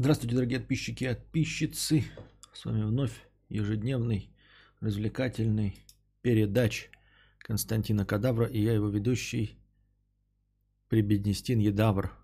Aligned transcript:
Здравствуйте, 0.00 0.34
дорогие 0.34 0.60
подписчики 0.60 1.04
и 1.04 1.08
подписчицы. 1.08 2.04
С 2.54 2.64
вами 2.64 2.84
вновь 2.84 3.12
ежедневный, 3.50 4.30
развлекательный 4.80 5.76
передач 6.22 6.88
Константина 7.36 8.06
Кадавра 8.06 8.46
и 8.46 8.62
я 8.62 8.72
его 8.72 8.88
ведущий 8.88 9.58
Прибеднестин 10.88 11.58
Едавр. 11.58 12.16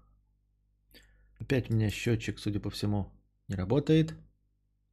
Опять 1.39 1.69
у 1.71 1.75
меня 1.75 1.91
счетчик, 1.91 2.39
судя 2.39 2.61
по 2.61 2.71
всему, 2.71 3.13
не 3.47 3.57
работает. 3.57 4.15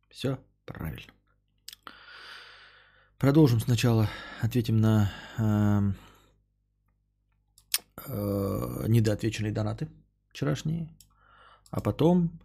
Все 0.10 0.44
правильно. 0.66 1.14
Продолжим 3.18 3.62
сначала. 3.62 4.10
Ответим 4.42 4.76
на 4.76 5.10
э, 5.38 5.94
э, 8.08 8.86
недоотвеченные 8.90 9.54
донаты 9.54 9.88
вчерашние. 10.28 10.94
А 11.70 11.80
потом 11.80 12.42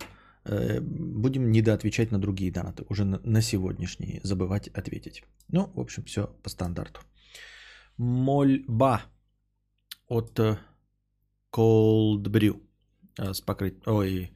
будем 0.80 1.50
недоотвечать 1.50 2.12
на 2.12 2.18
другие 2.18 2.50
донаты. 2.50 2.84
Уже 2.88 3.04
на, 3.04 3.42
сегодняшние 3.42 4.20
забывать 4.22 4.68
ответить. 4.68 5.22
Ну, 5.48 5.70
в 5.74 5.80
общем, 5.80 6.04
все 6.04 6.26
по 6.42 6.48
стандарту. 6.48 7.00
Мольба 7.98 9.02
от 10.08 10.38
э, 10.38 10.56
Cold 11.52 12.22
Brew 12.22 12.60
э, 13.18 13.32
с 13.32 13.40
покрыть... 13.40 13.74
Ой, 13.86 14.32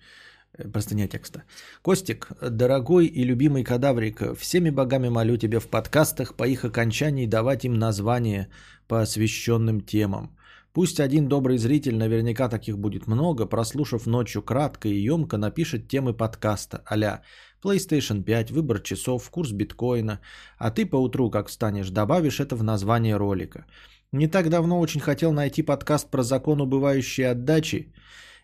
э, 0.58 0.68
простыня 0.68 1.08
текста. 1.08 1.44
Костик, 1.82 2.28
дорогой 2.40 3.06
и 3.06 3.24
любимый 3.24 3.64
кадаврик, 3.64 4.36
всеми 4.36 4.70
богами 4.70 5.08
молю 5.08 5.36
тебя 5.36 5.60
в 5.60 5.68
подкастах 5.68 6.34
по 6.36 6.44
их 6.44 6.64
окончании 6.64 7.26
давать 7.26 7.64
им 7.64 7.74
название 7.74 8.48
по 8.88 9.00
освященным 9.00 9.80
темам. 9.80 10.36
Пусть 10.72 11.00
один 11.00 11.28
добрый 11.28 11.58
зритель, 11.58 11.96
наверняка 11.96 12.48
таких 12.48 12.78
будет 12.78 13.06
много, 13.06 13.44
прослушав 13.44 14.06
ночью 14.06 14.42
кратко 14.42 14.88
и 14.88 15.04
емко, 15.04 15.36
напишет 15.36 15.86
темы 15.88 16.14
подкаста 16.14 16.82
а 16.86 17.20
PlayStation 17.62 18.22
5, 18.22 18.50
выбор 18.50 18.80
часов, 18.80 19.30
курс 19.30 19.52
биткоина, 19.52 20.20
а 20.58 20.70
ты 20.70 20.86
поутру, 20.86 21.30
как 21.30 21.48
встанешь, 21.48 21.90
добавишь 21.90 22.40
это 22.40 22.56
в 22.56 22.64
название 22.64 23.16
ролика. 23.16 23.66
Не 24.12 24.28
так 24.28 24.48
давно 24.48 24.80
очень 24.80 25.00
хотел 25.00 25.32
найти 25.32 25.62
подкаст 25.62 26.10
про 26.10 26.22
закон 26.22 26.60
убывающей 26.60 27.30
отдачи, 27.30 27.92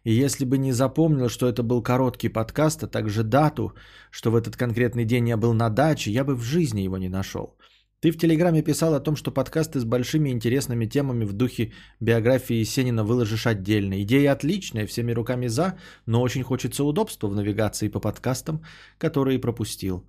и 0.05 0.13
если 0.13 0.45
бы 0.45 0.59
не 0.59 0.73
запомнил, 0.73 1.31
что 1.31 1.48
это 1.48 1.63
был 1.63 1.83
короткий 1.83 2.29
подкаст, 2.29 2.83
а 2.83 2.89
также 2.89 3.23
дату, 3.23 3.73
что 4.11 4.31
в 4.31 4.37
этот 4.37 4.57
конкретный 4.57 5.07
день 5.07 5.29
я 5.29 5.37
был 5.39 5.55
на 5.55 5.70
даче, 5.70 6.11
я 6.11 6.25
бы 6.25 6.35
в 6.35 6.42
жизни 6.42 6.83
его 6.83 6.98
не 6.98 7.09
нашел. 7.09 7.57
Ты 8.01 8.13
в 8.13 8.17
Телеграме 8.17 8.63
писал 8.63 8.95
о 8.95 9.01
том, 9.01 9.17
что 9.17 9.33
подкасты 9.33 9.81
с 9.81 9.85
большими 9.85 10.29
интересными 10.31 10.87
темами 10.87 11.25
в 11.25 11.33
духе 11.33 11.73
биографии 11.99 12.55
Есенина 12.55 13.03
выложишь 13.03 13.47
отдельно. 13.47 14.01
Идея 14.03 14.33
отличная, 14.33 14.87
всеми 14.87 15.11
руками 15.11 15.49
за, 15.49 15.77
но 16.07 16.23
очень 16.23 16.45
хочется 16.45 16.85
удобства 16.85 17.27
в 17.27 17.35
навигации 17.35 17.89
по 17.89 17.99
подкастам, 17.99 18.63
которые 18.99 19.41
пропустил. 19.41 20.07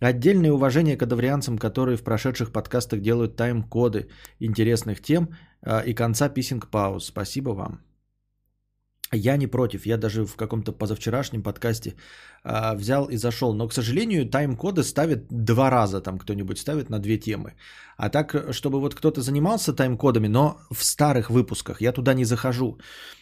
Отдельное 0.00 0.52
уважение 0.52 0.96
к 0.96 1.02
адаврианцам, 1.02 1.58
которые 1.58 1.96
в 1.96 2.02
прошедших 2.02 2.50
подкастах 2.50 3.00
делают 3.00 3.36
тайм-коды 3.36 4.08
интересных 4.40 5.00
тем 5.00 5.28
а, 5.62 5.80
и 5.80 5.94
конца 5.94 6.28
писинг-пауз. 6.28 7.06
Спасибо 7.06 7.50
вам. 7.50 7.87
Я 9.12 9.36
не 9.36 9.46
против, 9.46 9.86
я 9.86 9.96
даже 9.96 10.26
в 10.26 10.36
каком-то 10.36 10.72
позавчерашнем 10.72 11.42
подкасте 11.42 11.94
э, 12.44 12.76
взял 12.76 13.06
и 13.06 13.16
зашел. 13.16 13.54
Но, 13.54 13.68
к 13.68 13.72
сожалению, 13.72 14.28
тайм-коды 14.28 14.82
ставят 14.82 15.26
два 15.30 15.70
раза, 15.70 16.00
там 16.00 16.18
кто-нибудь 16.18 16.58
ставит 16.58 16.90
на 16.90 16.98
две 16.98 17.18
темы. 17.18 17.54
А 17.96 18.10
так, 18.10 18.52
чтобы 18.52 18.80
вот 18.80 18.94
кто-то 18.94 19.20
занимался 19.20 19.72
тайм-кодами, 19.72 20.28
но 20.28 20.58
в 20.70 20.84
старых 20.84 21.30
выпусках, 21.30 21.80
я 21.80 21.92
туда 21.92 22.14
не 22.14 22.24
захожу. 22.24 22.78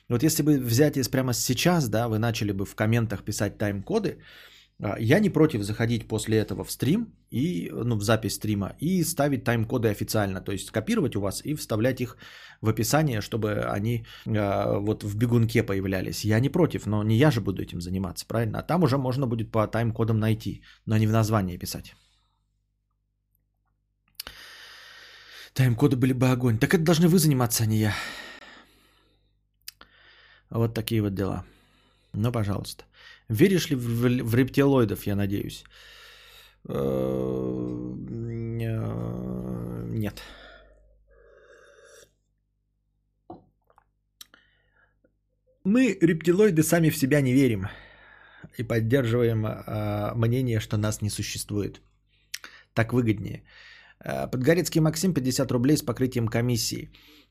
Вот 0.08 0.22
если 0.22 0.42
бы 0.42 0.58
взять 0.58 0.96
из 0.96 1.08
прямо 1.08 1.32
сейчас, 1.32 1.88
да, 1.88 2.08
вы 2.08 2.18
начали 2.18 2.52
бы 2.52 2.64
в 2.64 2.74
комментах 2.74 3.22
писать 3.22 3.58
тайм-коды, 3.58 4.08
а, 4.08 4.55
я 4.98 5.20
не 5.20 5.30
против 5.30 5.62
заходить 5.62 6.08
после 6.08 6.38
этого 6.38 6.64
в 6.64 6.70
стрим, 6.70 7.14
и, 7.30 7.70
ну, 7.72 7.96
в 7.96 8.02
запись 8.02 8.34
стрима, 8.34 8.76
и 8.80 9.04
ставить 9.04 9.44
тайм-коды 9.44 9.88
официально, 9.88 10.40
то 10.40 10.52
есть 10.52 10.70
копировать 10.70 11.16
у 11.16 11.20
вас 11.20 11.44
и 11.44 11.54
вставлять 11.54 12.00
их 12.00 12.16
в 12.60 12.68
описание, 12.68 13.20
чтобы 13.20 13.74
они 13.76 14.06
э, 14.26 14.78
вот 14.78 15.02
в 15.02 15.16
бегунке 15.16 15.62
появлялись. 15.62 16.24
Я 16.24 16.40
не 16.40 16.50
против, 16.50 16.86
но 16.86 17.02
не 17.02 17.16
я 17.16 17.30
же 17.30 17.40
буду 17.40 17.62
этим 17.62 17.80
заниматься, 17.80 18.26
правильно? 18.26 18.58
А 18.58 18.62
там 18.62 18.82
уже 18.82 18.98
можно 18.98 19.26
будет 19.26 19.50
по 19.50 19.66
тайм-кодам 19.66 20.18
найти, 20.18 20.62
но 20.86 20.98
не 20.98 21.06
в 21.06 21.12
названии 21.12 21.58
писать. 21.58 21.94
Тайм-коды 25.54 25.96
были 25.96 26.12
бы 26.12 26.28
огонь. 26.28 26.58
Так 26.58 26.74
это 26.74 26.84
должны 26.84 27.08
вы 27.08 27.18
заниматься, 27.18 27.64
а 27.64 27.66
не 27.66 27.78
я. 27.78 27.94
Вот 30.50 30.74
такие 30.74 31.00
вот 31.00 31.14
дела. 31.14 31.44
Ну, 32.12 32.30
пожалуйста. 32.30 32.84
Веришь 33.28 33.70
ли 33.70 33.76
в, 33.76 34.24
в 34.24 34.34
рептилоидов, 34.34 35.06
я 35.06 35.16
надеюсь? 35.16 35.64
Э, 36.68 37.94
нет. 39.90 40.22
Мы, 45.64 45.98
рептилоиды, 46.00 46.62
сами 46.62 46.90
в 46.90 46.96
себя 46.96 47.20
не 47.20 47.32
верим 47.32 47.66
и 48.56 48.62
поддерживаем 48.62 49.44
э, 49.46 50.14
мнение, 50.14 50.60
что 50.60 50.76
нас 50.76 51.02
не 51.02 51.10
существует. 51.10 51.80
Так 52.74 52.92
выгоднее. 52.92 53.42
Э, 54.06 54.28
Подгорецкий 54.30 54.80
Максим 54.80 55.14
50 55.14 55.52
рублей 55.52 55.76
с 55.76 55.82
покрытием 55.82 56.28
комиссии. 56.28 56.90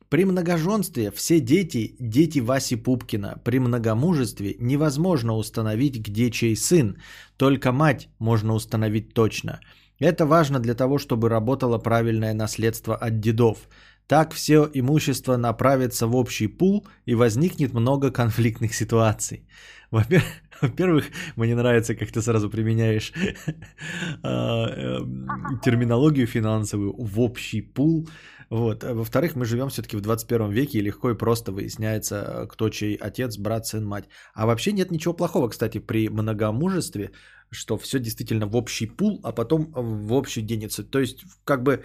При 0.09 0.25
многоженстве 0.25 1.11
все 1.11 1.39
дети– 1.39 1.95
дети 1.99 2.39
Васи 2.39 2.75
Пупкина. 2.75 3.41
При 3.43 3.59
многомужестве 3.59 4.55
невозможно 4.59 5.33
установить, 5.35 5.99
где 6.07 6.29
чей 6.31 6.55
сын. 6.55 6.97
Только 7.37 7.71
мать 7.71 8.09
можно 8.19 8.53
установить 8.53 9.13
точно. 9.13 9.59
Это 9.99 10.25
важно 10.25 10.59
для 10.59 10.75
того, 10.75 10.97
чтобы 10.97 11.29
работало 11.29 11.77
правильное 11.77 12.33
наследство 12.33 12.95
от 12.95 13.19
дедов. 13.19 13.57
Так 14.07 14.33
все 14.33 14.69
имущество 14.73 15.37
направится 15.37 16.07
в 16.07 16.15
общий 16.15 16.47
пул 16.47 16.85
и 17.05 17.15
возникнет 17.15 17.73
много 17.73 18.11
конфликтных 18.11 18.75
ситуаций. 18.75 19.47
Во-первых, 19.91 20.29
мне 21.35 21.55
нравится, 21.55 21.95
как 21.95 22.11
ты 22.11 22.21
сразу 22.21 22.49
применяешь 22.49 23.13
а, 24.23 24.67
эм, 24.67 25.27
терминологию 25.63 26.27
финансовую 26.27 26.93
в 26.97 27.19
общий 27.19 27.61
пул. 27.61 28.07
Вот. 28.49 28.83
А 28.83 28.93
во-вторых, 28.93 29.35
мы 29.35 29.45
живем 29.45 29.69
все-таки 29.69 29.97
в 29.97 30.01
21 30.01 30.51
веке 30.51 30.77
и 30.77 30.81
легко 30.81 31.09
и 31.09 31.17
просто 31.17 31.51
выясняется, 31.51 32.47
кто 32.49 32.69
чей 32.69 32.95
отец, 32.95 33.37
брат, 33.37 33.65
сын, 33.65 33.85
мать. 33.85 34.05
А 34.33 34.45
вообще 34.45 34.71
нет 34.71 34.91
ничего 34.91 35.13
плохого, 35.13 35.49
кстати, 35.49 35.79
при 35.79 36.09
многомужестве, 36.09 37.11
что 37.51 37.77
все 37.77 37.99
действительно 37.99 38.47
в 38.47 38.55
общий 38.55 38.87
пул, 38.87 39.19
а 39.23 39.31
потом 39.31 39.71
в 39.73 40.13
общий 40.13 40.41
денется. 40.41 40.83
То 40.83 40.99
есть, 40.99 41.25
как 41.43 41.63
бы 41.63 41.83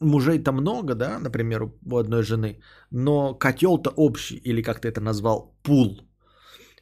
мужей-то 0.00 0.52
много, 0.52 0.94
да, 0.94 1.18
например, 1.18 1.70
у 1.90 1.96
одной 1.96 2.22
жены, 2.22 2.60
но 2.90 3.34
котел-то 3.34 3.90
общий, 3.96 4.36
или 4.36 4.62
как 4.62 4.80
ты 4.80 4.88
это 4.88 5.00
назвал, 5.00 5.54
пул. 5.62 6.05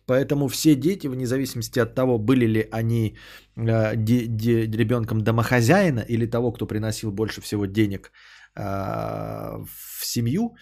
Поэтому 0.07 0.49
все 0.49 0.75
дети, 0.75 1.09
вне 1.09 1.27
зависимости 1.27 1.79
от 1.81 1.95
того, 1.95 2.19
были 2.19 2.47
ли 2.47 2.69
они 2.71 3.17
э, 3.57 3.97
де- 3.97 4.27
де- 4.27 4.67
ребенком 4.67 5.21
домохозяина 5.21 6.01
или 6.01 6.27
того, 6.27 6.53
кто 6.53 6.67
приносил 6.67 7.11
больше 7.11 7.41
всего 7.41 7.67
денег 7.67 8.13
э, 8.57 8.63
в 8.63 10.05
семью, 10.05 10.57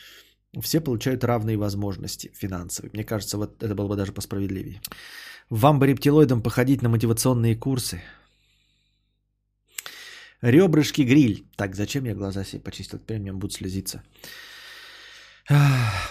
все 0.61 0.81
получают 0.81 1.25
равные 1.25 1.57
возможности 1.57 2.31
финансовые. 2.35 2.91
Мне 2.95 3.05
кажется, 3.05 3.37
вот 3.39 3.63
это 3.63 3.75
было 3.75 3.89
бы 3.89 3.97
даже 3.97 4.13
посправедливее. 4.13 4.81
Вам 5.51 5.79
бы 5.79 5.87
рептилоидам 5.87 6.43
походить 6.43 6.83
на 6.83 6.89
мотивационные 6.89 7.57
курсы– 7.57 8.01
Ребрышки 10.43 11.03
гриль. 11.03 11.45
Так, 11.57 11.77
зачем 11.77 12.05
я 12.05 12.15
глаза 12.15 12.45
себе 12.45 12.61
почистил? 12.61 12.99
Теперь 12.99 13.21
мне 13.21 13.33
будут 13.33 13.53
слезиться. 13.53 14.03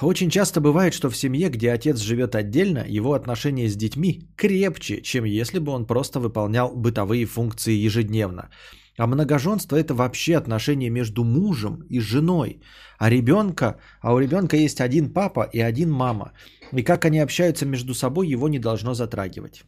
Очень 0.01 0.29
часто 0.29 0.59
бывает, 0.59 0.93
что 0.93 1.09
в 1.09 1.15
семье, 1.15 1.49
где 1.49 1.71
отец 1.71 1.99
живет 1.99 2.35
отдельно, 2.35 2.85
его 2.87 3.13
отношения 3.13 3.69
с 3.69 3.75
детьми 3.75 4.27
крепче, 4.35 5.01
чем 5.01 5.25
если 5.25 5.59
бы 5.59 5.71
он 5.71 5.85
просто 5.85 6.19
выполнял 6.19 6.75
бытовые 6.75 7.25
функции 7.25 7.85
ежедневно. 7.85 8.49
А 8.97 9.07
многоженство 9.07 9.77
это 9.77 9.93
вообще 9.93 10.35
отношения 10.35 10.89
между 10.89 11.23
мужем 11.23 11.85
и 11.89 11.99
женой. 11.99 12.61
А 12.99 13.09
ребенка, 13.09 13.79
а 14.01 14.13
у 14.13 14.19
ребенка 14.19 14.57
есть 14.57 14.81
один 14.81 15.13
папа 15.13 15.49
и 15.53 15.61
один 15.61 15.91
мама. 15.91 16.33
И 16.73 16.83
как 16.83 17.05
они 17.05 17.19
общаются 17.19 17.65
между 17.65 17.93
собой, 17.93 18.27
его 18.27 18.49
не 18.49 18.59
должно 18.59 18.93
затрагивать. 18.93 19.63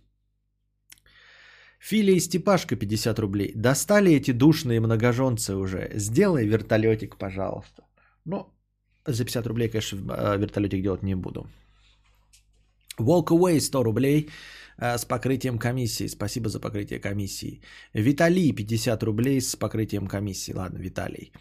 Филя 1.79 2.13
и 2.13 2.19
Степашка 2.19 2.75
50 2.75 3.19
рублей. 3.19 3.53
Достали 3.55 4.11
эти 4.11 4.31
душные 4.31 4.79
многоженцы 4.79 5.55
уже. 5.55 5.91
Сделай 5.95 6.45
вертолетик, 6.45 7.17
пожалуйста. 7.17 7.83
Ну, 8.25 8.52
за 9.05 9.25
50 9.25 9.47
рублей, 9.47 9.69
конечно, 9.69 9.97
э, 9.97 10.37
вертолетик 10.37 10.81
делать 10.81 11.03
не 11.03 11.15
буду. 11.15 11.47
Walk 12.99 13.31
Away 13.31 13.59
100 13.59 13.83
рублей 13.83 14.29
э, 14.77 14.97
с 14.97 15.05
покрытием 15.05 15.57
комиссии. 15.57 16.07
Спасибо 16.07 16.49
за 16.49 16.59
покрытие 16.59 16.99
комиссии. 16.99 17.61
Виталий 17.93 18.53
50 18.53 19.03
рублей 19.03 19.41
с 19.41 19.55
покрытием 19.55 20.07
комиссии. 20.07 20.53
Ладно, 20.53 20.79
Виталий. 20.79 21.31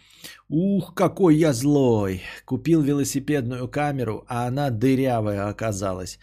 Ух, 0.49 0.93
какой 0.93 1.35
я 1.35 1.53
злой. 1.53 2.21
Купил 2.45 2.81
велосипедную 2.81 3.67
камеру, 3.67 4.25
а 4.27 4.47
она 4.47 4.69
дырявая 4.69 5.49
оказалась. 5.49 6.19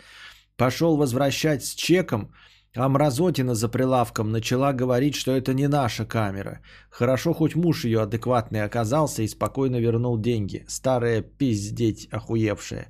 Пошел 0.56 0.96
возвращать 0.96 1.64
с 1.64 1.74
чеком– 1.74 2.32
А 2.76 2.88
мразотина 2.88 3.54
за 3.54 3.68
прилавком 3.68 4.30
начала 4.30 4.72
говорить, 4.72 5.16
что 5.16 5.32
это 5.32 5.54
не 5.54 5.68
наша 5.68 6.04
камера. 6.04 6.60
Хорошо, 6.90 7.34
хоть 7.34 7.56
муж 7.56 7.84
ее 7.84 8.02
адекватный 8.02 8.62
оказался 8.62 9.22
и 9.22 9.28
спокойно 9.28 9.80
вернул 9.80 10.18
деньги. 10.18 10.64
Старая 10.68 11.22
пиздеть 11.22 12.08
охуевшая. 12.12 12.86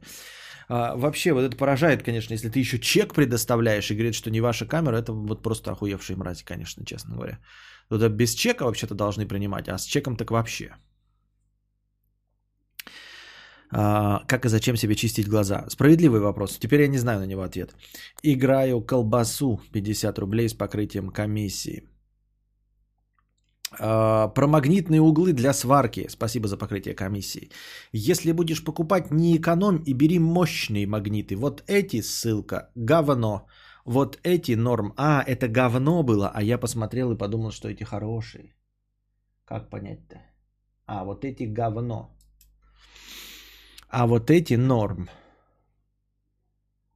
А, 0.69 0.97
вообще, 0.97 1.33
вот 1.33 1.45
это 1.45 1.57
поражает, 1.57 2.03
конечно, 2.03 2.35
если 2.35 2.51
ты 2.51 2.59
еще 2.61 2.79
чек 2.79 3.15
предоставляешь 3.15 3.91
и 3.91 3.95
говорит, 3.95 4.15
что 4.15 4.31
не 4.31 4.41
ваша 4.41 4.67
камера, 4.67 4.97
это 4.97 5.13
вот 5.13 5.43
просто 5.43 5.73
охуевшие 5.73 6.17
мрази, 6.17 6.45
конечно, 6.45 6.85
честно 6.85 7.15
говоря. 7.15 7.39
Это 7.91 8.09
без 8.09 8.35
чека 8.35 8.65
вообще-то 8.65 8.95
должны 8.95 9.27
принимать, 9.27 9.69
а 9.69 9.79
с 9.79 9.85
чеком 9.85 10.17
так 10.17 10.31
вообще. 10.31 10.77
А, 13.73 14.25
как 14.27 14.45
и 14.45 14.49
зачем 14.49 14.77
себе 14.77 14.95
чистить 14.95 15.29
глаза? 15.29 15.65
Справедливый 15.69 16.21
вопрос. 16.21 16.59
Теперь 16.59 16.81
я 16.83 16.89
не 16.89 16.99
знаю 16.99 17.21
на 17.21 17.27
него 17.27 17.43
ответ. 17.43 17.75
Играю 18.23 18.81
колбасу 18.81 19.61
50 19.73 20.19
рублей 20.19 20.49
с 20.49 20.55
покрытием 20.55 21.11
комиссии. 21.11 21.83
А, 23.79 24.29
про 24.29 24.47
магнитные 24.47 25.01
углы 25.01 25.33
для 25.33 25.53
сварки. 25.53 26.09
Спасибо 26.09 26.49
за 26.49 26.57
покрытие 26.57 26.95
комиссии. 26.95 27.51
Если 27.93 28.33
будешь 28.33 28.65
покупать, 28.65 29.11
не 29.11 29.37
экономь 29.37 29.83
и 29.87 29.95
бери 29.95 30.19
мощные 30.19 30.87
магниты. 30.87 31.37
Вот 31.37 31.63
эти 31.69 32.01
ссылка. 32.01 32.71
Говно. 32.75 33.47
Вот 33.85 34.19
эти 34.25 34.57
норм. 34.57 34.93
А, 34.97 35.23
это 35.27 35.49
говно 35.49 36.03
было, 36.03 36.31
а 36.35 36.43
я 36.43 36.59
посмотрел 36.59 37.13
и 37.13 37.19
подумал, 37.19 37.51
что 37.51 37.69
эти 37.69 37.85
хорошие. 37.85 38.55
Как 39.45 39.71
понять-то? 39.71 40.17
А, 40.87 41.05
вот 41.05 41.25
эти 41.25 41.45
говно. 41.45 42.17
А 43.91 44.07
вот 44.07 44.31
эти 44.31 44.55
норм. 44.55 45.09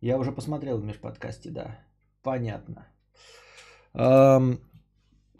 Я 0.00 0.18
уже 0.18 0.32
посмотрел 0.32 0.78
в 0.78 0.84
межподкасте, 0.84 1.50
да. 1.50 1.78
Понятно. 2.22 2.86
Эм, 3.94 4.60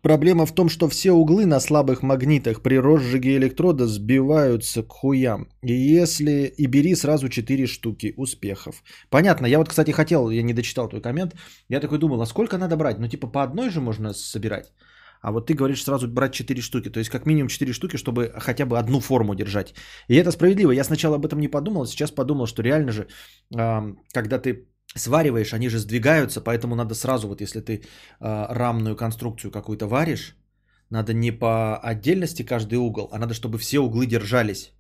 проблема 0.03 0.47
в 0.47 0.53
том, 0.53 0.69
что 0.69 0.89
все 0.89 1.13
углы 1.13 1.47
на 1.47 1.61
слабых 1.61 2.03
магнитах 2.03 2.61
при 2.61 2.79
розжиге 2.79 3.37
электрода 3.37 3.87
сбиваются 3.87 4.83
к 4.83 4.93
хуям. 4.93 5.47
И 5.63 5.73
если 5.73 6.53
и 6.59 6.67
бери 6.67 6.97
сразу 6.97 7.29
4 7.29 7.67
штуки 7.67 8.15
успехов. 8.17 8.83
Понятно. 9.11 9.47
Я 9.47 9.59
вот, 9.59 9.69
кстати, 9.69 9.93
хотел, 9.93 10.31
я 10.31 10.43
не 10.43 10.55
дочитал 10.55 10.89
твой 10.89 11.03
коммент. 11.03 11.37
Я 11.69 11.81
такой 11.81 11.99
думал, 11.99 12.21
а 12.21 12.27
сколько 12.27 12.59
надо 12.59 12.77
брать? 12.77 12.99
Ну, 12.99 13.09
типа 13.09 13.29
по 13.29 13.43
одной 13.45 13.71
же 13.71 13.81
можно 13.81 14.13
собирать. 14.13 14.73
А 15.25 15.33
вот 15.33 15.47
ты 15.47 15.55
говоришь 15.55 15.83
сразу 15.83 16.07
брать 16.07 16.33
4 16.35 16.61
штуки. 16.61 16.91
То 16.91 16.99
есть 16.99 17.11
как 17.11 17.27
минимум 17.27 17.49
4 17.49 17.73
штуки, 17.73 17.97
чтобы 17.97 18.33
хотя 18.37 18.67
бы 18.67 18.79
одну 18.79 19.01
форму 19.01 19.35
держать. 19.35 19.75
И 20.09 20.17
это 20.17 20.31
справедливо. 20.33 20.73
Я 20.73 20.85
сначала 20.85 21.17
об 21.17 21.25
этом 21.25 21.41
не 21.41 21.49
подумал, 21.49 21.83
а 21.83 21.87
сейчас 21.87 22.11
подумал, 22.11 22.47
что 22.47 22.63
реально 22.63 22.93
же, 22.93 23.07
когда 24.13 24.39
ты 24.39 24.69
свариваешь, 24.97 25.55
они 25.55 25.69
же 25.69 25.79
сдвигаются, 25.79 26.43
поэтому 26.43 26.77
надо 26.77 26.95
сразу, 26.95 27.29
вот 27.29 27.41
если 27.41 27.61
ты 27.61 27.83
а, 28.21 28.55
рамную 28.55 28.97
конструкцию 28.97 29.51
какую-то 29.51 29.87
варишь, 29.87 30.37
надо 30.91 31.15
не 31.15 31.33
по 31.33 31.79
отдельности 31.79 32.45
каждый 32.45 32.79
угол, 32.79 33.09
а 33.11 33.19
надо, 33.19 33.33
чтобы 33.33 33.59
все 33.59 33.81
углы 33.81 34.07
держались. 34.07 34.73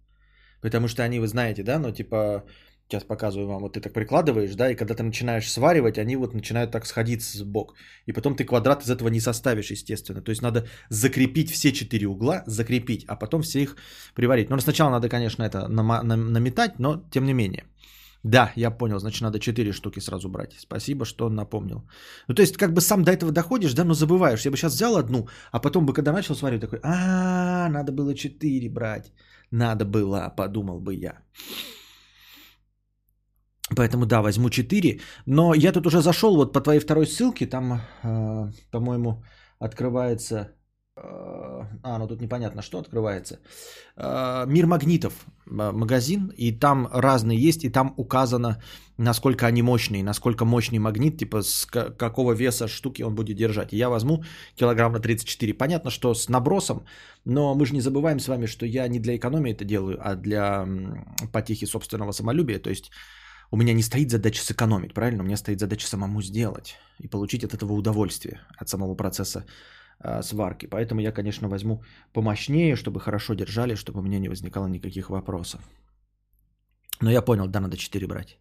Потому 0.61 0.88
что 0.88 1.02
они, 1.02 1.20
вы 1.20 1.26
знаете, 1.26 1.62
да, 1.62 1.79
ну 1.79 1.91
типа 1.91 2.44
Сейчас 2.89 3.05
показываю 3.05 3.49
вам. 3.49 3.63
Вот 3.63 3.73
ты 3.73 3.81
так 3.81 3.93
прикладываешь, 3.93 4.55
да, 4.55 4.71
и 4.71 4.77
когда 4.77 4.95
ты 4.95 5.03
начинаешь 5.03 5.51
сваривать, 5.51 5.99
они 5.99 6.17
вот 6.17 6.35
начинают 6.35 6.71
так 6.71 6.87
сходиться 6.87 7.39
с 7.39 7.43
бок. 7.43 7.75
И 8.07 8.13
потом 8.13 8.37
ты 8.37 8.45
квадрат 8.45 8.83
из 8.83 8.91
этого 8.91 9.09
не 9.09 9.21
составишь, 9.21 9.71
естественно. 9.71 10.21
То 10.21 10.31
есть 10.31 10.43
надо 10.43 10.67
закрепить 10.91 11.51
все 11.51 11.73
четыре 11.73 12.07
угла, 12.07 12.43
закрепить, 12.47 13.05
а 13.09 13.17
потом 13.17 13.43
все 13.43 13.63
их 13.63 13.77
приварить. 14.15 14.51
Но 14.51 14.59
сначала 14.59 14.91
надо, 14.91 15.09
конечно, 15.09 15.43
это 15.43 15.69
наметать, 15.69 16.79
но 16.79 17.03
тем 17.11 17.25
не 17.25 17.35
менее. 17.35 17.65
Да, 18.25 18.53
я 18.57 18.71
понял, 18.71 18.99
значит, 18.99 19.23
надо 19.23 19.39
4 19.39 19.73
штуки 19.73 20.01
сразу 20.01 20.29
брать. 20.29 20.55
Спасибо, 20.59 21.05
что 21.05 21.29
напомнил. 21.29 21.83
Ну, 22.29 22.35
то 22.35 22.43
есть, 22.43 22.57
как 22.57 22.73
бы 22.73 22.81
сам 22.81 23.05
до 23.05 23.13
этого 23.13 23.33
доходишь, 23.33 23.75
да, 23.75 23.85
но 23.85 23.95
забываешь. 23.95 24.45
Я 24.45 24.51
бы 24.51 24.57
сейчас 24.57 24.75
взял 24.75 24.97
одну, 24.97 25.29
а 25.53 25.61
потом 25.61 25.85
бы, 25.85 25.93
когда 25.93 26.13
начал 26.13 26.35
сваривать, 26.35 26.63
такой, 26.63 26.81
а, 26.83 27.69
надо 27.69 27.93
было 27.93 28.15
4 28.15 28.69
брать. 28.71 29.13
Надо 29.51 29.85
было, 29.85 30.33
подумал 30.37 30.81
бы 30.81 30.95
я. 30.95 31.19
Поэтому 33.71 34.07
да, 34.07 34.21
возьму 34.21 34.51
4. 34.51 35.01
Но 35.27 35.55
я 35.55 35.73
тут 35.73 35.87
уже 35.87 36.03
зашел 36.03 36.37
вот 36.37 36.53
по 36.53 36.61
твоей 36.61 36.81
второй 36.81 37.07
ссылке. 37.07 37.47
Там, 37.47 37.81
э, 38.03 38.51
по-моему, 38.71 39.25
открывается... 39.59 40.49
Э, 40.97 41.65
а, 41.83 41.99
ну 41.99 42.07
тут 42.07 42.21
непонятно, 42.21 42.63
что 42.63 42.79
открывается. 42.79 43.39
Э, 43.97 44.45
Мир 44.47 44.67
магнитов 44.67 45.13
э, 45.47 45.73
магазин. 45.73 46.31
И 46.37 46.53
там 46.53 46.89
разные 46.93 47.39
есть. 47.39 47.65
И 47.65 47.71
там 47.71 47.95
указано, 47.97 48.63
насколько 48.99 49.47
они 49.47 49.63
мощные. 49.63 50.05
Насколько 50.05 50.45
мощный 50.45 50.79
магнит, 50.79 51.17
типа 51.17 51.43
с 51.43 51.67
какого 51.67 52.35
веса 52.35 52.69
штуки 52.69 53.03
он 53.03 53.15
будет 53.15 53.39
держать. 53.39 53.73
И 53.73 53.79
я 53.79 53.89
возьму 53.89 54.25
килограмм 54.57 54.93
на 54.93 55.01
34. 55.01 55.55
Понятно, 55.55 55.91
что 55.91 56.13
с 56.13 56.29
набросом. 56.29 56.85
Но 57.25 57.55
мы 57.55 57.65
же 57.65 57.73
не 57.73 57.81
забываем 57.81 58.21
с 58.21 58.29
вами, 58.29 58.45
что 58.45 58.67
я 58.67 58.89
не 58.89 58.99
для 58.99 59.17
экономии 59.17 59.53
это 59.53 59.65
делаю, 59.65 59.99
а 60.03 60.17
для 60.17 60.69
потехи 61.33 61.65
собственного 61.65 62.13
самолюбия. 62.13 62.59
То 62.59 62.69
есть 62.69 62.91
у 63.50 63.56
меня 63.56 63.75
не 63.75 63.82
стоит 63.82 64.11
задача 64.11 64.43
сэкономить, 64.43 64.94
правильно? 64.94 65.23
У 65.23 65.26
меня 65.26 65.37
стоит 65.37 65.61
задача 65.61 65.87
самому 65.87 66.23
сделать 66.23 66.76
и 66.99 67.08
получить 67.08 67.44
от 67.44 67.55
этого 67.55 67.73
удовольствие, 67.73 68.41
от 68.58 68.69
самого 68.69 68.96
процесса 68.96 69.44
э, 70.00 70.23
сварки. 70.23 70.67
Поэтому 70.67 71.00
я, 71.00 71.12
конечно, 71.12 71.49
возьму 71.49 71.82
помощнее, 72.12 72.76
чтобы 72.76 73.00
хорошо 73.00 73.35
держали, 73.35 73.75
чтобы 73.75 74.00
у 74.00 74.02
меня 74.02 74.19
не 74.19 74.29
возникало 74.29 74.69
никаких 74.69 75.11
вопросов. 75.11 75.61
Но 77.00 77.11
я 77.11 77.23
понял, 77.23 77.46
да, 77.49 77.61
надо 77.61 77.76
4 77.76 78.06
брать. 78.06 78.38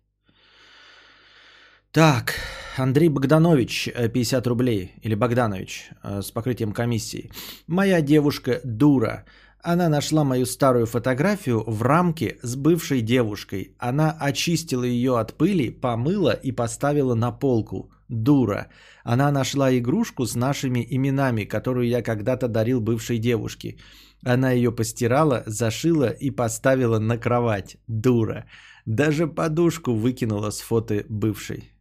Так, 1.92 2.34
Андрей 2.78 3.10
Богданович, 3.10 3.90
50 4.14 4.48
рублей, 4.48 4.94
или 5.04 5.16
Богданович, 5.16 5.90
э, 6.04 6.22
с 6.22 6.32
покрытием 6.32 6.74
комиссии. 6.74 7.30
Моя 7.68 8.02
девушка 8.02 8.62
дура. 8.64 9.26
Она 9.66 9.88
нашла 9.88 10.24
мою 10.26 10.46
старую 10.46 10.86
фотографию 10.86 11.64
в 11.66 11.82
рамке 11.84 12.38
с 12.44 12.56
бывшей 12.58 13.02
девушкой. 13.02 13.76
Она 13.80 14.12
очистила 14.20 14.84
ее 14.84 15.18
от 15.18 15.38
пыли, 15.38 15.70
помыла 15.70 16.34
и 16.34 16.52
поставила 16.52 17.16
на 17.16 17.32
полку. 17.32 17.90
Дура. 18.10 18.68
Она 19.06 19.32
нашла 19.32 19.72
игрушку 19.72 20.26
с 20.26 20.36
нашими 20.36 20.86
именами, 20.92 21.46
которую 21.46 21.88
я 21.88 22.02
когда-то 22.02 22.50
дарил 22.50 22.82
бывшей 22.82 23.20
девушке. 23.20 23.78
Она 24.26 24.52
ее 24.52 24.72
постирала, 24.72 25.44
зашила 25.46 26.10
и 26.10 26.30
поставила 26.30 27.00
на 27.00 27.18
кровать. 27.18 27.78
Дура. 27.88 28.46
Даже 28.86 29.28
подушку 29.28 29.94
выкинула 29.94 30.52
с 30.52 30.60
фото 30.60 31.06
бывшей. 31.10 31.72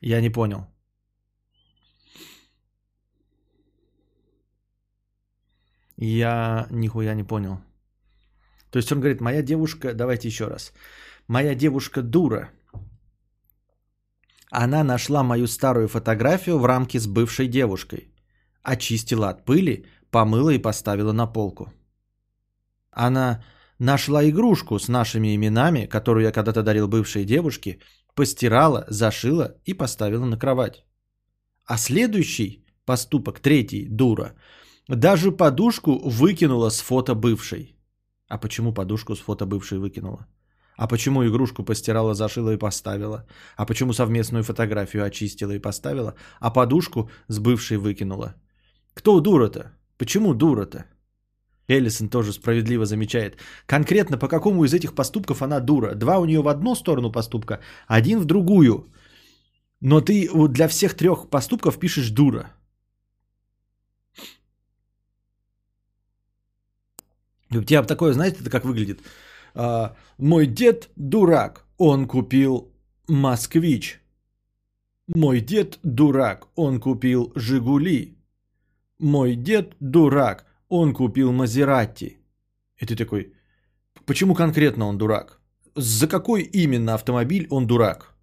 Я 0.00 0.20
не 0.20 0.30
понял. 0.30 0.66
Я 6.00 6.66
нихуя 6.70 7.14
не 7.14 7.24
понял. 7.24 7.60
То 8.70 8.78
есть 8.78 8.90
он 8.92 9.00
говорит, 9.00 9.20
моя 9.20 9.42
девушка, 9.42 9.92
давайте 9.94 10.28
еще 10.28 10.48
раз. 10.48 10.72
Моя 11.28 11.54
девушка 11.54 12.02
дура. 12.02 12.48
Она 14.50 14.82
нашла 14.82 15.22
мою 15.22 15.46
старую 15.46 15.88
фотографию 15.88 16.58
в 16.58 16.64
рамке 16.64 16.98
с 16.98 17.06
бывшей 17.06 17.48
девушкой. 17.48 18.14
Очистила 18.62 19.28
от 19.28 19.44
пыли, 19.44 19.86
помыла 20.10 20.50
и 20.50 20.58
поставила 20.58 21.12
на 21.12 21.26
полку. 21.26 21.72
Она 22.90 23.44
нашла 23.78 24.24
игрушку 24.24 24.78
с 24.78 24.88
нашими 24.88 25.36
именами, 25.36 25.86
которую 25.86 26.24
я 26.24 26.32
когда-то 26.32 26.62
дарил 26.62 26.88
бывшей 26.88 27.24
девушке, 27.24 27.78
постирала, 28.14 28.86
зашила 28.88 29.54
и 29.66 29.74
поставила 29.74 30.24
на 30.24 30.38
кровать. 30.38 30.84
А 31.66 31.76
следующий 31.76 32.64
поступок, 32.86 33.40
третий, 33.40 33.86
дура– 33.86 34.32
даже 34.96 35.32
подушку 35.32 35.98
выкинула 36.04 36.70
с 36.70 36.80
фото 36.80 37.14
бывшей. 37.14 37.76
А 38.28 38.38
почему 38.38 38.72
подушку 38.72 39.14
с 39.14 39.20
фото 39.20 39.46
бывшей 39.46 39.78
выкинула? 39.78 40.26
А 40.76 40.86
почему 40.88 41.22
игрушку 41.24 41.62
постирала, 41.62 42.14
зашила 42.14 42.54
и 42.54 42.58
поставила? 42.58 43.26
А 43.56 43.66
почему 43.66 43.92
совместную 43.92 44.44
фотографию 44.44 45.04
очистила 45.04 45.52
и 45.52 45.58
поставила? 45.58 46.14
А 46.40 46.50
подушку 46.50 47.10
с 47.28 47.38
бывшей 47.38 47.76
выкинула? 47.76 48.34
Кто 48.94 49.20
дура-то? 49.20 49.72
Почему 49.98 50.34
дура-то? 50.34 50.86
Эллисон 51.68 52.08
тоже 52.08 52.32
справедливо 52.32 52.84
замечает. 52.84 53.36
Конкретно 53.66 54.18
по 54.18 54.28
какому 54.28 54.64
из 54.64 54.74
этих 54.74 54.94
поступков 54.94 55.42
она 55.42 55.60
дура? 55.60 55.94
Два 55.94 56.18
у 56.18 56.24
нее 56.24 56.42
в 56.42 56.48
одну 56.48 56.74
сторону 56.74 57.12
поступка, 57.12 57.60
один 57.86 58.18
в 58.18 58.24
другую. 58.24 58.86
Но 59.80 60.00
ты 60.00 60.28
для 60.48 60.68
всех 60.68 60.94
трех 60.94 61.28
поступков 61.30 61.78
пишешь 61.78 62.10
дура. 62.10 62.50
У 67.52 67.62
тебя 67.62 67.82
такое, 67.82 68.12
знаете, 68.12 68.38
это 68.40 68.50
как 68.50 68.64
выглядит? 68.64 69.00
А, 69.54 69.96
мой 70.18 70.46
дед 70.46 70.88
дурак, 70.96 71.66
он 71.78 72.06
купил 72.06 72.72
москвич. 73.08 74.00
Мой 75.08 75.40
дед 75.40 75.78
дурак, 75.82 76.46
он 76.54 76.80
купил 76.80 77.32
Жигули. 77.34 78.16
Мой 78.98 79.34
дед 79.34 79.74
дурак, 79.80 80.46
он 80.68 80.94
купил 80.94 81.32
Мазерати. 81.32 82.18
И 82.76 82.86
ты 82.86 82.96
такой, 82.96 83.32
почему 84.06 84.34
конкретно 84.34 84.86
он 84.86 84.98
дурак? 84.98 85.40
За 85.74 86.06
какой 86.06 86.42
именно 86.42 86.94
автомобиль 86.94 87.46
он 87.50 87.66
дурак? 87.66 88.14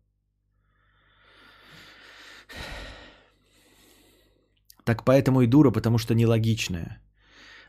Так 4.86 5.04
поэтому 5.04 5.42
и 5.42 5.48
дура, 5.48 5.72
потому 5.72 5.98
что 5.98 6.16
нелогичная. 6.16 7.02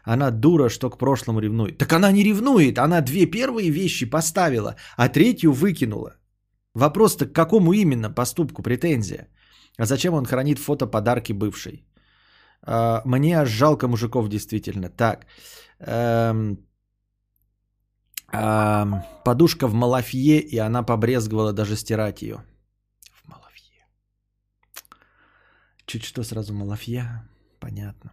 Она 0.05 0.31
дура, 0.31 0.69
что 0.69 0.91
к 0.91 0.99
прошлому 0.99 1.41
ревнует. 1.41 1.79
Так 1.79 1.93
она 1.93 2.13
не 2.13 2.25
ревнует, 2.25 2.79
она 2.79 3.01
две 3.01 3.27
первые 3.27 3.71
вещи 3.71 4.11
поставила, 4.11 4.77
а 4.97 5.09
третью 5.09 5.53
выкинула. 5.53 6.17
Вопрос-то 6.75 7.27
к 7.27 7.33
какому 7.33 7.73
именно 7.73 8.11
поступку 8.11 8.63
претензия? 8.63 9.29
А 9.79 9.87
зачем 9.87 10.15
он 10.15 10.25
хранит 10.25 10.59
фото 10.59 10.87
подарки 10.87 11.33
бывшей? 11.33 11.85
А, 12.63 13.03
мне 13.05 13.39
аж 13.39 13.49
жалко 13.49 13.89
мужиков 13.89 14.29
действительно. 14.29 14.89
Так. 14.91 15.27
Эм, 15.81 16.59
эм, 18.33 19.03
подушка 19.25 19.67
в 19.67 19.75
малафье, 19.75 20.41
и 20.41 20.59
она 20.59 20.83
побрезговала 20.83 21.53
даже 21.53 21.77
стирать 21.77 22.23
ее. 22.23 22.45
В 23.13 23.29
малафье. 23.29 23.87
Чуть 25.87 26.05
что 26.05 26.23
сразу 26.25 26.55
малафья. 26.55 27.29
Понятно. 27.61 28.11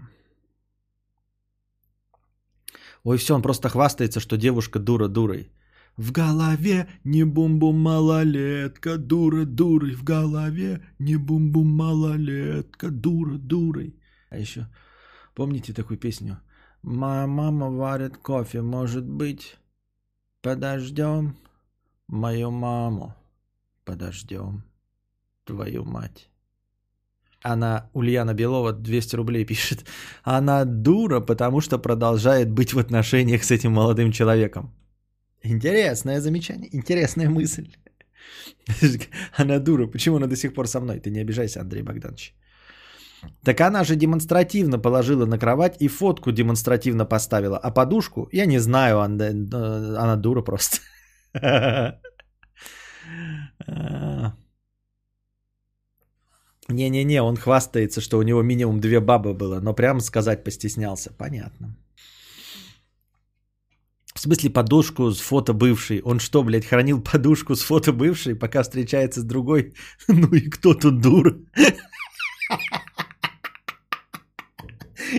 Ой, 3.05 3.17
все, 3.17 3.35
он 3.35 3.43
просто 3.43 3.69
хвастается, 3.69 4.19
что 4.19 4.35
девушка 4.35 4.79
дура 4.79 5.07
дурой. 5.07 5.51
В 5.95 6.11
голове 6.11 6.89
не 7.03 7.23
бум-бум 7.23 7.79
малолетка, 7.79 8.97
дура 8.97 9.45
дурой. 9.45 9.93
В 9.93 10.03
голове 10.03 10.83
не 10.97 11.15
бум-бум 11.15 11.69
малолетка, 11.69 12.89
дура 12.89 13.37
дурой. 13.37 13.95
А 14.31 14.39
еще, 14.39 14.67
помните 15.35 15.71
такую 15.71 15.99
песню? 15.99 16.39
Моя 16.81 17.27
мама 17.27 17.69
варит 17.69 18.17
кофе, 18.17 18.63
может 18.63 19.05
быть, 19.07 19.55
подождем 20.41 21.35
мою 22.07 22.49
маму, 22.49 23.15
подождем 23.83 24.63
твою 25.43 25.85
мать. 25.85 26.27
Она, 27.53 27.89
Ульяна 27.93 28.33
Белова, 28.33 28.73
200 28.73 29.15
рублей 29.15 29.45
пишет. 29.45 29.85
Она 30.23 30.65
дура, 30.65 31.21
потому 31.21 31.61
что 31.61 31.77
продолжает 31.77 32.51
быть 32.51 32.73
в 32.73 32.79
отношениях 32.79 33.43
с 33.43 33.51
этим 33.51 33.71
молодым 33.71 34.11
человеком. 34.11 34.73
Интересное 35.43 36.19
замечание, 36.21 36.69
интересная 36.75 37.29
мысль. 37.29 37.67
Она 39.37 39.59
дура, 39.59 39.87
почему 39.87 40.17
она 40.17 40.27
до 40.27 40.35
сих 40.35 40.53
пор 40.53 40.67
со 40.67 40.79
мной? 40.79 40.99
Ты 40.99 41.11
не 41.11 41.21
обижайся, 41.21 41.61
Андрей 41.61 41.83
Богданович. 41.83 42.33
Так 43.43 43.61
она 43.61 43.83
же 43.83 43.95
демонстративно 43.95 44.79
положила 44.79 45.25
на 45.25 45.37
кровать 45.37 45.81
и 45.81 45.87
фотку 45.87 46.31
демонстративно 46.31 47.05
поставила. 47.05 47.57
А 47.57 47.71
подушку, 47.71 48.27
я 48.31 48.45
не 48.45 48.59
знаю, 48.59 48.99
она, 48.99 49.27
она 49.27 50.15
дура 50.15 50.41
просто. 50.41 50.77
Не-не-не, 56.67 57.21
он 57.21 57.37
хвастается, 57.37 58.01
что 58.01 58.17
у 58.17 58.23
него 58.23 58.41
минимум 58.41 58.79
две 58.79 58.99
бабы 58.99 59.33
было, 59.33 59.59
но 59.59 59.73
прямо 59.73 59.99
сказать 59.99 60.43
постеснялся. 60.43 61.13
Понятно. 61.17 61.75
В 64.15 64.19
смысле 64.19 64.49
подушку 64.49 65.11
с 65.11 65.19
фото 65.19 65.53
бывшей? 65.53 66.01
Он 66.01 66.19
что, 66.19 66.43
блядь, 66.43 66.65
хранил 66.65 67.01
подушку 67.01 67.55
с 67.55 67.61
фото 67.61 67.91
бывшей, 67.91 68.35
пока 68.35 68.63
встречается 68.63 69.21
с 69.21 69.23
другой? 69.23 69.73
Ну 70.07 70.33
и 70.33 70.49
кто 70.49 70.73
тут 70.73 71.01
дура? 71.01 71.37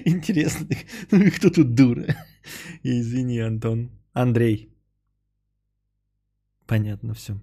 Интересно, 0.05 0.67
ну 1.11 1.23
и 1.23 1.31
кто 1.31 1.51
тут 1.51 1.75
дура? 1.75 2.17
Извини, 2.83 3.39
Антон. 3.39 3.91
Андрей. 4.13 4.73
Понятно 6.67 7.15
все. 7.15 7.39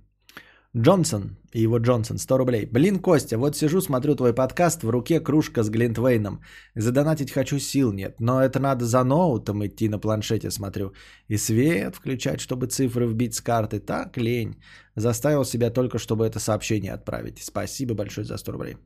Джонсон 0.76 1.38
и 1.54 1.62
его 1.62 1.78
Джонсон, 1.78 2.18
100 2.18 2.38
рублей. 2.38 2.66
Блин, 2.66 3.00
Костя, 3.00 3.38
вот 3.38 3.56
сижу, 3.56 3.82
смотрю 3.82 4.16
твой 4.16 4.34
подкаст, 4.34 4.84
в 4.84 4.90
руке 4.90 5.20
кружка 5.20 5.62
с 5.62 5.70
Глинтвейном. 5.70 6.42
Задонатить 6.76 7.32
хочу, 7.32 7.60
сил 7.60 7.94
нет, 7.94 8.20
но 8.20 8.42
это 8.42 8.60
надо 8.60 8.86
за 8.86 9.04
ноутом 9.04 9.64
идти 9.64 9.88
на 9.88 10.00
планшете, 10.00 10.50
смотрю. 10.50 10.94
И 11.30 11.38
свет 11.38 11.96
включать, 11.96 12.40
чтобы 12.40 12.66
цифры 12.66 13.06
вбить 13.06 13.36
с 13.36 13.42
карты. 13.42 13.80
Так, 13.80 14.18
лень. 14.18 14.56
Заставил 14.96 15.46
себя 15.46 15.70
только, 15.70 16.00
чтобы 16.00 16.26
это 16.26 16.40
сообщение 16.40 16.94
отправить. 16.94 17.40
Спасибо 17.40 17.94
большое 17.94 18.26
за 18.26 18.38
100 18.38 18.52
рублей. 18.52 18.78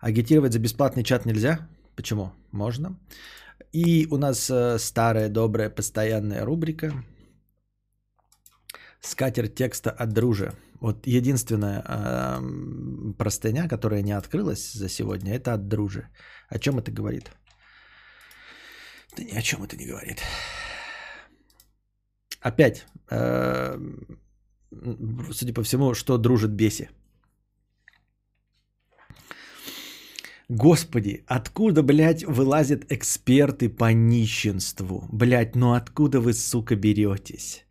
Агитировать 0.00 0.52
за 0.52 0.58
бесплатный 0.58 1.04
чат 1.04 1.26
нельзя? 1.26 1.68
Почему? 1.94 2.32
Можно. 2.50 2.98
И 3.72 4.08
у 4.10 4.16
нас 4.16 4.50
э, 4.50 4.78
старая, 4.78 5.28
добрая, 5.28 5.70
постоянная 5.70 6.44
рубрика– 6.44 6.92
Скатерть 9.00 9.54
текста 9.54 9.90
от 9.90 10.12
дружи. 10.12 10.52
Вот 10.80 11.06
единственная 11.06 11.82
э, 11.86 13.14
простыня, 13.18 13.68
которая 13.68 14.02
не 14.02 14.12
открылась 14.12 14.72
за 14.72 14.88
сегодня, 14.88 15.34
это 15.34 15.54
от 15.54 15.68
дружи. 15.68 16.08
О 16.48 16.58
чем 16.58 16.78
это 16.78 16.90
говорит? 16.92 17.30
Да 19.16 19.24
ни 19.24 19.38
о 19.38 19.42
чем 19.42 19.64
это 19.64 19.76
не 19.76 19.86
говорит. 19.86 20.22
Опять, 22.40 22.86
э, 23.10 23.78
судя 25.32 25.52
по 25.52 25.62
всему, 25.62 25.94
что 25.94 26.18
дружит 26.18 26.52
беси. 26.52 26.88
Господи, 30.48 31.24
откуда, 31.26 31.82
блядь, 31.82 32.24
вылазят 32.24 32.90
эксперты 32.90 33.68
по 33.68 33.92
нищенству? 33.92 35.06
Блядь, 35.12 35.56
ну 35.56 35.74
откуда 35.74 36.20
вы, 36.20 36.32
сука, 36.32 36.74
беретесь? 36.74 37.67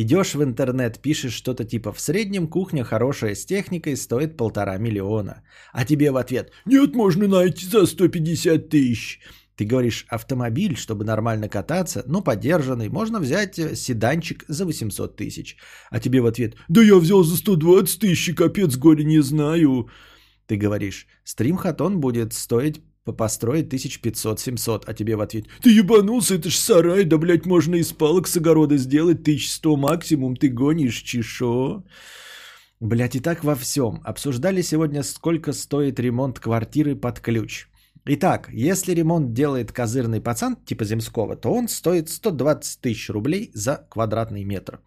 Идешь 0.00 0.34
в 0.36 0.42
интернет, 0.44 1.02
пишешь 1.02 1.32
что-то 1.32 1.64
типа 1.64 1.92
«В 1.92 2.00
среднем 2.00 2.46
кухня 2.46 2.84
хорошая 2.84 3.34
с 3.34 3.44
техникой 3.44 3.96
стоит 3.96 4.36
полтора 4.36 4.78
миллиона». 4.78 5.42
А 5.72 5.84
тебе 5.84 6.12
в 6.12 6.16
ответ 6.16 6.52
«Нет, 6.66 6.94
можно 6.94 7.26
найти 7.26 7.66
за 7.66 7.84
150 7.84 8.68
тысяч». 8.68 9.20
Ты 9.56 9.64
говоришь 9.64 10.06
«Автомобиль, 10.08 10.76
чтобы 10.76 11.04
нормально 11.04 11.48
кататься, 11.48 12.04
но 12.06 12.22
подержанный, 12.22 12.88
можно 12.88 13.18
взять 13.18 13.58
э, 13.58 13.74
седанчик 13.74 14.44
за 14.46 14.66
800 14.66 15.16
тысяч». 15.16 15.56
А 15.90 15.98
тебе 15.98 16.20
в 16.20 16.26
ответ 16.26 16.54
«Да 16.68 16.80
я 16.80 16.94
взял 16.94 17.24
за 17.24 17.36
120 17.36 18.00
тысяч, 18.00 18.36
капец, 18.36 18.76
горе 18.76 19.02
не 19.02 19.20
знаю». 19.20 19.88
Ты 20.46 20.56
говоришь 20.56 21.08
«Стримхатон 21.24 21.98
будет 21.98 22.34
стоить 22.34 22.82
построить 23.12 23.72
1500-700, 23.72 24.84
а 24.86 24.94
тебе 24.94 25.16
в 25.16 25.20
ответ 25.20 25.46
«Ты 25.62 25.70
ебанулся, 25.70 26.34
это 26.34 26.50
ж 26.50 26.56
сарай, 26.56 27.04
да, 27.04 27.18
блядь, 27.18 27.46
можно 27.46 27.76
из 27.76 27.92
палок 27.92 28.26
с 28.28 28.36
огорода 28.36 28.76
сделать 28.76 29.20
1100 29.20 29.76
максимум, 29.76 30.36
ты 30.36 30.48
гонишь, 30.48 31.02
чешо?» 31.02 31.84
Блядь, 32.80 33.16
и 33.16 33.20
так 33.20 33.42
во 33.42 33.56
всем. 33.56 34.00
Обсуждали 34.04 34.62
сегодня, 34.62 35.02
сколько 35.02 35.52
стоит 35.52 35.98
ремонт 35.98 36.38
квартиры 36.38 36.94
под 36.94 37.18
ключ. 37.18 37.66
Итак, 38.10 38.48
если 38.52 38.94
ремонт 38.94 39.32
делает 39.32 39.72
козырный 39.72 40.20
пацан 40.20 40.56
типа 40.64 40.84
Земского, 40.84 41.36
то 41.36 41.52
он 41.52 41.68
стоит 41.68 42.08
120 42.08 42.80
тысяч 42.80 43.10
рублей 43.10 43.50
за 43.52 43.86
квадратный 43.90 44.44
метр 44.44 44.80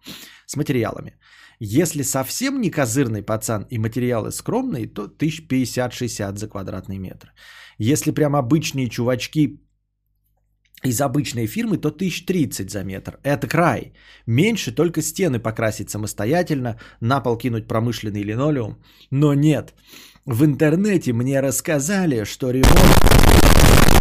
с 0.46 0.56
материалами. 0.56 1.14
Если 1.60 2.02
совсем 2.02 2.60
не 2.60 2.70
козырный 2.70 3.22
пацан 3.22 3.66
и 3.70 3.78
материалы 3.78 4.32
скромные, 4.32 4.88
то 4.88 5.04
1050-60 5.04 6.36
за 6.36 6.48
квадратный 6.48 6.98
метр. 6.98 7.32
Если 7.82 8.12
прям 8.12 8.36
обычные 8.36 8.88
чувачки 8.88 9.60
из 10.84 11.00
обычной 11.00 11.48
фирмы, 11.48 11.78
то 11.78 11.88
1030 11.88 12.70
за 12.70 12.84
метр. 12.84 13.18
Это 13.24 13.48
край. 13.48 13.92
Меньше 14.26 14.72
только 14.74 15.02
стены 15.02 15.40
покрасить 15.40 15.90
самостоятельно, 15.90 16.78
на 17.00 17.20
пол 17.20 17.36
кинуть 17.36 17.66
промышленный 17.66 18.22
линолеум. 18.22 18.76
Но 19.10 19.34
нет. 19.34 19.74
В 20.26 20.44
интернете 20.44 21.12
мне 21.12 21.40
рассказали, 21.40 22.24
что 22.24 22.52
ремонт 22.52 23.91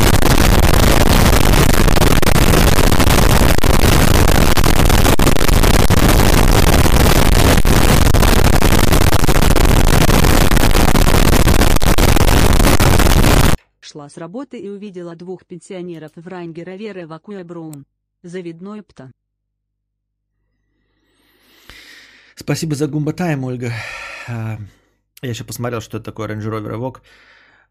шла 13.92 14.08
с 14.08 14.18
работы 14.18 14.58
и 14.58 14.70
увидела 14.70 15.16
двух 15.16 15.46
пенсионеров 15.46 16.12
в 16.16 16.28
Райнгера 16.28 16.76
Веры 16.78 17.08
Вакуя 17.08 17.44
Браун. 17.44 17.86
Завидной 18.24 18.84
пта. 18.84 19.12
Спасибо 22.36 22.76
за 22.76 22.88
гумбатайм, 22.88 23.44
Ольга. 23.44 23.74
А, 24.30 24.58
я 25.22 25.30
еще 25.30 25.44
посмотрел, 25.44 25.82
что 25.82 25.98
это 25.98 26.06
такое 26.06 26.30
Range 26.30 26.42
Rover 26.42 26.74
Evoque. 26.78 27.02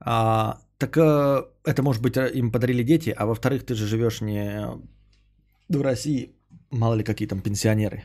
А, 0.01 0.61
так 0.77 0.99
а, 0.99 1.49
это, 1.65 1.83
может 1.83 2.03
быть, 2.03 2.17
им 2.17 2.53
подарили 2.53 2.83
дети, 2.83 3.15
а 3.17 3.25
во-вторых, 3.25 3.65
ты 3.65 3.75
же 3.75 3.87
живешь 3.87 4.21
не 4.21 4.67
в 5.69 5.81
России, 5.81 6.35
мало 6.71 6.95
ли 6.95 7.03
какие 7.03 7.29
там 7.29 7.41
пенсионеры. 7.41 8.05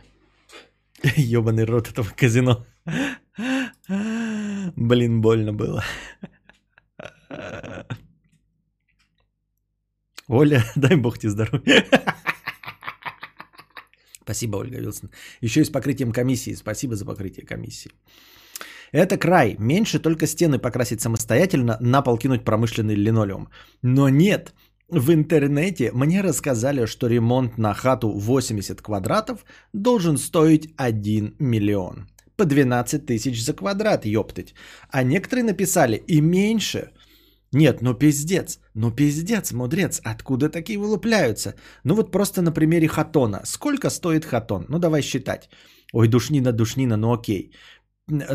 Ебаный 1.18 1.66
рот 1.66 1.90
этого 1.90 2.08
казино. 2.16 2.66
Блин, 3.88 5.22
больно 5.22 5.52
было. 5.52 5.84
Оля, 10.28 10.64
дай 10.76 10.96
бог 10.96 11.18
тебе 11.18 11.32
здоровья. 11.32 11.86
Спасибо, 14.22 14.58
Ольга 14.58 14.80
Вилсон. 14.80 15.10
Еще 15.42 15.62
и 15.62 15.66
с 15.66 15.70
покрытием 15.70 16.12
комиссии. 16.12 16.56
Спасибо 16.56 16.96
за 16.96 17.06
покрытие 17.06 17.46
комиссии. 17.46 17.92
Это 18.92 19.18
край. 19.18 19.56
Меньше 19.60 20.00
только 20.00 20.26
стены 20.26 20.58
покрасить 20.58 21.02
самостоятельно, 21.02 21.78
на 21.80 22.02
пол 22.02 22.18
кинуть 22.18 22.44
промышленный 22.44 22.96
линолеум. 22.96 23.50
Но 23.84 24.10
нет, 24.10 24.54
в 24.90 25.12
интернете 25.12 25.92
мне 25.94 26.22
рассказали, 26.22 26.86
что 26.86 27.08
ремонт 27.08 27.58
на 27.58 27.74
хату 27.74 28.10
80 28.10 28.82
квадратов 28.82 29.46
должен 29.74 30.18
стоить 30.18 30.70
1 30.78 31.36
миллион. 31.40 32.08
По 32.36 32.46
12 32.46 33.06
тысяч 33.06 33.44
за 33.44 33.54
квадрат, 33.54 34.06
ёптать. 34.06 34.54
А 34.90 35.04
некоторые 35.04 35.44
написали 35.44 36.04
и 36.08 36.22
меньше. 36.22 36.92
Нет, 37.56 37.82
ну 37.82 37.94
пиздец, 37.94 38.60
ну 38.74 38.92
пиздец, 38.92 39.54
мудрец, 39.54 40.02
откуда 40.04 40.50
такие 40.50 40.78
вылупляются? 40.78 41.54
Ну 41.86 41.96
вот 41.96 42.12
просто 42.12 42.42
на 42.42 42.52
примере 42.52 42.88
хатона. 42.88 43.42
Сколько 43.46 43.90
стоит 43.90 44.26
хатон? 44.26 44.66
Ну 44.70 44.80
давай 44.80 45.02
считать. 45.02 45.50
Ой, 45.94 46.10
душнина, 46.10 46.52
душнина, 46.52 46.98
ну 46.98 47.14
окей. 47.14 47.54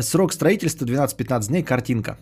Срок 0.01 0.33
строительства 0.33 0.85
12-15 0.85 1.47
дней, 1.47 1.63
картинка. 1.63 2.17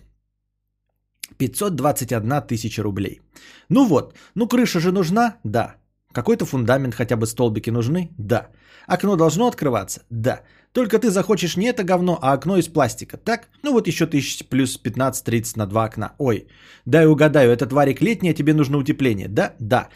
521 1.37 2.41
тысяча 2.47 2.83
рублей. 2.83 3.21
Ну 3.69 3.85
вот, 3.85 4.13
ну 4.35 4.47
крыша 4.47 4.79
же 4.79 4.91
нужна? 4.91 5.37
Да. 5.45 5.75
Какой-то 6.11 6.45
фундамент, 6.45 6.95
хотя 6.95 7.15
бы 7.15 7.27
столбики 7.27 7.69
нужны? 7.69 8.09
Да. 8.17 8.49
Окно 8.87 9.15
должно 9.15 9.47
открываться? 9.47 10.01
Да. 10.09 10.41
Только 10.73 10.99
ты 10.99 11.09
захочешь 11.09 11.57
не 11.57 11.65
это 11.65 11.83
говно, 11.83 12.19
а 12.21 12.33
окно 12.33 12.57
из 12.57 12.67
пластика, 12.67 13.17
так? 13.17 13.49
Ну 13.63 13.73
вот 13.73 13.87
еще 13.87 14.05
тысяч 14.05 14.47
плюс 14.49 14.79
15-30 14.83 15.53
на 15.57 15.65
два 15.65 15.85
окна. 15.85 16.13
Ой, 16.19 16.47
дай 16.85 17.07
угадаю, 17.07 17.51
этот 17.51 17.71
варик 17.71 18.01
летний, 18.01 18.29
а 18.29 18.33
тебе 18.33 18.53
нужно 18.53 18.77
утепление, 18.77 19.27
да? 19.27 19.55
Да. 19.59 19.89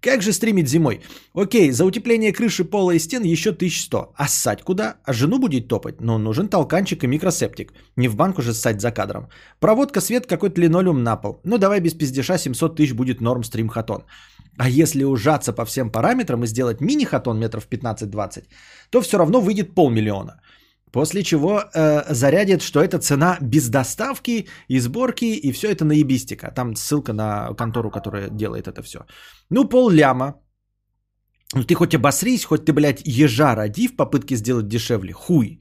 Как 0.00 0.22
же 0.22 0.32
стримить 0.32 0.68
зимой? 0.68 1.00
Окей, 1.34 1.72
за 1.72 1.84
утепление 1.84 2.32
крыши, 2.32 2.64
пола 2.64 2.92
и 2.92 2.98
стен 2.98 3.22
еще 3.22 3.50
1100. 3.50 4.12
А 4.16 4.28
ссать 4.28 4.62
куда? 4.62 4.96
А 5.04 5.12
жену 5.12 5.38
будет 5.38 5.68
топать? 5.68 6.00
Ну, 6.00 6.18
нужен 6.18 6.48
толканчик 6.48 7.04
и 7.04 7.06
микросептик. 7.06 7.72
Не 7.96 8.08
в 8.08 8.16
банку 8.16 8.40
же 8.40 8.54
ссать 8.54 8.80
за 8.80 8.92
кадром. 8.92 9.28
Проводка, 9.58 10.00
свет, 10.00 10.26
какой-то 10.26 10.60
линолеум 10.60 11.02
на 11.02 11.16
пол. 11.16 11.40
Ну, 11.44 11.58
давай 11.58 11.80
без 11.80 11.92
пиздеша 11.92 12.38
700 12.38 12.76
тысяч 12.76 12.94
будет 12.94 13.20
норм 13.20 13.44
стрим 13.44 13.68
хатон. 13.68 14.04
А 14.60 14.68
если 14.68 15.04
ужаться 15.04 15.52
по 15.54 15.64
всем 15.64 15.90
параметрам 15.90 16.44
и 16.44 16.46
сделать 16.46 16.80
мини-хатон 16.80 17.38
метров 17.38 17.66
15-20, 17.66 18.44
то 18.90 19.00
все 19.00 19.18
равно 19.18 19.40
выйдет 19.40 19.74
полмиллиона. 19.74 20.40
После 20.92 21.22
чего 21.22 21.62
э, 21.74 22.14
зарядит, 22.14 22.60
что 22.60 22.80
это 22.80 22.98
цена 22.98 23.38
без 23.40 23.68
доставки 23.68 24.48
и 24.68 24.80
сборки, 24.80 25.24
и 25.24 25.52
все 25.52 25.68
это 25.70 25.84
наебистика. 25.84 26.52
Там 26.54 26.76
ссылка 26.76 27.12
на 27.12 27.54
контору, 27.54 27.90
которая 27.90 28.28
делает 28.28 28.68
это 28.68 28.82
все. 28.82 28.98
Ну, 29.50 29.68
пол 29.68 29.90
ляма. 29.90 30.34
Ну, 31.54 31.64
ты 31.64 31.74
хоть 31.74 31.94
обосрись, 31.94 32.44
хоть 32.44 32.66
ты, 32.66 32.72
блядь, 32.72 33.02
ежа 33.06 33.54
роди 33.54 33.88
в 33.88 33.96
попытке 33.96 34.36
сделать 34.36 34.68
дешевле. 34.68 35.12
Хуй. 35.12 35.60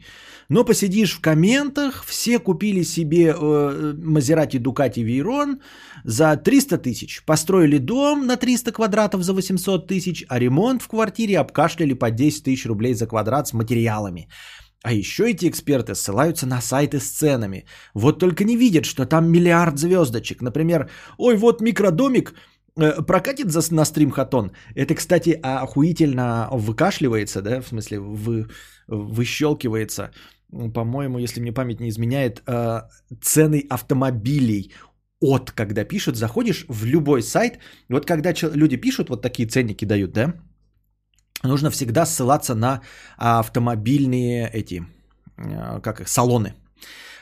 Но 0.49 0.65
посидишь 0.65 1.13
в 1.13 1.21
комментах, 1.21 2.03
все 2.05 2.39
купили 2.39 2.83
себе 2.83 3.33
э, 3.33 3.93
Мазерати 4.03 4.57
Дукати 4.57 5.03
Вейрон 5.03 5.59
за 6.03 6.37
300 6.37 6.77
тысяч. 6.77 7.23
Построили 7.25 7.77
дом 7.77 8.25
на 8.25 8.37
300 8.37 8.71
квадратов 8.71 9.23
за 9.23 9.33
800 9.33 9.87
тысяч, 9.87 10.25
а 10.29 10.39
ремонт 10.39 10.81
в 10.81 10.87
квартире 10.87 11.39
обкашляли 11.39 11.93
по 11.93 12.11
10 12.11 12.43
тысяч 12.43 12.65
рублей 12.65 12.93
за 12.93 13.07
квадрат 13.07 13.47
с 13.47 13.53
материалами. 13.53 14.27
А 14.83 14.93
еще 14.93 15.23
эти 15.23 15.49
эксперты 15.49 15.93
ссылаются 15.93 16.47
на 16.47 16.61
сайты 16.61 16.99
с 16.99 17.09
ценами. 17.09 17.65
Вот 17.93 18.19
только 18.19 18.43
не 18.43 18.55
видят, 18.55 18.85
что 18.85 19.05
там 19.05 19.29
миллиард 19.29 19.77
звездочек. 19.77 20.41
Например, 20.41 20.89
ой, 21.17 21.35
вот 21.35 21.61
микродомик 21.61 22.33
э, 22.77 23.03
прокатит 23.03 23.51
за, 23.51 23.75
на 23.75 23.85
стрим 23.85 24.11
хатон. 24.11 24.51
Это, 24.75 24.95
кстати, 24.95 25.31
охуительно 25.43 26.47
выкашливается, 26.51 27.41
да, 27.41 27.61
в 27.61 27.67
смысле 27.67 27.99
вы, 27.99 28.47
выщелкивается. 28.87 30.11
По-моему, 30.73 31.19
если 31.19 31.41
мне 31.41 31.51
память 31.51 31.81
не 31.81 31.89
изменяет, 31.89 32.41
э, 32.47 32.81
цены 33.21 33.65
автомобилей 33.69 34.71
от, 35.21 35.51
когда 35.51 35.83
пишут, 35.83 36.15
заходишь 36.15 36.65
в 36.69 36.85
любой 36.85 37.21
сайт, 37.21 37.59
вот 37.89 38.05
когда 38.05 38.33
люди 38.55 38.77
пишут, 38.77 39.09
вот 39.09 39.21
такие 39.21 39.47
ценники 39.47 39.85
дают, 39.85 40.11
да, 40.11 40.33
нужно 41.43 41.69
всегда 41.69 42.05
ссылаться 42.05 42.55
на 42.55 42.81
автомобильные 43.17 44.49
эти, 44.53 44.83
э, 45.37 45.79
как 45.81 46.01
их, 46.01 46.07
салоны. 46.07 46.53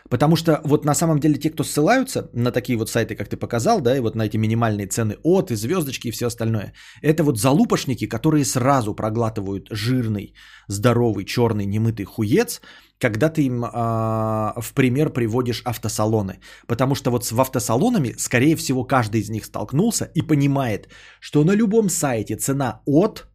Потому 0.09 0.35
что 0.35 0.61
вот 0.63 0.85
на 0.85 0.95
самом 0.95 1.19
деле 1.19 1.35
те, 1.35 1.49
кто 1.49 1.63
ссылаются 1.63 2.29
на 2.33 2.51
такие 2.51 2.77
вот 2.77 2.89
сайты, 2.89 3.15
как 3.15 3.27
ты 3.27 3.37
показал, 3.37 3.81
да, 3.81 3.97
и 3.97 3.99
вот 3.99 4.15
на 4.15 4.25
эти 4.25 4.37
минимальные 4.37 4.87
цены 4.87 5.17
от 5.23 5.51
и 5.51 5.55
звездочки 5.55 6.07
и 6.07 6.11
все 6.11 6.27
остальное, 6.27 6.73
это 7.01 7.23
вот 7.23 7.37
залупошники, 7.37 8.07
которые 8.07 8.45
сразу 8.45 8.93
проглатывают 8.95 9.67
жирный, 9.71 10.33
здоровый, 10.67 11.25
черный, 11.25 11.65
немытый 11.65 12.05
хуец, 12.05 12.61
когда 12.99 13.29
ты 13.29 13.45
им 13.45 13.63
э, 13.63 13.67
в 13.67 14.73
пример 14.73 15.09
приводишь 15.09 15.61
автосалоны. 15.65 16.39
Потому 16.67 16.95
что 16.95 17.11
вот 17.11 17.25
с 17.25 17.31
автосалонами, 17.31 18.15
скорее 18.17 18.55
всего, 18.55 18.83
каждый 18.83 19.21
из 19.21 19.29
них 19.29 19.45
столкнулся 19.45 20.11
и 20.15 20.21
понимает, 20.21 20.89
что 21.19 21.43
на 21.43 21.55
любом 21.55 21.89
сайте 21.89 22.35
цена 22.35 22.81
от 22.85 23.27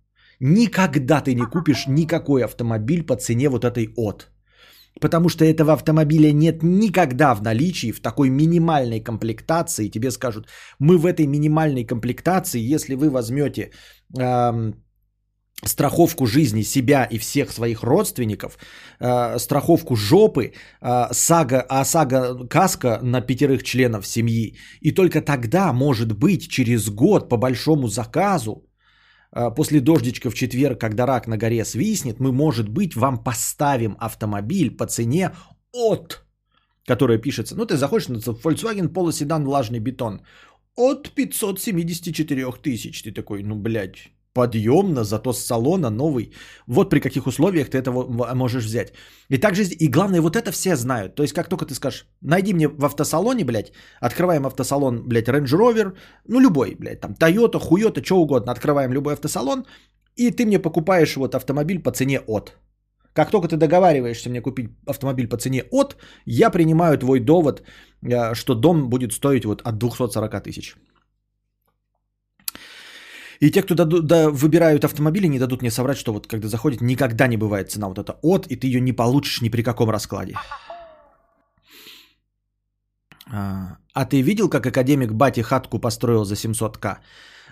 Никогда 0.44 1.20
ты 1.20 1.34
не 1.34 1.46
купишь 1.46 1.86
никакой 1.86 2.42
автомобиль 2.44 3.06
по 3.06 3.14
цене 3.14 3.48
вот 3.48 3.64
этой 3.64 3.92
от. 3.96 4.32
Потому 5.00 5.28
что 5.28 5.44
этого 5.44 5.72
автомобиля 5.72 6.32
нет 6.32 6.62
никогда 6.62 7.34
в 7.34 7.42
наличии 7.42 7.92
в 7.92 8.00
такой 8.00 8.28
минимальной 8.28 9.00
комплектации. 9.00 9.88
Тебе 9.88 10.10
скажут, 10.10 10.48
мы 10.80 10.98
в 10.98 11.06
этой 11.06 11.26
минимальной 11.26 11.84
комплектации, 11.84 12.74
если 12.74 12.96
вы 12.96 13.08
возьмете 13.08 13.70
эм, 14.18 14.74
страховку 15.64 16.26
жизни 16.26 16.62
себя 16.62 17.04
и 17.04 17.18
всех 17.18 17.52
своих 17.52 17.82
родственников, 17.82 18.58
э, 19.00 19.38
страховку 19.38 19.96
жопы, 19.96 20.52
э, 20.80 21.08
сага, 21.12 21.64
а 21.68 21.84
сага 21.84 22.48
каска 22.48 22.98
на 23.02 23.20
пятерых 23.20 23.62
членов 23.62 24.06
семьи. 24.06 24.56
И 24.80 24.90
только 24.92 25.20
тогда, 25.20 25.72
может 25.72 26.12
быть, 26.12 26.48
через 26.48 26.88
год 26.88 27.28
по 27.28 27.36
большому 27.36 27.88
заказу, 27.88 28.64
а, 29.34 29.50
после 29.50 29.80
дождичка 29.80 30.30
в 30.30 30.34
четверг, 30.34 30.78
когда 30.78 31.06
рак 31.06 31.26
на 31.26 31.36
горе 31.38 31.64
свистнет, 31.64 32.20
мы, 32.20 32.32
может 32.32 32.68
быть, 32.68 32.94
вам 32.94 33.24
поставим 33.24 33.96
автомобиль 33.98 34.76
по 34.76 34.86
цене 34.86 35.30
от, 35.72 36.24
которая 36.86 37.18
пишется, 37.18 37.56
ну 37.56 37.64
ты 37.64 37.76
заходишь 37.76 38.08
на 38.08 38.18
Volkswagen 38.18 38.92
Sedan 38.92 39.44
влажный 39.44 39.80
бетон, 39.80 40.20
от 40.76 41.10
574 41.14 42.52
тысяч. 42.62 43.02
Ты 43.02 43.12
такой, 43.12 43.42
ну, 43.42 43.54
блядь, 43.54 44.10
подъемно, 44.34 45.04
зато 45.04 45.32
с 45.32 45.46
салона 45.46 45.90
новый. 45.90 46.32
Вот 46.66 46.90
при 46.90 47.00
каких 47.00 47.26
условиях 47.26 47.70
ты 47.70 47.78
это 47.78 47.90
можешь 48.34 48.64
взять. 48.64 48.92
И 49.30 49.38
также, 49.38 49.62
и 49.62 49.88
главное, 49.88 50.20
вот 50.20 50.36
это 50.36 50.50
все 50.50 50.76
знают. 50.76 51.14
То 51.14 51.22
есть, 51.22 51.34
как 51.34 51.48
только 51.48 51.66
ты 51.66 51.74
скажешь, 51.74 52.06
найди 52.20 52.54
мне 52.54 52.68
в 52.68 52.84
автосалоне, 52.84 53.44
блядь, 53.44 53.72
открываем 54.00 54.46
автосалон, 54.46 55.02
блядь, 55.08 55.28
Range 55.28 55.58
Rover, 55.58 55.92
ну, 56.28 56.40
любой, 56.40 56.74
блядь, 56.78 57.00
там, 57.00 57.12
Toyota, 57.12 57.58
Хуйота, 57.58 58.02
что 58.04 58.16
угодно, 58.16 58.52
открываем 58.52 58.92
любой 58.92 59.14
автосалон, 59.14 59.64
и 60.16 60.30
ты 60.30 60.46
мне 60.46 60.58
покупаешь 60.58 61.16
вот 61.16 61.34
автомобиль 61.34 61.82
по 61.82 61.90
цене 61.90 62.20
от. 62.20 62.56
Как 63.14 63.30
только 63.30 63.48
ты 63.48 63.56
договариваешься 63.56 64.30
мне 64.30 64.40
купить 64.40 64.70
автомобиль 64.86 65.28
по 65.28 65.36
цене 65.36 65.64
от, 65.70 65.96
я 66.24 66.50
принимаю 66.50 66.98
твой 66.98 67.20
довод, 67.20 67.62
э, 68.02 68.34
что 68.34 68.54
дом 68.54 68.88
будет 68.88 69.12
стоить 69.12 69.44
вот 69.44 69.62
от 69.62 69.78
240 69.78 70.42
тысяч. 70.42 70.76
И 73.42 73.50
те, 73.50 73.62
кто 73.62 73.74
дадут, 73.74 74.06
да, 74.06 74.30
выбирают 74.30 74.84
автомобили, 74.84 75.28
не 75.28 75.38
дадут 75.38 75.62
мне 75.62 75.70
соврать, 75.70 75.98
что 75.98 76.12
вот 76.12 76.26
когда 76.28 76.48
заходит, 76.48 76.80
никогда 76.80 77.26
не 77.26 77.36
бывает 77.36 77.70
цена 77.70 77.88
вот 77.88 77.98
эта 77.98 78.12
от, 78.22 78.46
и 78.46 78.56
ты 78.56 78.68
ее 78.68 78.80
не 78.80 78.92
получишь 78.92 79.42
ни 79.42 79.50
при 79.50 79.62
каком 79.62 79.90
раскладе. 79.90 80.34
А, 83.32 83.78
а 83.94 84.04
ты 84.04 84.22
видел, 84.22 84.48
как 84.48 84.66
академик 84.66 85.12
Бати 85.12 85.42
хатку 85.42 85.80
построил 85.80 86.24
за 86.24 86.34
700к? 86.34 86.98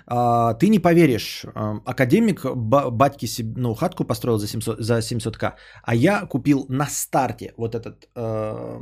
А, 0.07 0.55
ты 0.55 0.68
не 0.68 0.79
поверишь, 0.79 1.44
а, 1.55 1.81
академик 1.85 2.44
батьки 2.55 3.26
ну, 3.57 3.74
хатку 3.74 4.05
построил 4.05 4.38
за 4.38 4.46
700, 4.46 4.79
за 4.79 4.98
700к, 4.98 5.55
а 5.83 5.94
я 5.94 6.26
купил 6.26 6.66
на 6.68 6.87
старте 6.87 7.53
вот 7.57 7.74
этот 7.74 8.09
э, 8.14 8.79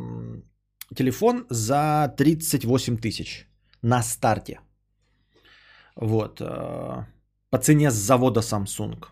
телефон 0.95 1.47
за 1.49 2.15
38 2.19 2.99
тысяч. 2.99 3.49
На 3.83 4.03
старте. 4.03 4.61
Вот. 5.99 6.41
Э, 6.41 7.07
по 7.51 7.59
цене 7.59 7.91
с 7.91 7.95
завода 7.95 8.41
Samsung. 8.41 9.05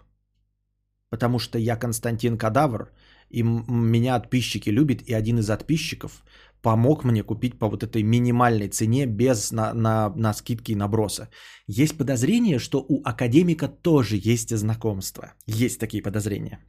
Потому 1.10 1.38
что 1.38 1.58
я 1.58 1.76
Константин 1.76 2.38
Кадавр, 2.38 2.92
и 3.28 3.42
меня 3.42 4.20
подписчики 4.20 4.70
любят, 4.70 5.02
и 5.02 5.12
один 5.12 5.38
из 5.38 5.46
подписчиков 5.46 6.24
помог 6.62 7.04
мне 7.04 7.22
купить 7.22 7.58
по 7.58 7.68
вот 7.68 7.82
этой 7.82 8.02
минимальной 8.02 8.68
цене 8.68 9.06
без 9.06 9.52
на, 9.52 9.74
на, 9.74 10.12
на 10.16 10.34
скидки 10.34 10.72
и 10.72 10.76
наброса. 10.76 11.28
Есть 11.66 11.98
подозрение, 11.98 12.58
что 12.58 12.84
у 12.88 13.02
академика 13.04 13.68
тоже 13.68 14.16
есть 14.16 14.56
знакомства. 14.56 15.34
Есть 15.46 15.80
такие 15.80 16.02
подозрения. 16.02 16.60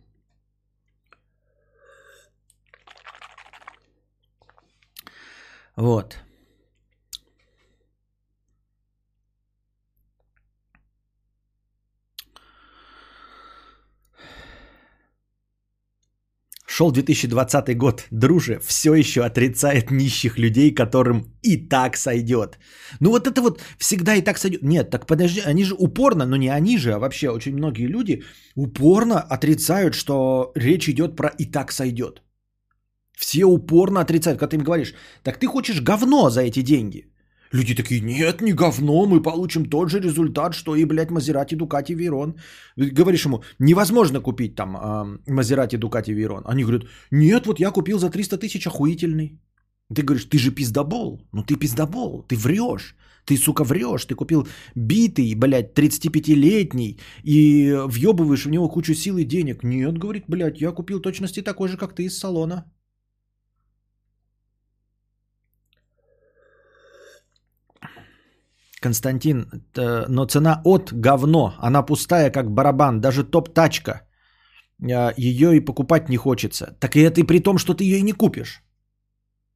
Вот. 5.76 6.27
Шел 16.78 16.92
2020 16.92 17.78
год. 17.78 18.04
Друже, 18.12 18.60
все 18.60 18.94
еще 18.94 19.22
отрицает 19.26 19.92
нищих 19.92 20.38
людей, 20.38 20.76
которым 20.76 21.24
и 21.42 21.70
так 21.70 21.98
сойдет. 21.98 22.60
Ну 23.00 23.10
вот 23.10 23.26
это 23.26 23.42
вот 23.42 23.62
всегда 23.80 24.14
и 24.14 24.22
так 24.22 24.38
сойдет. 24.38 24.62
Нет, 24.62 24.92
так 24.92 25.08
подожди, 25.08 25.42
они 25.42 25.64
же 25.64 25.74
упорно, 25.74 26.28
ну 26.28 26.36
не 26.36 26.50
они 26.50 26.78
же, 26.78 26.94
а 26.94 27.00
вообще 27.00 27.30
очень 27.30 27.54
многие 27.54 27.88
люди 27.88 28.22
упорно 28.56 29.20
отрицают, 29.20 29.96
что 29.96 30.52
речь 30.56 30.88
идет 30.88 31.16
про 31.16 31.30
и 31.40 31.52
так 31.52 31.72
сойдет. 31.72 32.22
Все 33.18 33.46
упорно 33.46 34.02
отрицают, 34.02 34.40
когда 34.40 34.50
ты 34.52 34.58
им 34.58 34.64
говоришь, 34.64 34.94
так 35.24 35.40
ты 35.40 35.48
хочешь 35.48 35.82
говно 35.82 36.30
за 36.30 36.42
эти 36.42 36.62
деньги. 36.62 37.08
Люди 37.52 37.76
такие, 37.76 38.02
нет, 38.02 38.42
не 38.42 38.54
говно, 38.54 39.06
мы 39.06 39.22
получим 39.22 39.66
тот 39.66 39.90
же 39.90 40.00
результат, 40.00 40.54
что 40.54 40.76
и, 40.76 40.86
блядь, 40.86 41.12
Мазерати, 41.12 41.56
Дукати, 41.56 41.96
Вейрон. 41.96 42.36
Говоришь 42.76 43.26
ему, 43.26 43.42
невозможно 43.60 44.22
купить 44.22 44.56
там 44.56 45.20
Мазерати, 45.28 45.78
Дукати, 45.78 46.14
Вейрон. 46.14 46.44
Они 46.46 46.64
говорят, 46.64 46.84
нет, 47.12 47.48
вот 47.48 47.60
я 47.60 47.72
купил 47.72 48.00
за 48.00 48.10
300 48.10 48.38
тысяч 48.38 48.68
охуительный. 48.68 49.40
Ты 49.94 50.02
говоришь, 50.02 50.26
ты 50.26 50.38
же 50.38 50.52
пиздобол. 50.52 51.22
Ну 51.32 51.44
ты 51.44 51.56
пиздобол, 51.56 52.24
ты 52.24 52.36
врешь. 52.36 52.96
Ты, 53.26 53.38
сука, 53.38 53.64
врешь. 53.64 54.06
Ты 54.06 54.16
купил 54.16 54.48
битый, 54.76 55.36
блядь, 55.36 55.78
35-летний 55.78 57.00
и 57.24 57.74
въебываешь 57.88 58.46
в 58.46 58.50
него 58.50 58.70
кучу 58.70 58.94
сил 58.94 59.18
и 59.18 59.26
денег. 59.26 59.64
Нет, 59.64 59.98
говорит, 59.98 60.24
блядь, 60.28 60.62
я 60.62 60.72
купил 60.72 61.00
точности 61.02 61.42
такой 61.42 61.70
же, 61.70 61.78
как 61.78 61.94
ты 61.96 62.04
из 62.04 62.18
салона. 62.18 62.64
Константин, 68.88 69.46
но 70.10 70.26
цена 70.26 70.62
от 70.66 70.94
говно, 70.94 71.54
она 71.60 71.84
пустая, 71.84 72.32
как 72.32 72.52
барабан, 72.52 73.02
даже 73.02 73.24
топ-тачка. 73.24 74.08
А, 74.82 75.14
ее 75.18 75.56
и 75.56 75.66
покупать 75.66 76.10
не 76.10 76.18
хочется. 76.18 76.76
Так 76.80 76.96
и 76.96 77.00
это 77.02 77.22
и 77.22 77.24
при 77.24 77.40
том, 77.40 77.58
что 77.58 77.74
ты 77.74 77.84
ее 77.84 77.98
и 78.00 78.04
не 78.04 78.14
купишь. 78.14 78.64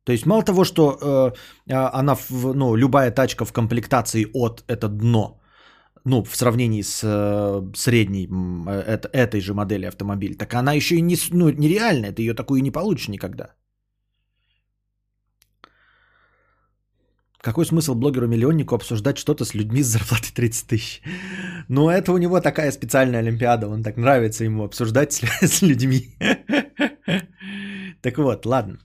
То 0.03 0.11
есть 0.11 0.25
мало 0.25 0.43
того, 0.43 0.63
что 0.63 0.97
э, 1.01 1.73
а, 1.73 1.99
она, 1.99 2.15
в, 2.15 2.53
ну, 2.55 2.75
любая 2.75 3.11
тачка 3.11 3.45
в 3.45 3.53
комплектации 3.53 4.25
от 4.33 4.63
это 4.67 4.87
дно, 4.87 5.39
ну, 6.05 6.23
в 6.23 6.35
сравнении 6.35 6.81
с 6.81 7.03
э, 7.03 7.71
средней 7.75 8.27
э, 8.27 8.83
это, 8.87 9.09
этой 9.13 9.41
же 9.41 9.53
модели 9.53 9.85
автомобиля, 9.85 10.35
так 10.35 10.53
она 10.55 10.73
еще 10.73 10.95
и 10.95 11.01
не, 11.01 11.15
ну, 11.31 11.49
нереальная, 11.49 12.11
ты 12.11 12.23
ее 12.23 12.33
такую 12.33 12.59
и 12.59 12.63
не 12.63 12.71
получишь 12.71 13.09
никогда. 13.09 13.53
Какой 17.41 17.65
смысл 17.65 17.95
блогеру-миллионнику 17.95 18.75
обсуждать 18.75 19.17
что-то 19.17 19.45
с 19.45 19.55
людьми 19.55 19.81
с 19.81 19.87
зарплатой 19.87 20.31
30 20.33 20.67
тысяч? 20.67 21.01
Ну, 21.69 21.89
это 21.89 22.11
у 22.11 22.17
него 22.17 22.39
такая 22.39 22.71
специальная 22.71 23.19
олимпиада. 23.19 23.67
Он 23.67 23.83
так 23.83 23.97
нравится 23.97 24.43
ему 24.43 24.63
обсуждать 24.63 25.13
с, 25.13 25.21
с 25.41 25.61
людьми. 25.63 26.15
Так 28.01 28.17
вот, 28.17 28.45
ладно. 28.45 28.77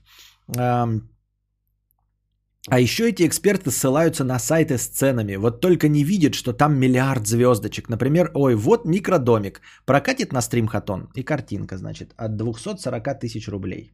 А 2.69 2.79
еще 2.79 3.09
эти 3.09 3.27
эксперты 3.27 3.71
ссылаются 3.71 4.23
на 4.23 4.39
сайты 4.39 4.77
с 4.77 4.87
ценами. 4.87 5.37
Вот 5.37 5.61
только 5.61 5.87
не 5.87 6.03
видят, 6.03 6.33
что 6.33 6.51
там 6.51 6.79
миллиард 6.79 7.27
звездочек. 7.27 7.89
Например, 7.89 8.31
ой, 8.33 8.55
вот 8.55 8.85
микродомик. 8.85 9.61
Прокатит 9.85 10.33
на 10.33 10.41
стрим 10.41 10.67
хатон. 10.67 11.09
И 11.15 11.23
картинка, 11.23 11.77
значит, 11.77 12.13
от 12.17 12.35
240 12.35 13.19
тысяч 13.19 13.47
рублей. 13.47 13.93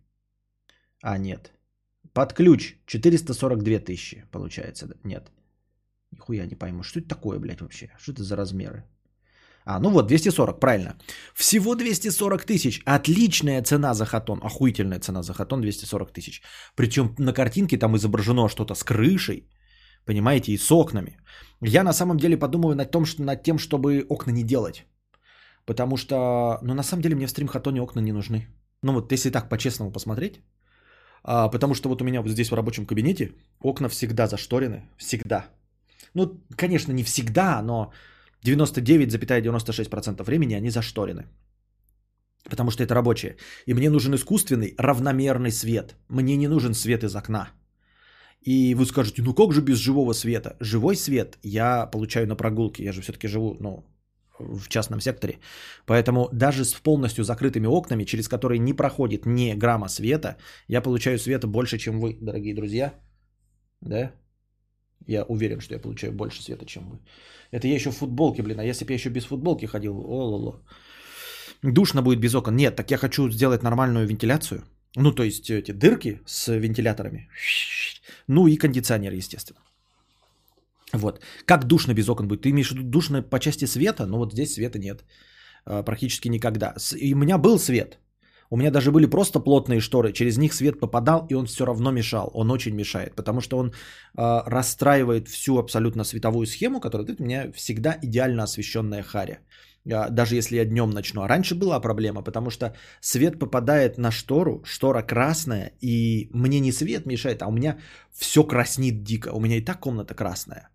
А, 1.03 1.17
нет. 1.17 1.51
Под 2.13 2.33
ключ 2.33 2.75
442 2.85 3.79
тысячи, 3.79 4.25
получается. 4.31 4.87
Нет. 5.03 5.31
Нихуя 6.11 6.45
не 6.45 6.55
пойму. 6.55 6.83
Что 6.83 6.99
это 6.99 7.07
такое, 7.07 7.39
блядь, 7.39 7.61
вообще? 7.61 7.89
Что 7.97 8.11
это 8.11 8.23
за 8.23 8.35
размеры? 8.35 8.83
А, 9.65 9.79
ну 9.79 9.89
вот, 9.89 10.07
240, 10.07 10.59
правильно. 10.59 10.95
Всего 11.33 11.75
240 11.75 12.45
тысяч. 12.45 12.81
Отличная 12.85 13.63
цена 13.63 13.93
за 13.93 14.05
хатон. 14.05 14.39
Охуительная 14.43 14.99
цена 14.99 15.23
за 15.23 15.33
хатон 15.33 15.61
240 15.61 16.11
тысяч. 16.11 16.41
Причем 16.75 17.15
на 17.17 17.33
картинке 17.33 17.77
там 17.77 17.95
изображено 17.95 18.49
что-то 18.49 18.75
с 18.75 18.83
крышей. 18.83 19.47
Понимаете, 20.05 20.51
и 20.51 20.57
с 20.57 20.71
окнами. 20.71 21.17
Я 21.61 21.83
на 21.83 21.93
самом 21.93 22.17
деле 22.17 22.37
подумаю 22.37 22.75
над, 22.75 22.91
том, 22.91 23.05
что, 23.05 23.23
над 23.23 23.43
тем, 23.43 23.57
чтобы 23.57 24.05
окна 24.09 24.31
не 24.31 24.43
делать. 24.43 24.85
Потому 25.65 25.97
что, 25.97 26.59
ну 26.61 26.73
на 26.73 26.83
самом 26.83 27.01
деле 27.01 27.15
мне 27.15 27.27
в 27.27 27.31
стрим-хатоне 27.31 27.81
окна 27.81 28.01
не 28.01 28.11
нужны. 28.11 28.47
Ну 28.81 28.93
вот 28.93 29.11
если 29.11 29.29
так 29.29 29.49
по-честному 29.49 29.91
посмотреть, 29.91 30.41
а, 31.23 31.49
потому 31.49 31.73
что 31.73 31.89
вот 31.89 32.01
у 32.01 32.05
меня 32.05 32.21
вот 32.21 32.31
здесь 32.31 32.49
в 32.49 32.55
рабочем 32.55 32.85
кабинете 32.85 33.31
окна 33.61 33.89
всегда 33.89 34.27
зашторены. 34.27 34.81
Всегда. 34.97 35.45
Ну, 36.13 36.41
конечно, 36.55 36.91
не 36.93 37.03
всегда, 37.03 37.61
но 37.61 37.91
99,96% 38.45 40.23
времени 40.23 40.55
они 40.55 40.69
зашторены. 40.69 41.25
Потому 42.49 42.71
что 42.71 42.83
это 42.83 42.93
рабочее. 42.93 43.37
И 43.67 43.73
мне 43.73 43.89
нужен 43.89 44.13
искусственный 44.15 44.75
равномерный 44.77 45.51
свет. 45.51 45.95
Мне 46.09 46.35
не 46.35 46.47
нужен 46.47 46.73
свет 46.73 47.03
из 47.03 47.15
окна. 47.15 47.51
И 48.41 48.75
вы 48.75 48.85
скажете, 48.85 49.21
ну 49.21 49.33
как 49.33 49.53
же 49.53 49.61
без 49.61 49.77
живого 49.77 50.13
света? 50.13 50.57
Живой 50.59 50.95
свет 50.95 51.37
я 51.43 51.85
получаю 51.85 52.27
на 52.27 52.35
прогулке. 52.35 52.83
Я 52.83 52.91
же 52.91 53.01
все-таки 53.01 53.27
живу 53.27 53.55
ну, 53.61 53.85
в 54.39 54.67
частном 54.67 54.99
секторе. 54.99 55.39
Поэтому 55.85 56.29
даже 56.33 56.65
с 56.65 56.73
полностью 56.73 57.23
закрытыми 57.23 57.67
окнами, 57.67 58.05
через 58.05 58.27
которые 58.27 58.59
не 58.59 58.73
проходит 58.73 59.25
ни 59.25 59.53
грамма 59.53 59.89
света, 59.89 60.37
я 60.67 60.81
получаю 60.81 61.19
света 61.19 61.47
больше, 61.47 61.77
чем 61.77 61.99
вы, 61.99 62.17
дорогие 62.21 62.55
друзья. 62.55 62.93
Да? 63.81 64.11
Я 65.07 65.23
уверен, 65.23 65.59
что 65.59 65.73
я 65.73 65.81
получаю 65.81 66.13
больше 66.13 66.41
света, 66.41 66.65
чем 66.65 66.89
вы. 66.89 66.99
Это 67.51 67.67
я 67.67 67.75
еще 67.75 67.91
в 67.91 67.97
футболке, 67.97 68.41
блин. 68.41 68.59
А 68.59 68.63
если 68.63 68.85
бы 68.85 68.91
я 68.91 68.95
еще 68.95 69.09
без 69.09 69.25
футболки 69.25 69.65
ходил, 69.65 69.93
о-ло-ло. 69.93 70.61
Душно 71.61 72.01
будет 72.01 72.19
без 72.19 72.35
окон. 72.35 72.55
Нет, 72.55 72.75
так 72.75 72.91
я 72.91 72.97
хочу 72.97 73.29
сделать 73.29 73.63
нормальную 73.63 74.07
вентиляцию. 74.07 74.63
Ну, 74.95 75.11
то 75.11 75.23
есть 75.23 75.49
эти 75.49 75.71
дырки 75.71 76.21
с 76.25 76.47
вентиляторами. 76.53 77.29
Ну 78.27 78.47
и 78.47 78.57
кондиционер, 78.57 79.13
естественно. 79.13 79.59
Вот. 80.93 81.21
Как 81.45 81.65
душно 81.65 81.93
без 81.93 82.09
окон 82.09 82.27
будет? 82.27 82.41
Ты 82.41 82.49
имеешь 82.49 82.69
в 82.69 82.75
виду 82.75 82.83
душно 82.83 83.21
по 83.21 83.39
части 83.39 83.65
света? 83.65 84.05
Ну 84.05 84.17
вот 84.17 84.33
здесь 84.33 84.53
света 84.53 84.79
нет. 84.79 85.03
А, 85.65 85.83
практически 85.83 86.29
никогда. 86.29 86.75
И 86.95 87.13
у 87.13 87.17
меня 87.17 87.37
был 87.37 87.59
свет. 87.59 87.99
У 88.49 88.57
меня 88.57 88.71
даже 88.71 88.91
были 88.91 89.07
просто 89.07 89.39
плотные 89.39 89.79
шторы. 89.79 90.13
Через 90.13 90.37
них 90.37 90.53
свет 90.53 90.79
попадал, 90.79 91.25
и 91.29 91.33
он 91.33 91.45
все 91.45 91.65
равно 91.65 91.91
мешал. 91.91 92.29
Он 92.33 92.51
очень 92.51 92.75
мешает, 92.75 93.15
потому 93.15 93.41
что 93.41 93.57
он 93.57 93.69
э, 93.69 93.71
расстраивает 94.45 95.27
всю 95.27 95.57
абсолютно 95.57 96.03
световую 96.03 96.45
схему, 96.45 96.79
которая 96.79 97.07
дает 97.07 97.19
мне 97.19 97.51
всегда 97.53 97.97
идеально 98.03 98.43
освещенная 98.43 99.01
харя. 99.01 99.39
Э, 99.85 100.09
даже 100.11 100.35
если 100.35 100.57
я 100.57 100.65
днем 100.65 100.91
начну. 100.91 101.21
А 101.21 101.27
раньше 101.27 101.55
была 101.55 101.79
проблема, 101.79 102.21
потому 102.21 102.51
что 102.51 102.75
свет 103.01 103.39
попадает 103.39 103.97
на 103.97 104.11
штору, 104.11 104.61
штора 104.65 105.01
красная, 105.01 105.71
и 105.81 106.29
мне 106.33 106.59
не 106.59 106.71
свет 106.71 107.07
мешает, 107.07 107.41
а 107.41 107.47
у 107.47 107.51
меня 107.51 107.77
все 108.11 108.43
краснит 108.43 109.03
дико. 109.03 109.29
У 109.33 109.39
меня 109.39 109.57
и 109.57 109.65
так 109.65 109.79
комната 109.79 110.13
красная. 110.13 110.69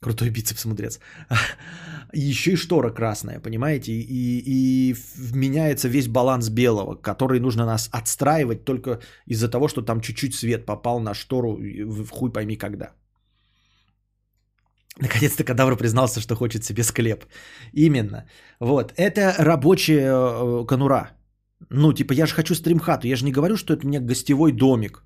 Крутой 0.00 0.30
бицепс 0.30 0.64
мудрец. 0.64 0.98
Еще 2.12 2.52
и 2.52 2.56
штора 2.56 2.90
красная, 2.90 3.40
понимаете? 3.40 3.92
И, 3.92 4.42
и 4.46 4.96
меняется 5.34 5.88
весь 5.88 6.08
баланс 6.08 6.48
белого, 6.48 6.94
который 6.94 7.38
нужно 7.40 7.66
нас 7.66 7.90
отстраивать 7.92 8.64
только 8.64 9.00
из-за 9.26 9.48
того, 9.50 9.68
что 9.68 9.82
там 9.82 10.00
чуть-чуть 10.00 10.34
свет 10.34 10.66
попал 10.66 11.00
на 11.00 11.14
штору 11.14 11.58
в 11.58 12.10
хуй 12.10 12.32
пойми 12.32 12.56
когда. 12.56 12.94
Наконец-то 15.00 15.44
кадавр 15.44 15.76
признался, 15.76 16.20
что 16.20 16.34
хочет 16.34 16.64
себе 16.64 16.82
склеп. 16.82 17.24
Именно. 17.72 18.24
Вот. 18.60 18.92
Это 18.96 19.34
рабочая 19.38 20.12
э, 20.12 20.66
конура. 20.66 21.10
Ну, 21.70 21.92
типа, 21.92 22.12
я 22.14 22.26
же 22.26 22.34
хочу 22.34 22.54
стримхату. 22.54 23.06
Я 23.06 23.16
же 23.16 23.24
не 23.24 23.32
говорю, 23.32 23.56
что 23.56 23.74
это 23.74 23.84
у 23.84 23.88
меня 23.88 24.00
гостевой 24.00 24.52
домик 24.52 25.04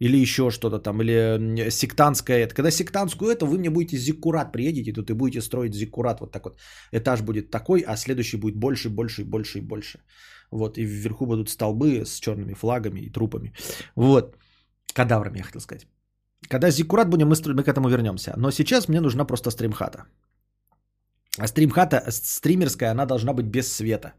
или 0.00 0.16
еще 0.16 0.50
что-то 0.50 0.78
там, 0.78 1.00
или 1.02 1.70
сектантское 1.70 2.38
это. 2.38 2.54
Когда 2.54 2.70
сектантскую 2.70 3.30
это, 3.30 3.46
вы 3.46 3.58
мне 3.58 3.70
будете 3.70 3.96
зиккурат, 3.96 4.52
приедете 4.52 4.92
тут 4.92 5.10
и 5.10 5.14
будете 5.14 5.40
строить 5.40 5.74
зиккурат 5.74 6.20
вот 6.20 6.32
так 6.32 6.44
вот. 6.44 6.58
Этаж 6.92 7.22
будет 7.22 7.50
такой, 7.50 7.80
а 7.80 7.96
следующий 7.96 8.36
будет 8.36 8.56
больше, 8.56 8.88
больше, 8.90 9.24
больше 9.24 9.58
и 9.58 9.62
больше. 9.62 9.98
Вот, 10.50 10.78
и 10.78 10.84
вверху 10.84 11.26
будут 11.26 11.48
столбы 11.48 12.04
с 12.04 12.20
черными 12.20 12.54
флагами 12.54 13.00
и 13.00 13.10
трупами. 13.10 13.52
Вот, 13.96 14.36
кадаврами, 14.94 15.38
я 15.38 15.44
хотел 15.44 15.60
сказать. 15.60 15.86
Когда 16.48 16.70
зиккурат 16.70 17.08
будем, 17.08 17.28
мы, 17.28 17.34
мы 17.54 17.64
к 17.64 17.68
этому 17.68 17.88
вернемся. 17.88 18.34
Но 18.36 18.50
сейчас 18.50 18.88
мне 18.88 19.00
нужна 19.00 19.24
просто 19.24 19.50
стримхата. 19.50 20.04
А 21.38 21.46
стримхата, 21.46 22.02
стримерская, 22.10 22.90
она 22.90 23.06
должна 23.06 23.32
быть 23.32 23.46
без 23.46 23.72
света. 23.72 24.12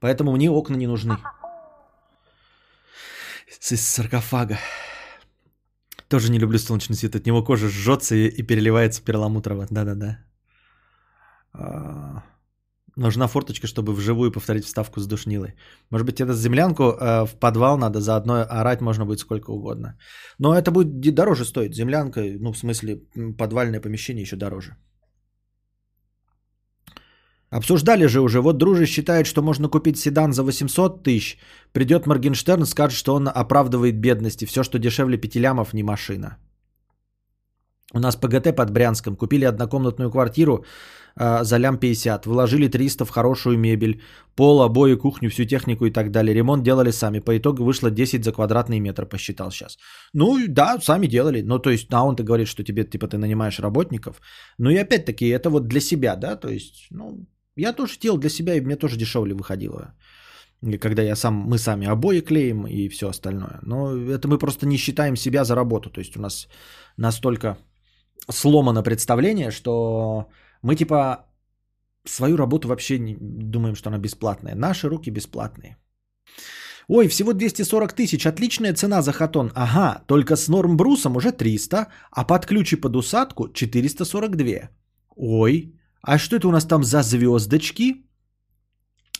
Поэтому 0.00 0.32
мне 0.32 0.50
окна 0.50 0.76
не 0.76 0.86
нужны. 0.86 1.16
С 3.60 3.76
саркофага. 3.76 4.58
Тоже 6.12 6.30
не 6.30 6.38
люблю 6.38 6.58
солнечный 6.58 6.96
свет. 6.96 7.14
От 7.14 7.26
него 7.26 7.44
кожа 7.44 7.68
жжется 7.68 8.14
и, 8.14 8.42
переливается 8.42 9.02
перламутрово. 9.02 9.66
Да-да-да. 9.70 10.18
А, 11.54 12.22
нужна 12.96 13.28
форточка, 13.28 13.66
чтобы 13.66 13.94
вживую 13.94 14.30
повторить 14.30 14.64
вставку 14.64 15.00
с 15.00 15.06
душнилой. 15.06 15.54
Может 15.90 16.06
быть, 16.06 16.20
это 16.20 16.34
землянку 16.34 16.82
э, 16.82 17.24
в 17.24 17.34
подвал 17.40 17.78
надо, 17.78 18.00
заодно 18.00 18.46
орать 18.50 18.80
можно 18.82 19.06
будет 19.06 19.20
сколько 19.20 19.52
угодно. 19.52 19.98
Но 20.38 20.54
это 20.54 20.70
будет 20.70 21.14
дороже 21.14 21.44
стоить. 21.46 21.74
Землянка, 21.74 22.20
ну, 22.20 22.52
в 22.52 22.58
смысле, 22.58 23.00
подвальное 23.38 23.80
помещение 23.80 24.22
еще 24.22 24.36
дороже. 24.36 24.76
Обсуждали 27.52 28.06
же 28.06 28.20
уже, 28.20 28.40
вот 28.40 28.56
дружи 28.56 28.86
считает, 28.86 29.26
что 29.26 29.42
можно 29.42 29.68
купить 29.68 29.98
седан 29.98 30.32
за 30.32 30.42
800 30.42 31.02
тысяч, 31.02 31.38
придет 31.72 32.06
Моргенштерн, 32.06 32.64
скажет, 32.64 32.98
что 32.98 33.14
он 33.14 33.28
оправдывает 33.28 34.00
бедности, 34.00 34.46
все, 34.46 34.62
что 34.62 34.78
дешевле 34.78 35.18
5 35.18 35.36
лямов, 35.36 35.74
не 35.74 35.82
машина. 35.82 36.38
У 37.94 37.98
нас 37.98 38.16
ПГТ 38.16 38.56
под 38.56 38.70
Брянском, 38.70 39.16
купили 39.16 39.44
однокомнатную 39.44 40.10
квартиру 40.10 40.64
э, 41.14 41.44
за 41.44 41.58
лям 41.58 41.76
50, 41.76 42.24
вложили 42.24 42.68
300 42.68 43.04
в 43.04 43.10
хорошую 43.10 43.58
мебель, 43.58 44.00
пол, 44.34 44.62
обои, 44.62 44.94
кухню, 44.94 45.28
всю 45.28 45.44
технику 45.44 45.84
и 45.84 45.90
так 45.90 46.10
далее. 46.10 46.34
Ремонт 46.34 46.62
делали 46.62 46.90
сами, 46.90 47.20
по 47.20 47.36
итогу 47.36 47.64
вышло 47.64 47.90
10 47.90 48.24
за 48.24 48.32
квадратный 48.32 48.80
метр, 48.80 49.04
посчитал 49.04 49.50
сейчас. 49.50 49.76
Ну 50.14 50.38
да, 50.48 50.80
сами 50.80 51.06
делали, 51.06 51.42
ну 51.42 51.58
то 51.58 51.70
есть, 51.70 51.88
а 51.92 52.02
он-то 52.02 52.22
говорит, 52.22 52.48
что 52.48 52.64
тебе, 52.64 52.84
типа, 52.84 53.08
ты 53.08 53.18
нанимаешь 53.18 53.60
работников. 53.60 54.22
Ну 54.58 54.70
и 54.70 54.78
опять-таки, 54.78 55.28
это 55.28 55.50
вот 55.50 55.68
для 55.68 55.80
себя, 55.80 56.16
да, 56.16 56.36
то 56.36 56.48
есть, 56.48 56.86
ну, 56.90 57.26
я 57.56 57.72
тоже 57.72 57.98
делал 57.98 58.18
для 58.18 58.30
себя, 58.30 58.54
и 58.54 58.60
мне 58.60 58.76
тоже 58.76 58.96
дешевле 58.96 59.34
выходило. 59.34 59.94
Когда 60.80 61.02
я 61.02 61.16
сам, 61.16 61.34
мы 61.34 61.58
сами 61.58 61.86
обои 61.86 62.20
клеим 62.20 62.66
и 62.66 62.88
все 62.88 63.08
остальное. 63.08 63.58
Но 63.62 63.96
это 63.96 64.28
мы 64.28 64.38
просто 64.38 64.66
не 64.66 64.76
считаем 64.76 65.16
себя 65.16 65.44
за 65.44 65.54
работу. 65.54 65.90
То 65.90 66.00
есть 66.00 66.16
у 66.16 66.20
нас 66.20 66.48
настолько 66.96 67.56
сломано 68.30 68.82
представление, 68.82 69.50
что 69.50 70.28
мы 70.62 70.76
типа 70.76 71.26
свою 72.04 72.36
работу 72.36 72.68
вообще 72.68 72.98
не 72.98 73.16
думаем, 73.20 73.74
что 73.74 73.88
она 73.88 73.98
бесплатная. 73.98 74.54
Наши 74.54 74.88
руки 74.88 75.10
бесплатные. 75.10 75.76
Ой, 76.88 77.08
всего 77.08 77.32
240 77.32 77.92
тысяч, 77.92 78.26
отличная 78.26 78.74
цена 78.74 79.02
за 79.02 79.12
хатон. 79.12 79.50
Ага, 79.54 80.02
только 80.06 80.36
с 80.36 80.48
норм-брусом 80.48 81.16
уже 81.16 81.32
300, 81.32 81.86
а 82.10 82.24
под 82.24 82.46
ключ 82.46 82.72
и 82.72 82.80
под 82.80 82.96
усадку 82.96 83.48
442. 83.52 84.70
Ой, 85.16 85.74
а 86.02 86.18
что 86.18 86.36
это 86.36 86.48
у 86.48 86.52
нас 86.52 86.66
там 86.66 86.84
за 86.84 87.02
звездочки? 87.02 88.04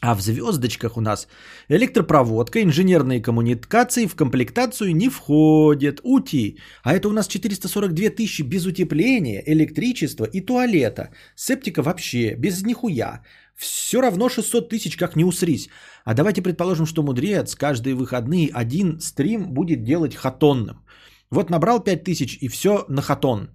А 0.05 0.17
в 0.17 0.21
звездочках 0.21 0.97
у 0.97 1.01
нас 1.01 1.29
электропроводка, 1.69 2.61
инженерные 2.61 3.23
коммуникации 3.23 4.07
в 4.07 4.17
комплектацию 4.17 4.97
не 4.97 5.09
входят. 5.09 6.01
Ути. 6.03 6.59
А 6.83 6.93
это 6.93 7.09
у 7.09 7.13
нас 7.13 7.29
442 7.29 8.11
тысячи 8.11 8.43
без 8.43 8.67
утепления, 8.67 9.43
электричества 9.47 10.25
и 10.25 10.41
туалета. 10.41 11.11
Септика 11.37 11.83
вообще, 11.83 12.35
без 12.35 12.63
нихуя. 12.65 13.23
Все 13.55 14.01
равно 14.01 14.29
600 14.29 14.69
тысяч, 14.69 14.97
как 14.97 15.15
не 15.15 15.25
усрись. 15.25 15.69
А 16.05 16.15
давайте 16.15 16.43
предположим, 16.43 16.87
что 16.87 17.05
мудрец 17.05 17.55
каждые 17.55 17.95
выходные 17.95 18.51
один 18.53 18.99
стрим 19.01 19.55
будет 19.55 19.85
делать 19.85 20.17
хатонным. 20.17 20.85
Вот 21.31 21.49
набрал 21.49 21.79
5 21.79 22.03
тысяч 22.03 22.39
и 22.41 22.49
все 22.49 22.85
на 22.89 23.03
хатон. 23.03 23.51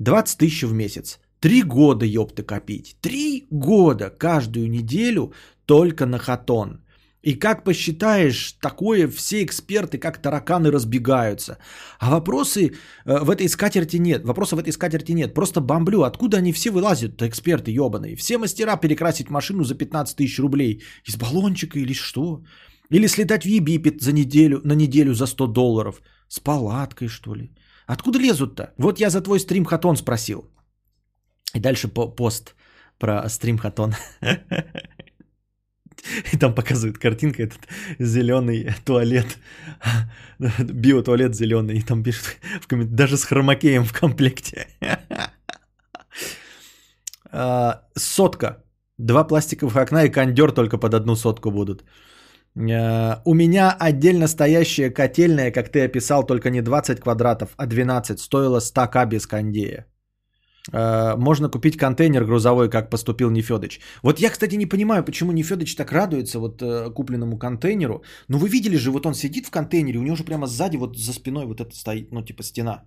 20 0.00 0.38
тысяч 0.38 0.64
в 0.64 0.72
месяц. 0.72 1.20
Три 1.44 1.62
года, 1.62 2.06
ёпта, 2.06 2.42
копить. 2.42 2.96
Три 3.02 3.46
года 3.50 4.08
каждую 4.08 4.70
неделю 4.70 5.34
только 5.66 6.06
на 6.06 6.18
хатон. 6.18 6.78
И 7.26 7.34
как 7.34 7.64
посчитаешь, 7.64 8.52
такое 8.62 9.08
все 9.08 9.42
эксперты, 9.42 9.98
как 9.98 10.22
тараканы, 10.22 10.70
разбегаются. 10.70 11.58
А 12.00 12.10
вопросы 12.10 12.60
э, 13.04 13.24
в 13.24 13.28
этой 13.28 13.48
скатерти 13.48 13.98
нет. 13.98 14.24
Вопросов 14.24 14.58
в 14.58 14.62
этой 14.62 14.72
скатерти 14.72 15.12
нет. 15.12 15.34
Просто 15.34 15.60
бомблю. 15.60 16.02
Откуда 16.04 16.38
они 16.38 16.52
все 16.52 16.70
вылазят, 16.70 17.20
эксперты 17.20 17.70
ебаные? 17.72 18.16
Все 18.16 18.38
мастера 18.38 18.78
перекрасить 18.78 19.28
машину 19.28 19.64
за 19.64 19.74
15 19.74 20.16
тысяч 20.16 20.38
рублей. 20.38 20.82
Из 21.08 21.16
баллончика 21.16 21.78
или 21.78 21.92
что? 21.92 22.42
Или 22.88 23.06
слетать 23.06 23.44
в 23.44 23.48
Египет 23.48 24.00
за 24.00 24.12
неделю, 24.12 24.62
на 24.64 24.74
неделю 24.74 25.12
за 25.12 25.26
100 25.26 25.46
долларов. 25.48 26.00
С 26.26 26.40
палаткой, 26.40 27.08
что 27.08 27.34
ли? 27.34 27.50
Откуда 27.86 28.18
лезут-то? 28.18 28.72
Вот 28.78 28.98
я 28.98 29.10
за 29.10 29.20
твой 29.20 29.40
стрим 29.40 29.66
хатон 29.66 29.96
спросил. 29.96 30.53
И 31.54 31.60
дальше 31.60 31.88
по 31.88 32.08
пост 32.08 32.54
про 32.98 33.28
стрим 33.28 33.58
хатон. 33.58 33.94
И 36.32 36.36
там 36.36 36.54
показывают 36.54 36.98
картинка, 36.98 37.42
этот 37.42 37.60
зеленый 37.98 38.74
туалет, 38.84 39.38
биотуалет 40.58 41.34
зеленый. 41.34 41.78
И 41.78 41.82
там 41.82 42.02
пишут 42.02 42.36
в 42.60 42.66
коммент... 42.66 42.94
даже 42.94 43.16
с 43.16 43.24
хромакеем 43.24 43.84
в 43.84 43.92
комплекте. 43.92 44.66
А, 47.30 47.82
сотка. 47.96 48.64
Два 48.98 49.24
пластиковых 49.24 49.76
окна 49.76 50.04
и 50.04 50.10
кондер 50.10 50.52
только 50.52 50.78
под 50.78 50.94
одну 50.94 51.16
сотку 51.16 51.50
будут. 51.50 51.84
А, 52.56 53.22
у 53.24 53.34
меня 53.34 53.76
отдельно 53.80 54.28
стоящая 54.28 54.90
котельная, 54.90 55.50
как 55.50 55.70
ты 55.70 55.84
описал, 55.84 56.26
только 56.26 56.50
не 56.50 56.62
20 56.62 57.00
квадратов, 57.00 57.54
а 57.56 57.66
12. 57.66 58.20
Стоила 58.20 58.60
100к 58.60 59.06
без 59.06 59.26
кондея. 59.26 59.86
Э, 60.72 61.16
можно 61.16 61.50
купить 61.50 61.76
контейнер 61.76 62.24
грузовой, 62.24 62.70
как 62.70 62.90
поступил 62.90 63.30
Нефедыч. 63.30 63.80
Вот 64.02 64.20
я, 64.20 64.30
кстати, 64.30 64.56
не 64.56 64.66
понимаю, 64.66 65.04
почему 65.04 65.32
Нефедыч 65.32 65.76
так 65.76 65.92
радуется 65.92 66.38
вот 66.38 66.62
э, 66.62 66.90
купленному 66.94 67.38
контейнеру. 67.38 68.02
Ну 68.28 68.38
вы 68.38 68.48
видели 68.48 68.76
же, 68.76 68.90
вот 68.90 69.06
он 69.06 69.14
сидит 69.14 69.46
в 69.46 69.50
контейнере, 69.50 69.98
у 69.98 70.02
него 70.02 70.16
же 70.16 70.24
прямо 70.24 70.46
сзади 70.46 70.76
вот 70.76 70.96
за 70.96 71.12
спиной 71.12 71.46
вот 71.46 71.60
это 71.60 71.74
стоит, 71.74 72.12
ну 72.12 72.22
типа 72.22 72.42
стена. 72.42 72.84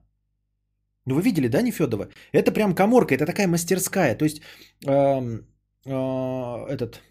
Ну 1.06 1.16
вы 1.16 1.22
видели, 1.22 1.48
да, 1.48 1.62
Нефедова? 1.62 2.10
Это 2.34 2.52
прям 2.52 2.76
коморка, 2.76 3.16
это 3.16 3.26
такая 3.26 3.48
мастерская. 3.48 4.16
То 4.18 4.26
есть 4.26 4.42
э, 4.86 5.40
э, 5.86 6.66
этот 6.70 7.02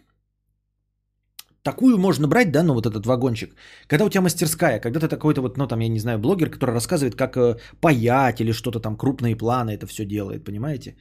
Такую 1.66 1.98
можно 1.98 2.29
брать, 2.29 2.52
да, 2.52 2.62
ну 2.62 2.74
вот 2.74 2.87
этот 2.87 3.07
вагончик. 3.07 3.57
Когда 3.88 4.05
у 4.05 4.09
тебя 4.09 4.22
мастерская, 4.22 4.79
когда 4.81 5.00
ты 5.00 5.09
такой-то 5.09 5.40
вот, 5.42 5.59
ну 5.59 5.66
там, 5.66 5.81
я 5.81 5.88
не 5.88 5.98
знаю, 5.98 6.18
блогер, 6.18 6.48
который 6.50 6.70
рассказывает, 6.70 7.16
как 7.16 7.37
э, 7.37 7.57
паять 7.81 8.40
или 8.40 8.52
что-то 8.52 8.79
там, 8.79 8.96
крупные 8.96 9.37
планы 9.37 9.72
это 9.72 9.87
все 9.87 10.05
делает, 10.05 10.44
понимаете? 10.44 10.96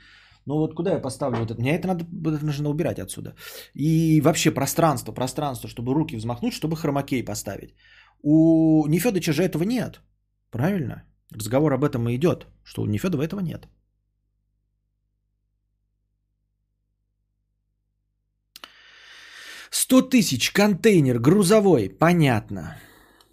Ну 0.47 0.57
вот 0.57 0.73
куда 0.73 0.93
я 0.93 1.01
поставлю 1.01 1.37
вот 1.37 1.51
это? 1.51 1.61
Мне 1.61 1.75
это 1.75 1.87
надо 1.87 2.05
нужно 2.45 2.69
убирать 2.69 2.99
отсюда. 2.99 3.35
И 3.75 4.21
вообще 4.21 4.49
пространство, 4.49 5.11
пространство, 5.11 5.69
чтобы 5.69 5.93
руки 5.93 6.17
взмахнуть, 6.17 6.53
чтобы 6.53 6.75
хромакей 6.75 7.23
поставить. 7.23 7.75
У 8.23 8.87
Нефедыча 8.87 9.33
же 9.33 9.43
этого 9.43 9.63
нет. 9.63 10.01
Правильно? 10.49 11.03
Разговор 11.31 11.73
об 11.73 11.83
этом 11.83 12.09
и 12.09 12.15
идет, 12.15 12.47
что 12.63 12.81
у 12.81 12.87
Нефедова 12.87 13.21
этого 13.21 13.41
нет. 13.41 13.67
100 19.85 20.01
тысяч, 20.01 20.51
контейнер, 20.51 21.19
грузовой, 21.19 21.89
понятно. 21.89 22.75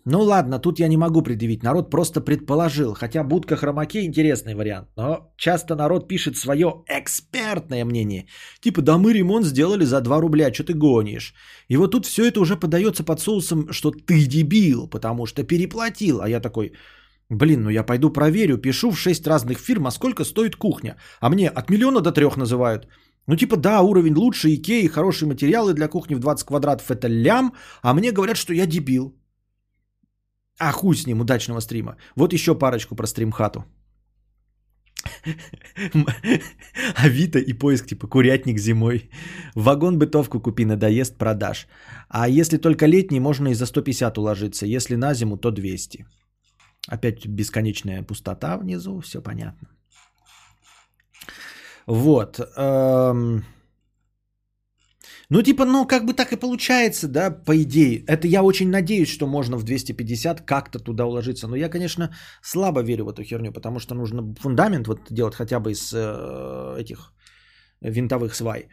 Ну 0.05 0.21
ладно, 0.21 0.59
тут 0.59 0.81
я 0.81 0.89
не 0.89 0.99
могу 0.99 1.23
предъявить. 1.23 1.63
Народ 1.63 1.91
просто 1.91 2.21
предположил. 2.21 2.93
Хотя 2.95 3.25
будка 3.25 3.57
хромаке 3.57 4.05
интересный 4.05 4.55
вариант. 4.55 4.89
Но 4.97 5.33
часто 5.39 5.77
народ 5.77 6.09
пишет 6.09 6.37
свое 6.37 6.85
экспертное 6.89 7.85
мнение. 7.87 8.27
Типа, 8.61 8.83
да 8.83 8.99
мы 8.99 9.15
ремонт 9.15 9.47
сделали 9.47 9.87
за 9.87 10.01
2 10.01 10.21
рубля, 10.21 10.53
что 10.53 10.65
ты 10.65 10.75
гонишь? 10.75 11.33
И 11.69 11.77
вот 11.79 11.93
тут 11.93 12.05
все 12.05 12.27
это 12.27 12.41
уже 12.41 12.57
подается 12.57 13.03
под 13.03 13.21
соусом, 13.21 13.73
что 13.73 13.91
ты 13.91 14.27
дебил, 14.27 14.91
потому 14.91 15.25
что 15.27 15.45
переплатил. 15.45 16.21
А 16.21 16.29
я 16.29 16.41
такой, 16.41 16.73
блин, 17.31 17.63
ну 17.63 17.71
я 17.71 17.83
пойду 17.83 18.13
проверю, 18.13 18.59
пишу 18.59 18.91
в 18.91 18.99
6 18.99 19.27
разных 19.27 19.59
фирм, 19.59 19.87
а 19.87 19.91
сколько 19.91 20.25
стоит 20.25 20.57
кухня. 20.57 20.97
А 21.21 21.31
мне 21.31 21.49
от 21.49 21.71
миллиона 21.71 22.03
до 22.03 22.13
трех 22.13 22.37
называют. 22.37 22.89
Ну, 23.27 23.37
типа, 23.37 23.57
да, 23.57 23.83
уровень 23.83 24.15
лучше, 24.15 24.49
Икеи, 24.49 24.89
хорошие 24.89 25.29
материалы 25.29 25.75
для 25.75 25.89
кухни 25.89 26.15
в 26.15 26.19
20 26.19 26.47
квадратов 26.47 26.91
это 26.91 27.09
лям, 27.09 27.53
а 27.83 27.95
мне 27.95 28.13
говорят, 28.13 28.37
что 28.37 28.53
я 28.53 28.67
дебил. 28.67 29.15
А 30.59 30.73
хуй 30.73 30.97
с 30.97 31.07
ним, 31.07 31.21
удачного 31.21 31.61
стрима. 31.61 31.97
Вот 32.17 32.33
еще 32.33 32.59
парочку 32.59 32.97
про 32.97 33.07
стримхату. 33.07 33.65
Авито 37.05 37.39
и 37.39 37.53
поиск 37.53 37.87
типа 37.87 38.07
курятник 38.09 38.59
зимой. 38.59 39.11
Вагон 39.55 39.99
бытовку 39.99 40.41
купи, 40.41 40.65
надоест, 40.65 41.19
продаж. 41.19 41.67
А 42.09 42.29
если 42.29 42.59
только 42.59 42.87
летний, 42.87 43.21
можно 43.21 43.49
и 43.49 43.55
за 43.55 43.67
150 43.67 44.19
уложиться. 44.19 44.67
Если 44.67 44.97
на 44.97 45.15
зиму, 45.15 45.37
то 45.37 45.51
200. 45.51 46.07
Опять 46.89 47.27
бесконечная 47.27 48.03
пустота 48.03 48.57
внизу, 48.59 49.01
все 49.01 49.23
понятно. 49.23 49.69
Вот. 51.87 52.41
Эм... 52.57 53.45
Ну, 55.31 55.43
типа, 55.43 55.65
ну, 55.65 55.87
как 55.87 56.05
бы 56.05 56.13
так 56.13 56.33
и 56.33 56.37
получается, 56.37 57.09
да, 57.09 57.31
по 57.31 57.55
идее. 57.63 58.05
Это 58.07 58.29
я 58.29 58.43
очень 58.43 58.69
надеюсь, 58.69 59.09
что 59.09 59.27
можно 59.27 59.57
в 59.57 59.65
250 59.65 60.43
как-то 60.43 60.79
туда 60.79 61.07
уложиться. 61.07 61.49
Но 61.49 61.57
я, 61.57 61.71
конечно, 61.71 62.15
слабо 62.43 62.83
верю 62.83 63.05
в 63.05 63.09
эту 63.09 63.23
херню, 63.23 63.53
потому 63.53 63.79
что 63.79 63.95
нужно 63.95 64.35
фундамент 64.41 64.87
вот 64.87 65.11
делать 65.11 65.35
хотя 65.35 65.59
бы 65.59 65.73
из 65.73 65.93
э, 65.95 66.77
этих 66.79 67.15
винтовых 67.81 68.35
свай. 68.35 68.69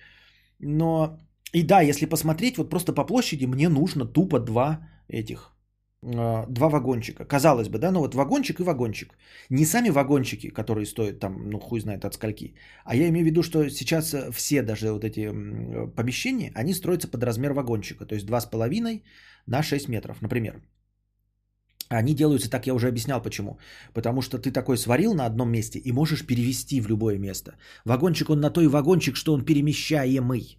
Но, 0.59 1.17
и 1.53 1.63
да, 1.63 1.81
если 1.81 2.05
посмотреть, 2.05 2.57
вот 2.57 2.69
просто 2.69 2.93
по 2.93 3.05
площади 3.05 3.45
мне 3.45 3.69
нужно 3.69 4.05
тупо 4.05 4.39
два 4.39 4.79
этих 5.07 5.53
два 6.01 6.69
вагончика. 6.69 7.25
Казалось 7.25 7.67
бы, 7.67 7.77
да, 7.77 7.91
ну 7.91 7.99
вот 7.99 8.15
вагончик 8.15 8.59
и 8.59 8.63
вагончик. 8.63 9.17
Не 9.49 9.65
сами 9.65 9.89
вагончики, 9.89 10.49
которые 10.49 10.85
стоят 10.85 11.19
там, 11.19 11.49
ну 11.49 11.59
хуй 11.59 11.79
знает 11.81 12.05
от 12.05 12.13
скольки. 12.13 12.55
А 12.85 12.95
я 12.95 13.09
имею 13.09 13.25
в 13.25 13.27
виду, 13.27 13.43
что 13.43 13.69
сейчас 13.69 14.13
э, 14.13 14.31
все 14.31 14.61
даже 14.61 14.91
вот 14.91 15.03
эти 15.03 15.29
помещения, 15.95 16.51
они 16.55 16.73
строятся 16.73 17.07
под 17.07 17.23
размер 17.23 17.53
вагончика. 17.53 18.05
То 18.05 18.15
есть 18.15 18.27
2,5 18.27 19.03
на 19.47 19.63
6 19.63 19.89
метров, 19.89 20.21
например. 20.21 20.61
Они 21.89 22.13
делаются 22.13 22.49
так, 22.49 22.67
я 22.67 22.73
уже 22.73 22.87
объяснял 22.87 23.21
почему. 23.21 23.57
Потому 23.93 24.21
что 24.21 24.37
ты 24.37 24.51
такой 24.51 24.77
сварил 24.77 25.13
на 25.15 25.25
одном 25.25 25.51
месте 25.51 25.79
и 25.79 25.91
можешь 25.91 26.25
перевести 26.25 26.81
в 26.81 26.87
любое 26.87 27.17
место. 27.17 27.55
Вагончик, 27.83 28.29
он 28.29 28.39
на 28.39 28.51
той 28.51 28.67
вагончик, 28.67 29.15
что 29.15 29.33
он 29.33 29.43
перемещаемый. 29.43 30.58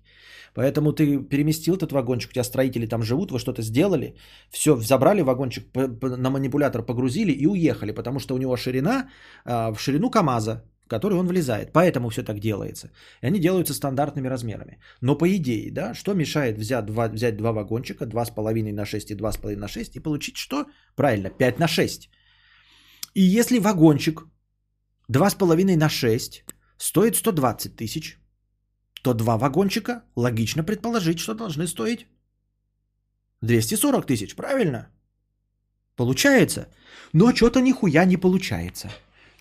Поэтому 0.55 0.93
ты 0.93 1.29
переместил 1.29 1.77
этот 1.77 1.93
вагончик, 1.93 2.31
у 2.31 2.33
тебя 2.33 2.45
строители 2.45 2.87
там 2.87 3.03
живут, 3.03 3.31
вы 3.31 3.39
что-то 3.39 3.63
сделали, 3.63 4.15
все, 4.51 4.77
забрали 4.77 5.23
вагончик, 5.23 5.65
на 5.75 6.31
манипулятор 6.31 6.83
погрузили 6.83 7.33
и 7.33 7.47
уехали, 7.47 7.93
потому 7.93 8.19
что 8.19 8.35
у 8.35 8.39
него 8.39 8.57
ширина 8.57 9.09
а, 9.45 9.73
в 9.73 9.81
ширину 9.81 10.11
КАМАЗа, 10.11 10.65
в 10.85 10.89
который 10.89 11.19
он 11.19 11.27
влезает. 11.27 11.73
Поэтому 11.73 12.09
все 12.09 12.23
так 12.23 12.39
делается. 12.41 12.91
И 13.23 13.27
они 13.27 13.39
делаются 13.39 13.75
стандартными 13.75 14.29
размерами. 14.29 14.79
Но 15.01 15.19
по 15.19 15.29
идее, 15.29 15.71
да, 15.73 15.95
что 15.95 16.15
мешает 16.15 16.59
взять 16.59 16.87
два, 16.87 17.09
взять 17.09 17.37
два 17.37 17.53
вагончика, 17.53 18.05
2,5 18.05 18.73
на 18.73 18.85
6 18.85 19.11
и 19.11 19.15
2,5 19.15 19.57
на 19.57 19.69
6 19.69 19.97
и 19.97 20.01
получить 20.01 20.37
что? 20.37 20.67
Правильно, 20.97 21.31
5 21.31 21.59
на 21.59 21.69
6. 21.69 22.11
И 23.15 23.23
если 23.23 23.59
вагончик 23.59 24.27
2,5 25.13 25.77
на 25.77 25.89
6 25.89 26.45
стоит 26.79 27.17
120 27.17 27.77
тысяч, 27.77 28.20
то 29.03 29.15
два 29.15 29.39
вагончика 29.39 30.03
логично 30.17 30.65
предположить, 30.65 31.19
что 31.19 31.35
должны 31.35 31.67
стоить 31.67 32.07
240 33.43 34.07
тысяч, 34.07 34.35
правильно? 34.35 34.89
Получается. 35.97 36.69
Но 37.13 37.35
что-то 37.35 37.61
нихуя 37.61 38.05
не 38.05 38.17
получается. 38.17 38.91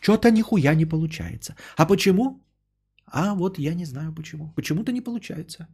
Что-то 0.02 0.32
нихуя 0.32 0.76
не 0.76 0.86
получается. 0.86 1.56
А 1.78 1.86
почему? 1.86 2.42
А 3.06 3.34
вот 3.34 3.60
я 3.60 3.74
не 3.74 3.86
знаю 3.86 4.14
почему. 4.14 4.54
Почему-то 4.56 4.92
не 4.92 5.02
получается. 5.02 5.68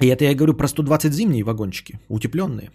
И 0.00 0.06
это 0.06 0.24
я 0.24 0.34
говорю 0.34 0.54
про 0.54 0.68
120 0.68 1.12
зимние 1.12 1.44
вагончики, 1.44 1.98
утепленные. 2.08 2.70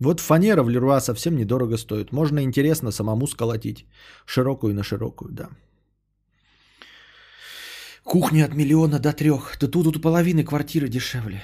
Вот 0.00 0.20
фанера 0.20 0.62
в 0.62 0.68
Леруа 0.68 1.00
совсем 1.00 1.36
недорого 1.36 1.78
стоит. 1.78 2.12
Можно 2.12 2.42
интересно 2.42 2.90
самому 2.90 3.26
сколотить. 3.26 3.86
Широкую 4.26 4.74
на 4.74 4.82
широкую, 4.82 5.32
да. 5.32 5.48
Кухня 8.02 8.44
от 8.44 8.54
миллиона 8.54 8.98
до 8.98 9.12
трех. 9.12 9.56
Да 9.60 9.68
тут, 9.68 9.84
тут 9.84 10.02
половины 10.02 10.44
квартиры 10.44 10.88
дешевле. 10.88 11.42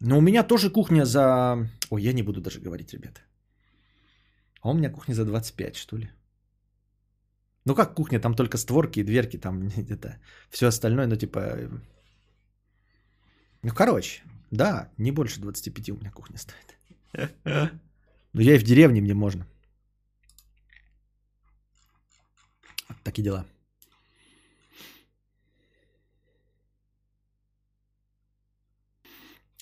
Но 0.00 0.18
у 0.18 0.20
меня 0.20 0.44
тоже 0.44 0.70
кухня 0.70 1.04
за... 1.04 1.56
Ой, 1.90 2.02
я 2.02 2.12
не 2.12 2.22
буду 2.22 2.40
даже 2.40 2.60
говорить, 2.60 2.92
ребята. 2.92 3.20
А 4.60 4.70
у 4.70 4.74
меня 4.74 4.90
кухня 4.90 5.14
за 5.14 5.24
25, 5.24 5.76
что 5.76 5.96
ли? 5.96 6.10
Ну 7.64 7.74
как 7.74 7.94
кухня, 7.94 8.20
там 8.20 8.34
только 8.34 8.58
створки 8.58 9.00
и 9.00 9.04
дверки, 9.04 9.38
там 9.38 9.68
это 9.90 10.20
все 10.50 10.66
остальное, 10.66 11.06
ну 11.06 11.16
типа... 11.16 11.68
Ну 13.62 13.74
короче, 13.74 14.22
да, 14.50 14.88
не 14.98 15.12
больше 15.12 15.40
25 15.40 15.90
у 15.90 15.96
меня 15.96 16.10
кухня 16.10 16.38
стоит. 16.38 16.77
Ну, 18.34 18.40
я 18.40 18.54
и 18.54 18.58
в 18.58 18.62
деревне, 18.62 19.00
мне 19.00 19.14
можно. 19.14 19.46
такие 23.04 23.22
дела. 23.24 23.44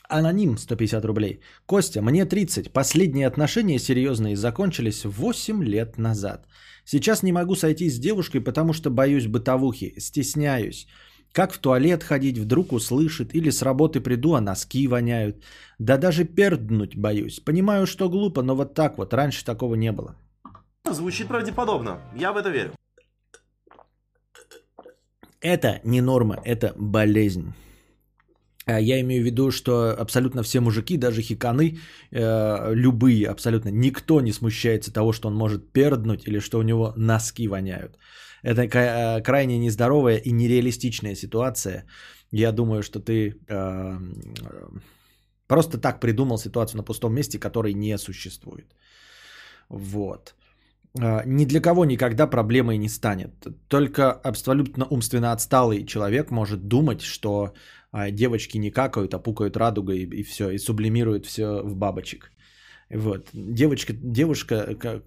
Аноним 0.08 0.56
150 0.58 1.04
рублей. 1.04 1.40
Костя, 1.66 2.02
мне 2.02 2.24
30. 2.26 2.72
Последние 2.72 3.26
отношения 3.26 3.78
серьезные 3.78 4.36
закончились 4.36 5.04
8 5.04 5.64
лет 5.64 5.98
назад. 5.98 6.46
Сейчас 6.84 7.22
не 7.22 7.32
могу 7.32 7.56
сойти 7.56 7.90
с 7.90 7.98
девушкой, 7.98 8.40
потому 8.40 8.72
что 8.72 8.90
боюсь 8.90 9.26
бытовухи, 9.26 9.94
стесняюсь. 9.98 10.86
Как 11.32 11.52
в 11.52 11.58
туалет 11.58 12.02
ходить, 12.02 12.38
вдруг 12.38 12.72
услышит, 12.72 13.34
или 13.34 13.50
с 13.50 13.62
работы 13.62 14.00
приду, 14.00 14.34
а 14.34 14.40
носки 14.40 14.88
воняют. 14.88 15.44
Да 15.78 15.98
даже 15.98 16.24
перднуть 16.24 16.96
боюсь. 16.96 17.40
Понимаю, 17.40 17.86
что 17.86 18.08
глупо, 18.08 18.42
но 18.42 18.54
вот 18.54 18.74
так 18.74 18.98
вот, 18.98 19.12
раньше 19.12 19.44
такого 19.44 19.74
не 19.74 19.92
было. 19.92 20.16
Звучит 20.90 21.28
правдеподобно, 21.28 22.00
я 22.16 22.32
в 22.32 22.36
это 22.36 22.50
верю. 22.50 22.72
Это 25.40 25.80
не 25.84 26.00
норма, 26.00 26.38
это 26.44 26.72
болезнь. 26.76 27.52
А 28.66 28.80
я 28.80 29.00
имею 29.00 29.22
в 29.22 29.26
виду, 29.26 29.52
что 29.52 29.94
абсолютно 29.96 30.42
все 30.42 30.60
мужики, 30.60 30.96
даже 30.96 31.22
хиканы, 31.22 31.78
э, 32.10 32.74
любые 32.74 33.28
абсолютно, 33.28 33.68
никто 33.68 34.20
не 34.20 34.32
смущается 34.32 34.92
того, 34.92 35.12
что 35.12 35.28
он 35.28 35.36
может 35.36 35.72
перднуть 35.72 36.26
или 36.26 36.40
что 36.40 36.58
у 36.58 36.62
него 36.62 36.92
носки 36.96 37.46
воняют. 37.46 37.96
Это 38.42 38.62
э, 38.62 39.22
крайне 39.22 39.58
нездоровая 39.58 40.16
и 40.16 40.32
нереалистичная 40.32 41.14
ситуация. 41.14 41.86
Я 42.32 42.52
думаю, 42.52 42.82
что 42.82 43.00
ты 43.00 43.34
э, 43.48 43.98
просто 45.46 45.78
так 45.78 46.00
придумал 46.00 46.38
ситуацию 46.38 46.78
на 46.78 46.84
пустом 46.84 47.14
месте, 47.14 47.38
которой 47.38 47.74
не 47.74 47.98
существует. 47.98 48.74
Вот. 49.68 50.34
Э, 51.00 51.22
ни 51.26 51.44
для 51.44 51.60
кого 51.60 51.84
никогда 51.84 52.26
проблемой 52.26 52.78
не 52.78 52.88
станет. 52.88 53.30
Только 53.68 54.12
абсолютно 54.12 54.86
умственно 54.90 55.32
отсталый 55.32 55.86
человек 55.86 56.30
может 56.30 56.68
думать, 56.68 57.02
что 57.02 57.54
девочки 58.10 58.58
не 58.58 58.70
какают, 58.70 59.14
а 59.14 59.18
пукают 59.18 59.56
радугой 59.56 60.00
и, 60.00 60.22
все, 60.22 60.50
и 60.50 60.58
сублимируют 60.58 61.24
все 61.24 61.62
в 61.62 61.76
бабочек. 61.76 62.30
Вот. 62.90 63.30
Девочка, 63.32 63.94
девушка, 63.94 64.74
как, 64.74 65.02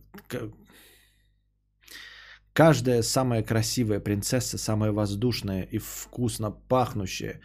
Каждая 2.59 3.03
самая 3.03 3.41
красивая 3.41 4.01
принцесса, 4.01 4.57
самая 4.57 4.91
воздушная 4.91 5.61
и 5.71 5.77
вкусно 5.77 6.51
пахнущая, 6.51 7.39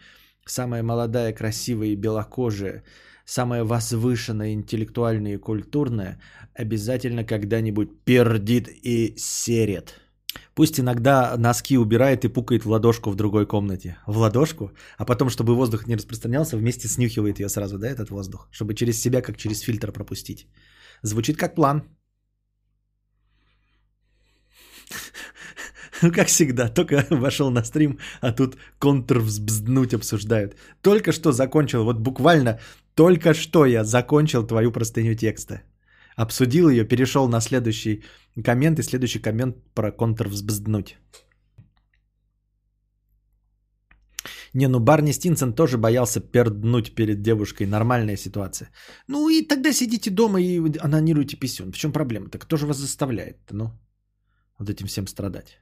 самая 0.45 0.83
молодая, 0.83 1.31
красивая 1.31 1.87
и 1.87 1.95
белокожая, 1.95 2.83
самая 3.23 3.63
возвышенная, 3.63 4.51
интеллектуальная 4.51 5.35
и 5.35 5.37
культурная, 5.37 6.19
обязательно 6.53 7.23
когда-нибудь 7.23 8.03
пердит 8.03 8.67
и 8.67 9.13
серет. 9.17 10.01
Пусть 10.53 10.81
иногда 10.81 11.37
носки 11.37 11.77
убирает 11.77 12.25
и 12.25 12.33
пукает 12.33 12.65
в 12.65 12.69
ладошку 12.69 13.09
в 13.09 13.15
другой 13.15 13.45
комнате. 13.45 13.97
В 14.07 14.17
ладошку, 14.17 14.73
а 14.97 15.05
потом, 15.05 15.29
чтобы 15.29 15.55
воздух 15.55 15.87
не 15.87 15.95
распространялся, 15.95 16.57
вместе 16.57 16.89
снюхивает 16.89 17.39
ее 17.39 17.47
сразу, 17.47 17.77
да, 17.77 17.87
этот 17.87 18.09
воздух, 18.09 18.49
чтобы 18.51 18.73
через 18.73 19.01
себя, 19.01 19.21
как 19.21 19.37
через 19.37 19.61
фильтр 19.61 19.93
пропустить. 19.93 20.49
Звучит 21.03 21.37
как 21.37 21.55
план. 21.55 21.83
Ну, 26.01 26.11
как 26.11 26.27
всегда, 26.27 26.67
только 26.67 27.05
вошел 27.09 27.51
на 27.51 27.63
стрим, 27.63 27.99
а 28.21 28.33
тут 28.33 28.57
контрвзбзднуть 28.79 29.93
обсуждают. 29.93 30.55
Только 30.81 31.13
что 31.13 31.31
закончил, 31.31 31.85
вот 31.85 31.99
буквально 31.99 32.59
только 32.95 33.33
что 33.33 33.65
я 33.65 33.83
закончил 33.83 34.47
твою 34.47 34.71
простыню 34.71 35.15
текста. 35.15 35.61
Обсудил 36.17 36.69
ее, 36.69 36.85
перешел 36.85 37.27
на 37.27 37.41
следующий 37.41 38.03
коммент, 38.43 38.79
и 38.79 38.83
следующий 38.83 39.19
коммент 39.19 39.55
про 39.73 39.91
контрвзбзднуть. 39.91 40.97
Не, 44.53 44.67
ну 44.67 44.79
Барни 44.79 45.11
Стинсон 45.11 45.53
тоже 45.53 45.77
боялся 45.77 46.21
перднуть 46.21 46.95
перед 46.95 47.21
девушкой. 47.21 47.67
Нормальная 47.67 48.17
ситуация. 48.17 48.69
Ну 49.07 49.29
и 49.29 49.41
тогда 49.41 49.73
сидите 49.73 50.09
дома 50.09 50.39
и 50.39 50.59
анонируйте 50.79 51.35
писюн. 51.37 51.73
В 51.73 51.77
чем 51.77 51.91
проблема? 51.91 52.29
Так 52.29 52.41
кто 52.43 52.57
же 52.57 52.65
вас 52.65 52.77
заставляет? 52.77 53.37
Ну, 53.51 53.71
вот 54.59 54.69
этим 54.69 54.87
всем 54.87 55.07
страдать. 55.07 55.59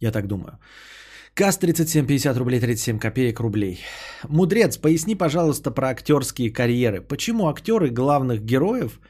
Я 0.00 0.12
так 0.12 0.26
думаю. 0.26 0.58
КАС 1.34 1.58
37, 1.58 2.06
50 2.06 2.36
рублей, 2.36 2.60
37 2.60 2.98
копеек 2.98 3.40
рублей. 3.40 3.78
Мудрец, 4.28 4.76
поясни, 4.76 5.14
пожалуйста, 5.14 5.70
про 5.70 5.88
актерские 5.88 6.50
карьеры. 6.50 7.00
Почему 7.00 7.48
актеры 7.48 7.90
главных 7.90 8.44
героев, 8.44 9.00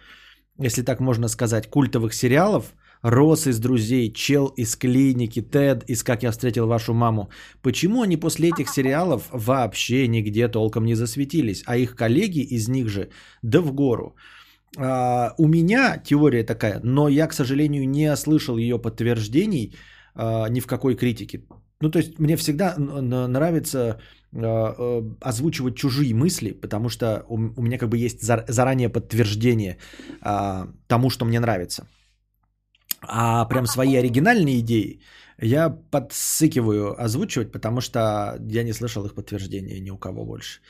если 0.58 0.82
так 0.82 1.00
можно 1.00 1.28
сказать, 1.28 1.70
культовых 1.70 2.12
сериалов, 2.12 2.74
Рос 3.02 3.46
из 3.46 3.58
«Друзей», 3.58 4.12
Чел 4.12 4.46
из 4.58 4.76
«Клиники», 4.76 5.40
Тед 5.40 5.84
из 5.88 6.02
«Как 6.02 6.22
я 6.22 6.32
встретил 6.32 6.66
вашу 6.66 6.94
маму», 6.94 7.30
почему 7.62 8.02
они 8.02 8.16
после 8.16 8.48
этих 8.48 8.68
сериалов 8.68 9.28
вообще 9.30 10.08
нигде 10.08 10.48
толком 10.48 10.84
не 10.84 10.94
засветились, 10.94 11.62
а 11.66 11.76
их 11.76 11.94
коллеги 11.94 12.40
из 12.40 12.68
них 12.68 12.88
же 12.88 13.08
да 13.42 13.60
в 13.60 13.72
гору? 13.72 14.16
А, 14.76 15.34
у 15.38 15.48
меня 15.48 15.98
теория 15.98 16.44
такая, 16.44 16.80
но 16.82 17.08
я, 17.08 17.26
к 17.26 17.32
сожалению, 17.32 17.88
не 17.88 18.16
слышал 18.16 18.58
ее 18.58 18.78
подтверждений– 18.78 19.74
а, 20.18 20.48
ни 20.48 20.60
в 20.60 20.66
какой 20.66 20.96
критике. 20.96 21.42
Ну, 21.80 21.90
то 21.90 21.98
есть 21.98 22.18
мне 22.18 22.36
всегда 22.36 22.74
нравится 22.76 24.00
а, 24.34 25.02
озвучивать 25.20 25.76
чужие 25.76 26.14
мысли, 26.14 26.50
потому 26.50 26.88
что 26.88 27.24
у 27.28 27.62
меня 27.62 27.78
как 27.78 27.88
бы 27.88 27.98
есть 27.98 28.22
заранее 28.22 28.88
подтверждение 28.88 29.78
тому, 30.88 31.10
что 31.10 31.24
мне 31.24 31.40
нравится. 31.40 31.86
А 33.00 33.44
прям 33.44 33.66
свои 33.66 33.94
оригинальные 33.94 34.58
идеи 34.58 35.00
я 35.40 35.70
подсыкиваю 35.70 37.00
озвучивать, 37.00 37.52
потому 37.52 37.80
что 37.80 38.00
я 38.50 38.64
не 38.64 38.72
слышал 38.72 39.06
их 39.06 39.14
подтверждения 39.14 39.80
ни 39.80 39.90
у 39.90 39.98
кого 39.98 40.24
больше. 40.24 40.60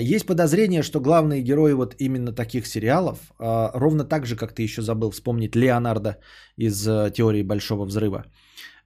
Есть 0.00 0.26
подозрение, 0.26 0.82
что 0.82 1.00
главные 1.00 1.42
герои 1.42 1.72
вот 1.72 1.94
именно 1.98 2.32
таких 2.32 2.66
сериалов, 2.66 3.18
ровно 3.38 4.04
так 4.04 4.26
же, 4.26 4.36
как 4.36 4.52
ты 4.52 4.62
еще 4.62 4.82
забыл 4.82 5.10
вспомнить 5.10 5.56
Леонардо 5.56 6.18
из 6.56 6.86
э, 6.86 7.10
«Теории 7.10 7.42
большого 7.42 7.84
взрыва», 7.84 8.24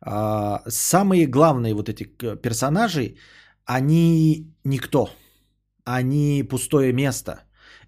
а, 0.00 0.62
самые 0.68 1.26
главные 1.26 1.74
вот 1.74 1.88
эти 1.88 2.04
персонажи, 2.42 3.16
они 3.64 4.54
никто. 4.64 5.10
Они 5.84 6.42
пустое 6.48 6.92
место. 6.92 7.44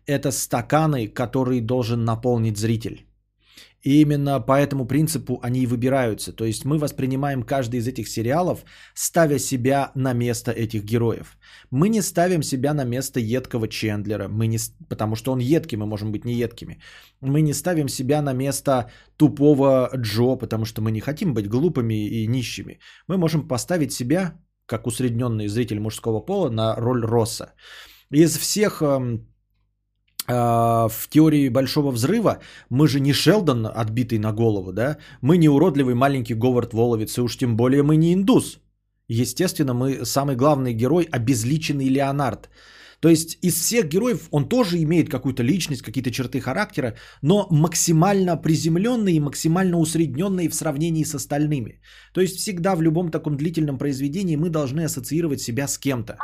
Это 0.06 0.30
стаканы, 0.32 1.08
которые 1.08 1.60
должен 1.60 2.04
наполнить 2.04 2.58
зритель. 2.58 3.06
И 3.82 4.02
именно 4.02 4.40
по 4.40 4.58
этому 4.58 4.86
принципу 4.86 5.40
они 5.42 5.60
и 5.60 5.66
выбираются. 5.66 6.32
То 6.32 6.44
есть 6.44 6.64
мы 6.64 6.78
воспринимаем 6.78 7.42
каждый 7.42 7.80
из 7.80 7.88
этих 7.88 8.08
сериалов, 8.08 8.64
ставя 8.94 9.38
себя 9.38 9.90
на 9.94 10.12
место 10.12 10.50
этих 10.50 10.84
героев. 10.84 11.38
Мы 11.70 11.88
не 11.88 12.02
ставим 12.02 12.42
себя 12.42 12.74
на 12.74 12.84
место 12.84 13.20
едкого 13.20 13.68
Чендлера, 13.68 14.28
мы 14.28 14.46
не, 14.46 14.58
потому 14.88 15.16
что 15.16 15.32
он 15.32 15.38
едкий, 15.40 15.78
мы 15.78 15.86
можем 15.86 16.12
быть 16.12 16.24
не 16.24 16.34
едкими. 16.34 16.80
Мы 17.20 17.40
не 17.40 17.54
ставим 17.54 17.88
себя 17.88 18.22
на 18.22 18.34
место 18.34 18.90
тупого 19.16 19.90
Джо, 19.96 20.36
потому 20.36 20.64
что 20.64 20.82
мы 20.82 20.90
не 20.90 21.00
хотим 21.00 21.34
быть 21.34 21.48
глупыми 21.48 22.06
и 22.08 22.26
нищими. 22.26 22.78
Мы 23.08 23.16
можем 23.16 23.48
поставить 23.48 23.92
себя, 23.92 24.34
как 24.66 24.86
усредненный 24.86 25.48
зритель 25.48 25.80
мужского 25.80 26.20
пола, 26.20 26.50
на 26.50 26.76
роль 26.76 27.04
Росса. 27.04 27.54
Из 28.10 28.36
всех 28.36 28.82
эм, 28.82 29.29
в 30.30 31.08
теории 31.08 31.48
большого 31.48 31.90
взрыва 31.90 32.38
мы 32.70 32.88
же 32.88 33.00
не 33.00 33.12
Шелдон, 33.12 33.66
отбитый 33.66 34.18
на 34.18 34.32
голову, 34.32 34.72
да? 34.72 34.96
Мы 35.22 35.38
не 35.38 35.48
уродливый 35.48 35.94
маленький 35.94 36.34
Говард 36.34 36.72
Воловец, 36.72 37.18
и 37.18 37.20
уж 37.20 37.36
тем 37.36 37.56
более 37.56 37.82
мы 37.82 37.96
не 37.96 38.12
индус. 38.12 38.60
Естественно, 39.08 39.74
мы 39.74 40.04
самый 40.04 40.36
главный 40.36 40.72
герой, 40.72 41.08
обезличенный 41.10 41.88
Леонард. 41.88 42.48
То 43.00 43.08
есть 43.08 43.38
из 43.42 43.54
всех 43.54 43.88
героев 43.88 44.28
он 44.30 44.48
тоже 44.48 44.76
имеет 44.82 45.08
какую-то 45.08 45.42
личность, 45.42 45.82
какие-то 45.82 46.10
черты 46.10 46.40
характера, 46.40 46.94
но 47.22 47.46
максимально 47.50 48.36
приземленные 48.36 49.16
и 49.16 49.20
максимально 49.20 49.78
усредненные 49.78 50.48
в 50.48 50.54
сравнении 50.54 51.04
с 51.04 51.14
остальными. 51.14 51.80
То 52.12 52.20
есть 52.20 52.36
всегда 52.36 52.76
в 52.76 52.82
любом 52.82 53.10
таком 53.10 53.36
длительном 53.36 53.78
произведении 53.78 54.36
мы 54.36 54.50
должны 54.50 54.84
ассоциировать 54.84 55.40
себя 55.40 55.66
с 55.66 55.78
кем-то. 55.78 56.18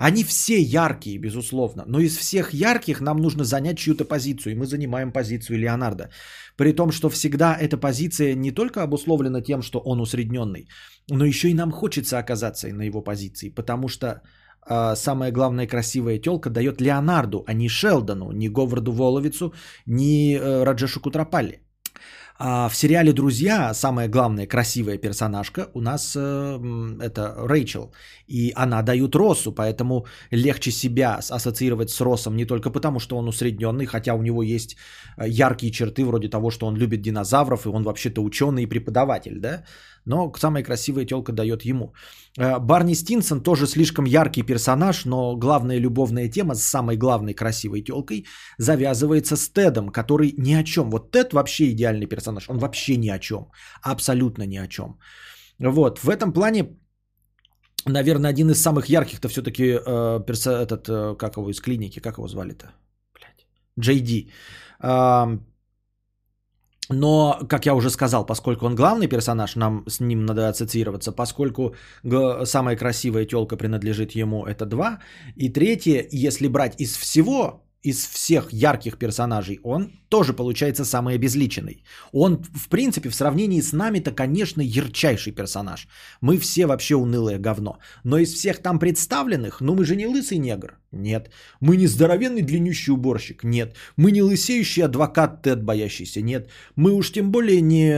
Они 0.00 0.24
все 0.24 0.54
яркие, 0.54 1.18
безусловно, 1.18 1.84
но 1.86 2.00
из 2.00 2.16
всех 2.16 2.54
ярких 2.54 3.00
нам 3.00 3.18
нужно 3.18 3.44
занять 3.44 3.78
чью-то 3.78 4.06
позицию, 4.06 4.52
и 4.52 4.56
мы 4.56 4.64
занимаем 4.64 5.12
позицию 5.12 5.58
Леонардо. 5.58 6.08
При 6.56 6.72
том, 6.72 6.90
что 6.90 7.10
всегда 7.10 7.54
эта 7.54 7.76
позиция 7.76 8.34
не 8.34 8.50
только 8.50 8.82
обусловлена 8.82 9.42
тем, 9.42 9.62
что 9.62 9.78
он 9.84 10.00
усредненный, 10.00 10.68
но 11.10 11.24
еще 11.26 11.48
и 11.48 11.54
нам 11.54 11.70
хочется 11.70 12.18
оказаться 12.18 12.68
на 12.68 12.82
его 12.82 13.02
позиции, 13.02 13.50
потому 13.50 13.88
что 13.88 14.06
э, 14.70 14.96
самая 14.96 15.32
главная 15.32 15.66
красивая 15.66 16.18
телка 16.18 16.48
дает 16.48 16.80
Леонарду, 16.80 17.44
а 17.46 17.52
не 17.52 17.68
Шелдону, 17.68 18.32
ни 18.32 18.48
Говарду 18.48 18.92
Воловицу, 18.92 19.52
ни 19.86 20.34
э, 20.34 20.64
Раджешу 20.64 21.00
Кутрапалли. 21.00 21.60
А 22.42 22.70
в 22.70 22.74
сериале 22.74 23.12
«Друзья» 23.12 23.74
самая 23.74 24.08
главная 24.08 24.46
красивая 24.46 24.96
персонажка 24.96 25.68
у 25.74 25.80
нас 25.82 26.16
э, 26.16 26.98
это 27.02 27.34
Рэйчел. 27.36 27.92
И 28.28 28.52
она 28.56 28.80
дает 28.82 29.14
Россу, 29.14 29.52
поэтому 29.52 30.06
легче 30.30 30.70
себя 30.70 31.16
ассоциировать 31.16 31.90
с 31.90 32.00
Россом 32.00 32.36
не 32.36 32.46
только 32.46 32.70
потому, 32.70 32.98
что 32.98 33.18
он 33.18 33.28
усредненный, 33.28 33.84
хотя 33.84 34.14
у 34.14 34.22
него 34.22 34.42
есть 34.42 34.76
э, 35.18 35.28
яркие 35.28 35.70
черты 35.70 36.02
вроде 36.02 36.30
того, 36.30 36.50
что 36.50 36.66
он 36.66 36.76
любит 36.76 37.02
динозавров, 37.02 37.66
и 37.66 37.68
он 37.68 37.82
вообще-то 37.82 38.22
ученый 38.22 38.62
и 38.62 38.66
преподаватель, 38.66 39.38
да? 39.38 39.64
Но 40.04 40.32
самая 40.38 40.62
красивая 40.62 41.04
телка 41.04 41.32
дает 41.32 41.62
ему. 41.64 41.94
Э, 42.38 42.58
Барни 42.58 42.94
Стинсон 42.94 43.42
тоже 43.42 43.66
слишком 43.66 44.06
яркий 44.06 44.42
персонаж, 44.42 45.04
но 45.04 45.36
главная 45.36 45.80
любовная 45.80 46.28
тема 46.28 46.54
с 46.54 46.62
самой 46.62 46.96
главной 46.96 47.34
красивой 47.34 47.82
телкой 47.82 48.26
завязывается 48.58 49.36
с 49.36 49.48
Тедом, 49.48 49.88
который 49.88 50.34
ни 50.38 50.54
о 50.54 50.64
чем. 50.64 50.90
Вот 50.90 51.12
Тед 51.12 51.32
вообще 51.32 51.70
идеальный 51.70 52.06
персонаж, 52.06 52.48
он 52.48 52.58
вообще 52.58 52.96
ни 52.96 53.08
о 53.08 53.18
чем, 53.18 53.50
абсолютно 53.82 54.46
ни 54.46 54.56
о 54.56 54.68
чем. 54.68 54.98
Вот, 55.58 55.98
в 55.98 56.08
этом 56.08 56.32
плане 56.32 56.76
наверное, 57.86 58.30
один 58.30 58.50
из 58.50 58.62
самых 58.62 58.88
ярких-то 58.88 59.28
все-таки 59.28 59.62
э, 59.62 60.20
перса, 60.26 60.50
этот, 60.50 60.88
э, 60.88 61.16
как 61.18 61.36
его 61.36 61.50
из 61.50 61.60
клиники, 61.60 62.00
как 62.00 62.18
его 62.18 62.28
звали-то? 62.28 62.72
Блядь. 63.14 63.46
Джей 63.78 64.00
Ди. 64.00 64.30
Но, 66.92 67.38
как 67.48 67.66
я 67.66 67.74
уже 67.74 67.88
сказал, 67.90 68.26
поскольку 68.26 68.66
он 68.66 68.74
главный 68.74 69.06
персонаж, 69.06 69.56
нам 69.56 69.84
с 69.88 70.00
ним 70.00 70.26
надо 70.26 70.48
ассоциироваться, 70.48 71.12
поскольку 71.12 71.74
самая 72.44 72.76
красивая 72.76 73.24
телка 73.24 73.56
принадлежит 73.56 74.12
ему, 74.12 74.44
это 74.44 74.66
два. 74.66 74.98
И 75.36 75.48
третье, 75.48 76.06
если 76.10 76.48
брать 76.48 76.80
из 76.80 76.96
всего, 76.96 77.62
из 77.82 78.06
всех 78.06 78.52
ярких 78.52 78.98
персонажей, 78.98 79.58
он 79.62 79.90
тоже 80.08 80.32
получается 80.32 80.84
самый 80.84 81.14
обезличенный. 81.14 81.82
Он, 82.12 82.42
в 82.54 82.68
принципе, 82.68 83.08
в 83.08 83.14
сравнении 83.14 83.60
с 83.60 83.72
нами-то, 83.72 84.10
конечно, 84.12 84.60
ярчайший 84.60 85.32
персонаж. 85.32 85.88
Мы 86.20 86.38
все 86.38 86.66
вообще 86.66 86.94
унылое 86.94 87.38
говно. 87.38 87.78
Но 88.04 88.18
из 88.18 88.34
всех 88.34 88.58
там 88.58 88.78
представленных, 88.78 89.60
ну 89.60 89.74
мы 89.74 89.84
же 89.84 89.96
не 89.96 90.06
лысый 90.06 90.38
негр. 90.38 90.78
Нет. 90.92 91.30
Мы 91.60 91.76
не 91.76 91.86
здоровенный 91.86 92.42
длиннющий 92.42 92.92
уборщик. 92.92 93.44
Нет. 93.44 93.76
Мы 93.96 94.10
не 94.10 94.22
лысеющий 94.22 94.84
адвокат 94.84 95.42
Тед 95.42 95.62
боящийся. 95.62 96.20
Нет. 96.20 96.50
Мы 96.76 96.92
уж 96.92 97.12
тем 97.12 97.30
более 97.30 97.60
не 97.60 97.92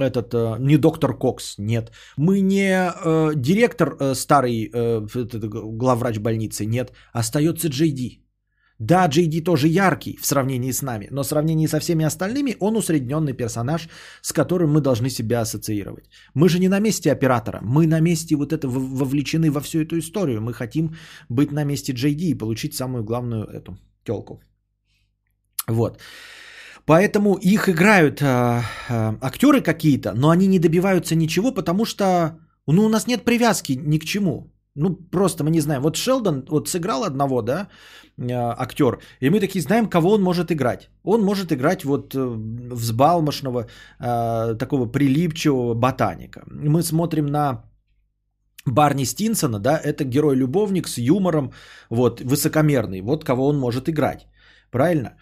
этот, 0.00 0.34
э, 0.34 0.56
не 0.58 0.78
доктор 0.78 1.18
Кокс. 1.18 1.58
Нет. 1.58 1.92
Мы 2.16 2.40
не 2.40 2.72
э, 2.72 3.32
директор 3.36 3.96
э, 4.00 4.14
старый, 4.14 4.70
э, 4.72 5.06
главврач 5.76 6.18
больницы. 6.18 6.64
Нет. 6.64 6.92
Остается 7.12 7.68
Джей 7.68 7.90
Ди. 7.90 8.21
Да, 8.82 9.06
Джейди 9.06 9.44
тоже 9.44 9.68
яркий 9.68 10.18
в 10.20 10.26
сравнении 10.26 10.72
с 10.72 10.82
нами, 10.82 11.06
но 11.10 11.22
в 11.22 11.26
сравнении 11.26 11.68
со 11.68 11.78
всеми 11.78 12.04
остальными 12.04 12.56
он 12.60 12.76
усредненный 12.76 13.32
персонаж, 13.32 13.88
с 14.22 14.32
которым 14.32 14.72
мы 14.72 14.80
должны 14.80 15.10
себя 15.10 15.40
ассоциировать. 15.40 16.04
Мы 16.34 16.48
же 16.48 16.58
не 16.58 16.68
на 16.68 16.80
месте 16.80 17.12
оператора, 17.12 17.60
мы 17.62 17.86
на 17.86 18.00
месте 18.00 18.34
вот 18.34 18.52
это 18.52 18.66
вовлечены 18.68 19.50
во 19.50 19.60
всю 19.60 19.78
эту 19.82 19.98
историю. 19.98 20.40
Мы 20.40 20.52
хотим 20.52 20.94
быть 21.28 21.52
на 21.52 21.64
месте 21.64 21.92
Джейди 21.92 22.30
и 22.30 22.38
получить 22.38 22.74
самую 22.74 23.04
главную 23.04 23.44
эту 23.44 23.78
телку. 24.04 24.40
Вот. 25.68 26.00
Поэтому 26.84 27.36
их 27.36 27.68
играют 27.68 28.20
э, 28.20 28.24
э, 28.24 29.16
актеры 29.20 29.60
какие-то, 29.60 30.12
но 30.16 30.30
они 30.30 30.48
не 30.48 30.58
добиваются 30.58 31.14
ничего, 31.14 31.54
потому 31.54 31.84
что 31.84 32.36
ну, 32.66 32.84
у 32.84 32.88
нас 32.88 33.06
нет 33.06 33.24
привязки 33.24 33.78
ни 33.80 33.98
к 33.98 34.04
чему. 34.04 34.52
Ну, 34.74 34.96
просто 35.10 35.44
мы 35.44 35.50
не 35.50 35.60
знаем. 35.60 35.82
Вот 35.82 35.96
Шелдон 35.96 36.44
вот 36.48 36.68
сыграл 36.68 37.04
одного, 37.04 37.42
да, 37.42 37.68
э, 38.18 38.32
актер, 38.32 39.00
и 39.20 39.30
мы 39.30 39.40
такие 39.40 39.60
знаем, 39.60 39.86
кого 39.86 40.12
он 40.12 40.22
может 40.22 40.50
играть. 40.50 40.88
Он 41.04 41.22
может 41.22 41.52
играть 41.52 41.84
вот 41.84 42.14
э, 42.14 42.18
взбалмошного, 42.72 43.66
э, 44.00 44.54
такого 44.58 44.86
прилипчивого 44.86 45.74
ботаника. 45.74 46.42
Мы 46.46 46.82
смотрим 46.82 47.26
на 47.26 47.64
Барни 48.64 49.04
Стинсона, 49.04 49.58
да, 49.58 49.78
это 49.78 50.04
герой-любовник 50.04 50.88
с 50.88 50.98
юмором, 50.98 51.52
вот, 51.90 52.20
высокомерный, 52.20 53.02
вот 53.02 53.24
кого 53.24 53.48
он 53.48 53.58
может 53.58 53.88
играть. 53.88 54.26
Правильно? 54.70 55.18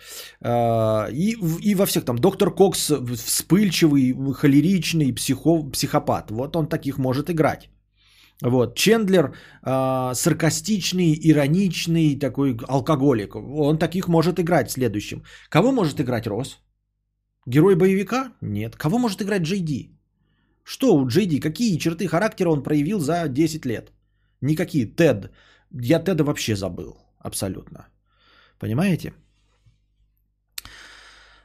И, 1.12 1.36
и 1.62 1.74
во 1.74 1.86
всех 1.86 2.04
там 2.04 2.18
доктор 2.18 2.54
Кокс 2.54 2.92
вспыльчивый, 3.16 4.14
холеричный, 4.32 5.12
психо, 5.12 5.70
психопат. 5.72 6.30
Вот 6.30 6.54
он 6.54 6.68
таких 6.68 6.98
может 6.98 7.30
играть. 7.30 7.68
Вот. 8.42 8.76
Чендлер 8.76 9.34
э, 9.66 10.14
саркастичный, 10.14 11.14
ироничный, 11.14 12.18
такой 12.18 12.56
алкоголик. 12.68 13.34
Он 13.36 13.78
таких 13.78 14.08
может 14.08 14.38
играть 14.40 14.70
в 14.70 14.72
следующем. 14.72 15.22
Кого 15.50 15.72
может 15.72 16.00
играть 16.00 16.26
Рос? 16.26 16.58
Герой 17.46 17.76
боевика? 17.76 18.32
Нет. 18.40 18.76
Кого 18.76 18.98
может 18.98 19.20
играть 19.22 19.42
Джей 19.42 19.60
Ди? 19.60 19.90
Что 20.64 20.94
у 20.94 21.06
Джей 21.06 21.26
Ди? 21.26 21.40
Какие 21.40 21.78
черты 21.78 22.06
характера 22.08 22.50
он 22.50 22.62
проявил 22.62 23.00
за 23.00 23.28
10 23.28 23.66
лет? 23.66 23.92
Никакие. 24.40 24.86
Тед. 24.86 25.30
Я 25.70 25.98
Теда 25.98 26.24
вообще 26.24 26.56
забыл. 26.56 26.96
Абсолютно. 27.18 27.88
Понимаете? 28.58 29.12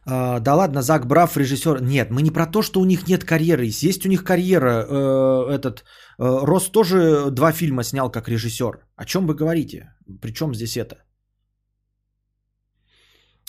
Uh, 0.08 0.40
да 0.40 0.56
ладно, 0.56 0.82
Зак 0.82 1.08
Брав, 1.08 1.36
режиссер. 1.36 1.82
Нет, 1.82 2.12
мы 2.12 2.22
не 2.22 2.30
про 2.30 2.46
то, 2.46 2.62
что 2.62 2.80
у 2.80 2.86
них 2.86 3.08
нет 3.08 3.24
карьеры. 3.24 3.66
Есть 3.66 4.06
у 4.06 4.10
них 4.10 4.24
карьера. 4.24 4.86
Uh, 4.88 5.50
этот 5.50 5.84
Рос 6.18 6.70
тоже 6.70 7.30
два 7.32 7.52
фильма 7.52 7.84
снял 7.84 8.12
как 8.12 8.30
режиссер. 8.30 8.86
О 8.96 9.06
чем 9.06 9.28
вы 9.28 9.36
говорите? 9.36 9.94
Причем 10.22 10.56
здесь 10.56 10.78
это? 10.78 10.96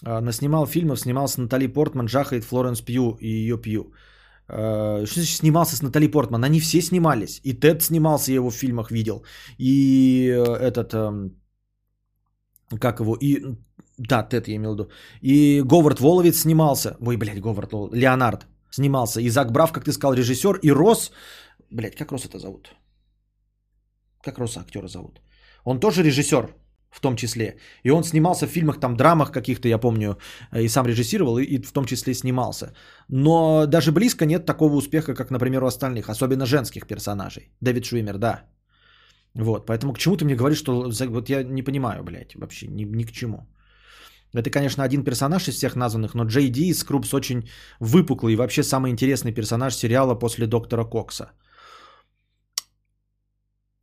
Uh, 0.04 0.20
наснимал 0.20 0.66
фильмов, 0.66 1.00
снимался 1.00 1.40
Натали 1.40 1.66
Портман, 1.68 2.06
жахает 2.08 2.44
Флоренс 2.44 2.82
Пью 2.82 3.16
и 3.20 3.28
ее 3.28 3.56
Пью. 3.56 3.92
Uh, 4.46 5.06
что 5.06 5.20
значит 5.20 5.38
снимался 5.38 5.76
с 5.76 5.82
Натали 5.82 6.06
Портман? 6.06 6.44
Они 6.44 6.60
все 6.60 6.82
снимались. 6.82 7.40
И 7.44 7.54
Тед 7.54 7.82
снимался, 7.82 8.30
я 8.30 8.36
его 8.36 8.50
в 8.50 8.54
фильмах 8.54 8.90
видел. 8.90 9.24
И 9.58 10.26
этот... 10.26 10.92
Uh, 10.92 11.30
как 12.78 13.00
его? 13.00 13.16
И 13.22 13.42
да, 13.96 14.22
Тед 14.22 14.48
я 14.48 14.56
имел 14.56 14.72
в 14.72 14.74
виду. 14.74 14.90
И 15.22 15.62
Говард 15.64 16.00
Воловец 16.00 16.40
снимался. 16.40 16.96
Ой, 17.00 17.16
блядь, 17.16 17.40
Говард. 17.40 17.72
Леонард 17.92 18.46
снимался. 18.70 19.20
И 19.20 19.30
Зак 19.30 19.50
Брав, 19.50 19.72
как 19.72 19.84
ты 19.84 19.92
сказал, 19.92 20.14
режиссер. 20.14 20.58
И 20.62 20.70
Рос... 20.70 21.10
Блядь, 21.70 21.96
как 21.96 22.12
Рос 22.12 22.24
это 22.24 22.38
зовут? 22.38 22.76
Как 24.22 24.38
Роса 24.38 24.60
актера 24.60 24.88
зовут? 24.88 25.20
Он 25.64 25.80
тоже 25.80 26.02
режиссер 26.02 26.54
в 26.90 27.00
том 27.00 27.16
числе. 27.16 27.56
И 27.84 27.90
он 27.90 28.04
снимался 28.04 28.46
в 28.46 28.50
фильмах, 28.50 28.80
там, 28.80 28.96
драмах 28.96 29.30
каких-то, 29.30 29.68
я 29.68 29.78
помню, 29.78 30.16
э, 30.52 30.62
и 30.62 30.68
сам 30.68 30.86
режиссировал, 30.86 31.38
и, 31.38 31.44
и 31.44 31.62
в 31.62 31.72
том 31.72 31.84
числе 31.84 32.14
снимался. 32.14 32.72
Но 33.08 33.66
даже 33.66 33.92
близко 33.92 34.24
нет 34.26 34.46
такого 34.46 34.76
успеха, 34.76 35.14
как, 35.14 35.30
например, 35.30 35.62
у 35.62 35.66
остальных, 35.66 36.08
особенно 36.08 36.46
женских 36.46 36.86
персонажей. 36.86 37.50
Дэвид 37.60 37.84
Швимер, 37.84 38.18
да. 38.18 38.42
Вот, 39.34 39.66
поэтому 39.66 39.92
к 39.92 39.98
чему 39.98 40.16
ты 40.16 40.24
мне 40.24 40.34
говоришь, 40.34 40.58
что... 40.58 40.90
Вот 41.08 41.28
я 41.28 41.42
не 41.42 41.62
понимаю, 41.62 42.02
блядь, 42.02 42.34
вообще 42.34 42.66
ни, 42.66 42.84
ни 42.84 43.04
к 43.04 43.12
чему. 43.12 43.46
Это, 44.34 44.50
конечно, 44.50 44.84
один 44.84 45.04
персонаж 45.04 45.48
из 45.48 45.56
всех 45.56 45.76
названных, 45.76 46.14
но 46.14 46.24
Джей 46.24 46.48
Ди 46.48 46.74
Скрупс 46.74 47.14
очень 47.14 47.48
выпуклый 47.80 48.32
и 48.32 48.36
вообще 48.36 48.62
самый 48.62 48.90
интересный 48.90 49.32
персонаж 49.32 49.74
сериала 49.74 50.14
после 50.14 50.46
Доктора 50.46 50.84
Кокса. 50.84 51.32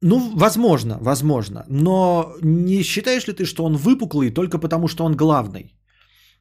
Ну, 0.04 0.20
возможно, 0.36 0.97
возможно. 1.01 1.64
Но 1.70 2.36
не 2.41 2.84
считаешь 2.84 3.28
ли 3.28 3.34
ты, 3.34 3.45
что 3.45 3.64
он 3.64 3.76
выпуклый 3.78 4.32
только 4.32 4.60
потому, 4.60 4.88
что 4.88 5.06
он 5.06 5.16
главный? 5.16 5.76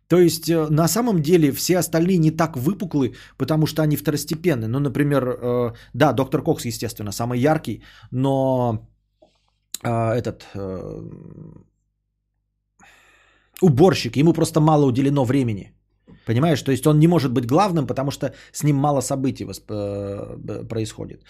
То 0.09 0.19
есть 0.19 0.49
э, 0.49 0.67
на 0.71 0.89
самом 0.89 1.23
деле 1.23 1.53
все 1.53 1.79
остальные 1.79 2.19
не 2.19 2.31
так 2.31 2.57
выпуклы, 2.57 3.15
потому 3.39 3.67
что 3.67 3.83
они 3.83 3.97
второстепенны. 3.97 4.67
Ну, 4.67 4.81
например, 4.81 5.25
э, 5.25 5.73
да, 5.95 6.13
доктор 6.13 6.43
Кокс, 6.43 6.65
естественно, 6.65 7.13
самый 7.13 7.39
яркий, 7.39 7.83
но 8.11 8.79
э, 9.85 10.19
этот 10.19 10.45
уборщик, 13.61 14.17
ему 14.17 14.33
просто 14.33 14.61
мало 14.61 14.87
уделено 14.87 15.25
времени. 15.25 15.73
Понимаешь, 16.27 16.63
то 16.63 16.73
есть 16.73 16.87
он 16.87 16.99
не 16.99 17.09
может 17.09 17.33
быть 17.33 17.47
главным, 17.47 17.87
потому 17.87 18.11
что 18.11 18.35
с 18.53 18.63
ним 18.65 18.77
мало 18.77 19.01
событий 19.01 19.47
происходит. 20.69 21.23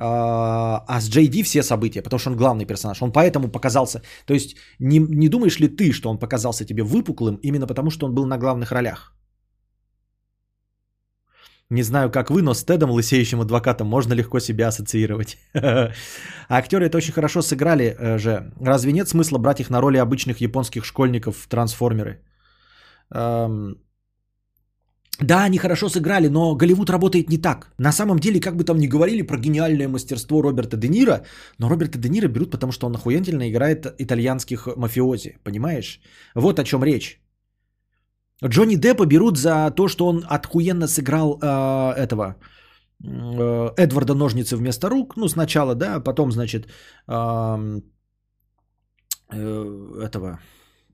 А, 0.00 0.84
а 0.86 1.00
с 1.00 1.08
Ди 1.08 1.42
все 1.42 1.62
события, 1.62 2.02
потому 2.02 2.18
что 2.18 2.30
он 2.30 2.36
главный 2.36 2.66
персонаж. 2.66 3.02
Он 3.02 3.12
поэтому 3.12 3.48
показался... 3.48 4.02
То 4.26 4.34
есть 4.34 4.56
не, 4.78 4.98
не 4.98 5.28
думаешь 5.28 5.58
ли 5.60 5.68
ты, 5.68 5.92
что 5.92 6.08
он 6.10 6.18
показался 6.18 6.64
тебе 6.64 6.82
выпуклым 6.82 7.36
именно 7.42 7.66
потому, 7.66 7.90
что 7.90 8.06
он 8.06 8.14
был 8.14 8.26
на 8.26 8.38
главных 8.38 8.72
ролях? 8.72 9.14
Не 11.70 11.82
знаю, 11.82 12.10
как 12.10 12.30
вы, 12.30 12.42
но 12.42 12.54
с 12.54 12.64
Тедом, 12.64 12.90
лысеющим 12.90 13.40
адвокатом, 13.40 13.88
можно 13.88 14.14
легко 14.14 14.40
себя 14.40 14.68
ассоциировать. 14.68 15.36
Актеры 16.48 16.86
это 16.86 16.96
очень 16.96 17.12
хорошо 17.12 17.42
сыграли 17.42 17.94
э, 17.98 18.18
же. 18.18 18.52
Разве 18.60 18.92
нет 18.92 19.08
смысла 19.08 19.38
брать 19.38 19.60
их 19.60 19.68
на 19.68 19.80
роли 19.80 19.98
обычных 19.98 20.40
японских 20.40 20.84
школьников 20.84 21.36
в 21.36 21.48
трансформеры? 21.48 22.22
Да, 25.20 25.44
они 25.44 25.58
хорошо 25.58 25.88
сыграли, 25.88 26.28
но 26.28 26.54
Голливуд 26.54 26.90
работает 26.90 27.28
не 27.28 27.38
так. 27.38 27.72
На 27.78 27.92
самом 27.92 28.18
деле, 28.18 28.40
как 28.40 28.56
бы 28.56 28.64
там 28.64 28.78
ни 28.78 28.86
говорили 28.86 29.22
про 29.22 29.36
гениальное 29.36 29.88
мастерство 29.88 30.42
Роберта 30.42 30.76
Де 30.76 30.88
Ниро, 30.88 31.24
но 31.58 31.68
Роберта 31.68 31.98
Де 31.98 32.08
Ниро 32.08 32.28
берут, 32.28 32.50
потому 32.50 32.72
что 32.72 32.86
он 32.86 32.94
охуительно 32.94 33.50
играет 33.50 33.86
итальянских 33.98 34.68
мафиози, 34.76 35.38
понимаешь? 35.44 36.00
Вот 36.34 36.58
о 36.58 36.64
чем 36.64 36.84
речь. 36.84 37.20
Джонни 38.44 38.76
Деппа 38.76 39.06
берут 39.06 39.36
за 39.38 39.72
то, 39.76 39.88
что 39.88 40.06
он 40.06 40.24
отхуенно 40.28 40.86
сыграл 40.86 41.38
э, 41.42 41.94
этого 41.96 42.36
э, 43.02 43.70
Эдварда 43.76 44.14
Ножницы 44.14 44.56
вместо 44.56 44.88
рук. 44.88 45.16
Ну, 45.16 45.28
сначала, 45.28 45.74
да, 45.74 46.00
потом, 46.00 46.30
значит, 46.30 46.68
э, 47.08 47.80
э, 49.32 50.04
этого 50.04 50.38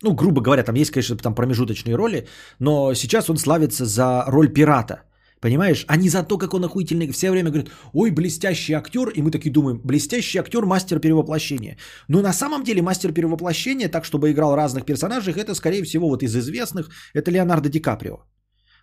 ну, 0.04 0.14
грубо 0.14 0.40
говоря, 0.40 0.62
там 0.62 0.76
есть, 0.76 0.90
конечно, 0.90 1.16
там 1.16 1.34
промежуточные 1.34 1.96
роли, 1.96 2.26
но 2.60 2.94
сейчас 2.94 3.30
он 3.30 3.36
славится 3.36 3.84
за 3.84 4.24
роль 4.28 4.52
пирата. 4.52 4.94
Понимаешь? 5.40 5.84
А 5.88 5.96
не 5.96 6.08
за 6.08 6.22
то, 6.22 6.38
как 6.38 6.54
он 6.54 6.64
охуительный. 6.64 7.12
Все 7.12 7.30
время 7.30 7.50
говорят, 7.50 7.68
ой, 7.92 8.10
блестящий 8.10 8.74
актер. 8.74 9.08
И 9.08 9.22
мы 9.22 9.30
такие 9.30 9.52
думаем, 9.52 9.80
блестящий 9.84 10.38
актер, 10.38 10.64
мастер 10.64 11.00
перевоплощения. 11.00 11.76
Но 12.08 12.22
на 12.22 12.32
самом 12.32 12.62
деле 12.64 12.80
мастер 12.82 13.12
перевоплощения, 13.12 13.90
так 13.90 14.04
чтобы 14.04 14.30
играл 14.30 14.56
разных 14.56 14.84
персонажей, 14.86 15.34
это, 15.34 15.54
скорее 15.54 15.82
всего, 15.82 16.08
вот 16.08 16.22
из 16.22 16.34
известных, 16.34 16.88
это 17.14 17.30
Леонардо 17.30 17.68
Ди 17.68 17.80
Каприо. 17.80 18.24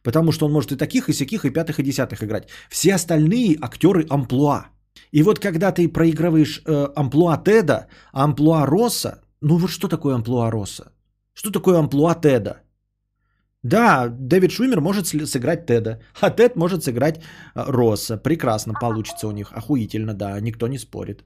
Потому 0.03 0.32
что 0.32 0.45
он 0.45 0.51
может 0.51 0.72
и 0.72 0.78
таких, 0.78 1.09
и 1.09 1.13
всяких, 1.13 1.45
и 1.45 1.49
пятых, 1.49 1.80
и 1.80 1.84
десятых 1.84 2.24
играть. 2.24 2.47
Все 2.69 2.93
остальные 2.93 3.57
актеры 3.61 4.05
амплуа. 4.09 4.65
И 5.11 5.24
вот 5.24 5.39
когда 5.39 5.72
ты 5.72 5.88
проигрываешь 5.88 6.61
э, 6.67 6.88
амплуа 6.95 7.38
Теда, 7.38 7.88
амплуа 8.13 8.67
Росса, 8.67 9.24
ну 9.41 9.57
вот 9.57 9.72
что 9.72 9.88
такое 9.88 10.13
амплуа 10.13 10.51
Росса? 10.51 10.91
Что 11.42 11.52
такое 11.52 11.80
амплуа 11.80 12.14
Теда? 12.14 12.54
Да, 13.64 14.10
Дэвид 14.10 14.52
Шумер 14.52 14.80
может 14.80 15.08
сыграть 15.08 15.66
Теда, 15.66 16.00
а 16.22 16.30
Тед 16.30 16.56
может 16.56 16.84
сыграть 16.84 17.20
а, 17.56 17.72
Росса. 17.72 18.18
Прекрасно 18.18 18.74
получится 18.80 19.28
у 19.28 19.32
них, 19.32 19.52
охуительно, 19.52 20.14
да, 20.14 20.39
никто 20.39 20.68
не 20.68 20.78
спорит. 20.78 21.24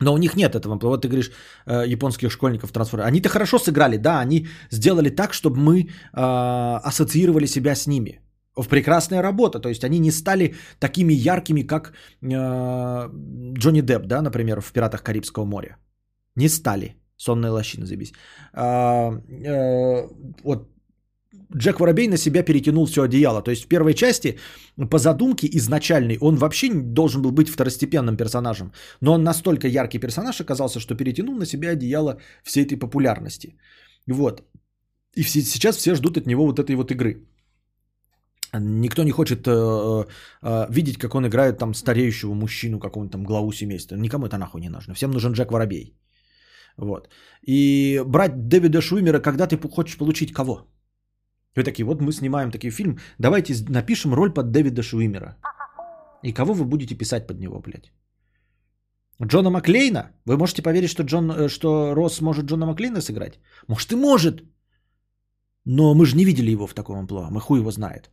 Но 0.00 0.12
у 0.12 0.18
них 0.18 0.36
нет 0.36 0.54
этого. 0.54 0.78
Вот 0.82 1.02
ты 1.02 1.08
говоришь, 1.08 1.30
э, 1.66 1.86
японских 1.86 2.30
школьников 2.30 2.70
трансформеров. 2.72 3.08
Они-то 3.08 3.30
хорошо 3.30 3.58
сыграли, 3.58 3.96
да, 3.96 4.20
они 4.20 4.46
сделали 4.70 5.08
так, 5.08 5.32
чтобы 5.32 5.56
мы 5.56 5.80
э, 5.80 5.88
ассоциировали 6.84 7.46
себя 7.46 7.74
с 7.74 7.86
ними. 7.86 8.20
В 8.56 8.68
прекрасная 8.68 9.22
работа. 9.22 9.58
То 9.58 9.70
есть 9.70 9.84
они 9.84 9.98
не 9.98 10.10
стали 10.10 10.54
такими 10.78 11.14
яркими, 11.14 11.62
как 11.62 11.94
э, 12.20 13.08
Джонни 13.58 13.80
Депп, 13.80 14.06
да, 14.06 14.20
например, 14.20 14.60
в 14.60 14.70
«Пиратах 14.72 15.02
Карибского 15.02 15.46
моря». 15.46 15.78
Не 16.36 16.48
стали. 16.48 17.03
Сонная 17.24 17.50
лощина, 17.50 17.86
заебись. 17.86 18.12
А, 18.52 19.12
а, 19.46 20.08
вот 20.42 20.68
Джек 21.56 21.80
Воробей 21.80 22.08
на 22.08 22.16
себя 22.16 22.42
перетянул 22.42 22.86
все 22.86 23.02
одеяло. 23.02 23.42
То 23.42 23.50
есть 23.50 23.64
в 23.64 23.68
первой 23.68 23.94
части, 23.94 24.38
по 24.90 24.98
задумке 24.98 25.48
изначальной, 25.52 26.18
он 26.20 26.36
вообще 26.36 26.68
должен 26.72 27.22
был 27.22 27.30
быть 27.30 27.48
второстепенным 27.48 28.16
персонажем. 28.16 28.72
Но 29.00 29.12
он 29.12 29.22
настолько 29.22 29.68
яркий 29.68 30.00
персонаж 30.00 30.40
оказался, 30.40 30.80
что 30.80 30.94
перетянул 30.94 31.36
на 31.36 31.46
себя 31.46 31.70
одеяло 31.70 32.18
всей 32.42 32.64
этой 32.64 32.76
популярности. 32.76 33.56
Вот. 34.06 34.42
И 35.16 35.22
все, 35.22 35.40
сейчас 35.42 35.76
все 35.76 35.94
ждут 35.94 36.16
от 36.16 36.26
него 36.26 36.46
вот 36.46 36.58
этой 36.58 36.76
вот 36.76 36.90
игры. 36.90 37.26
Никто 38.52 39.02
не 39.02 39.10
хочет 39.10 39.46
э, 39.46 40.04
э, 40.42 40.66
видеть, 40.70 40.98
как 40.98 41.14
он 41.14 41.26
играет 41.26 41.58
там 41.58 41.74
стареющего 41.74 42.34
мужчину, 42.34 42.78
какого-нибудь 42.78 43.12
там 43.12 43.24
главу 43.24 43.52
семейства. 43.52 43.96
Никому 43.96 44.26
это 44.26 44.38
нахуй 44.38 44.60
не 44.60 44.68
нужно. 44.68 44.94
Всем 44.94 45.10
нужен 45.10 45.32
Джек 45.32 45.50
Воробей. 45.50 45.94
Вот. 46.76 47.08
И 47.46 48.02
брать 48.06 48.48
Дэвида 48.48 48.80
Шуимера, 48.80 49.20
когда 49.20 49.46
ты 49.46 49.56
хочешь 49.56 49.96
получить 49.96 50.32
кого? 50.32 50.66
Вы 51.56 51.62
такие, 51.62 51.84
вот 51.84 52.00
мы 52.00 52.12
снимаем 52.12 52.50
такой 52.50 52.70
фильм, 52.70 52.98
давайте 53.18 53.54
напишем 53.68 54.14
роль 54.14 54.34
под 54.34 54.50
Дэвида 54.50 54.82
Шуимера. 54.82 55.36
И 56.22 56.32
кого 56.32 56.54
вы 56.54 56.64
будете 56.64 56.94
писать 56.94 57.26
под 57.26 57.38
него, 57.38 57.60
блядь? 57.60 57.92
Джона 59.22 59.50
Маклейна? 59.50 60.10
Вы 60.26 60.36
можете 60.36 60.62
поверить, 60.62 60.90
что, 60.90 61.04
Джон, 61.04 61.30
э, 61.30 61.48
что 61.48 61.94
Росс 61.94 62.20
может 62.20 62.46
Джона 62.46 62.66
Маклейна 62.66 63.00
сыграть? 63.00 63.38
Может 63.68 63.92
и 63.92 63.96
может. 63.96 64.42
Но 65.64 65.94
мы 65.94 66.06
же 66.06 66.16
не 66.16 66.24
видели 66.24 66.50
его 66.50 66.66
в 66.66 66.74
таком 66.74 66.98
амплуа. 66.98 67.30
Мы 67.30 67.40
хуй 67.40 67.60
его 67.60 67.70
знает. 67.70 68.10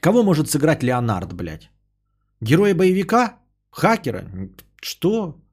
Кого 0.00 0.22
может 0.22 0.50
сыграть 0.50 0.82
Леонард, 0.82 1.32
блядь? 1.32 1.70
Героя 2.40 2.74
боевика? 2.74 3.38
Хакера? 3.70 4.28
Что? 4.82 5.43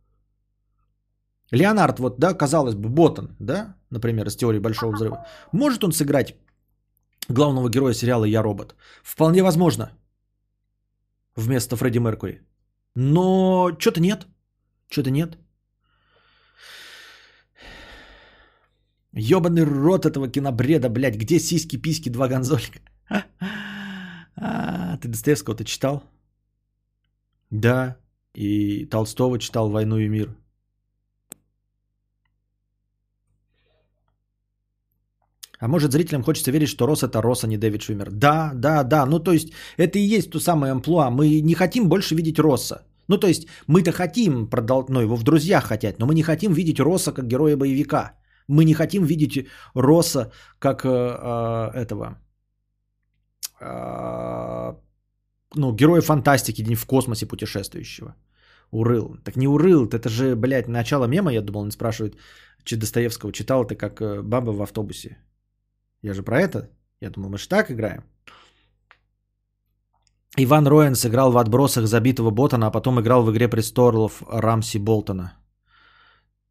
Леонард, 1.52 1.99
вот, 1.99 2.20
да, 2.20 2.34
казалось 2.34 2.76
бы, 2.76 2.89
Ботан, 2.89 3.36
да, 3.39 3.76
например, 3.89 4.28
из 4.28 4.36
теории 4.36 4.60
Большого 4.60 4.93
Взрыва. 4.93 5.26
Может 5.52 5.84
он 5.84 5.91
сыграть 5.91 6.36
главного 7.30 7.70
героя 7.70 7.93
сериала 7.93 8.26
«Я 8.26 8.41
робот»? 8.41 8.76
Вполне 9.04 9.43
возможно. 9.43 9.91
Вместо 11.36 11.76
Фредди 11.76 11.99
Меркури. 11.99 12.41
Но 12.95 13.72
что-то 13.80 14.02
нет. 14.02 14.28
Что-то 14.89 15.12
нет. 15.12 15.38
Ёбаный 19.14 19.64
рот 19.64 20.06
этого 20.06 20.30
кинобреда, 20.30 20.89
блядь. 20.89 21.18
Где 21.18 21.39
сиськи-письки, 21.39 22.10
два 22.10 22.28
гонзолика? 22.28 22.80
А, 24.43 24.97
ты 24.97 25.08
Достоевского-то 25.08 25.64
читал? 25.66 26.04
Да. 27.52 27.97
И 28.34 28.86
Толстого 28.86 29.38
читал 29.38 29.70
«Войну 29.70 29.97
и 29.97 30.08
мир». 30.08 30.36
А 35.62 35.68
может, 35.68 35.91
зрителям 35.91 36.24
хочется 36.24 36.51
верить, 36.51 36.70
что 36.70 36.88
Рос 36.88 37.03
это 37.03 37.22
Рос, 37.22 37.43
а 37.43 37.47
не 37.47 37.57
Дэвид 37.57 37.82
Шумер. 37.82 38.09
Да, 38.12 38.51
да, 38.55 38.84
да. 38.84 39.05
Ну, 39.05 39.20
то 39.20 39.32
есть, 39.32 39.53
это 39.78 39.99
и 39.99 40.18
есть 40.18 40.32
то 40.32 40.39
самое 40.39 40.72
амплуа. 40.72 41.09
Мы 41.12 41.41
не 41.41 41.53
хотим 41.53 41.88
больше 41.88 42.16
видеть 42.16 42.39
Росса. 42.39 42.82
Ну, 43.07 43.18
то 43.18 43.28
есть, 43.28 43.47
мы-то 43.68 43.91
хотим, 43.91 44.47
продол... 44.47 44.86
ну, 44.89 45.01
его 45.01 45.16
в 45.16 45.24
друзьях 45.24 45.66
хотят, 45.66 45.99
но 45.99 46.07
мы 46.07 46.16
не 46.16 46.24
хотим 46.24 46.53
видеть 46.53 46.80
Росса 46.80 47.14
как 47.14 47.28
героя 47.28 47.57
боевика. 47.57 48.14
Мы 48.47 48.66
не 48.66 48.74
хотим 48.74 49.05
видеть 49.05 49.47
Росса 49.76 50.32
как 50.59 50.84
э, 50.84 50.89
э, 50.89 51.72
этого, 51.76 52.18
э, 53.62 54.74
ну, 55.55 55.76
героя 55.76 56.01
фантастики, 56.01 56.64
день 56.64 56.76
в 56.76 56.86
космосе 56.86 57.28
путешествующего. 57.28 58.16
Урыл. 58.72 59.18
Так 59.24 59.36
не 59.36 59.47
урыл, 59.47 59.88
это 59.88 60.09
же, 60.09 60.36
блядь, 60.36 60.68
начало 60.68 61.05
мема, 61.05 61.32
я 61.32 61.41
думал, 61.41 61.62
он 61.62 61.72
спрашивает, 61.72 62.16
Достоевского 62.66 63.32
читал 63.32 63.66
ты 63.66 63.76
как 63.76 64.01
э, 64.01 64.22
баба 64.24 64.51
в 64.51 64.62
автобусе. 64.62 65.18
Я 66.04 66.14
же 66.14 66.24
про 66.24 66.41
это. 66.41 66.70
Я 67.02 67.10
думал, 67.10 67.30
мы 67.30 67.38
же 67.38 67.47
так 67.47 67.72
играем. 67.72 68.04
Иван 70.38 70.68
Роен 70.68 70.95
сыграл 70.95 71.32
в 71.32 71.38
отбросах 71.38 71.88
забитого 71.88 72.32
Ботана, 72.32 72.68
а 72.68 72.72
потом 72.72 72.99
играл 72.99 73.24
в 73.24 73.32
«Игре 73.32 73.49
престолов» 73.49 74.24
Рамси 74.28 74.80
Болтона. 74.80 75.34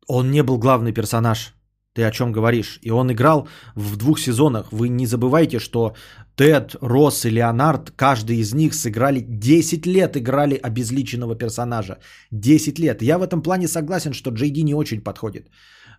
Он 0.07 0.31
не 0.31 0.43
был 0.43 0.59
главный 0.59 0.93
персонаж. 0.93 1.55
Ты 1.95 2.05
о 2.05 2.11
чем 2.11 2.33
говоришь? 2.33 2.79
И 2.83 2.91
он 2.91 3.11
играл 3.11 3.49
в 3.75 3.97
двух 3.97 4.21
сезонах. 4.21 4.73
Вы 4.73 4.89
не 4.89 5.07
забывайте, 5.07 5.59
что 5.59 5.95
Тед, 6.37 6.77
Росс 6.81 7.25
и 7.25 7.31
Леонард, 7.31 7.91
каждый 7.91 8.37
из 8.37 8.55
них 8.55 8.75
сыграли 8.75 9.21
10 9.21 9.87
лет, 9.87 10.17
играли 10.17 10.61
обезличенного 10.63 11.35
персонажа. 11.35 11.99
10 12.31 12.79
лет. 12.79 13.03
Я 13.03 13.19
в 13.19 13.23
этом 13.23 13.43
плане 13.43 13.67
согласен, 13.67 14.13
что 14.13 14.31
Джейди 14.31 14.63
не 14.63 14.75
очень 14.75 15.01
подходит. 15.01 15.49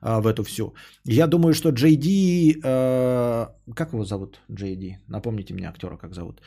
А, 0.02 0.22
в 0.22 0.28
эту 0.28 0.44
всю. 0.44 0.74
Я 1.06 1.28
думаю, 1.28 1.54
что 1.54 1.72
Ди... 1.72 2.60
э, 2.64 3.48
как 3.76 3.94
его 3.94 4.04
зовут, 4.04 4.40
Ди? 4.50 4.98
Напомните 5.08 5.54
мне 5.54 5.70
актера, 5.70 5.98
как 5.98 6.14
зовут. 6.14 6.42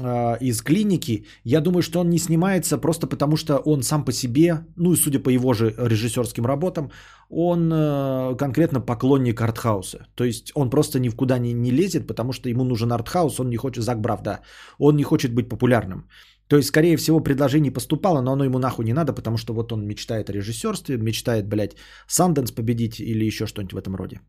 Э, 0.00 0.36
из 0.40 0.62
клиники. 0.62 1.26
Я 1.44 1.60
думаю, 1.60 1.82
что 1.82 2.00
он 2.00 2.10
не 2.10 2.18
снимается 2.18 2.78
просто 2.78 3.06
потому, 3.06 3.36
что 3.36 3.58
он 3.58 3.82
сам 3.82 4.04
по 4.04 4.12
себе, 4.12 4.64
ну 4.76 4.92
и 4.92 4.96
судя 4.96 5.20
по 5.20 5.30
его 5.30 5.52
же 5.54 5.74
режиссерским 5.78 6.46
работам, 6.46 6.90
он 7.28 7.70
э, 7.72 8.36
конкретно 8.36 8.80
поклонник 8.80 9.40
артхауса. 9.40 10.06
То 10.14 10.24
есть 10.24 10.52
он 10.54 10.70
просто 10.70 10.98
ни 10.98 11.08
в 11.08 11.16
куда 11.16 11.38
не, 11.38 11.52
не 11.52 11.70
лезет, 11.70 12.06
потому 12.06 12.32
что 12.32 12.48
ему 12.48 12.64
нужен 12.64 12.92
артхаус, 12.92 13.40
он 13.40 13.50
не 13.50 13.56
хочет, 13.56 13.84
Зак 13.84 14.00
Брав, 14.00 14.22
да, 14.22 14.40
он 14.78 14.96
не 14.96 15.02
хочет 15.02 15.34
быть 15.34 15.48
популярным. 15.48 16.08
То 16.52 16.58
есть, 16.58 16.68
скорее 16.68 16.96
всего, 16.98 17.20
предложение 17.20 17.72
поступало, 17.72 18.20
но 18.20 18.32
оно 18.32 18.44
ему 18.44 18.58
нахуй 18.58 18.84
не 18.84 18.92
надо, 18.92 19.14
потому 19.14 19.38
что 19.38 19.54
вот 19.54 19.72
он 19.72 19.86
мечтает 19.86 20.28
о 20.28 20.32
режиссерстве, 20.32 20.98
мечтает, 20.98 21.48
блядь, 21.48 21.76
Санденс 22.06 22.52
победить 22.52 23.00
или 23.00 23.24
еще 23.24 23.46
что-нибудь 23.46 23.72
в 23.72 23.78
этом 23.78 23.96
роде. 23.96 24.20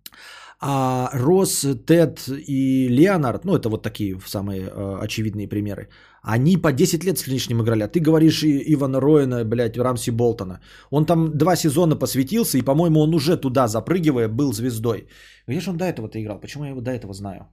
А 0.62 1.10
Росс, 1.12 1.66
Тед 1.86 2.30
и 2.48 2.88
Леонард, 2.88 3.44
ну 3.44 3.56
это 3.56 3.68
вот 3.68 3.84
такие 3.84 4.18
самые 4.26 4.62
э, 4.62 5.00
очевидные 5.04 5.50
примеры, 5.50 5.90
они 6.22 6.56
по 6.56 6.72
10 6.72 7.04
лет 7.04 7.18
с 7.18 7.28
лишним 7.28 7.62
играли. 7.62 7.84
А 7.84 7.90
ты 7.90 8.00
говоришь 8.00 8.44
и 8.44 8.74
Ивана 8.74 9.02
Роина, 9.02 9.44
блядь, 9.44 9.78
Рамси 9.78 10.12
Болтона. 10.12 10.62
Он 10.92 11.06
там 11.06 11.38
два 11.38 11.58
сезона 11.58 12.00
посвятился, 12.00 12.58
и, 12.58 12.62
по-моему, 12.62 13.02
он 13.02 13.14
уже 13.14 13.36
туда 13.36 13.68
запрыгивая 13.68 14.30
был 14.30 14.54
звездой. 14.54 15.10
Где 15.46 15.60
же 15.60 15.72
он 15.72 15.78
до 15.78 15.84
этого-то 15.84 16.18
играл? 16.22 16.40
Почему 16.40 16.64
я 16.64 16.70
его 16.70 16.80
до 16.80 16.92
этого 16.92 17.14
знаю? 17.14 17.50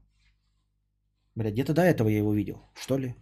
Блядь, 1.34 1.54
где-то 1.54 1.74
до 1.74 1.82
этого 1.82 2.08
я 2.08 2.18
его 2.18 2.32
видел, 2.32 2.62
что 2.80 2.98
ли? 2.98 3.16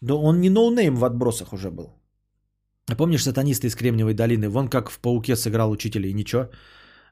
Да 0.00 0.14
он 0.14 0.40
не 0.40 0.50
ноунейм 0.50 0.96
в 0.96 1.04
отбросах 1.04 1.52
уже 1.52 1.70
был. 1.70 2.00
А 2.90 2.96
Помнишь 2.96 3.22
сатанисты 3.22 3.66
из 3.66 3.76
Кремниевой 3.76 4.14
долины? 4.14 4.48
Вон 4.48 4.68
как 4.68 4.90
в 4.90 4.98
«Пауке» 4.98 5.36
сыграл 5.36 5.70
учителя, 5.70 6.08
и 6.08 6.14
ничего. 6.14 6.48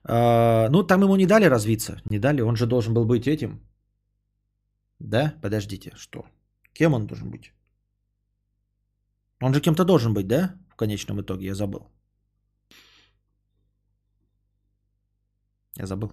А, 0.05 0.69
ну, 0.71 0.83
там 0.83 1.03
ему 1.03 1.17
не 1.17 1.27
дали 1.27 1.45
развиться. 1.45 2.01
Не 2.11 2.19
дали, 2.19 2.41
он 2.41 2.57
же 2.57 2.67
должен 2.67 2.95
был 2.95 3.05
быть 3.05 3.27
этим. 3.27 3.61
Да? 5.01 5.35
Подождите, 5.43 5.93
что? 5.97 6.27
Кем 6.73 6.95
он 6.95 7.07
должен 7.07 7.31
быть? 7.31 7.53
Он 9.41 9.55
же 9.55 9.61
кем-то 9.61 9.85
должен 9.85 10.15
быть, 10.15 10.27
да? 10.27 10.55
В 10.69 10.77
конечном 10.77 11.21
итоге, 11.21 11.47
я 11.47 11.55
забыл. 11.55 11.81
Я 15.77 15.87
забыл. 15.87 16.13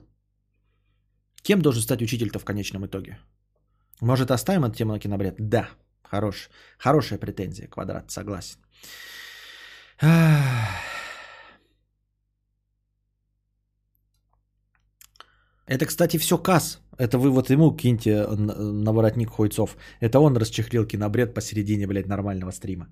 Кем 1.41 1.61
должен 1.61 1.81
стать 1.81 2.01
учитель-то 2.01 2.39
в 2.39 2.45
конечном 2.45 2.85
итоге? 2.85 3.17
Может, 4.01 4.31
оставим 4.31 4.65
эту 4.65 4.75
тему 4.75 4.93
на 4.93 4.99
кинобред? 4.99 5.35
Да. 5.39 5.69
Хорош. 6.15 6.49
Хорошая 6.77 7.19
претензия, 7.19 7.67
квадрат, 7.67 8.11
согласен. 8.11 8.57
Это, 15.67 15.85
кстати, 15.85 16.17
все 16.17 16.37
Касс. 16.37 16.79
Это 16.97 17.17
вы 17.17 17.31
вот 17.31 17.49
ему 17.49 17.75
киньте 17.75 18.27
на 18.27 18.93
воротник 18.93 19.29
Хуйцов. 19.29 19.75
Это 19.99 20.19
он 20.19 20.37
расчехлил 20.37 20.85
кинобред 20.87 21.33
посередине, 21.33 21.87
блядь, 21.87 22.07
нормального 22.07 22.51
стрима. 22.51 22.87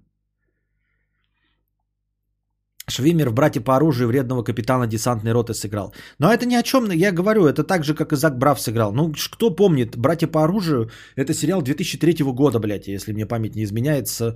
Швимер 2.87 3.29
в 3.29 3.33
«Братья 3.33 3.61
по 3.61 3.75
оружию» 3.75 4.07
вредного 4.07 4.43
капитана 4.43 4.87
десантной 4.87 5.31
роты 5.31 5.53
сыграл. 5.53 5.93
Но 6.19 6.33
это 6.33 6.45
ни 6.45 6.55
о 6.55 6.63
чем, 6.63 6.91
я 6.91 7.11
говорю, 7.11 7.45
это 7.45 7.63
так 7.63 7.83
же, 7.83 7.93
как 7.95 8.13
и 8.13 8.15
Зак 8.15 8.37
Брав 8.37 8.59
сыграл. 8.59 8.93
Ну, 8.93 9.13
кто 9.31 9.49
помнит, 9.49 9.95
«Братья 9.97 10.27
по 10.27 10.43
оружию»– 10.43 10.89
это 11.15 11.33
сериал 11.33 11.61
2003 11.61 12.23
года, 12.25 12.59
блядь, 12.59 12.87
если 12.87 13.13
мне 13.13 13.25
память 13.25 13.55
не 13.55 13.63
изменяет, 13.63 14.07
с 14.07 14.21
э, 14.21 14.35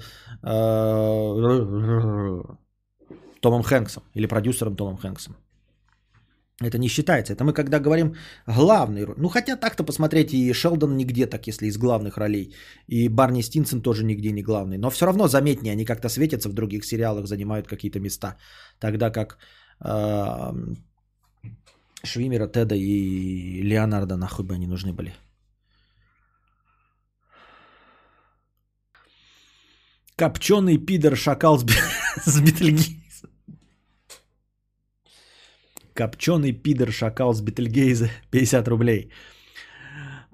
Томом 3.42 3.64
Хэнксом 3.64 4.04
или 4.14 4.28
продюсером 4.28 4.76
Томом 4.76 4.98
Хэнксом. 4.98 5.36
Это 6.64 6.78
не 6.80 6.88
считается. 6.88 7.34
Это 7.34 7.44
мы 7.44 7.54
когда 7.54 7.80
говорим 7.80 8.16
главный 8.48 9.06
роль. 9.06 9.16
Ну, 9.18 9.30
хотя 9.30 9.56
так-то 9.56 9.84
посмотреть, 9.84 10.34
и 10.34 10.54
Шелдон 10.54 10.98
нигде 10.98 11.28
так, 11.28 11.48
если 11.48 11.68
из 11.68 11.78
главных 11.78 12.18
ролей. 12.18 12.56
И 12.88 13.10
Барни 13.10 13.44
Стинсон 13.44 13.82
тоже 13.82 14.04
нигде 14.04 14.32
не 14.32 14.42
главный. 14.42 14.78
Но 14.78 14.90
все 14.90 15.06
равно 15.06 15.28
заметнее, 15.28 15.74
они 15.74 15.86
как-то 15.86 16.10
светятся 16.10 16.50
в 16.50 16.54
других 16.54 16.84
сериалах, 16.84 17.28
занимают 17.28 17.68
какие-то 17.68 18.00
места. 18.00 18.38
Тогда 18.80 19.12
как 19.12 19.38
э, 19.86 20.54
Швимера, 22.04 22.48
Теда 22.48 22.76
и 22.76 23.62
Леонардо 23.62 24.18
нахуй 24.18 24.46
бы 24.46 24.56
они 24.56 24.68
нужны 24.68 24.94
были. 24.94 25.14
Копченый 30.16 30.80
пидор 30.80 31.16
шакал 31.16 31.60
с, 31.60 31.66
с 32.26 32.42
Бетельгейза. 32.42 33.07
Копченый 35.98 36.54
пидор 36.54 36.92
шакал 36.92 37.34
с 37.34 37.42
Бетельгейза. 37.42 38.10
50 38.32 38.68
рублей. 38.68 39.10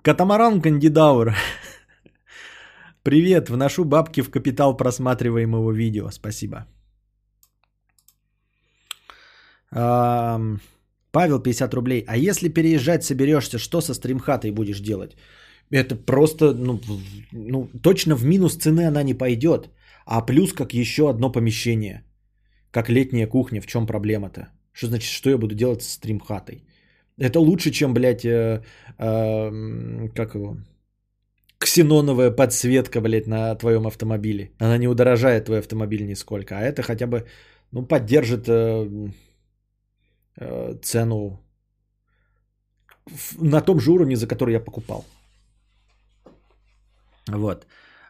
Катамаран 0.01 0.61
кандидаур. 0.61 1.34
Привет, 3.03 3.49
вношу 3.49 3.86
бабки 3.86 4.22
в 4.22 4.30
капитал 4.30 4.76
просматриваемого 4.76 5.72
видео. 5.72 6.11
Спасибо. 6.11 6.68
Павел, 9.72 11.39
50 11.39 11.74
рублей. 11.74 12.03
А 12.07 12.18
если 12.18 12.49
переезжать 12.49 13.03
соберешься, 13.05 13.57
что 13.57 13.82
со 13.82 13.93
стримхатой 13.93 14.51
будешь 14.51 14.82
делать? 14.82 15.16
Это 15.72 15.95
просто, 15.95 16.53
ну, 16.53 16.82
ну, 17.32 17.70
точно 17.82 18.16
в 18.16 18.26
минус 18.26 18.57
цены 18.57 18.88
она 18.88 19.03
не 19.03 19.14
пойдет. 19.14 19.70
А 20.05 20.26
плюс 20.26 20.51
как 20.51 20.74
еще 20.74 21.09
одно 21.09 21.32
помещение. 21.32 22.03
Как 22.72 22.89
летняя 22.89 23.28
кухня. 23.28 23.61
В 23.61 23.66
чем 23.66 23.88
проблема-то? 23.88 24.49
Что 24.74 24.88
значит, 24.88 25.11
что 25.11 25.30
я 25.30 25.38
буду 25.38 25.55
делать 25.55 25.82
с 25.84 25.93
стримхатой? 25.93 26.63
Это 27.17 27.39
лучше, 27.39 27.71
чем, 27.71 27.93
блядь, 27.93 28.26
э, 28.26 28.63
э, 28.97 30.09
как 30.15 30.36
его? 30.36 30.57
Ксеноновая 31.59 32.32
подсветка, 32.32 32.99
блядь, 33.01 33.28
на 33.28 33.55
твоем 33.55 33.86
автомобиле. 33.86 34.51
Она 34.59 34.78
не 34.78 34.88
удорожает 34.88 35.45
твой 35.45 35.59
автомобиль 35.59 36.05
нисколько. 36.05 36.57
А 36.57 36.61
это 36.61 36.82
хотя 36.82 37.07
бы, 37.07 37.26
ну, 37.71 37.86
поддержит 37.86 38.49
э, 38.49 39.11
э, 40.38 40.76
цену 40.82 41.39
на 43.39 43.61
том 43.61 43.80
же 43.80 43.91
уровне, 43.91 44.15
за 44.15 44.28
который 44.28 44.53
я 44.53 44.59
покупал. 44.59 45.05
Вот. 47.28 47.67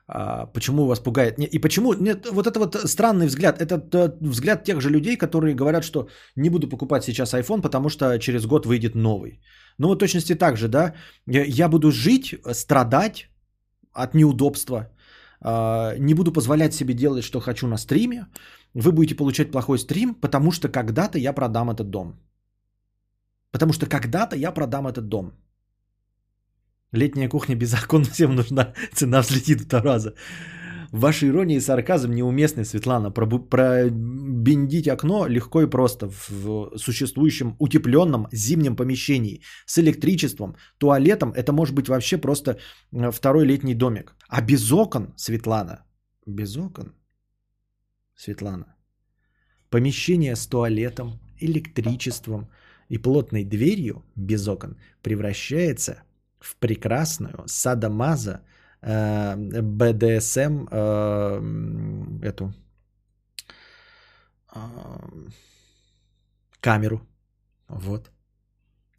А, 0.08 0.46
почему 0.48 0.86
вас 0.86 1.00
пугает? 1.00 1.40
И 1.40 1.60
почему? 1.60 1.94
Нет, 1.94 2.28
вот 2.32 2.48
это 2.48 2.60
вот 2.60 2.76
странный 2.86 3.28
взгляд. 3.28 3.62
Это 3.62 4.18
взгляд 4.22 4.64
тех 4.64 4.82
же 4.82 4.90
людей, 4.90 5.18
которые 5.18 5.56
говорят, 5.56 5.84
что 5.84 6.08
не 6.36 6.50
буду 6.50 6.70
покупать 6.70 7.04
сейчас 7.04 7.34
iPhone, 7.34 7.62
потому 7.62 7.90
что 7.90 8.18
через 8.20 8.46
год 8.46 8.66
выйдет 8.66 8.96
новый. 8.96 9.40
Ну 9.80 9.88
вот 9.88 10.00
точности 10.00 10.36
так 10.36 10.58
же, 10.58 10.68
да. 10.68 10.94
Я 11.26 11.70
буду 11.70 11.92
жить, 11.92 12.36
страдать 12.54 13.30
от 13.94 14.16
неудобства. 14.16 14.90
А, 15.42 15.96
не 15.98 16.14
буду 16.14 16.32
позволять 16.32 16.74
себе 16.74 16.94
делать, 16.94 17.24
что 17.24 17.40
хочу 17.40 17.68
на 17.68 17.78
стриме. 17.78 18.28
Вы 18.74 18.92
будете 18.92 19.16
получать 19.16 19.52
плохой 19.52 19.78
стрим, 19.78 20.16
потому 20.16 20.52
что 20.52 20.70
когда-то 20.70 21.18
я 21.18 21.34
продам 21.34 21.70
этот 21.70 21.90
дом. 21.90 22.20
Потому 23.52 23.74
что 23.74 23.86
когда-то 23.86 24.36
я 24.36 24.52
продам 24.52 24.88
этот 24.88 25.08
дом. 25.08 25.32
Летняя 26.94 27.28
кухня 27.28 27.56
без 27.56 27.74
окон 27.74 28.04
всем 28.04 28.36
нужна. 28.36 28.74
Цена 28.94 29.22
взлетит 29.22 29.62
в 29.62 29.68
два 29.68 29.82
раза. 29.82 30.14
Ваша 30.92 31.26
ирония 31.26 31.58
и 31.58 31.62
сарказм 31.62 32.12
неуместны, 32.12 32.66
Светлана. 32.66 33.12
Пробендить 33.12 34.88
окно 34.88 35.26
легко 35.28 35.64
и 35.64 35.70
просто 35.70 36.08
в 36.08 36.78
существующем 36.78 37.56
утепленном 37.60 38.28
зимнем 38.32 38.76
помещении 38.76 39.42
с 39.66 39.80
электричеством, 39.80 40.56
туалетом. 40.78 41.34
Это 41.36 41.52
может 41.52 41.74
быть 41.74 41.90
вообще 41.90 42.18
просто 42.18 42.60
э, 42.92 43.12
второй 43.12 43.46
летний 43.46 43.74
домик. 43.74 44.16
А 44.30 44.42
без 44.42 44.72
окон, 44.72 45.14
Светлана, 45.18 45.84
без 46.28 46.56
окон, 46.58 46.94
Светлана, 48.16 48.76
помещение 49.72 50.36
с 50.36 50.46
туалетом, 50.46 51.20
электричеством 51.40 52.50
и 52.88 53.00
плотной 53.00 53.46
дверью 53.46 54.04
без 54.16 54.48
окон 54.48 54.78
превращается 55.02 56.04
в 56.44 56.56
прекрасную 56.56 57.44
садомаза 57.48 58.42
э, 58.82 59.62
БДСМ 59.62 60.68
э, 60.72 61.42
эту 62.24 62.54
э, 64.56 64.60
камеру. 66.60 67.02
Вот. 67.70 68.12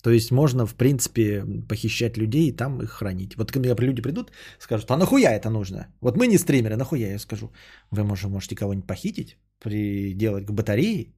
То 0.03 0.11
есть 0.11 0.31
можно, 0.31 0.67
в 0.67 0.75
принципе, 0.75 1.45
похищать 1.69 2.17
людей 2.19 2.49
и 2.49 2.57
там 2.57 2.83
их 2.83 2.91
хранить. 2.91 3.37
Вот 3.37 3.53
когда 3.53 3.75
люди 3.75 4.03
придут, 4.03 4.33
скажут, 4.59 4.91
а 4.91 4.97
нахуя 4.97 5.33
это 5.33 5.51
нужно? 5.51 5.87
Вот 6.01 6.17
мы 6.17 6.27
не 6.27 6.39
стримеры, 6.39 6.77
нахуя 6.77 7.13
я 7.13 7.19
скажу? 7.19 7.53
Вы 7.91 8.05
может, 8.05 8.31
можете 8.31 8.55
кого-нибудь 8.55 8.87
похитить, 8.87 9.39
приделать 9.61 10.47
к 10.47 10.53
батарее, 10.53 11.15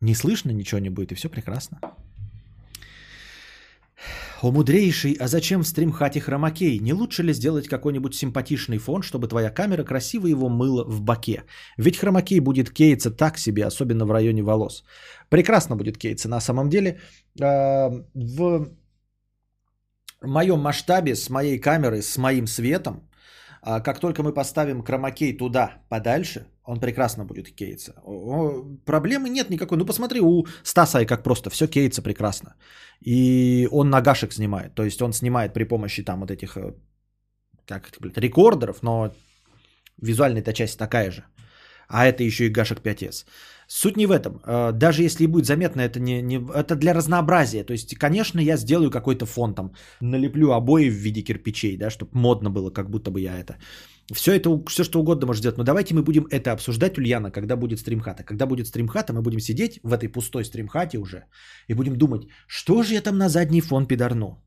не 0.00 0.14
слышно, 0.14 0.52
ничего 0.52 0.80
не 0.80 0.90
будет, 0.90 1.12
и 1.12 1.14
все 1.14 1.28
прекрасно. 1.28 1.80
О 4.42 4.52
мудрейший, 4.52 5.16
а 5.20 5.28
зачем 5.28 5.62
в 5.62 5.66
стримхате 5.66 6.20
хромакей? 6.20 6.78
Не 6.78 6.92
лучше 6.92 7.22
ли 7.22 7.32
сделать 7.32 7.68
какой-нибудь 7.68 8.14
симпатичный 8.14 8.78
фон, 8.78 9.02
чтобы 9.02 9.28
твоя 9.28 9.50
камера 9.50 9.84
красиво 9.84 10.26
его 10.26 10.48
мыла 10.48 10.84
в 10.84 11.00
баке? 11.00 11.44
Ведь 11.78 11.96
хромакей 11.96 12.40
будет 12.40 12.70
кейться 12.70 13.10
так 13.10 13.38
себе, 13.38 13.64
особенно 13.64 14.04
в 14.04 14.10
районе 14.10 14.42
волос. 14.42 14.84
Прекрасно 15.30 15.76
будет 15.76 15.96
кейться 15.96 16.28
на 16.28 16.40
самом 16.40 16.68
деле. 16.68 17.00
А, 17.40 17.90
в 18.14 18.68
моем 20.22 20.60
масштабе, 20.60 21.16
с 21.16 21.30
моей 21.30 21.58
камерой, 21.58 22.02
с 22.02 22.18
моим 22.18 22.46
светом, 22.46 23.08
а, 23.66 23.80
как 23.80 23.98
только 23.98 24.22
мы 24.22 24.32
поставим 24.32 24.82
хромакей 24.82 25.36
туда 25.36 25.82
подальше, 25.88 26.46
он 26.64 26.80
прекрасно 26.80 27.24
будет 27.24 27.50
кейться. 27.50 27.92
Проблемы 28.84 29.28
нет 29.28 29.50
никакой. 29.50 29.76
Ну 29.76 29.84
посмотри, 29.84 30.20
у 30.20 30.46
Стаса 30.62 31.04
как 31.04 31.22
просто 31.22 31.50
все 31.50 31.66
кейется 31.66 32.02
прекрасно. 32.02 32.54
И 33.06 33.68
он 33.72 33.90
нагашек 33.90 34.32
снимает. 34.32 34.74
То 34.74 34.84
есть 34.84 35.02
он 35.02 35.12
снимает 35.12 35.52
при 35.52 35.64
помощи 35.64 36.04
там 36.04 36.20
вот 36.20 36.30
этих 36.30 36.56
э, 36.56 36.74
как 37.66 37.88
это, 37.88 38.00
блядь, 38.00 38.18
рекордеров, 38.18 38.82
но 38.82 39.10
визуальная-то 40.00 40.52
часть 40.52 40.78
такая 40.78 41.10
же. 41.10 41.24
А 41.88 42.06
это 42.06 42.22
еще 42.22 42.46
и 42.46 42.52
гашек 42.52 42.80
5S. 42.80 43.24
Суть 43.68 43.96
не 43.96 44.06
в 44.06 44.12
этом. 44.12 44.40
Э, 44.46 44.72
даже 44.72 45.02
если 45.02 45.24
и 45.24 45.26
будет 45.26 45.46
заметно, 45.46 45.80
это, 45.80 45.98
не, 46.00 46.22
не, 46.22 46.36
это 46.36 46.76
для 46.76 46.94
разнообразия. 46.94 47.64
То 47.64 47.72
есть, 47.72 47.96
конечно, 47.98 48.40
я 48.40 48.56
сделаю 48.56 48.90
какой-то 48.90 49.26
фон 49.26 49.54
там, 49.54 49.72
налеплю 50.00 50.52
обои 50.52 50.88
в 50.88 50.94
виде 50.94 51.22
кирпичей, 51.22 51.76
да, 51.76 51.90
чтобы 51.90 52.10
модно 52.12 52.50
было, 52.50 52.70
как 52.70 52.90
будто 52.90 53.10
бы 53.10 53.20
я 53.20 53.38
это. 53.38 53.56
Все 54.12 54.32
это, 54.36 54.50
все 54.68 54.84
что 54.84 55.00
угодно 55.00 55.26
может 55.26 55.40
сделать. 55.40 55.58
Но 55.58 55.64
давайте 55.64 55.94
мы 55.94 56.02
будем 56.02 56.26
это 56.30 56.52
обсуждать, 56.52 56.98
Ульяна, 56.98 57.30
когда 57.32 57.56
будет 57.56 57.80
стримхата. 57.80 58.22
Когда 58.22 58.46
будет 58.46 58.68
стримхата, 58.68 59.12
мы 59.12 59.22
будем 59.22 59.40
сидеть 59.40 59.80
в 59.82 59.92
этой 59.92 60.08
пустой 60.08 60.44
стримхате 60.44 60.98
уже 60.98 61.24
и 61.68 61.74
будем 61.74 61.96
думать, 61.96 62.28
что 62.46 62.82
же 62.82 62.94
я 62.94 63.02
там 63.02 63.18
на 63.18 63.28
задний 63.28 63.60
фон 63.60 63.86
пидорну. 63.86 64.45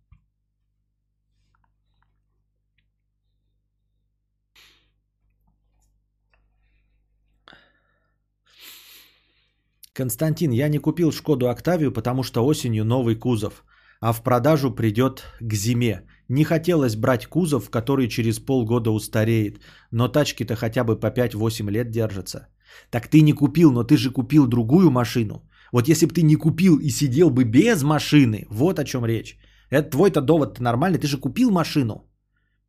Константин, 10.00 10.52
я 10.52 10.70
не 10.70 10.80
купил 10.80 11.12
Шкоду 11.12 11.50
Октавию, 11.50 11.92
потому 11.92 12.24
что 12.24 12.46
осенью 12.46 12.86
новый 12.86 13.16
кузов, 13.16 13.66
а 14.00 14.14
в 14.14 14.24
продажу 14.24 14.72
придет 14.72 15.24
к 15.42 15.54
зиме. 15.54 16.04
Не 16.30 16.44
хотелось 16.46 16.96
брать 16.96 17.28
кузов, 17.28 17.70
который 17.70 18.08
через 18.08 18.40
полгода 18.40 18.92
устареет, 18.92 19.60
но 19.92 20.08
тачки-то 20.08 20.56
хотя 20.56 20.86
бы 20.86 21.00
по 21.00 21.08
5-8 21.08 21.70
лет 21.70 21.92
держатся. 21.92 22.48
Так 22.90 23.08
ты 23.10 23.22
не 23.22 23.34
купил, 23.34 23.72
но 23.72 23.84
ты 23.84 23.98
же 23.98 24.12
купил 24.12 24.48
другую 24.48 24.90
машину. 24.90 25.34
Вот 25.74 25.90
если 25.90 26.06
бы 26.06 26.14
ты 26.14 26.22
не 26.22 26.38
купил 26.38 26.80
и 26.80 26.90
сидел 26.92 27.30
бы 27.30 27.44
без 27.44 27.84
машины, 27.84 28.46
вот 28.50 28.80
о 28.80 28.86
чем 28.86 29.06
речь. 29.06 29.38
Это 29.70 29.90
твой-то 29.90 30.22
довод 30.22 30.60
нормальный, 30.62 31.00
ты 31.00 31.08
же 31.08 31.18
купил 31.18 31.52
машину. 31.52 32.10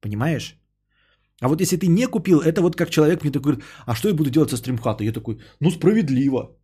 Понимаешь? 0.01 0.57
А 1.41 1.49
вот 1.49 1.61
если 1.61 1.76
ты 1.76 1.87
не 1.87 2.09
купил, 2.09 2.41
это 2.41 2.61
вот 2.61 2.76
как 2.76 2.91
человек 2.91 3.22
мне 3.22 3.33
такой 3.33 3.53
говорит, 3.53 3.64
а 3.87 3.95
что 3.95 4.09
я 4.09 4.14
буду 4.14 4.31
делать 4.31 4.51
со 4.51 4.57
стримхатой? 4.57 5.07
Я 5.07 5.12
такой, 5.12 5.39
ну 5.61 5.70
справедливо. 5.70 6.57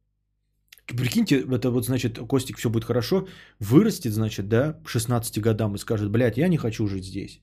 Прикиньте, 0.87 1.41
это 1.41 1.71
вот, 1.71 1.85
значит, 1.85 2.19
Костик, 2.19 2.59
все 2.59 2.71
будет 2.71 2.85
хорошо, 2.85 3.27
вырастет, 3.59 4.13
значит, 4.13 4.49
да, 4.49 4.73
к 4.85 4.89
16 4.89 5.41
годам 5.41 5.75
и 5.75 5.79
скажет, 5.79 6.11
блядь, 6.11 6.39
я 6.39 6.49
не 6.49 6.59
хочу 6.59 6.87
жить 6.87 7.05
здесь, 7.05 7.41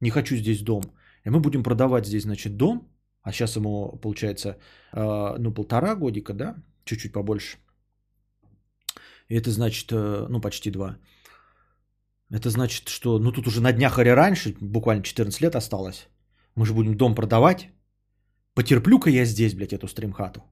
не 0.00 0.10
хочу 0.10 0.36
здесь 0.36 0.62
дом. 0.62 0.82
И 1.24 1.30
мы 1.30 1.40
будем 1.40 1.62
продавать 1.62 2.06
здесь, 2.06 2.22
значит, 2.22 2.56
дом, 2.56 2.88
а 3.22 3.32
сейчас 3.32 3.56
ему, 3.56 3.98
получается, 4.02 4.58
э, 4.92 5.36
ну, 5.38 5.54
полтора 5.54 5.94
годика, 5.94 6.34
да, 6.34 6.56
чуть-чуть 6.84 7.12
побольше. 7.12 7.58
И 9.28 9.34
это 9.34 9.50
значит, 9.50 9.90
э, 9.92 10.26
ну, 10.28 10.40
почти 10.40 10.70
два. 10.70 10.98
Это 12.30 12.50
значит, 12.50 12.88
что, 12.88 13.18
ну, 13.18 13.32
тут 13.32 13.46
уже 13.46 13.60
на 13.62 13.72
днях 13.72 13.98
или 13.98 14.08
раньше, 14.08 14.54
буквально 14.60 15.02
14 15.02 15.40
лет 15.40 15.54
осталось, 15.54 16.08
мы 16.56 16.66
же 16.66 16.74
будем 16.74 16.96
дом 16.96 17.14
продавать. 17.14 17.70
Потерплю-ка 18.54 19.10
я 19.10 19.24
здесь, 19.24 19.54
блядь, 19.54 19.72
эту 19.72 19.88
стримхату. 19.88 20.42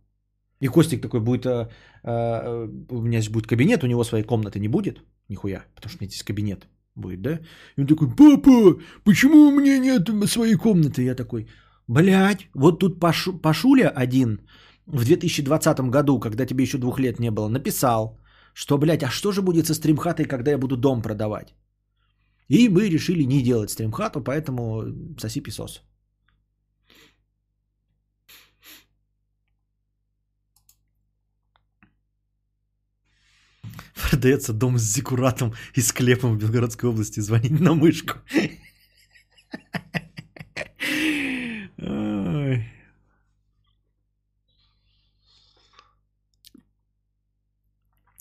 И 0.60 0.68
Костик 0.68 1.02
такой 1.02 1.20
будет, 1.20 1.46
а, 1.46 1.68
а, 2.02 2.68
у 2.90 3.02
меня 3.02 3.20
здесь 3.20 3.32
будет 3.32 3.46
кабинет, 3.46 3.82
у 3.82 3.86
него 3.86 4.04
своей 4.04 4.24
комнаты 4.24 4.60
не 4.60 4.68
будет, 4.68 5.02
нихуя, 5.28 5.64
потому 5.74 5.90
что 5.90 5.98
у 5.98 6.00
меня 6.02 6.10
здесь 6.10 6.22
кабинет 6.22 6.68
будет, 6.94 7.22
да? 7.22 7.40
И 7.76 7.80
он 7.80 7.86
такой, 7.86 8.08
папа, 8.08 8.80
почему 9.04 9.48
у 9.48 9.60
меня 9.60 9.78
нет 9.78 10.10
своей 10.26 10.56
комнаты? 10.56 11.02
Я 11.02 11.14
такой, 11.14 11.48
блядь, 11.88 12.48
вот 12.54 12.78
тут 12.78 13.00
Пашу, 13.00 13.38
Пашуля 13.38 13.88
один 13.88 14.40
в 14.86 15.04
2020 15.04 15.80
году, 15.90 16.20
когда 16.20 16.46
тебе 16.46 16.62
еще 16.64 16.78
двух 16.78 17.00
лет 17.00 17.20
не 17.20 17.30
было, 17.30 17.48
написал, 17.48 18.18
что, 18.54 18.78
блядь, 18.78 19.02
а 19.02 19.10
что 19.10 19.32
же 19.32 19.42
будет 19.42 19.66
со 19.66 19.74
стримхатой, 19.74 20.26
когда 20.26 20.50
я 20.50 20.58
буду 20.58 20.76
дом 20.76 21.02
продавать? 21.02 21.54
И 22.48 22.68
мы 22.68 22.90
решили 22.90 23.22
не 23.22 23.42
делать 23.42 23.70
стримхату, 23.70 24.20
поэтому 24.20 24.82
соси 25.18 25.40
писос. 25.40 25.82
Продается 34.10 34.52
дом 34.52 34.76
с 34.76 34.82
зикуратом 34.82 35.54
и 35.74 35.80
склепом 35.80 36.36
в 36.36 36.38
Белгородской 36.38 36.90
области. 36.90 37.20
Звонить 37.20 37.60
на 37.60 37.74
мышку. 37.74 38.18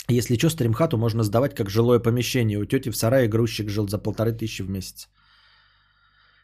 Если 0.07 0.37
что, 0.37 0.49
стримхату 0.49 0.97
можно 0.97 1.23
сдавать 1.23 1.55
как 1.55 1.69
жилое 1.69 1.99
помещение. 1.99 2.59
У 2.59 2.65
тети 2.65 2.89
в 2.89 2.95
сарае 2.95 3.27
грузчик 3.27 3.69
жил 3.69 3.87
за 3.87 3.97
полторы 3.97 4.31
тысячи 4.31 4.61
в 4.61 4.69
месяц. 4.69 5.09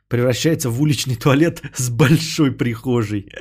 Превращается 0.07 0.69
в 0.69 0.81
уличный 0.81 1.15
туалет 1.15 1.61
с 1.75 1.89
большой 1.89 2.51
прихожей. 2.51 3.31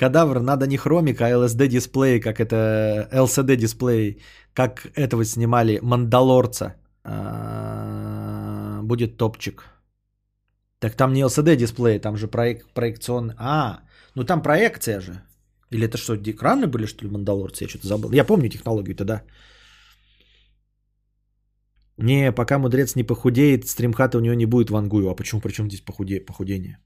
Кадавр, 0.00 0.40
надо 0.40 0.66
не 0.66 0.78
хромик, 0.78 1.20
а 1.20 1.30
LSD 1.30 1.68
дисплей, 1.68 2.20
как 2.20 2.40
это 2.40 3.06
LCD 3.12 3.56
дисплей, 3.56 4.22
как 4.54 4.86
этого 4.96 5.24
снимали 5.24 5.78
Мандалорца. 5.82 6.74
А, 7.04 8.80
будет 8.82 9.18
топчик. 9.18 9.64
Так 10.78 10.94
там 10.94 11.12
не 11.12 11.20
LCD 11.20 11.56
дисплей, 11.56 11.98
там 11.98 12.16
же 12.16 12.28
проек, 12.28 12.66
проекционный. 12.72 13.34
А, 13.38 13.80
ну 14.14 14.24
там 14.24 14.42
проекция 14.42 15.00
же. 15.00 15.20
Или 15.70 15.86
это 15.86 15.98
что, 15.98 16.16
экраны 16.16 16.66
были, 16.66 16.86
что 16.86 17.04
ли, 17.04 17.10
Мандалорцы? 17.10 17.64
Я 17.64 17.68
что-то 17.68 17.86
забыл. 17.86 18.12
Я 18.12 18.24
помню 18.24 18.48
технологию-то, 18.48 19.04
да. 19.04 19.22
Не, 21.98 22.32
пока 22.32 22.58
мудрец 22.58 22.96
не 22.96 23.04
похудеет, 23.04 23.68
стримхата 23.68 24.16
у 24.16 24.22
него 24.22 24.34
не 24.34 24.46
будет 24.46 24.70
вангую. 24.70 25.10
А 25.10 25.14
почему? 25.14 25.42
Причем 25.42 25.68
здесь 25.68 25.84
похуде... 25.84 26.20
похудение? 26.20 26.78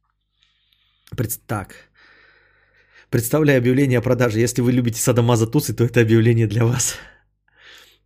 Так. 1.47 1.94
Представляю 3.15 3.59
объявление 3.59 3.99
о 3.99 4.03
продаже. 4.03 4.41
Если 4.41 4.61
вы 4.61 4.73
любите 4.73 5.01
садомаза 5.01 5.47
то 5.47 5.85
это 5.85 6.01
объявление 6.01 6.49
для 6.49 6.65
вас. 6.65 6.97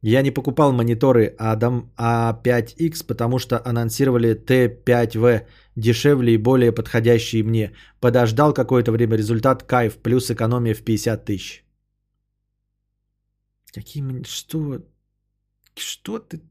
Я 0.03 0.21
не 0.21 0.31
покупал 0.31 0.73
мониторы 0.73 1.35
Adam 1.39 1.87
A5X, 1.97 3.07
потому 3.07 3.39
что 3.39 3.59
анонсировали 3.65 4.35
T5V 4.35 5.47
дешевле 5.77 6.35
и 6.35 6.37
более 6.37 6.73
подходящие 6.73 7.43
мне. 7.43 7.73
Подождал 8.01 8.53
какое-то 8.53 8.93
время, 8.93 9.17
результат 9.17 9.63
кайф, 9.63 9.97
плюс 9.97 10.31
экономия 10.31 10.75
в 10.75 10.83
50 10.83 11.25
тысяч. 11.25 11.65
Какие... 13.73 14.23
Что? 14.27 14.83
Что 15.75 16.19
ты 16.19 16.43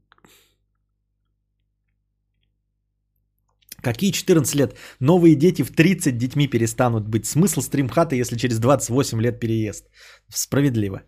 Какие 3.82 4.10
14 4.10 4.54
лет? 4.56 4.76
Новые 5.00 5.36
дети 5.36 5.62
в 5.62 5.70
30 5.70 6.18
детьми 6.18 6.48
перестанут 6.48 7.08
быть. 7.08 7.26
Смысл 7.26 7.60
стримхата, 7.60 8.16
если 8.16 8.36
через 8.36 8.58
28 8.58 9.20
лет 9.20 9.40
переезд? 9.40 9.84
Справедливо. 10.28 11.02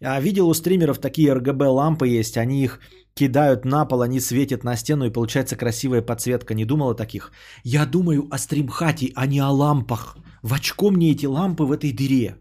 А 0.00 0.20
видел 0.20 0.48
у 0.48 0.54
стримеров 0.54 0.98
такие 0.98 1.34
RGB 1.34 1.66
лампы 1.66 2.06
есть, 2.06 2.36
они 2.36 2.62
их 2.62 2.80
кидают 3.14 3.64
на 3.64 3.84
пол, 3.84 4.02
они 4.02 4.20
светят 4.20 4.64
на 4.64 4.76
стену 4.76 5.06
и 5.06 5.12
получается 5.12 5.56
красивая 5.56 6.02
подсветка. 6.02 6.54
Не 6.54 6.64
думал 6.64 6.90
о 6.90 6.94
таких? 6.94 7.32
Я 7.64 7.84
думаю 7.84 8.28
о 8.30 8.38
стримхате, 8.38 9.12
а 9.16 9.26
не 9.26 9.40
о 9.40 9.50
лампах. 9.50 10.16
В 10.42 10.54
очко 10.54 10.90
мне 10.90 11.10
эти 11.10 11.26
лампы 11.26 11.64
в 11.64 11.72
этой 11.72 11.92
дыре, 11.92 12.36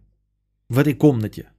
в 0.69 0.77
этой 0.77 0.93
комнате. 0.93 1.49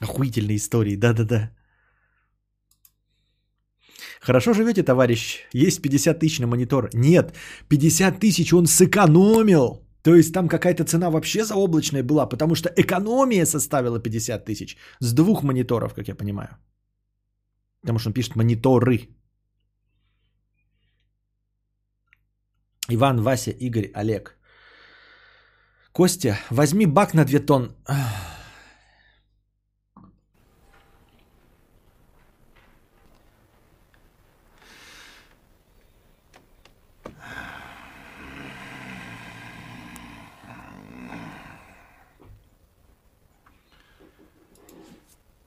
Охуительные 0.00 0.56
истории, 0.56 0.96
да-да-да. 0.96 1.50
Хорошо 4.26 4.54
живете, 4.54 4.82
товарищ? 4.82 5.40
Есть 5.52 5.82
50 5.82 6.18
тысяч 6.18 6.40
на 6.40 6.46
монитор? 6.46 6.88
Нет, 6.94 7.34
50 7.68 8.20
тысяч 8.20 8.52
он 8.54 8.66
сэкономил. 8.66 9.82
То 10.02 10.14
есть 10.14 10.32
там 10.32 10.48
какая-то 10.48 10.84
цена 10.84 11.10
вообще 11.10 11.44
заоблачная 11.44 12.02
была, 12.02 12.26
потому 12.26 12.54
что 12.54 12.70
экономия 12.76 13.46
составила 13.46 14.00
50 14.00 14.44
тысяч 14.44 14.76
с 15.00 15.12
двух 15.12 15.42
мониторов, 15.42 15.94
как 15.94 16.08
я 16.08 16.14
понимаю. 16.14 16.48
Потому 17.82 17.98
что 17.98 18.08
он 18.08 18.14
пишет 18.14 18.36
мониторы. 18.36 19.08
Иван, 22.88 23.20
Вася, 23.20 23.50
Игорь, 23.50 23.90
Олег. 23.94 24.38
Костя, 25.92 26.38
возьми 26.50 26.86
бак 26.86 27.14
на 27.14 27.24
2 27.24 27.40
тонн. 27.40 27.76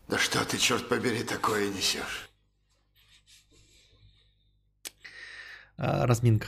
Да 0.07 0.17
что 0.17 0.43
ты, 0.45 0.57
черт 0.57 0.87
побери, 0.87 1.23
такое 1.23 1.69
несешь? 1.69 2.29
А, 5.77 6.05
разминка. 6.07 6.47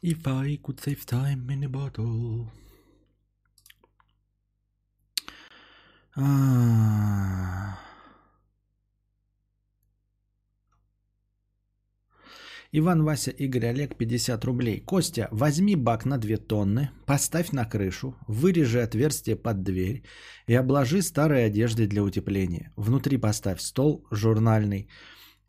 If 0.00 0.26
I 0.26 0.58
could 0.62 0.80
save 0.80 1.04
time 1.06 1.50
in 1.50 1.64
a 1.64 1.68
bottle. 1.68 2.46
А. 6.16 7.78
Иван, 12.70 13.02
Вася, 13.02 13.30
Игорь, 13.30 13.66
Олег, 13.66 13.96
50 13.96 14.44
рублей. 14.44 14.80
Костя, 14.80 15.28
возьми 15.32 15.74
бак 15.74 16.04
на 16.04 16.18
2 16.18 16.36
тонны, 16.36 16.90
поставь 17.06 17.50
на 17.52 17.64
крышу, 17.64 18.14
вырежи 18.28 18.80
отверстие 18.80 19.36
под 19.36 19.62
дверь 19.62 20.04
и 20.46 20.54
обложи 20.54 21.02
старой 21.02 21.46
одеждой 21.46 21.86
для 21.86 22.02
утепления. 22.04 22.72
Внутри 22.76 23.16
поставь 23.16 23.60
стол 23.60 24.06
журнальный, 24.10 24.88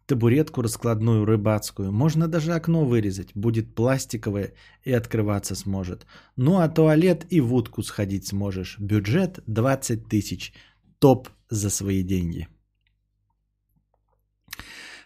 табуретку 0.09 0.63
раскладную 0.63 1.23
рыбацкую. 1.25 1.91
Можно 1.91 2.27
даже 2.27 2.53
окно 2.53 2.83
вырезать, 2.85 3.31
будет 3.35 3.75
пластиковое 3.75 4.53
и 4.83 4.91
открываться 4.91 5.55
сможет. 5.55 6.05
Ну 6.35 6.57
а 6.57 6.67
туалет 6.67 7.25
и 7.29 7.41
в 7.41 7.53
утку 7.53 7.83
сходить 7.83 8.25
сможешь. 8.25 8.79
Бюджет 8.79 9.39
20 9.47 10.09
тысяч. 10.09 10.53
Топ 10.99 11.29
за 11.49 11.69
свои 11.69 12.03
деньги. 12.03 12.47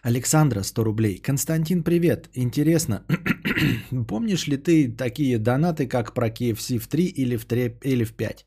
Александра, 0.02 0.62
100 0.62 0.84
рублей. 0.84 1.18
Константин, 1.18 1.82
привет. 1.82 2.30
Интересно, 2.34 3.04
помнишь 4.08 4.48
ли 4.48 4.56
ты 4.56 4.90
такие 4.96 5.38
донаты, 5.38 5.86
как 5.86 6.14
про 6.14 6.28
KFC 6.28 6.78
в 6.78 6.86
3 6.86 7.04
или 7.04 7.36
в, 7.36 7.44
3, 7.44 7.76
или 7.84 8.04
в 8.04 8.12
5? 8.12 8.46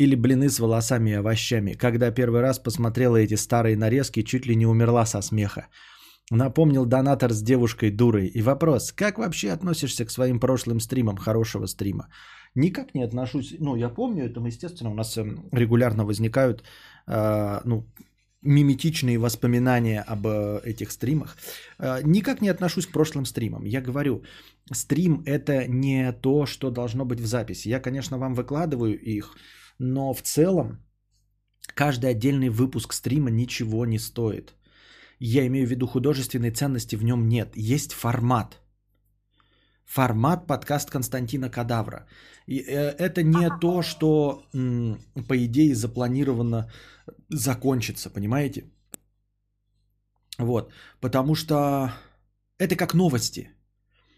Или 0.00 0.16
блины 0.16 0.48
с 0.48 0.60
волосами 0.60 1.10
и 1.10 1.18
овощами. 1.18 1.74
Когда 1.74 2.10
первый 2.10 2.40
раз 2.40 2.58
посмотрела 2.58 3.16
эти 3.16 3.36
старые 3.36 3.76
нарезки, 3.76 4.22
чуть 4.22 4.46
ли 4.46 4.56
не 4.56 4.66
умерла 4.66 5.06
со 5.06 5.22
смеха. 5.22 5.66
Напомнил 6.30 6.86
донатор 6.86 7.32
с 7.32 7.42
девушкой 7.42 7.90
дурой. 7.90 8.26
И 8.26 8.42
вопрос, 8.42 8.92
как 8.92 9.18
вообще 9.18 9.52
относишься 9.52 10.06
к 10.06 10.10
своим 10.10 10.40
прошлым 10.40 10.80
стримам, 10.80 11.16
хорошего 11.16 11.66
стрима? 11.66 12.08
Никак 12.54 12.94
не 12.94 13.04
отношусь, 13.04 13.54
ну 13.60 13.76
я 13.76 13.90
помню, 13.90 14.24
это 14.24 14.40
естественно 14.40 14.90
у 14.90 14.94
нас 14.94 15.18
эм, 15.18 15.48
регулярно 15.52 16.04
возникают, 16.04 16.64
э, 17.06 17.60
ну, 17.64 17.84
миметичные 18.42 19.18
воспоминания 19.18 20.00
об 20.00 20.26
э, 20.26 20.60
этих 20.64 20.92
стримах. 20.92 21.36
Э, 21.78 22.00
никак 22.04 22.40
не 22.40 22.48
отношусь 22.48 22.86
к 22.86 22.92
прошлым 22.92 23.26
стримам. 23.26 23.66
Я 23.66 23.82
говорю, 23.82 24.22
стрим 24.72 25.22
это 25.26 25.66
не 25.68 26.12
то, 26.12 26.46
что 26.46 26.70
должно 26.70 27.04
быть 27.04 27.20
в 27.20 27.26
записи. 27.26 27.68
Я, 27.68 27.80
конечно, 27.80 28.18
вам 28.18 28.34
выкладываю 28.34 28.98
их, 28.98 29.36
но 29.80 30.12
в 30.12 30.22
целом 30.22 30.78
каждый 31.74 32.10
отдельный 32.10 32.50
выпуск 32.50 32.92
стрима 32.92 33.30
ничего 33.30 33.86
не 33.86 33.98
стоит. 33.98 34.54
Я 35.18 35.46
имею 35.46 35.66
в 35.66 35.70
виду 35.70 35.86
художественной 35.86 36.50
ценности 36.50 36.96
в 36.96 37.02
нем 37.02 37.28
нет. 37.28 37.56
Есть 37.56 37.92
формат. 37.92 38.60
Формат 39.86 40.46
подкаст 40.46 40.90
Константина 40.90 41.50
Кадавра. 41.50 42.06
И 42.46 42.58
э, 42.58 42.94
это 42.98 43.22
не 43.22 43.48
то, 43.60 43.82
что, 43.82 44.44
по 45.28 45.36
идее, 45.44 45.74
запланировано 45.74 46.70
закончится, 47.30 48.10
понимаете? 48.10 48.70
Вот, 50.38 50.72
потому 51.00 51.34
что 51.34 51.92
это 52.58 52.76
как 52.76 52.94
новости. 52.94 53.50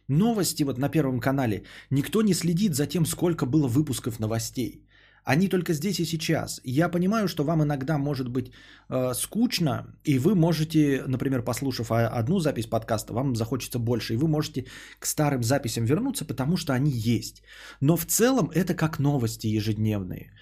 Новости 0.09 0.65
вот 0.65 0.79
на 0.79 0.89
Первом 0.89 1.21
канале. 1.21 1.63
Никто 1.91 2.23
не 2.23 2.35
следит 2.35 2.75
за 2.75 2.87
тем, 2.87 3.07
сколько 3.07 3.47
было 3.47 3.69
выпусков 3.69 4.21
новостей. 4.21 4.87
Они 5.25 5.49
только 5.49 5.73
здесь 5.73 6.01
и 6.01 6.05
сейчас. 6.05 6.61
Я 6.65 6.89
понимаю, 6.89 7.29
что 7.29 7.45
вам 7.45 7.63
иногда 7.63 7.99
может 7.99 8.29
быть 8.29 8.51
э, 8.89 9.15
скучно, 9.15 9.87
и 10.05 10.19
вы 10.19 10.35
можете, 10.35 11.05
например, 11.07 11.43
послушав 11.43 11.91
одну 11.91 12.41
запись 12.41 12.67
подкаста, 12.67 13.13
вам 13.13 13.37
захочется 13.37 13.79
больше, 13.79 14.15
и 14.15 14.17
вы 14.17 14.27
можете 14.27 14.65
к 14.99 15.07
старым 15.07 15.43
записям 15.43 15.85
вернуться, 15.85 16.25
потому 16.25 16.57
что 16.57 16.73
они 16.73 16.91
есть. 16.91 17.43
Но 17.81 17.97
в 17.97 18.05
целом 18.05 18.51
это 18.55 18.75
как 18.75 18.99
новости 18.99 19.47
ежедневные. 19.47 20.33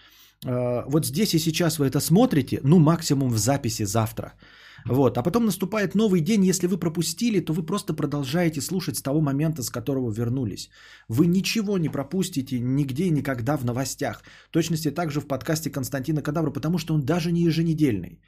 Э, 0.46 0.84
вот 0.86 1.06
здесь 1.06 1.34
и 1.34 1.38
сейчас 1.38 1.78
вы 1.78 1.86
это 1.86 2.00
смотрите, 2.00 2.60
ну 2.64 2.78
максимум 2.78 3.30
в 3.30 3.38
записи 3.38 3.84
завтра. 3.84 4.32
Вот. 4.86 5.18
А 5.18 5.22
потом 5.22 5.44
наступает 5.44 5.94
новый 5.94 6.20
день, 6.20 6.44
если 6.44 6.66
вы 6.66 6.78
пропустили, 6.78 7.40
то 7.40 7.52
вы 7.52 7.62
просто 7.66 7.94
продолжаете 7.94 8.60
слушать 8.60 8.96
с 8.96 9.02
того 9.02 9.20
момента, 9.20 9.62
с 9.62 9.70
которого 9.70 10.10
вернулись. 10.12 10.70
Вы 11.08 11.26
ничего 11.26 11.78
не 11.78 11.88
пропустите 11.88 12.60
нигде 12.60 13.04
и 13.04 13.10
никогда 13.10 13.56
в 13.56 13.64
новостях. 13.64 14.22
В 14.48 14.52
точности 14.52 14.90
также 14.90 15.20
в 15.20 15.26
подкасте 15.26 15.70
Константина 15.70 16.22
Кадавра, 16.22 16.50
потому 16.50 16.78
что 16.78 16.94
он 16.94 17.00
даже 17.02 17.32
не 17.32 17.42
еженедельный. 17.42 18.20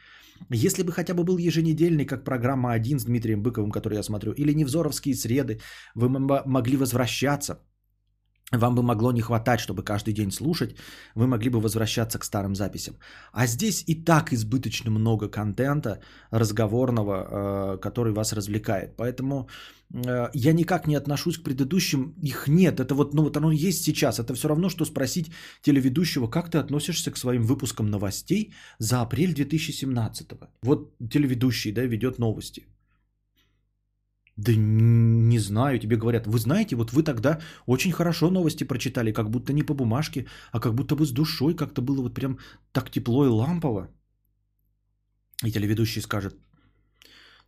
Если 0.50 0.82
бы 0.82 0.92
хотя 0.92 1.14
бы 1.14 1.24
был 1.24 1.38
еженедельный, 1.38 2.07
как 2.07 2.24
программа 2.24 2.72
«Один» 2.72 2.98
с 2.98 3.05
Дмитрием 3.05 3.42
Быковым, 3.42 3.70
который 3.70 3.94
я 3.94 4.03
смотрю, 4.03 4.32
или 4.32 4.55
«Невзоровские 4.55 5.14
среды», 5.14 5.61
вы 5.94 6.09
могли 6.09 6.76
возвращаться– 6.76 7.61
вам 8.53 8.74
бы 8.74 8.82
могло 8.82 9.12
не 9.12 9.20
хватать, 9.22 9.61
чтобы 9.61 9.82
каждый 9.82 10.14
день 10.14 10.30
слушать, 10.30 10.76
вы 11.14 11.26
могли 11.26 11.50
бы 11.50 11.61
возвращаться 11.61 12.18
к 12.18 12.24
старым 12.24 12.55
записям. 12.55 12.94
А 13.32 13.46
здесь 13.46 13.84
и 13.86 13.94
так 13.94 14.32
избыточно 14.32 14.90
много 14.90 15.28
контента 15.28 16.00
разговорного, 16.30 17.14
э, 17.14 17.78
который 17.78 18.12
вас 18.12 18.32
развлекает. 18.32 18.96
Поэтому 18.96 19.48
э, 19.94 20.28
я 20.34 20.53
никак 20.53 20.86
не 20.86 20.96
отношусь 20.96 21.38
к 21.38 21.42
предыдущим, 21.42 22.14
их 22.22 22.48
нет. 22.48 22.80
Это 22.80 22.94
вот, 22.94 23.14
ну 23.14 23.22
вот 23.22 23.36
оно 23.36 23.53
есть 23.53 23.84
сейчас. 23.84 24.18
Это 24.18 24.34
все 24.34 24.48
равно, 24.48 24.68
что 24.68 24.84
спросить 24.84 25.32
телеведущего, 25.62 26.28
как 26.28 26.50
ты 26.50 26.59
относишься 26.59 27.11
к 27.11 27.16
своим 27.16 27.42
выпускам 27.42 27.86
новостей 27.86 28.53
за 28.78 29.00
апрель 29.00 29.34
2017. 29.34 30.28
Вот 30.62 30.92
телеведущий, 31.11 31.72
да, 31.72 31.82
ведет 31.82 32.18
новости. 32.18 32.66
Да 34.45 34.53
не 34.57 35.38
знаю, 35.38 35.78
тебе 35.78 35.97
говорят, 35.97 36.26
вы 36.26 36.38
знаете, 36.38 36.76
вот 36.76 36.93
вы 36.93 37.03
тогда 37.05 37.38
очень 37.66 37.93
хорошо 37.93 38.30
новости 38.30 38.64
прочитали, 38.64 39.12
как 39.12 39.30
будто 39.30 39.53
не 39.53 39.62
по 39.62 39.74
бумажке, 39.74 40.26
а 40.53 40.61
как 40.61 40.74
будто 40.74 40.97
бы 40.97 41.05
с 41.05 41.12
душой, 41.12 41.55
как-то 41.55 41.82
было 41.82 42.03
вот 42.03 42.14
прям 42.14 42.38
так 42.72 42.90
тепло 42.90 43.24
и 43.24 43.28
лампово. 43.28 43.88
И 45.45 45.53
телеведущий 45.53 46.03
скажет, 46.03 46.34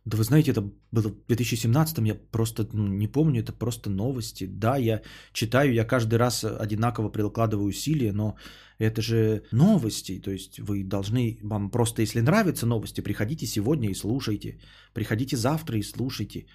да 0.05 0.17
вы 0.17 0.23
знаете, 0.23 0.51
это 0.51 0.61
было 0.91 1.09
в 1.09 1.27
2017, 1.27 1.97
я 2.07 2.15
просто 2.31 2.67
ну, 2.73 2.87
не 2.87 3.07
помню, 3.07 3.41
это 3.41 3.51
просто 3.51 3.89
новости. 3.89 4.45
Да, 4.47 4.77
я 4.77 5.01
читаю, 5.33 5.73
я 5.73 5.85
каждый 5.85 6.19
раз 6.19 6.43
одинаково 6.43 7.09
прикладываю 7.09 7.67
усилия, 7.67 8.13
но 8.13 8.35
это 8.79 9.01
же 9.01 9.43
новости, 9.51 10.21
то 10.21 10.31
есть 10.31 10.59
вы 10.59 10.83
должны, 10.83 11.39
вам 11.43 11.71
просто 11.71 12.01
если 12.01 12.21
нравятся 12.21 12.65
новости, 12.65 13.01
приходите 13.01 13.47
сегодня 13.47 13.89
и 13.89 13.95
слушайте, 13.95 14.59
приходите 14.93 15.35
завтра 15.35 15.77
и 15.77 15.83
слушайте. 15.83 16.45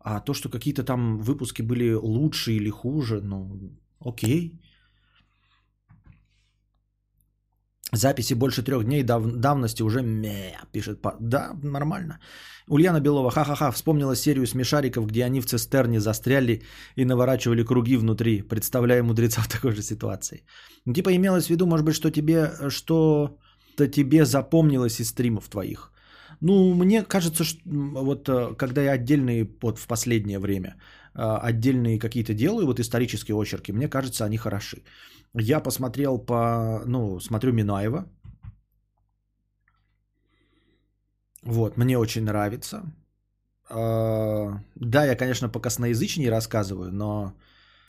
А 0.00 0.20
то, 0.20 0.34
что 0.34 0.48
какие-то 0.48 0.84
там 0.84 1.18
выпуски 1.18 1.62
были 1.62 1.92
лучше 1.92 2.52
или 2.52 2.70
хуже, 2.70 3.20
ну, 3.20 3.72
окей. 4.00 4.60
Записи 7.92 8.34
больше 8.34 8.62
трех 8.62 8.84
дней 8.84 9.02
дав- 9.02 9.40
давности 9.40 9.82
уже 9.82 10.02
ме, 10.02 10.58
пишет. 10.72 11.00
Да, 11.20 11.56
нормально. 11.62 12.20
Ульяна 12.68 13.00
Белова, 13.00 13.30
ха-ха-ха, 13.30 13.70
вспомнила 13.70 14.14
серию 14.14 14.46
смешариков, 14.46 15.06
где 15.06 15.24
они 15.24 15.40
в 15.40 15.46
цистерне 15.46 16.00
застряли 16.00 16.62
и 16.96 17.04
наворачивали 17.04 17.64
круги 17.64 17.96
внутри, 17.96 18.42
представляя 18.42 19.02
мудреца 19.02 19.40
в 19.42 19.48
такой 19.48 19.72
же 19.72 19.82
ситуации. 19.82 20.44
Типа 20.94 21.16
имелось 21.16 21.46
в 21.46 21.50
виду, 21.50 21.66
может 21.66 21.86
быть, 21.86 21.94
что 21.94 22.10
тебе, 22.10 22.50
что-то 22.68 23.88
тебе 23.88 24.24
запомнилось 24.26 25.00
из 25.00 25.08
стримов 25.08 25.48
твоих. 25.48 25.92
Ну, 26.40 26.74
мне 26.74 27.02
кажется, 27.02 27.44
что 27.44 27.60
вот 27.66 28.28
э, 28.28 28.54
когда 28.56 28.82
я 28.82 28.92
отдельные, 28.92 29.48
вот 29.60 29.78
в 29.78 29.86
последнее 29.86 30.38
время, 30.38 30.76
э, 31.14 31.38
отдельные 31.48 31.98
какие-то 31.98 32.34
делаю, 32.34 32.66
вот 32.66 32.80
исторические 32.80 33.36
очерки, 33.36 33.72
мне 33.72 33.88
кажется, 33.88 34.24
они 34.24 34.36
хороши. 34.38 34.82
Я 35.34 35.60
посмотрел 35.60 36.18
по, 36.18 36.82
ну, 36.86 37.20
смотрю 37.20 37.52
Минаева. 37.52 38.06
Вот, 41.42 41.76
мне 41.76 41.98
очень 41.98 42.24
нравится. 42.24 42.82
Э, 43.70 44.60
да, 44.76 45.04
я, 45.04 45.16
конечно, 45.16 45.48
по 45.48 45.60
косноязычней 45.60 46.30
рассказываю, 46.30 46.92
но... 46.92 47.34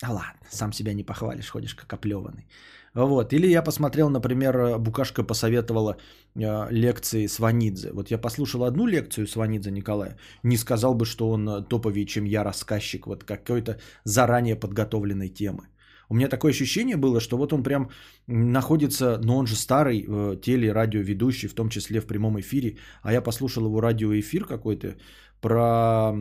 А 0.01 0.13
ладно, 0.13 0.39
сам 0.49 0.73
себя 0.73 0.93
не 0.93 1.03
похвалишь, 1.03 1.49
ходишь 1.49 1.75
как 1.75 1.93
оплеванный. 1.93 2.47
Вот. 2.93 3.33
Или 3.33 3.47
я 3.47 3.63
посмотрел, 3.63 4.09
например, 4.09 4.77
Букашка 4.79 5.23
посоветовала 5.23 5.97
э, 6.35 6.67
лекции 6.71 7.27
Сванидзе. 7.27 7.91
Вот 7.93 8.11
я 8.11 8.17
послушал 8.17 8.63
одну 8.63 8.87
лекцию 8.87 9.27
Сванидзе 9.27 9.71
Николая, 9.71 10.17
не 10.43 10.57
сказал 10.57 10.95
бы, 10.95 11.05
что 11.05 11.29
он 11.29 11.65
топовее, 11.69 12.05
чем 12.05 12.25
я 12.25 12.43
рассказчик 12.43 13.07
вот 13.07 13.23
какой-то 13.23 13.79
заранее 14.05 14.55
подготовленной 14.55 15.29
темы. 15.29 15.67
У 16.09 16.15
меня 16.15 16.27
такое 16.27 16.51
ощущение 16.51 16.97
было, 16.97 17.19
что 17.19 17.37
вот 17.37 17.53
он 17.53 17.63
прям 17.63 17.89
находится, 18.27 19.19
но 19.23 19.37
он 19.37 19.45
же 19.45 19.55
старый 19.55 20.05
э, 20.07 20.41
телерадиоведущий, 20.41 21.47
в 21.47 21.53
том 21.53 21.69
числе 21.69 22.01
в 22.01 22.07
прямом 22.07 22.39
эфире, 22.39 22.77
а 23.03 23.13
я 23.13 23.21
послушал 23.21 23.65
его 23.65 23.79
радиоэфир 23.79 24.45
какой-то 24.45 24.95
про 25.39 26.11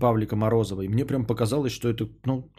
Павлика 0.00 0.36
Морозова, 0.36 0.82
и 0.82 0.88
мне 0.88 1.04
прям 1.04 1.26
показалось, 1.26 1.72
что 1.72 1.88
это, 1.88 2.08
ну, 2.24 2.50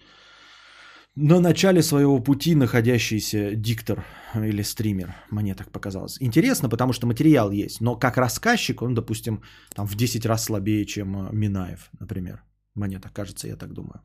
на 1.15 1.39
начале 1.39 1.83
своего 1.83 2.19
пути 2.19 2.55
находящийся 2.55 3.55
диктор 3.55 4.03
или 4.35 4.63
стример, 4.63 5.15
мне 5.31 5.55
так 5.55 5.71
показалось. 5.71 6.17
Интересно, 6.19 6.69
потому 6.69 6.93
что 6.93 7.07
материал 7.07 7.51
есть, 7.51 7.81
но 7.81 7.95
как 7.95 8.17
рассказчик 8.17 8.81
он, 8.81 8.95
допустим, 8.95 9.41
там 9.75 9.87
в 9.87 9.95
10 9.95 10.25
раз 10.25 10.45
слабее, 10.45 10.85
чем 10.85 11.15
э, 11.15 11.29
Минаев, 11.31 11.89
например. 11.99 12.43
Мне 12.75 12.99
так 12.99 13.13
кажется, 13.13 13.47
я 13.47 13.55
так 13.55 13.73
думаю. 13.73 14.01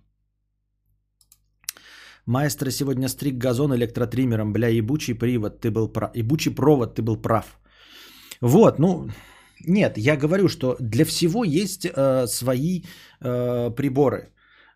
Маэстро 2.27 2.71
сегодня 2.71 3.09
стриг 3.09 3.39
газон 3.39 3.75
электротриммером. 3.75 4.53
Бля, 4.53 4.69
ебучий 4.69 5.15
привод, 5.15 5.61
ты 5.61 5.71
был 5.71 5.89
прав. 5.89 6.11
Ебучий 6.15 6.55
провод, 6.55 6.95
ты 6.95 7.03
был 7.03 7.17
прав. 7.17 7.59
Вот, 8.43 8.79
ну, 8.79 9.09
нет, 9.67 9.97
я 9.97 10.17
говорю, 10.17 10.49
что 10.49 10.77
для 10.79 11.07
всего 11.07 11.43
есть 11.45 11.87
э, 11.87 12.27
свои 12.27 12.83
э, 13.21 13.71
приборы. 13.71 14.29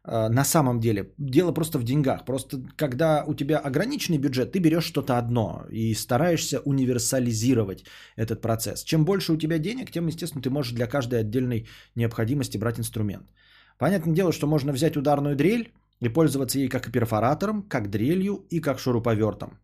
Э, 0.05 0.29
на 0.29 0.45
самом 0.45 0.81
деле, 0.81 1.13
дело 1.19 1.53
просто 1.53 1.79
в 1.79 1.85
деньгах. 1.85 2.25
Просто 2.25 2.63
когда 2.77 3.25
у 3.27 3.35
тебя 3.35 3.59
ограниченный 3.59 4.19
бюджет, 4.19 4.53
ты 4.53 4.59
берешь 4.61 4.85
что-то 4.85 5.19
одно 5.19 5.65
и 5.71 5.95
стараешься 5.95 6.61
универсализировать 6.61 7.85
этот 8.17 8.41
процесс. 8.41 8.85
Чем 8.85 9.05
больше 9.05 9.33
у 9.33 9.37
тебя 9.37 9.59
денег, 9.59 9.91
тем, 9.91 10.07
естественно, 10.07 10.43
ты 10.43 10.51
можешь 10.51 10.73
для 10.73 10.87
каждой 10.87 11.21
отдельной 11.21 11.67
необходимости 11.95 12.59
брать 12.59 12.79
инструмент. 12.79 13.31
Понятное 13.79 14.15
дело, 14.15 14.33
что 14.33 14.47
можно 14.47 14.73
взять 14.73 14.97
ударную 14.97 15.37
дрель 15.37 15.73
и 16.01 16.09
пользоваться 16.09 16.59
ей 16.59 16.69
как 16.69 16.91
перфоратором, 16.91 17.63
как 17.63 17.91
дрелью 17.91 18.47
и 18.51 18.61
как 18.61 18.79
шуруповертом. 18.79 19.59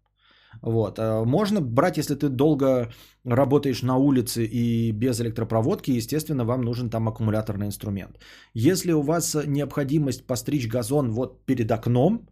Вот. 0.62 0.98
А 0.98 1.24
Можно 1.24 1.60
брать, 1.60 1.98
если 1.98 2.14
ты 2.14 2.28
долго 2.28 2.90
работаешь 3.24 3.82
на 3.82 3.96
улице 3.96 4.44
и 4.44 4.92
без 4.92 5.20
электропроводки, 5.20 5.90
естественно, 5.92 6.44
вам 6.44 6.62
нужен 6.62 6.90
там 6.90 7.08
аккумуляторный 7.08 7.66
инструмент. 7.66 8.18
Если 8.54 8.92
у 8.92 9.02
вас 9.02 9.36
необходимость 9.46 10.26
постричь 10.26 10.68
газон 10.68 11.12
вот 11.12 11.46
перед 11.46 11.70
окном, 11.70 12.28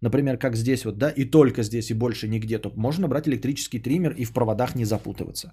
например, 0.00 0.38
как 0.38 0.56
здесь 0.56 0.84
вот, 0.84 0.98
да, 0.98 1.10
и 1.10 1.24
только 1.24 1.62
здесь 1.62 1.90
и 1.90 1.94
больше 1.94 2.28
нигде, 2.28 2.58
то 2.58 2.72
можно 2.76 3.08
брать 3.08 3.28
электрический 3.28 3.80
триммер 3.80 4.12
и 4.12 4.24
в 4.24 4.32
проводах 4.32 4.74
не 4.74 4.84
запутываться. 4.84 5.52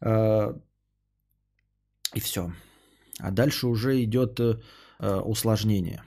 Э, 0.00 0.54
И 2.14 2.20
все. 2.20 2.52
А 3.20 3.30
дальше 3.30 3.66
уже 3.66 4.02
идет 4.02 4.40
э, 4.40 4.58
усложнение. 5.24 6.02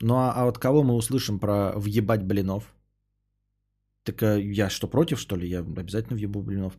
Ну 0.00 0.14
а, 0.14 0.32
а 0.34 0.48
от 0.48 0.58
кого 0.58 0.82
мы 0.82 0.94
услышим 0.94 1.38
про 1.38 1.72
въебать 1.76 2.22
блинов? 2.22 2.74
Так 4.08 4.22
а 4.22 4.38
я 4.38 4.70
что, 4.70 4.88
против, 4.88 5.20
что 5.20 5.36
ли? 5.36 5.48
Я 5.48 5.58
обязательно 5.60 6.16
въебу 6.16 6.42
блинов. 6.42 6.72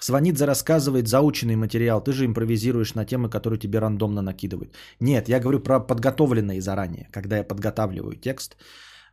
Сванидзе 0.00 0.46
рассказывает 0.46 1.08
заученный 1.08 1.56
материал. 1.56 2.00
Ты 2.00 2.12
же 2.12 2.24
импровизируешь 2.24 2.94
на 2.94 3.04
темы, 3.04 3.28
которые 3.28 3.58
тебе 3.58 3.80
рандомно 3.80 4.22
накидывают. 4.22 4.74
Нет, 5.00 5.28
я 5.28 5.40
говорю 5.40 5.60
про 5.60 5.80
подготовленные 5.80 6.60
заранее, 6.60 7.08
когда 7.10 7.36
я 7.36 7.44
подготавливаю 7.44 8.16
текст. 8.16 8.56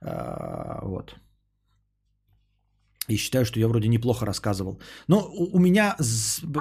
А, 0.02 0.80
Вот. 0.84 1.16
И 3.08 3.18
считаю, 3.18 3.46
что 3.46 3.60
я 3.60 3.68
вроде 3.68 3.88
неплохо 3.88 4.26
рассказывал. 4.26 4.80
Но 5.08 5.32
у 5.54 5.60
меня 5.60 5.96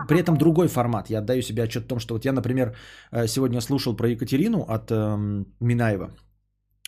при 0.08 0.20
этом 0.20 0.36
другой 0.36 0.68
формат. 0.68 1.10
Я 1.10 1.18
отдаю 1.18 1.42
себе 1.42 1.62
отчет 1.62 1.84
о 1.84 1.88
том, 1.88 1.98
что 1.98 2.14
вот 2.14 2.24
я, 2.24 2.32
например, 2.32 2.74
э, 3.12 3.26
сегодня 3.28 3.60
слушал 3.60 3.96
про 3.96 4.08
Екатерину 4.08 4.62
от 4.68 4.90
эм, 4.90 5.46
Минаева. 5.60 6.10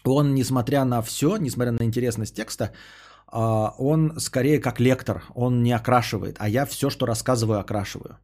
Он, 0.05 0.35
несмотря 0.35 0.85
на 0.85 1.03
все, 1.03 1.37
несмотря 1.37 1.73
на 1.73 1.85
интересность 1.85 2.37
текста, 2.37 2.73
он 3.33 4.21
скорее 4.21 4.61
как 4.61 4.81
лектор, 4.81 5.25
он 5.35 5.63
не 5.63 5.73
окрашивает, 5.73 6.37
а 6.39 6.49
я 6.49 6.67
все, 6.67 6.91
что 6.91 7.07
рассказываю, 7.07 7.59
окрашиваю 7.61 8.19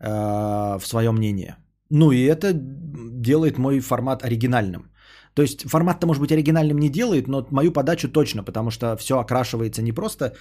э, 0.00 0.78
в 0.78 0.86
свое 0.86 1.10
мнение. 1.10 1.56
Ну 1.90 2.12
и 2.12 2.24
это 2.24 2.52
делает 2.52 3.58
мой 3.58 3.80
формат 3.80 4.24
оригинальным. 4.24 4.90
То 5.34 5.42
есть 5.42 5.68
формат-то, 5.68 6.06
может 6.06 6.22
быть, 6.22 6.32
оригинальным 6.32 6.78
не 6.78 6.88
делает, 6.88 7.28
но 7.28 7.46
мою 7.50 7.72
подачу 7.72 8.08
точно, 8.08 8.42
потому 8.42 8.70
что 8.70 8.96
все 8.96 9.18
окрашивается 9.18 9.82
не 9.82 9.92
просто 9.92 10.24
э, 10.24 10.32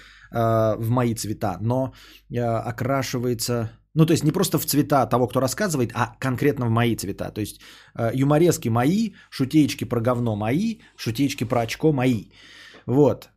в 0.78 0.89
мои 0.89 1.16
цвета, 1.16 1.58
но 1.62 1.93
э, 2.32 2.39
окрашивается, 2.39 3.72
ну 3.93 4.06
то 4.06 4.14
есть 4.14 4.24
не 4.24 4.32
просто 4.32 4.58
в 4.58 4.66
цвета 4.66 5.06
того, 5.06 5.28
кто 5.28 5.41
рассказывает, 5.41 5.91
а 5.93 6.16
конкретно 6.20 6.66
в 6.66 6.70
мои 6.70 6.96
цвета. 6.96 7.32
То 7.32 7.41
есть 7.41 7.60
э, 7.98 8.12
юморески 8.14 8.70
мои, 8.70 9.12
шутеечки 9.30 9.84
про 9.84 10.00
говно 10.00 10.36
мои, 10.36 10.80
шутеечки 10.96 11.43
про 11.43 11.62
очко 11.62 11.91
мои. 11.91 12.30
Вот. 12.86 13.30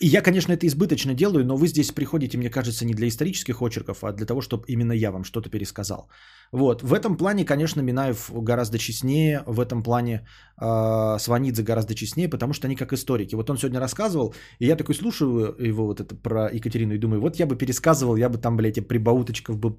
И 0.00 0.06
я, 0.06 0.22
конечно, 0.22 0.52
это 0.54 0.66
избыточно 0.66 1.14
делаю, 1.14 1.44
но 1.44 1.56
вы 1.56 1.68
здесь 1.68 1.92
приходите, 1.92 2.38
мне 2.38 2.50
кажется, 2.50 2.86
не 2.86 2.94
для 2.94 3.06
исторических 3.06 3.60
очерков, 3.60 4.02
а 4.02 4.12
для 4.12 4.26
того, 4.26 4.40
чтобы 4.40 4.64
именно 4.66 4.92
я 4.92 5.10
вам 5.12 5.24
что-то 5.24 5.50
пересказал. 5.50 6.08
Вот. 6.52 6.82
В 6.82 6.94
этом 6.94 7.16
плане, 7.16 7.44
конечно, 7.44 7.82
Минаев 7.82 8.30
гораздо 8.32 8.78
честнее, 8.78 9.42
в 9.46 9.60
этом 9.60 9.82
плане 9.82 10.26
э, 10.60 11.18
Сванидзе 11.18 11.62
гораздо 11.62 11.94
честнее, 11.94 12.30
потому 12.30 12.54
что 12.54 12.66
они 12.66 12.76
как 12.76 12.92
историки. 12.92 13.34
Вот 13.34 13.50
он 13.50 13.58
сегодня 13.58 13.80
рассказывал, 13.80 14.34
и 14.58 14.66
я 14.66 14.76
такой 14.76 14.94
слушаю 14.94 15.54
его 15.58 15.86
вот 15.86 16.00
это 16.00 16.14
про 16.14 16.50
Екатерину 16.50 16.94
и 16.94 16.98
думаю, 16.98 17.20
вот 17.20 17.36
я 17.36 17.46
бы 17.46 17.56
пересказывал, 17.56 18.16
я 18.16 18.30
бы 18.30 18.38
там, 18.38 18.56
блядь, 18.56 18.88
прибауточков 18.88 19.58
бы 19.58 19.78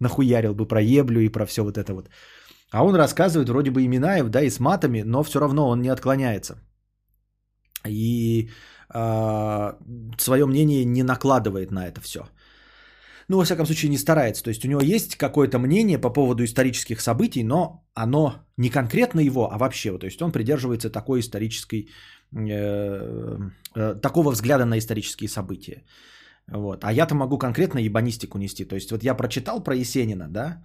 нахуярил 0.00 0.54
бы 0.54 0.68
про 0.68 0.82
еблю 0.82 1.20
и 1.20 1.32
про 1.32 1.46
все 1.46 1.62
вот 1.62 1.78
это 1.78 1.94
вот. 1.94 2.10
А 2.72 2.84
он 2.84 2.94
рассказывает 2.94 3.48
вроде 3.48 3.70
бы 3.70 3.82
и 3.82 3.88
Минаев, 3.88 4.28
да, 4.28 4.42
и 4.42 4.50
с 4.50 4.60
матами, 4.60 5.02
но 5.02 5.22
все 5.22 5.40
равно 5.40 5.68
он 5.68 5.80
не 5.80 5.88
отклоняется. 5.88 6.56
И 7.88 8.50
свое 10.18 10.46
мнение 10.46 10.84
не 10.84 11.02
накладывает 11.02 11.70
на 11.70 11.86
это 11.86 12.00
все. 12.00 12.20
Ну, 13.28 13.38
во 13.38 13.44
всяком 13.44 13.66
случае, 13.66 13.90
не 13.90 13.98
старается. 13.98 14.42
То 14.42 14.50
есть 14.50 14.64
у 14.64 14.68
него 14.68 14.82
есть 14.82 15.16
какое-то 15.16 15.58
мнение 15.58 15.98
по 15.98 16.10
поводу 16.10 16.44
исторических 16.44 17.00
событий, 17.00 17.44
но 17.44 17.84
оно 17.94 18.34
не 18.58 18.70
конкретно 18.70 19.20
его, 19.20 19.50
а 19.52 19.58
вообще. 19.58 19.98
То 19.98 20.06
есть 20.06 20.20
он 20.20 20.32
придерживается 20.32 20.90
такой 20.90 21.20
исторической, 21.20 21.88
э, 22.32 23.38
э, 23.74 23.94
такого 24.02 24.32
взгляда 24.32 24.64
на 24.64 24.78
исторические 24.78 25.28
события. 25.28 25.82
Вот. 26.48 26.84
А 26.84 26.92
я-то 26.92 27.14
могу 27.14 27.38
конкретно 27.38 27.78
ебанистику 27.78 28.38
нести. 28.38 28.64
То 28.64 28.74
есть 28.74 28.90
вот 28.90 29.02
я 29.02 29.14
прочитал 29.14 29.62
про 29.62 29.74
Есенина, 29.74 30.28
да, 30.28 30.62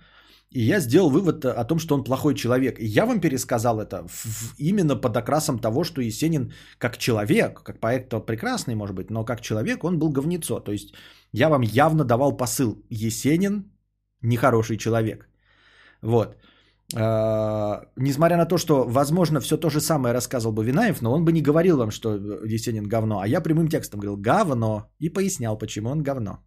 и 0.50 0.62
я 0.62 0.80
сделал 0.80 1.10
вывод 1.10 1.46
о 1.46 1.64
том, 1.66 1.80
что 1.80 1.96
он 1.96 2.04
плохой 2.04 2.34
человек. 2.36 2.80
И 2.80 2.86
я 2.86 3.06
вам 3.06 3.20
пересказал 3.20 3.80
это 3.80 4.08
в- 4.08 4.56
именно 4.58 4.96
под 4.96 5.18
окрасом 5.18 5.60
того, 5.60 5.84
что 5.84 6.02
Есенин 6.02 6.54
как 6.80 6.98
человек, 6.98 7.62
как 7.64 7.80
поэт-то 7.80 8.20
прекрасный, 8.26 8.76
может 8.76 8.96
быть, 8.96 9.10
но 9.12 9.26
как 9.26 9.42
человек 9.42 9.84
он 9.84 10.00
был 10.00 10.10
говнецо. 10.10 10.60
То 10.60 10.72
есть 10.72 10.94
я 11.34 11.50
вам 11.50 11.62
явно 11.62 12.04
давал 12.06 12.38
посыл. 12.38 12.82
Есенин 12.90 13.72
нехороший 14.22 14.78
человек. 14.78 15.28
Вот. 16.02 16.38
А, 16.96 17.82
Несмотря 17.98 18.38
на 18.38 18.46
то, 18.46 18.58
что, 18.58 18.86
возможно, 18.88 19.42
все 19.42 19.58
то 19.58 19.70
же 19.70 19.82
самое 19.82 20.14
рассказывал 20.14 20.54
бы 20.54 20.64
Винаев, 20.64 21.02
но 21.02 21.14
он 21.14 21.26
бы 21.26 21.32
не 21.34 21.42
говорил 21.42 21.78
вам, 21.78 21.92
что 21.92 22.16
Есенин 22.46 22.88
говно. 22.88 23.20
А 23.20 23.28
я 23.28 23.42
прямым 23.42 23.68
текстом 23.68 24.00
говорил 24.00 24.18
говно 24.18 24.90
и 25.00 25.10
пояснял, 25.10 25.58
почему 25.58 25.90
он 25.90 26.04
говно. 26.04 26.47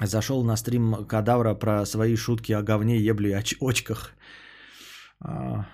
Зашел 0.00 0.44
на 0.44 0.56
стрим 0.56 1.04
Кадавра 1.06 1.54
про 1.54 1.84
свои 1.86 2.16
шутки 2.16 2.52
о 2.52 2.62
говне, 2.62 2.98
ебле 2.98 3.30
и 3.30 3.34
оч- 3.34 3.56
очках. 3.60 4.12
А, 5.20 5.66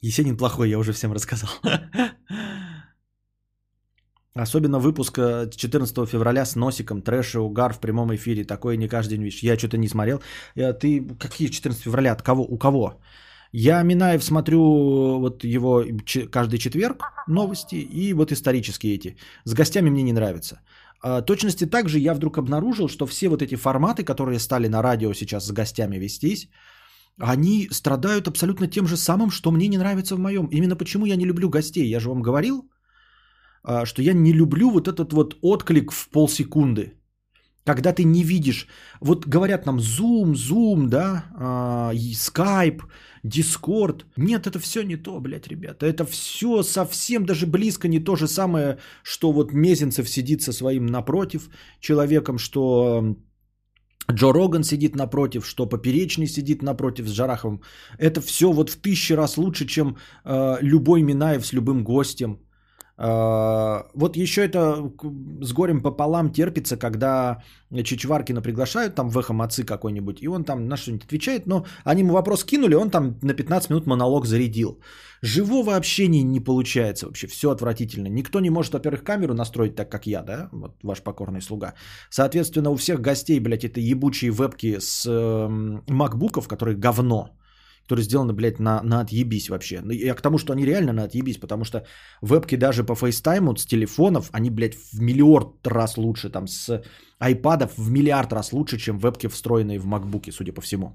Есенин 0.00 0.36
плохой, 0.36 0.70
я 0.70 0.78
уже 0.78 0.92
всем 0.92 1.12
рассказал. 1.12 1.50
Особенно 4.34 4.78
выпуск 4.78 5.18
э, 5.18 5.50
14 5.50 6.08
февраля 6.08 6.44
с 6.44 6.54
носиком, 6.54 7.02
трэш 7.02 7.34
и 7.34 7.38
угар 7.38 7.72
в 7.72 7.80
прямом 7.80 8.14
эфире. 8.14 8.44
Такое 8.44 8.76
не 8.76 8.88
каждый 8.88 9.16
день 9.16 9.24
видишь. 9.24 9.42
Я 9.42 9.58
что-то 9.58 9.76
не 9.78 9.88
смотрел. 9.88 10.22
Э, 10.54 10.72
Ты 10.72 11.04
какие 11.18 11.48
14 11.48 11.82
февраля? 11.82 12.12
От 12.12 12.22
кого? 12.22 12.44
У 12.44 12.58
кого? 12.58 13.00
Я 13.52 13.82
Минаев 13.82 14.22
смотрю 14.22 14.60
вот 15.20 15.42
его 15.42 15.82
каждый 16.30 16.58
четверг 16.58 17.02
новости 17.26 17.76
и 17.76 18.12
вот 18.12 18.30
исторические 18.30 18.94
эти. 18.94 19.16
С 19.44 19.54
гостями 19.54 19.90
мне 19.90 20.02
не 20.04 20.12
нравится. 20.12 20.60
А, 21.00 21.22
точности 21.22 21.66
также 21.66 21.98
я 21.98 22.14
вдруг 22.14 22.38
обнаружил, 22.38 22.88
что 22.88 23.06
все 23.06 23.28
вот 23.28 23.42
эти 23.42 23.56
форматы, 23.56 24.04
которые 24.04 24.38
стали 24.38 24.68
на 24.68 24.82
радио 24.82 25.12
сейчас 25.14 25.46
с 25.46 25.52
гостями 25.52 25.98
вестись, 25.98 26.48
они 27.20 27.68
страдают 27.70 28.28
абсолютно 28.28 28.66
тем 28.66 28.86
же 28.86 28.96
самым, 28.96 29.30
что 29.30 29.50
мне 29.50 29.68
не 29.68 29.78
нравится 29.78 30.16
в 30.16 30.18
моем. 30.18 30.46
Именно 30.50 30.76
почему 30.76 31.06
я 31.06 31.16
не 31.16 31.26
люблю 31.26 31.48
гостей. 31.48 31.88
Я 31.88 32.00
же 32.00 32.08
вам 32.08 32.22
говорил, 32.22 32.70
а, 33.64 33.86
что 33.86 34.02
я 34.02 34.12
не 34.12 34.32
люблю 34.32 34.70
вот 34.70 34.88
этот 34.88 35.12
вот 35.12 35.36
отклик 35.42 35.92
в 35.92 36.08
полсекунды. 36.10 36.97
Когда 37.68 37.92
ты 37.92 38.04
не 38.04 38.22
видишь, 38.22 38.66
вот 39.00 39.26
говорят 39.26 39.66
нам 39.66 39.78
Zoom, 39.78 40.32
Zoom, 40.32 40.88
да, 40.88 41.24
а, 41.36 41.92
Skype, 41.94 42.80
Discord. 43.22 44.04
Нет, 44.16 44.46
это 44.46 44.58
все 44.58 44.82
не 44.82 44.96
то, 44.96 45.20
блядь, 45.20 45.48
ребята. 45.48 45.84
Это 45.84 46.06
все 46.06 46.62
совсем 46.62 47.26
даже 47.26 47.46
близко 47.46 47.88
не 47.88 48.04
то 48.04 48.16
же 48.16 48.26
самое, 48.26 48.78
что 49.02 49.32
вот 49.32 49.52
Мезенцев 49.52 50.08
сидит 50.08 50.40
со 50.40 50.52
своим 50.52 50.86
напротив 50.86 51.50
человеком, 51.80 52.38
что 52.38 53.16
Джо 54.10 54.32
Роган 54.32 54.64
сидит 54.64 54.96
напротив, 54.96 55.44
что 55.46 55.66
Поперечный 55.66 56.26
сидит 56.26 56.62
напротив 56.62 57.06
с 57.06 57.12
Жараховым. 57.12 57.60
Это 57.98 58.22
все 58.22 58.50
вот 58.50 58.70
в 58.70 58.80
тысячи 58.80 59.12
раз 59.12 59.36
лучше, 59.36 59.66
чем 59.66 59.98
э, 60.24 60.56
любой 60.62 61.02
Минаев 61.02 61.44
с 61.44 61.52
любым 61.52 61.84
гостем. 61.84 62.38
Э, 62.98 63.82
Вот 63.94 64.16
еще 64.16 64.44
это 64.44 64.90
с 65.40 65.52
горем 65.52 65.80
пополам 65.80 66.32
терпится, 66.32 66.76
когда 66.76 67.42
Чичваркина 67.70 68.42
приглашают 68.42 68.94
там 68.94 69.08
в 69.10 69.18
эхо 69.18 69.32
Мацы 69.32 69.64
какой-нибудь, 69.64 70.22
и 70.22 70.28
он 70.28 70.44
там 70.44 70.68
на 70.68 70.76
что-нибудь 70.76 71.04
отвечает, 71.06 71.46
но 71.46 71.64
они 71.84 72.02
ему 72.02 72.12
вопрос 72.12 72.44
кинули, 72.44 72.74
он 72.74 72.90
там 72.90 73.18
на 73.22 73.34
15 73.34 73.70
минут 73.70 73.86
монолог 73.86 74.26
зарядил. 74.26 74.80
Живого 75.22 75.76
общения 75.76 76.22
не 76.22 76.40
получается 76.40 77.06
вообще, 77.06 77.26
все 77.26 77.50
отвратительно. 77.50 78.08
Никто 78.08 78.40
не 78.40 78.50
может, 78.50 78.72
во-первых, 78.72 79.04
камеру 79.04 79.34
настроить 79.34 79.76
так, 79.76 79.90
как 79.90 80.06
я, 80.06 80.22
да, 80.22 80.48
вот 80.52 80.76
ваш 80.82 81.02
покорный 81.02 81.40
слуга. 81.40 81.74
Соответственно, 82.10 82.70
у 82.70 82.76
всех 82.76 83.00
гостей, 83.00 83.40
блядь, 83.40 83.64
это 83.64 83.80
ебучие 83.80 84.30
вебки 84.30 84.78
с 84.80 85.06
эм, 85.06 85.82
макбуков, 85.88 86.48
которые 86.48 86.76
говно, 86.76 87.30
которые 87.88 88.04
сделаны, 88.04 88.34
блядь, 88.34 88.60
на, 88.60 88.82
на 88.82 89.00
отъебись 89.00 89.48
вообще. 89.48 89.80
Ну, 89.82 89.92
Я 89.92 90.14
к 90.14 90.20
тому, 90.20 90.38
что 90.38 90.52
они 90.52 90.66
реально 90.66 90.92
на 90.92 91.04
отъебись, 91.04 91.38
потому 91.38 91.64
что 91.64 91.82
вебки 92.22 92.56
даже 92.56 92.84
по 92.84 92.94
фейстайму 92.94 93.56
с 93.56 93.66
телефонов, 93.66 94.28
они, 94.32 94.50
блядь, 94.50 94.74
в 94.74 95.00
миллиард 95.00 95.66
раз 95.66 95.96
лучше, 95.96 96.28
там, 96.30 96.46
с 96.48 96.82
айпадов 97.18 97.78
в 97.78 97.90
миллиард 97.90 98.32
раз 98.32 98.52
лучше, 98.52 98.78
чем 98.78 98.98
вебки, 98.98 99.28
встроенные 99.28 99.78
в 99.78 99.86
макбуке, 99.86 100.32
судя 100.32 100.52
по 100.52 100.60
всему. 100.60 100.92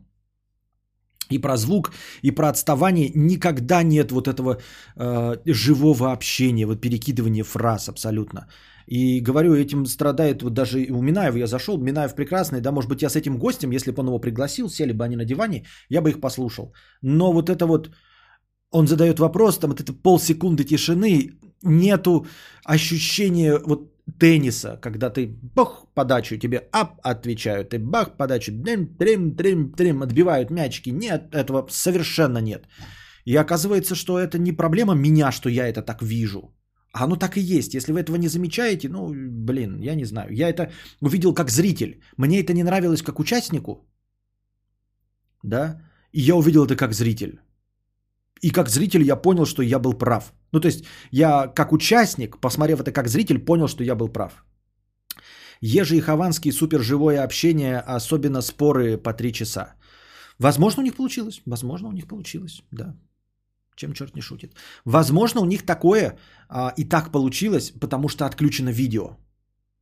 И 1.31 1.39
про 1.39 1.57
звук, 1.57 1.91
и 2.21 2.31
про 2.31 2.49
отставание 2.49 3.11
никогда 3.15 3.83
нет 3.83 4.11
вот 4.11 4.27
этого 4.27 4.57
э, 4.95 5.37
живого 5.45 6.11
общения, 6.11 6.67
вот 6.67 6.81
перекидывания 6.81 7.43
фраз 7.43 7.89
абсолютно. 7.89 8.47
И 8.87 9.21
говорю, 9.21 9.53
этим 9.53 9.85
страдает 9.85 10.43
вот 10.43 10.53
даже 10.53 10.81
и 10.81 10.91
у 10.91 11.01
Минаева 11.01 11.37
я 11.37 11.47
зашел, 11.47 11.77
Минаев 11.77 12.15
прекрасный, 12.15 12.61
да, 12.61 12.71
может 12.71 12.89
быть, 12.89 13.01
я 13.01 13.09
с 13.09 13.15
этим 13.15 13.37
гостем, 13.37 13.71
если 13.71 13.91
бы 13.91 14.01
он 14.01 14.07
его 14.07 14.19
пригласил, 14.19 14.69
сели 14.69 14.93
бы 14.93 15.05
они 15.05 15.15
на 15.15 15.25
диване, 15.25 15.65
я 15.89 16.01
бы 16.01 16.09
их 16.09 16.21
послушал. 16.21 16.73
Но 17.01 17.33
вот 17.33 17.49
это 17.49 17.65
вот, 17.65 17.89
он 18.71 18.87
задает 18.87 19.19
вопрос, 19.19 19.57
там 19.57 19.71
вот 19.71 19.81
это 19.81 19.93
полсекунды 19.93 20.63
тишины, 20.63 21.31
нету 21.63 22.25
ощущения 22.65 23.59
вот 23.65 23.93
тенниса, 24.19 24.77
когда 24.81 25.09
ты 25.09 25.27
бах, 25.55 25.85
подачу, 25.93 26.37
тебе 26.37 26.57
ап, 26.71 26.99
отвечают, 27.03 27.69
ты 27.69 27.79
бах, 27.79 28.17
подачу, 28.17 28.51
дрим, 28.51 28.87
трим, 28.97 29.35
трим, 29.35 29.71
трим, 29.71 30.01
отбивают 30.01 30.51
мячики. 30.51 30.89
Нет, 30.89 31.33
этого 31.33 31.67
совершенно 31.69 32.39
нет. 32.39 32.67
И 33.25 33.35
оказывается, 33.37 33.95
что 33.95 34.19
это 34.19 34.37
не 34.37 34.51
проблема 34.51 34.95
меня, 34.95 35.31
что 35.31 35.49
я 35.49 35.67
это 35.67 35.81
так 35.81 36.01
вижу. 36.01 36.53
А 36.93 37.03
оно 37.03 37.15
так 37.15 37.37
и 37.37 37.41
есть. 37.41 37.73
Если 37.73 37.91
вы 37.91 37.99
этого 37.99 38.17
не 38.17 38.29
замечаете, 38.29 38.87
ну, 38.87 39.13
блин, 39.45 39.79
я 39.81 39.95
не 39.95 40.05
знаю. 40.05 40.27
Я 40.31 40.49
это 40.49 40.71
увидел 41.01 41.33
как 41.33 41.49
зритель. 41.49 41.99
Мне 42.17 42.39
это 42.39 42.53
не 42.53 42.63
нравилось 42.63 43.01
как 43.01 43.19
участнику. 43.19 43.87
Да? 45.43 45.81
И 46.11 46.21
я 46.21 46.35
увидел 46.35 46.65
это 46.65 46.75
как 46.75 46.93
зритель. 46.93 47.39
И 48.43 48.51
как 48.51 48.69
зритель 48.69 49.01
я 49.01 49.15
понял, 49.15 49.45
что 49.45 49.63
я 49.63 49.79
был 49.79 49.93
прав. 49.93 50.33
Ну, 50.51 50.59
то 50.59 50.67
есть 50.67 50.85
я 51.11 51.47
как 51.47 51.71
участник, 51.71 52.37
посмотрев 52.39 52.79
это 52.79 52.91
как 52.91 53.07
зритель, 53.07 53.39
понял, 53.39 53.67
что 53.67 53.83
я 53.83 53.95
был 53.95 54.09
прав. 54.09 54.45
Ежи 55.61 55.95
и 55.95 56.01
Хованский 56.01 56.51
суперживое 56.51 57.23
общение, 57.23 57.79
особенно 57.79 58.41
споры 58.41 58.97
по 58.97 59.13
три 59.13 59.31
часа. 59.33 59.75
Возможно, 60.39 60.81
у 60.81 60.85
них 60.85 60.95
получилось. 60.95 61.41
Возможно, 61.45 61.87
у 61.87 61.93
них 61.93 62.07
получилось, 62.07 62.61
да. 62.71 62.95
Чем 63.75 63.93
черт 63.93 64.15
не 64.15 64.21
шутит. 64.21 64.55
Возможно, 64.85 65.41
у 65.41 65.45
них 65.45 65.65
такое 65.65 66.17
а, 66.49 66.73
и 66.77 66.83
так 66.83 67.11
получилось, 67.11 67.71
потому 67.79 68.09
что 68.09 68.25
отключено 68.25 68.69
видео. 68.69 69.17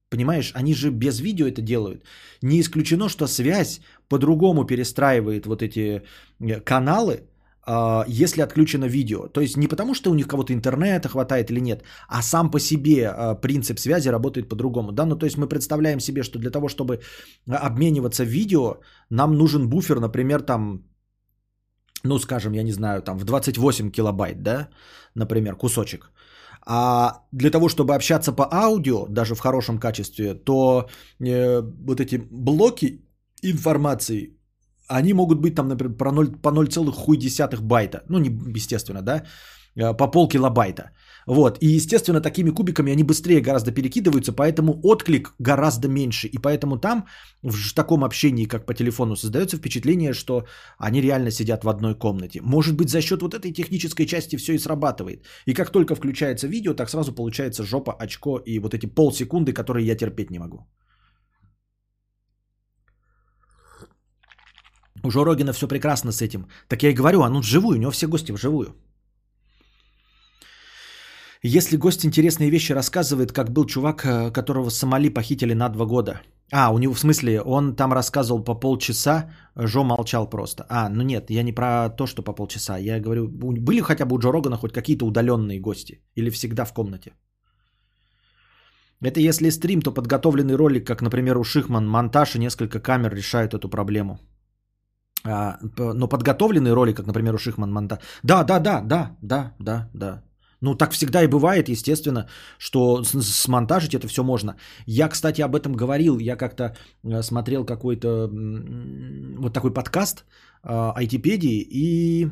Понимаешь, 0.10 0.52
они 0.56 0.74
же 0.74 0.92
без 0.92 1.20
видео 1.20 1.48
это 1.48 1.62
делают. 1.62 2.04
Не 2.42 2.60
исключено, 2.60 3.10
что 3.10 3.28
связь 3.28 3.82
по-другому 4.10 4.66
перестраивает 4.66 5.46
вот 5.46 5.62
эти 5.62 6.02
э, 6.40 6.60
каналы, 6.60 7.22
а, 7.64 8.04
если 8.08 8.42
отключено 8.42 8.86
видео. 8.86 9.28
То 9.28 9.42
есть 9.42 9.58
не 9.58 9.68
потому, 9.68 9.94
что 9.94 10.12
у 10.12 10.16
них 10.16 10.28
кого-то 10.28 10.54
интернета 10.54 11.10
хватает 11.10 11.52
или 11.52 11.62
нет, 11.62 11.84
а 12.08 12.22
сам 12.22 12.52
по 12.52 12.60
себе 12.60 13.08
а, 13.08 13.36
принцип 13.36 13.80
связи 13.80 14.10
работает 14.10 14.50
по-другому. 14.50 14.92
Да? 14.92 15.06
Ну, 15.06 15.16
то 15.16 15.26
есть 15.26 15.38
мы 15.38 15.48
представляем 15.48 16.00
себе, 16.00 16.24
что 16.24 16.40
для 16.40 16.50
того, 16.52 16.68
чтобы 16.68 17.00
обмениваться 17.48 18.26
видео, 18.26 18.78
нам 19.10 19.38
нужен 19.38 19.70
буфер, 19.70 20.00
например, 20.00 20.42
там, 20.42 20.84
ну, 22.04 22.20
скажем, 22.20 22.54
я 22.54 22.64
не 22.64 22.72
знаю, 22.72 23.02
там 23.02 23.18
в 23.18 23.24
28 23.24 23.92
килобайт, 23.92 24.44
да, 24.44 24.70
например, 25.16 25.56
кусочек. 25.56 26.12
А 26.66 27.24
для 27.32 27.50
того, 27.52 27.70
чтобы 27.70 27.96
общаться 27.96 28.32
по 28.34 28.48
аудио, 28.52 29.08
даже 29.08 29.36
в 29.36 29.40
хорошем 29.40 29.80
качестве, 29.80 30.36
то 30.36 30.90
э, 31.20 31.62
вот 31.62 32.00
эти 32.00 32.18
блоки 32.32 33.02
информации 33.44 34.38
они 34.88 35.14
могут 35.14 35.40
быть 35.40 35.56
там, 35.56 35.68
например, 35.68 35.98
про 35.98 36.12
0, 36.12 36.42
по 36.42 36.50
0,1 36.50 37.62
байта. 37.62 38.04
Ну, 38.10 38.20
не, 38.20 38.30
естественно, 38.56 39.02
да, 39.02 39.24
по 39.76 40.12
пол 40.12 40.28
килобайта. 40.28 40.92
Вот, 41.28 41.58
и, 41.62 41.68
естественно, 41.76 42.22
такими 42.22 42.50
кубиками 42.50 42.92
они 42.92 43.04
быстрее 43.04 43.42
гораздо 43.42 43.72
перекидываются, 43.72 44.34
поэтому 44.34 44.80
отклик 44.84 45.34
гораздо 45.40 45.88
меньше. 45.88 46.28
И 46.28 46.38
поэтому 46.38 46.78
там, 46.78 47.06
в 47.44 47.74
таком 47.76 48.04
общении, 48.04 48.46
как 48.46 48.66
по 48.66 48.74
телефону, 48.74 49.16
создается 49.16 49.58
впечатление, 49.58 50.14
что 50.14 50.46
они 50.80 51.02
реально 51.02 51.32
сидят 51.32 51.64
в 51.64 51.70
одной 51.70 51.96
комнате. 51.96 52.42
Может 52.42 52.76
быть, 52.76 52.90
за 52.90 53.02
счет 53.02 53.22
вот 53.22 53.34
этой 53.34 53.54
технической 53.54 54.06
части 54.06 54.36
все 54.36 54.54
и 54.54 54.60
срабатывает. 54.60 55.26
И 55.46 55.54
как 55.54 55.70
только 55.72 55.96
включается 55.96 56.48
видео, 56.48 56.74
так 56.74 56.90
сразу 56.90 57.14
получается 57.14 57.64
жопа, 57.64 57.96
очко 58.00 58.40
и 58.46 58.60
вот 58.60 58.74
эти 58.74 58.88
полсекунды, 58.88 59.54
которые 59.54 59.86
я 59.86 59.96
терпеть 59.96 60.32
не 60.32 60.40
могу. 60.40 60.66
У 65.04 65.10
Жо 65.10 65.24
Рогина 65.24 65.54
все 65.54 65.68
прекрасно 65.68 66.12
с 66.12 66.22
этим. 66.22 66.48
Так 66.68 66.84
я 66.84 66.90
и 66.90 66.94
говорю, 66.94 67.22
он 67.22 67.40
вживую, 67.40 67.78
у 67.78 67.82
него 67.82 67.92
все 67.92 68.08
гости 68.08 68.32
вживую. 68.32 68.76
Если 71.44 71.76
гость 71.78 72.06
интересные 72.06 72.52
вещи 72.52 72.74
рассказывает, 72.74 73.32
как 73.32 73.50
был 73.50 73.66
чувак, 73.66 74.06
э, 74.06 74.32
которого 74.32 74.70
Сомали 74.70 75.10
похитили 75.10 75.56
на 75.56 75.70
два 75.70 75.86
года. 75.86 76.22
А, 76.52 76.72
у 76.72 76.78
него 76.78 76.94
в 76.94 77.00
смысле, 77.00 77.42
он 77.42 77.76
там 77.76 77.94
рассказывал 77.94 78.44
по 78.44 78.60
полчаса, 78.60 79.32
Жо 79.56 79.84
молчал 79.84 80.30
просто. 80.30 80.66
А, 80.70 80.90
ну 80.90 81.02
нет, 81.02 81.32
я 81.32 81.44
не 81.44 81.52
про 81.54 81.90
то, 81.90 82.06
что 82.06 82.22
по 82.22 82.34
полчаса. 82.34 82.78
Я 82.78 83.00
говорю, 83.00 83.28
были 83.28 83.82
хотя 83.82 84.06
бы 84.06 84.16
у 84.16 84.20
Джо 84.20 84.32
Рогана 84.32 84.58
хоть 84.58 84.74
какие-то 84.74 85.06
удаленные 85.06 85.60
гости? 85.60 86.04
Или 86.16 86.30
всегда 86.30 86.66
в 86.66 86.74
комнате? 86.74 87.14
Это 89.02 89.20
если 89.20 89.50
стрим, 89.50 89.82
то 89.82 89.92
подготовленный 89.92 90.56
ролик, 90.56 90.86
как, 90.86 91.02
например, 91.02 91.38
у 91.38 91.44
Шихман, 91.44 91.88
монтаж 91.88 92.36
и 92.36 92.40
несколько 92.40 92.80
камер 92.80 93.16
решают 93.16 93.54
эту 93.56 93.68
проблему. 93.68 94.20
А, 95.26 95.58
но 95.78 96.08
подготовленный 96.08 96.74
ролик, 96.74 96.98
как, 96.98 97.08
например, 97.08 97.34
у 97.34 97.40
Шихман 97.40 97.72
Монта. 97.72 98.00
Да, 98.24 98.44
да, 98.44 98.60
да, 98.60 98.82
да, 98.82 99.18
да, 99.22 99.54
да, 99.60 99.90
да. 99.94 100.24
Ну, 100.62 100.76
так 100.76 100.92
всегда 100.92 101.24
и 101.24 101.28
бывает, 101.28 101.70
естественно, 101.70 102.28
что 102.60 103.04
смонтажить 103.04 103.96
это 103.96 104.08
все 104.08 104.24
можно. 104.24 104.56
Я, 104.86 105.10
кстати, 105.10 105.42
об 105.42 105.56
этом 105.56 105.74
говорил. 105.74 106.20
Я 106.20 106.36
как-то 106.36 106.64
э, 107.04 107.24
смотрел 107.24 107.66
какой-то 107.66 108.30
вот 109.40 109.54
такой 109.54 109.74
подкаст 109.74 110.24
э, 110.64 110.92
айтипедии 110.96 111.68
и, 111.72 112.30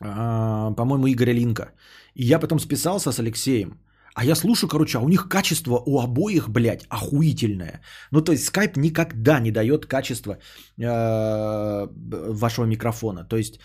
а, 0.00 0.72
по-моему, 0.72 1.08
Игоря 1.08 1.32
Линка. 1.32 1.72
И 2.14 2.24
я 2.24 2.40
потом 2.40 2.58
списался 2.58 3.12
с 3.12 3.20
Алексеем. 3.20 3.78
А 4.14 4.24
я 4.24 4.34
слушаю, 4.34 4.68
короче, 4.68 4.98
а 4.98 5.00
у 5.00 5.08
них 5.08 5.28
качество 5.28 5.80
у 5.86 6.00
обоих, 6.00 6.48
блядь, 6.48 6.84
охуительное. 6.88 7.80
Ну, 8.10 8.20
то 8.20 8.32
есть 8.32 8.50
Skype 8.50 8.76
никогда 8.76 9.38
не 9.38 9.52
дает 9.52 9.86
качества 9.86 10.38
э, 10.76 11.86
вашего 12.34 12.64
микрофона. 12.64 13.24
То 13.24 13.36
есть, 13.36 13.60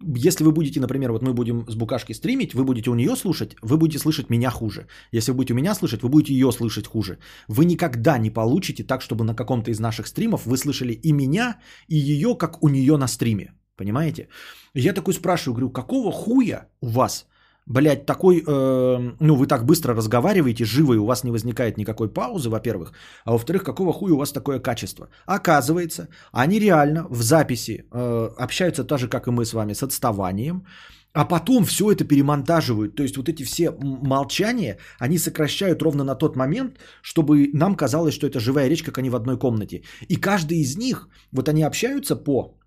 если 0.00 0.44
вы 0.44 0.52
будете, 0.52 0.80
например, 0.80 1.12
вот 1.12 1.22
мы 1.22 1.32
будем 1.32 1.64
с 1.68 1.74
Букашки 1.74 2.14
стримить, 2.14 2.54
вы 2.54 2.64
будете 2.64 2.90
у 2.90 2.94
нее 2.94 3.16
слушать, 3.16 3.56
вы 3.62 3.76
будете 3.76 3.98
слышать 3.98 4.30
меня 4.30 4.50
хуже. 4.50 4.86
Если 5.12 5.32
вы 5.32 5.36
будете 5.36 5.52
у 5.54 5.56
меня 5.56 5.74
слышать, 5.74 6.02
вы 6.02 6.08
будете 6.08 6.32
ее 6.32 6.52
слышать 6.52 6.86
хуже. 6.86 7.18
Вы 7.48 7.64
никогда 7.64 8.18
не 8.18 8.30
получите 8.30 8.84
так, 8.84 9.02
чтобы 9.02 9.24
на 9.24 9.34
каком-то 9.34 9.70
из 9.70 9.80
наших 9.80 10.06
стримов 10.06 10.46
вы 10.46 10.56
слышали 10.56 10.92
и 10.92 11.12
меня, 11.12 11.58
и 11.88 11.96
ее, 11.96 12.34
как 12.36 12.62
у 12.62 12.68
нее 12.68 12.96
на 12.96 13.08
стриме. 13.08 13.52
Понимаете? 13.76 14.28
Я 14.74 14.92
такой 14.92 15.14
спрашиваю, 15.14 15.54
говорю, 15.54 15.70
какого 15.70 16.12
хуя 16.12 16.68
у 16.80 16.88
вас 16.88 17.26
Блять, 17.66 18.04
такой, 18.04 18.42
э, 18.46 19.12
ну 19.20 19.36
вы 19.36 19.46
так 19.46 19.64
быстро 19.64 19.94
разговариваете, 19.94 20.64
живо, 20.64 20.94
и 20.94 20.98
у 20.98 21.06
вас 21.06 21.24
не 21.24 21.30
возникает 21.30 21.78
никакой 21.78 22.12
паузы, 22.12 22.50
во-первых. 22.50 22.92
А 23.24 23.32
во-вторых, 23.32 23.64
какого 23.64 23.92
хуя 23.92 24.14
у 24.14 24.18
вас 24.18 24.32
такое 24.32 24.60
качество? 24.60 25.08
Оказывается, 25.26 26.08
они 26.32 26.60
реально 26.60 27.06
в 27.10 27.22
записи 27.22 27.86
э, 27.90 28.28
общаются 28.38 28.84
так 28.84 28.98
же, 28.98 29.08
как 29.08 29.26
и 29.26 29.30
мы 29.30 29.44
с 29.44 29.54
вами, 29.54 29.72
с 29.72 29.82
отставанием. 29.82 30.66
А 31.14 31.24
потом 31.24 31.64
все 31.64 31.84
это 31.92 32.04
перемонтаживают. 32.04 32.96
То 32.96 33.02
есть 33.02 33.16
вот 33.16 33.28
эти 33.28 33.44
все 33.44 33.70
молчания, 33.80 34.78
они 34.98 35.18
сокращают 35.18 35.80
ровно 35.82 36.04
на 36.04 36.16
тот 36.16 36.36
момент, 36.36 36.78
чтобы 37.02 37.50
нам 37.54 37.76
казалось, 37.76 38.14
что 38.14 38.26
это 38.26 38.40
живая 38.40 38.68
речь, 38.68 38.82
как 38.82 38.98
они 38.98 39.10
в 39.10 39.14
одной 39.16 39.38
комнате. 39.38 39.82
И 40.08 40.16
каждый 40.16 40.58
из 40.58 40.76
них, 40.76 41.08
вот 41.32 41.48
они 41.48 41.62
общаются 41.62 42.16
по 42.16 42.58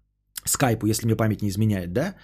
скайпу, 0.45 0.87
если 0.87 1.05
мне 1.05 1.15
память 1.15 1.41
не 1.41 1.49
изменяет, 1.49 1.93
да, 1.93 2.15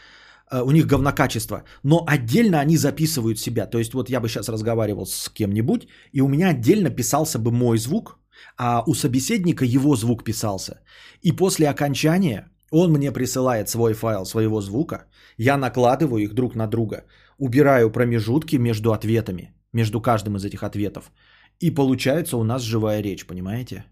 у 0.61 0.71
них 0.71 0.85
говнокачество, 0.85 1.63
но 1.84 2.03
отдельно 2.07 2.59
они 2.59 2.77
записывают 2.77 3.39
себя. 3.39 3.65
То 3.65 3.80
есть 3.80 3.93
вот 3.93 4.09
я 4.09 4.19
бы 4.19 4.27
сейчас 4.27 4.49
разговаривал 4.49 5.05
с 5.05 5.30
кем-нибудь, 5.30 5.88
и 6.11 6.21
у 6.21 6.27
меня 6.27 6.49
отдельно 6.49 6.89
писался 6.89 7.39
бы 7.39 7.51
мой 7.51 7.77
звук, 7.77 8.19
а 8.57 8.84
у 8.85 8.93
собеседника 8.93 9.65
его 9.65 9.95
звук 9.95 10.23
писался. 10.23 10.81
И 11.21 11.31
после 11.31 11.69
окончания 11.69 12.49
он 12.71 12.91
мне 12.91 13.11
присылает 13.11 13.69
свой 13.69 13.93
файл 13.93 14.25
своего 14.25 14.61
звука, 14.61 15.05
я 15.38 15.57
накладываю 15.57 16.23
их 16.23 16.34
друг 16.34 16.55
на 16.55 16.67
друга. 16.67 17.05
убираю 17.38 17.91
промежутки 17.91 18.57
между 18.57 18.93
ответами, 18.93 19.53
между 19.73 20.01
каждым 20.01 20.35
из 20.35 20.45
этих 20.45 20.63
ответов. 20.63 21.11
И 21.59 21.71
получается 21.71 22.38
у 22.38 22.43
нас 22.43 22.61
живая 22.61 23.01
речь, 23.01 23.25
понимаете? 23.25 23.85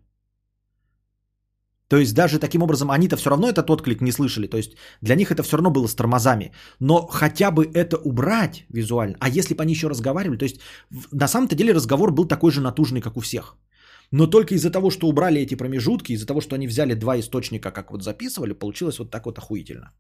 То 1.91 1.97
есть 1.97 2.13
даже 2.13 2.39
таким 2.39 2.63
образом 2.63 2.89
они-то 2.89 3.18
все 3.18 3.30
равно 3.30 3.49
этот 3.49 3.69
отклик 3.69 4.01
не 4.01 4.11
слышали. 4.11 4.47
То 4.47 4.57
есть 4.57 4.77
для 5.01 5.15
них 5.15 5.30
это 5.30 5.43
все 5.43 5.57
равно 5.57 5.72
было 5.72 5.88
с 5.88 5.95
тормозами. 5.95 6.51
Но 6.80 7.07
хотя 7.07 7.51
бы 7.51 7.69
это 7.73 7.97
убрать 7.97 8.65
визуально. 8.69 9.18
А 9.19 9.27
если 9.27 9.55
бы 9.55 9.63
они 9.63 9.73
еще 9.73 9.89
разговаривали, 9.89 10.38
то 10.38 10.45
есть 10.45 10.61
на 11.11 11.27
самом-то 11.27 11.55
деле 11.55 11.73
разговор 11.73 12.11
был 12.11 12.27
такой 12.27 12.51
же 12.51 12.61
натужный, 12.61 13.01
как 13.01 13.18
у 13.18 13.19
всех. 13.19 13.57
Но 14.11 14.27
только 14.27 14.55
из-за 14.55 14.72
того, 14.72 14.89
что 14.89 15.07
убрали 15.07 15.41
эти 15.41 15.55
промежутки, 15.55 16.13
из-за 16.13 16.26
того, 16.26 16.39
что 16.39 16.55
они 16.55 16.68
взяли 16.68 16.93
два 16.93 17.19
источника, 17.19 17.72
как 17.72 17.91
вот 17.91 18.03
записывали, 18.03 18.53
получилось 18.53 18.99
вот 18.99 19.11
так 19.11 19.26
вот 19.26 19.38
охуительно. 19.38 19.91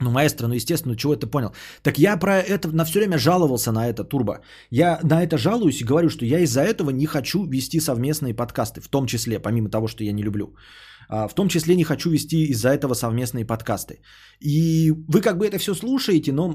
Ну, 0.00 0.10
маэстро, 0.10 0.48
ну, 0.48 0.54
естественно, 0.54 0.96
чего 0.96 1.14
это 1.14 1.28
понял? 1.28 1.52
Так 1.82 1.98
я 1.98 2.16
про 2.16 2.38
это 2.38 2.68
на 2.72 2.84
все 2.84 2.98
время 2.98 3.18
жаловался 3.18 3.72
на 3.72 3.88
это, 3.88 4.04
Турбо. 4.04 4.40
Я 4.70 4.98
на 5.04 5.22
это 5.22 5.38
жалуюсь 5.38 5.80
и 5.80 5.84
говорю, 5.84 6.08
что 6.08 6.24
я 6.24 6.40
из-за 6.40 6.62
этого 6.62 6.90
не 6.90 7.06
хочу 7.06 7.44
вести 7.44 7.80
совместные 7.80 8.34
подкасты, 8.34 8.80
в 8.80 8.88
том 8.88 9.06
числе, 9.06 9.38
помимо 9.38 9.70
того, 9.70 9.88
что 9.88 10.04
я 10.04 10.12
не 10.12 10.22
люблю. 10.22 10.54
А, 11.08 11.28
В 11.28 11.34
том 11.34 11.48
числе 11.48 11.74
не 11.74 11.84
хочу 11.84 12.10
вести 12.10 12.46
из-за 12.50 12.68
этого 12.68 12.94
совместные 12.94 13.44
подкасты. 13.44 14.00
И 14.40 14.92
вы 15.08 15.20
как 15.20 15.38
бы 15.38 15.46
это 15.46 15.58
все 15.58 15.74
слушаете, 15.74 16.32
но, 16.32 16.54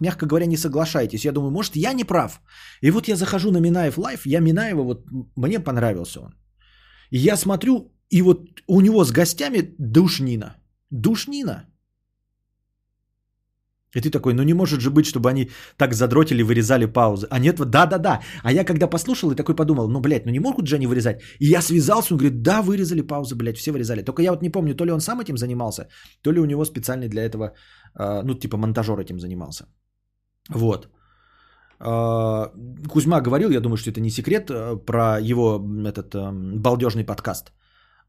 мягко 0.00 0.26
говоря, 0.26 0.46
не 0.46 0.56
соглашаетесь. 0.56 1.24
Я 1.24 1.32
думаю, 1.32 1.50
может, 1.50 1.76
я 1.76 1.92
не 1.92 2.04
прав. 2.04 2.40
И 2.82 2.90
вот 2.90 3.08
я 3.08 3.16
захожу 3.16 3.50
на 3.50 3.60
Минаев 3.60 3.98
Live, 3.98 4.26
я 4.26 4.40
Минаева, 4.40 4.82
вот 4.82 5.06
мне 5.36 5.60
понравился 5.60 6.20
он. 6.20 6.34
И 7.10 7.18
я 7.18 7.36
смотрю, 7.36 7.92
и 8.10 8.22
вот 8.22 8.38
у 8.66 8.80
него 8.80 9.04
с 9.04 9.12
гостями 9.12 9.74
душнина. 9.78 10.56
Душнина. 10.90 11.66
И 13.96 14.00
ты 14.00 14.10
такой, 14.10 14.34
ну 14.34 14.42
не 14.42 14.54
может 14.54 14.80
же 14.80 14.90
быть, 14.90 15.06
чтобы 15.06 15.28
они 15.28 15.50
так 15.76 15.94
задротили, 15.94 16.42
вырезали 16.42 16.86
паузы. 16.86 17.26
А 17.30 17.38
нет, 17.38 17.56
да-да-да. 17.56 18.20
А 18.42 18.52
я 18.52 18.64
когда 18.64 18.86
послушал 18.86 19.32
и 19.32 19.36
такой 19.36 19.54
подумал, 19.54 19.88
ну, 19.88 20.00
блядь, 20.00 20.26
ну 20.26 20.32
не 20.32 20.40
могут 20.40 20.66
же 20.66 20.76
они 20.76 20.86
вырезать. 20.86 21.22
И 21.40 21.46
я 21.46 21.62
связался, 21.62 22.14
он 22.14 22.18
говорит, 22.18 22.42
да, 22.42 22.62
вырезали 22.62 23.02
паузы, 23.02 23.34
блядь, 23.34 23.58
все 23.58 23.72
вырезали. 23.72 24.02
Только 24.02 24.22
я 24.22 24.30
вот 24.30 24.42
не 24.42 24.50
помню, 24.50 24.74
то 24.74 24.84
ли 24.84 24.92
он 24.92 25.00
сам 25.00 25.20
этим 25.20 25.36
занимался, 25.36 25.88
то 26.22 26.32
ли 26.32 26.40
у 26.40 26.46
него 26.46 26.64
специальный 26.64 27.08
для 27.08 27.22
этого, 27.22 27.52
э, 27.98 28.22
ну, 28.24 28.34
типа 28.34 28.56
монтажер 28.56 28.98
этим 28.98 29.20
занимался. 29.20 29.66
Вот. 30.48 30.88
Э, 31.80 32.46
Кузьма 32.88 33.20
говорил, 33.20 33.50
я 33.50 33.60
думаю, 33.60 33.76
что 33.76 33.90
это 33.90 34.00
не 34.00 34.10
секрет, 34.10 34.50
э, 34.50 34.76
про 34.86 35.20
его 35.20 35.60
этот 35.84 36.14
балдежный 36.62 37.04
подкаст 37.04 37.52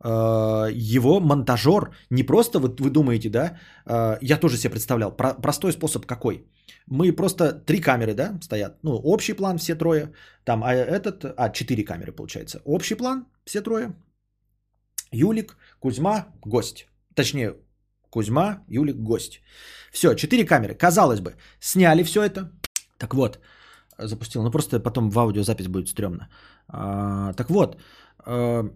его 0.07 1.19
монтажер 1.19 1.95
не 2.09 2.23
просто, 2.23 2.59
вот 2.59 2.81
вы 2.81 2.89
думаете, 2.89 3.29
да, 3.29 3.57
э, 3.85 4.17
я 4.21 4.37
тоже 4.37 4.57
себе 4.57 4.71
представлял, 4.71 5.15
про- 5.15 5.33
простой 5.41 5.71
способ 5.71 6.05
какой. 6.05 6.45
Мы 6.87 7.13
просто 7.13 7.53
три 7.53 7.79
камеры, 7.81 8.13
да, 8.13 8.37
стоят, 8.41 8.77
ну, 8.83 8.95
общий 8.95 9.33
план 9.33 9.57
все 9.57 9.75
трое, 9.75 10.13
там, 10.43 10.63
а 10.63 10.73
этот, 10.73 11.25
а, 11.37 11.49
четыре 11.49 11.83
камеры 11.85 12.11
получается. 12.11 12.61
Общий 12.65 12.95
план 12.95 13.25
все 13.45 13.61
трое, 13.61 13.93
Юлик, 15.13 15.57
Кузьма, 15.79 16.25
гость. 16.45 16.87
Точнее, 17.15 17.55
Кузьма, 18.09 18.63
Юлик, 18.67 18.95
гость. 18.97 19.41
Все, 19.91 20.15
четыре 20.15 20.45
камеры. 20.45 20.75
Казалось 20.75 21.19
бы, 21.19 21.35
сняли 21.59 22.03
все 22.03 22.23
это. 22.23 22.51
Так 22.97 23.13
вот, 23.13 23.39
запустил. 23.97 24.43
Ну, 24.43 24.51
просто 24.51 24.79
потом 24.79 25.09
в 25.09 25.19
аудиозапись 25.19 25.67
будет 25.67 25.87
стрёмно. 25.87 26.29
А, 26.67 27.33
так 27.33 27.49
вот, 27.49 27.77
э, 28.25 28.69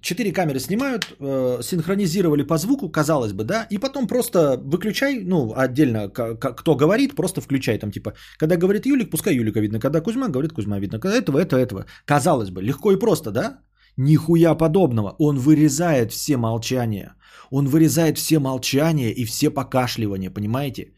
четыре 0.00 0.32
камеры 0.32 0.60
снимают, 0.60 1.16
э, 1.20 1.62
синхронизировали 1.62 2.42
по 2.42 2.58
звуку, 2.58 2.88
казалось 2.88 3.32
бы, 3.32 3.44
да, 3.44 3.66
и 3.70 3.78
потом 3.78 4.06
просто 4.06 4.56
выключай, 4.64 5.20
ну, 5.24 5.52
отдельно, 5.56 6.08
к- 6.08 6.34
кто 6.36 6.74
говорит, 6.76 7.14
просто 7.14 7.40
включай 7.40 7.78
там, 7.78 7.90
типа, 7.90 8.12
когда 8.38 8.56
говорит 8.56 8.86
Юлик, 8.86 9.10
пускай 9.10 9.34
Юлика 9.34 9.60
видно, 9.60 9.80
когда 9.80 10.00
Кузьма 10.00 10.28
говорит, 10.28 10.52
Кузьма 10.52 10.78
видно, 10.80 10.98
когда 11.00 11.16
этого, 11.16 11.38
это, 11.38 11.56
этого. 11.56 11.86
Казалось 12.04 12.50
бы, 12.50 12.62
легко 12.62 12.92
и 12.92 12.98
просто, 12.98 13.30
да? 13.30 13.60
Нихуя 13.96 14.54
подобного. 14.54 15.14
Он 15.18 15.38
вырезает 15.38 16.12
все 16.12 16.36
молчания. 16.36 17.14
Он 17.50 17.66
вырезает 17.66 18.18
все 18.18 18.38
молчания 18.38 19.10
и 19.12 19.24
все 19.24 19.50
покашливания, 19.50 20.30
понимаете? 20.30 20.92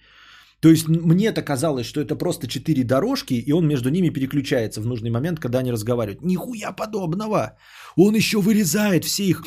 То 0.61 0.69
есть 0.71 0.89
мне-то 0.89 1.43
казалось, 1.43 1.87
что 1.87 2.01
это 2.01 2.17
просто 2.17 2.47
четыре 2.49 2.85
дорожки, 2.85 3.35
и 3.35 3.53
он 3.53 3.67
между 3.67 3.91
ними 3.91 4.11
переключается 4.11 4.81
в 4.81 4.87
нужный 4.87 5.11
момент, 5.11 5.39
когда 5.39 5.61
они 5.61 5.73
разговаривают. 5.73 6.23
Нихуя 6.23 6.73
подобного. 6.73 7.57
Он 7.97 8.15
еще 8.15 8.39
вырезает 8.41 9.05
все 9.05 9.23
их 9.25 9.45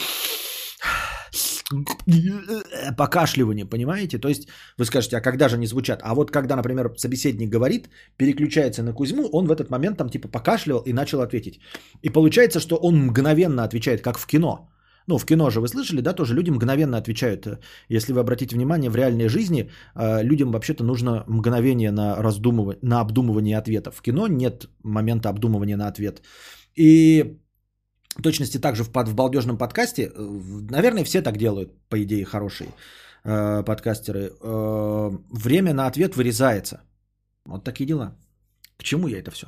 покашливания, 2.98 3.66
понимаете? 3.66 4.20
То 4.20 4.30
есть 4.30 4.48
вы 4.78 4.86
скажете, 4.86 5.18
а 5.18 5.22
когда 5.22 5.50
же 5.50 5.56
они 5.56 5.68
звучат? 5.68 6.00
А 6.04 6.16
вот 6.16 6.32
когда, 6.32 6.56
например, 6.56 6.94
собеседник 6.98 7.50
говорит, 7.50 7.90
переключается 8.18 8.82
на 8.84 8.94
Кузьму, 8.94 9.28
он 9.34 9.48
в 9.48 9.52
этот 9.52 9.70
момент 9.70 9.98
там 9.98 10.10
типа 10.10 10.30
покашливал 10.30 10.82
и 10.86 10.94
начал 10.94 11.22
ответить. 11.22 11.60
И 12.04 12.10
получается, 12.10 12.60
что 12.60 12.78
он 12.78 13.08
мгновенно 13.08 13.64
отвечает, 13.64 14.02
как 14.02 14.18
в 14.18 14.26
кино. 14.26 14.70
Ну, 15.12 15.18
в 15.18 15.26
кино 15.26 15.50
же 15.50 15.60
вы 15.60 15.68
слышали, 15.68 16.02
да, 16.02 16.14
тоже 16.14 16.34
люди 16.34 16.52
мгновенно 16.52 16.98
отвечают. 16.98 17.46
Если 17.90 18.14
вы 18.14 18.22
обратите 18.22 18.56
внимание, 18.56 18.90
в 18.90 18.96
реальной 18.96 19.28
жизни 19.28 19.70
э, 19.94 20.24
людям 20.24 20.52
вообще-то 20.52 20.86
нужно 20.86 21.26
мгновение 21.28 21.92
на 21.92 22.16
раздумывание, 22.16 22.80
на 22.82 23.02
обдумывание 23.02 23.58
ответа. 23.58 23.92
В 23.92 24.02
кино 24.02 24.28
нет 24.28 24.70
момента 24.84 25.30
обдумывания 25.30 25.76
на 25.76 25.88
ответ. 25.88 26.22
И 26.80 27.38
в 28.16 28.22
точности 28.22 28.58
также 28.58 28.84
в, 28.84 28.90
под, 28.90 29.10
в 29.10 29.16
балдежном 29.16 29.58
подкасте, 29.58 30.04
э, 30.04 30.12
наверное, 30.70 31.04
все 31.04 31.22
так 31.22 31.38
делают, 31.38 31.70
по 31.90 31.98
идее, 32.02 32.24
хорошие 32.24 32.70
э, 33.26 33.64
подкастеры. 33.64 34.32
Э, 34.42 35.10
время 35.30 35.74
на 35.74 35.88
ответ 35.88 36.16
вырезается. 36.16 36.80
Вот 37.46 37.66
такие 37.66 37.86
дела. 37.86 38.16
К 38.78 38.84
чему 38.84 39.10
я 39.10 39.20
это 39.20 39.32
все? 39.32 39.48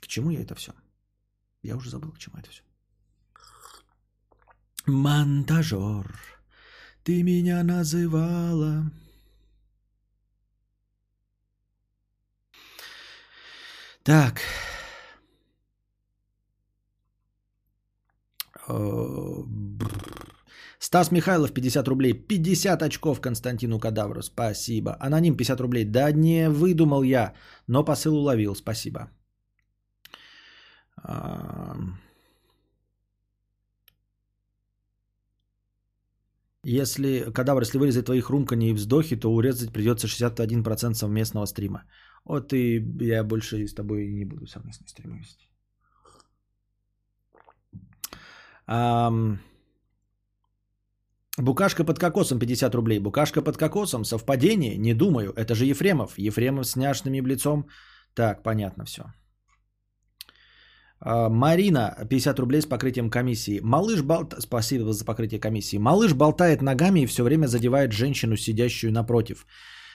К 0.00 0.08
чему 0.08 0.30
я 0.30 0.40
это 0.40 0.56
все? 0.56 0.72
Я 1.62 1.76
уже 1.76 1.88
забыл, 1.90 2.10
к 2.10 2.18
чему 2.18 2.36
это 2.36 2.50
все. 2.50 2.62
Монтажер, 4.90 6.06
ты 7.04 7.22
меня 7.22 7.62
называла. 7.62 8.90
Так. 14.02 14.40
Э. 18.68 19.44
Стас 20.78 21.12
Михайлов, 21.12 21.52
50 21.52 21.88
рублей. 21.88 22.14
50 22.14 22.82
очков 22.82 23.20
Константину 23.20 23.78
Кадавру. 23.78 24.22
Спасибо. 24.22 24.96
Аноним, 25.00 25.36
50 25.36 25.60
рублей. 25.60 25.84
Да 25.84 26.10
не 26.12 26.48
выдумал 26.48 27.02
я, 27.02 27.34
но 27.68 27.84
посыл 27.84 28.16
уловил. 28.16 28.54
Спасибо. 28.54 29.10
А, 30.96 31.76
Если, 36.62 37.32
Кадавр, 37.32 37.62
если 37.62 37.78
вырезать 37.78 38.04
твои 38.04 38.20
хрумканье 38.20 38.70
и 38.70 38.74
вздохи, 38.74 39.16
то 39.16 39.32
урезать 39.32 39.72
придется 39.72 40.06
61% 40.06 40.94
совместного 40.94 41.46
стрима. 41.46 41.84
Вот 42.24 42.52
и 42.52 42.84
я 43.00 43.24
больше 43.24 43.66
с 43.66 43.74
тобой 43.74 44.08
не 44.08 44.24
буду 44.24 44.46
совместный 44.46 44.88
стрим 44.88 45.16
вести. 45.16 45.46
Ам, 48.66 49.38
Букашка 51.38 51.84
под 51.84 51.98
кокосом 51.98 52.38
50 52.38 52.74
рублей. 52.74 53.00
Букашка 53.00 53.42
под 53.42 53.56
кокосом. 53.56 54.04
Совпадение? 54.04 54.76
Не 54.76 54.94
думаю. 54.94 55.32
Это 55.36 55.54
же 55.54 55.64
Ефремов. 55.64 56.18
Ефремов 56.18 56.66
с 56.66 56.76
няшным 56.76 57.26
лицом. 57.26 57.68
Так, 58.14 58.42
понятно 58.42 58.84
все. 58.84 59.02
Марина, 61.02 61.96
50 62.10 62.38
рублей 62.38 62.60
с 62.60 62.66
покрытием 62.66 63.10
комиссии. 63.10 63.60
Малыш 63.62 64.02
болтает... 64.02 64.42
Спасибо 64.42 64.92
за 64.92 65.04
покрытие 65.04 65.40
комиссии. 65.40 65.78
Малыш 65.78 66.12
болтает 66.12 66.62
ногами 66.62 67.00
и 67.00 67.06
все 67.06 67.22
время 67.22 67.46
задевает 67.46 67.92
женщину, 67.92 68.36
сидящую 68.36 68.92
напротив. 68.92 69.46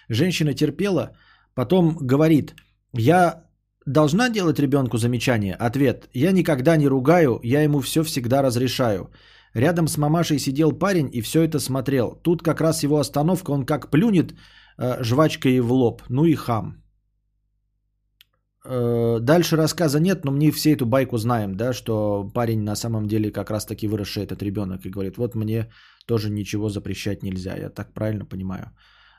Женщина 0.10 0.54
терпела, 0.54 1.12
потом 1.54 1.98
говорит, 2.02 2.56
я 2.94 3.44
должна 3.86 4.30
делать 4.30 4.60
ребенку 4.60 4.98
замечание? 4.98 5.56
Ответ, 5.56 6.10
я 6.14 6.32
никогда 6.32 6.78
не 6.78 6.88
ругаю, 6.88 7.40
я 7.44 7.62
ему 7.62 7.82
все 7.82 8.04
всегда 8.04 8.42
разрешаю. 8.42 9.12
Рядом 9.54 9.88
с 9.88 9.98
мамашей 9.98 10.40
сидел 10.40 10.72
парень 10.74 11.10
и 11.14 11.22
все 11.22 11.44
это 11.44 11.60
смотрел. 11.60 12.20
Тут 12.24 12.44
как 12.44 12.62
раз 12.62 12.84
его 12.84 13.00
остановка, 13.00 13.52
он 13.52 13.66
как 13.66 13.90
плюнет 13.90 14.34
э, 14.78 15.04
жвачкой 15.04 15.60
в 15.60 15.72
лоб. 15.72 16.02
Ну 16.10 16.26
и 16.26 16.36
хам. 16.36 16.85
Э, 18.66 19.20
Дальше 19.22 19.56
рассказа 19.58 20.00
нет, 20.00 20.26
но 20.26 20.32
мы 20.32 20.52
все 20.52 20.74
эту 20.74 20.86
байку 20.86 21.18
знаем, 21.18 21.56
да, 21.56 21.74
что 21.74 22.32
парень 22.34 22.64
на 22.64 22.76
самом 22.76 23.08
деле 23.08 23.32
как 23.32 23.52
раз 23.52 23.66
таки 23.66 23.88
выросший 23.88 24.24
этот 24.24 24.42
ребенок 24.44 24.86
и 24.86 24.90
говорит, 24.90 25.18
вот 25.18 25.36
мне 25.36 25.70
тоже 26.08 26.30
ничего 26.30 26.70
запрещать 26.70 27.24
нельзя, 27.24 27.56
я 27.58 27.70
так 27.70 27.94
правильно 27.94 28.26
понимаю. 28.26 28.72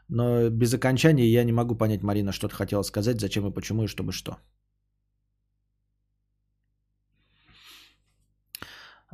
Но 0.09 0.51
без 0.51 0.75
окончания 0.75 1.27
я 1.29 1.45
не 1.45 1.53
могу 1.53 1.77
понять, 1.77 2.03
Марина, 2.03 2.33
что 2.33 2.49
ты 2.49 2.55
хотела 2.55 2.83
сказать, 2.83 3.21
зачем 3.21 3.47
и 3.47 3.55
почему 3.55 3.85
и 3.85 3.89
чтобы 3.89 4.13
что. 4.13 4.37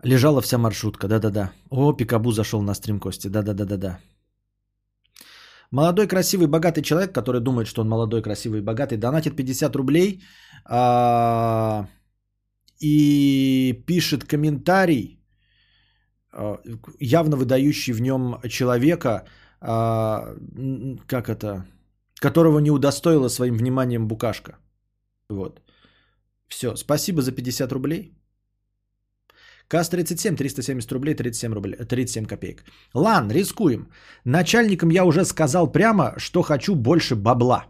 Лежала 0.02 0.40
вся 0.40 0.58
маршрутка, 0.58 1.08
да-да-да. 1.08 1.52
О, 1.70 1.92
Пикабу 1.92 2.32
зашел 2.32 2.62
на 2.62 2.74
стрим 2.74 3.00
Кости, 3.00 3.28
да-да-да-да-да. 3.28 3.98
Молодой, 5.72 6.06
красивый, 6.06 6.46
богатый 6.46 6.82
человек, 6.82 7.14
который 7.14 7.40
думает, 7.40 7.66
что 7.66 7.80
он 7.80 7.88
молодой, 7.88 8.22
красивый 8.22 8.60
богатый, 8.60 8.98
донатит 8.98 9.36
50 9.36 9.74
рублей 9.74 10.22
а, 10.66 11.88
и 12.78 13.82
пишет 13.86 14.24
комментарий, 14.24 15.18
а, 16.30 16.60
явно 17.00 17.36
выдающий 17.36 17.94
в 17.94 18.02
нем 18.02 18.36
человека, 18.50 19.24
а, 19.60 20.36
как 21.06 21.30
это, 21.30 21.64
которого 22.20 22.58
не 22.58 22.70
удостоила 22.70 23.28
своим 23.28 23.56
вниманием 23.56 24.06
букашка. 24.06 24.58
Вот. 25.30 25.62
Все, 26.48 26.76
спасибо 26.76 27.22
за 27.22 27.32
50 27.32 27.72
рублей. 27.72 28.12
КАС-37, 29.72 30.36
370 30.36 30.92
рублей, 30.92 31.14
37, 31.14 31.54
рублей, 31.54 31.76
37 31.76 32.26
копеек. 32.26 32.64
Лан, 32.94 33.30
рискуем. 33.30 33.88
Начальникам 34.24 34.90
я 34.90 35.04
уже 35.04 35.24
сказал 35.24 35.72
прямо, 35.72 36.14
что 36.18 36.42
хочу 36.42 36.74
больше 36.74 37.16
бабла. 37.16 37.64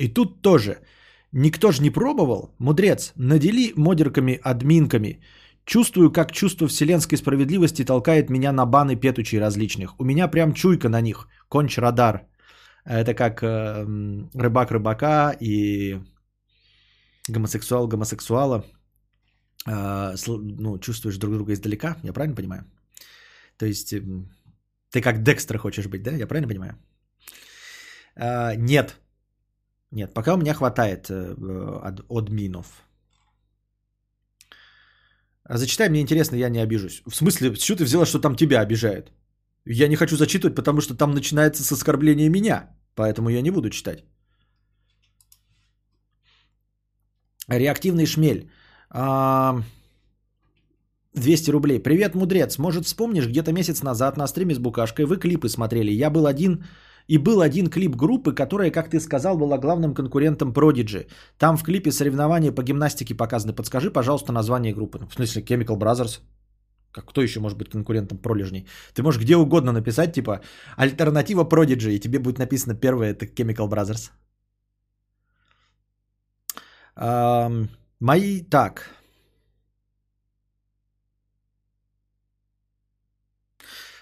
И 0.00 0.08
тут 0.08 0.42
тоже. 0.42 0.78
Никто 1.32 1.72
же 1.72 1.82
не 1.82 1.90
пробовал. 1.90 2.54
Мудрец, 2.58 3.12
надели 3.16 3.72
модерками, 3.76 4.40
админками. 4.42 5.20
Чувствую, 5.64 6.10
как 6.10 6.32
чувство 6.32 6.66
вселенской 6.66 7.18
справедливости 7.18 7.84
толкает 7.84 8.30
меня 8.30 8.52
на 8.52 8.66
баны 8.66 8.96
петучей 8.96 9.40
различных. 9.40 9.94
У 10.00 10.04
меня 10.04 10.28
прям 10.28 10.54
чуйка 10.54 10.88
на 10.88 11.00
них. 11.00 11.28
Конч 11.48 11.78
радар. 11.78 12.26
Это 12.84 13.14
как 13.14 13.42
э, 13.42 13.86
рыбак 14.34 14.72
рыбака 14.72 15.36
и 15.40 16.00
гомосексуал 17.28 17.86
гомосексуала. 17.86 18.64
А, 19.66 20.14
ну, 20.26 20.78
чувствуешь 20.78 21.16
друг 21.18 21.34
друга 21.34 21.52
издалека, 21.52 21.96
я 22.02 22.12
правильно 22.12 22.36
понимаю? 22.36 22.64
То 23.58 23.66
есть 23.66 23.92
эм, 23.92 24.28
ты 24.90 25.00
как 25.00 25.22
Декстер 25.22 25.58
хочешь 25.58 25.86
быть, 25.86 26.02
да? 26.02 26.12
Я 26.12 26.26
правильно 26.26 26.48
понимаю? 26.48 26.74
А, 28.16 28.54
нет. 28.56 28.96
Нет, 29.92 30.14
пока 30.14 30.34
у 30.34 30.38
меня 30.38 30.54
хватает 30.54 31.08
э, 31.10 31.34
ад- 31.82 32.04
админов. 32.10 32.66
А 35.44 35.58
зачитай, 35.58 35.88
мне 35.88 36.00
интересно, 36.00 36.36
я 36.36 36.48
не 36.48 36.62
обижусь. 36.62 37.02
В 37.06 37.14
смысле, 37.14 37.54
чего 37.56 37.76
ты 37.78 37.84
взяла, 37.84 38.06
что 38.06 38.18
там 38.18 38.34
тебя 38.36 38.60
обижают? 38.60 39.12
Я 39.66 39.88
не 39.88 39.96
хочу 39.96 40.16
зачитывать, 40.16 40.54
потому 40.56 40.80
что 40.80 40.94
там 40.94 41.12
начинается 41.14 41.62
с 41.62 41.72
оскорбления 41.72 42.30
меня. 42.30 42.70
Поэтому 42.94 43.28
я 43.30 43.42
не 43.42 43.50
буду 43.50 43.70
читать. 43.70 44.04
Реактивный 47.48 48.06
шмель. 48.06 48.50
А, 48.90 49.62
200 51.14 51.50
рублей. 51.50 51.80
Привет, 51.80 52.14
мудрец. 52.14 52.58
Может, 52.58 52.86
вспомнишь, 52.86 53.26
где-то 53.26 53.52
месяц 53.52 53.82
назад 53.82 54.16
на 54.16 54.26
стриме 54.26 54.54
с 54.54 54.58
Букашкой 54.58 55.04
вы 55.06 55.16
клипы 55.16 55.48
смотрели. 55.48 55.90
Я 55.90 56.10
был 56.10 56.26
один... 56.26 56.64
И 57.06 57.18
был 57.18 57.42
один 57.42 57.66
клип 57.66 57.96
группы, 57.96 58.32
которая, 58.32 58.70
как 58.70 58.88
ты 58.88 58.98
сказал, 58.98 59.36
была 59.36 59.58
главным 59.58 59.92
конкурентом 59.94 60.52
Prodigy. 60.52 61.06
Там 61.36 61.58
в 61.58 61.62
клипе 61.62 61.92
соревнования 61.92 62.50
по 62.50 62.62
гимнастике 62.62 63.14
показаны. 63.14 63.52
Подскажи, 63.52 63.90
пожалуйста, 63.90 64.32
название 64.32 64.72
группы. 64.72 64.98
Ну, 64.98 65.06
В 65.06 65.14
смысле, 65.14 65.42
Chemical 65.42 65.76
Brothers. 65.76 66.20
Как, 66.92 67.04
кто 67.04 67.20
еще 67.20 67.40
может 67.40 67.58
быть 67.58 67.68
конкурентом 67.68 68.18
пролежней? 68.18 68.66
Ты 68.94 69.02
можешь 69.02 69.20
где 69.20 69.36
угодно 69.36 69.72
написать, 69.72 70.14
типа, 70.14 70.40
альтернатива 70.76 71.44
Prodigy, 71.44 71.92
и 71.92 72.00
тебе 72.00 72.18
будет 72.18 72.38
написано 72.38 72.74
первое, 72.74 73.10
это 73.10 73.26
Chemical 73.26 73.68
Brothers. 73.68 74.10
Ам, 76.96 77.68
мои, 78.00 78.42
так. 78.42 78.90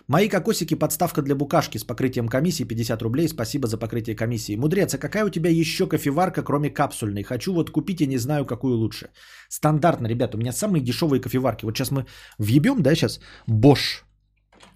Мои 0.08 0.28
кокосики 0.28 0.74
подставка 0.74 1.22
для 1.22 1.34
букашки 1.34 1.78
с 1.78 1.84
покрытием 1.84 2.28
комиссии 2.28 2.64
50 2.64 3.02
рублей. 3.02 3.28
Спасибо 3.28 3.66
за 3.66 3.78
покрытие 3.78 4.16
комиссии. 4.16 4.56
Мудрец, 4.56 4.94
а 4.94 4.98
какая 4.98 5.24
у 5.24 5.30
тебя 5.30 5.50
еще 5.50 5.86
кофеварка, 5.86 6.42
кроме 6.42 6.70
капсульной? 6.70 7.22
Хочу 7.22 7.54
вот 7.54 7.70
купить 7.70 8.00
и 8.00 8.06
не 8.06 8.18
знаю, 8.18 8.44
какую 8.44 8.76
лучше. 8.76 9.10
Стандартно, 9.48 10.08
ребята, 10.08 10.36
у 10.36 10.40
меня 10.40 10.52
самые 10.52 10.82
дешевые 10.82 11.20
кофеварки. 11.20 11.64
Вот 11.64 11.76
сейчас 11.76 11.90
мы 11.90 12.04
въебем, 12.38 12.82
да, 12.82 12.94
сейчас 12.94 13.20
Bosch. 13.48 14.02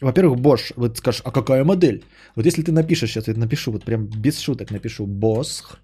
Во-первых, 0.01 0.41
Bosch. 0.41 0.73
Вот 0.77 0.99
скажешь, 0.99 1.23
а 1.25 1.33
какая 1.33 1.65
модель? 1.65 2.05
Вот 2.37 2.47
если 2.47 2.63
ты 2.63 2.73
напишешь, 2.73 3.11
сейчас 3.11 3.29
я 3.29 3.35
напишу, 3.35 3.73
вот 3.73 3.85
прям 3.85 4.07
без 4.07 4.39
шуток 4.39 4.71
напишу 4.71 5.07
Bosch 5.07 5.77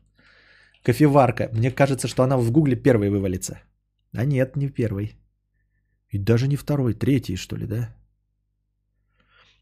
кофеварка. 0.83 1.49
Мне 1.53 1.71
кажется, 1.71 2.09
что 2.09 2.23
она 2.23 2.37
в 2.37 2.51
гугле 2.51 2.77
первой 2.77 3.11
вывалится. 3.11 3.61
А 4.15 4.25
нет, 4.25 4.57
не 4.57 4.69
первой. 4.69 5.17
И 6.11 6.19
даже 6.19 6.49
не 6.49 6.57
второй, 6.57 6.95
третий, 6.95 7.37
что 7.37 7.57
ли, 7.57 7.67
да? 7.67 7.95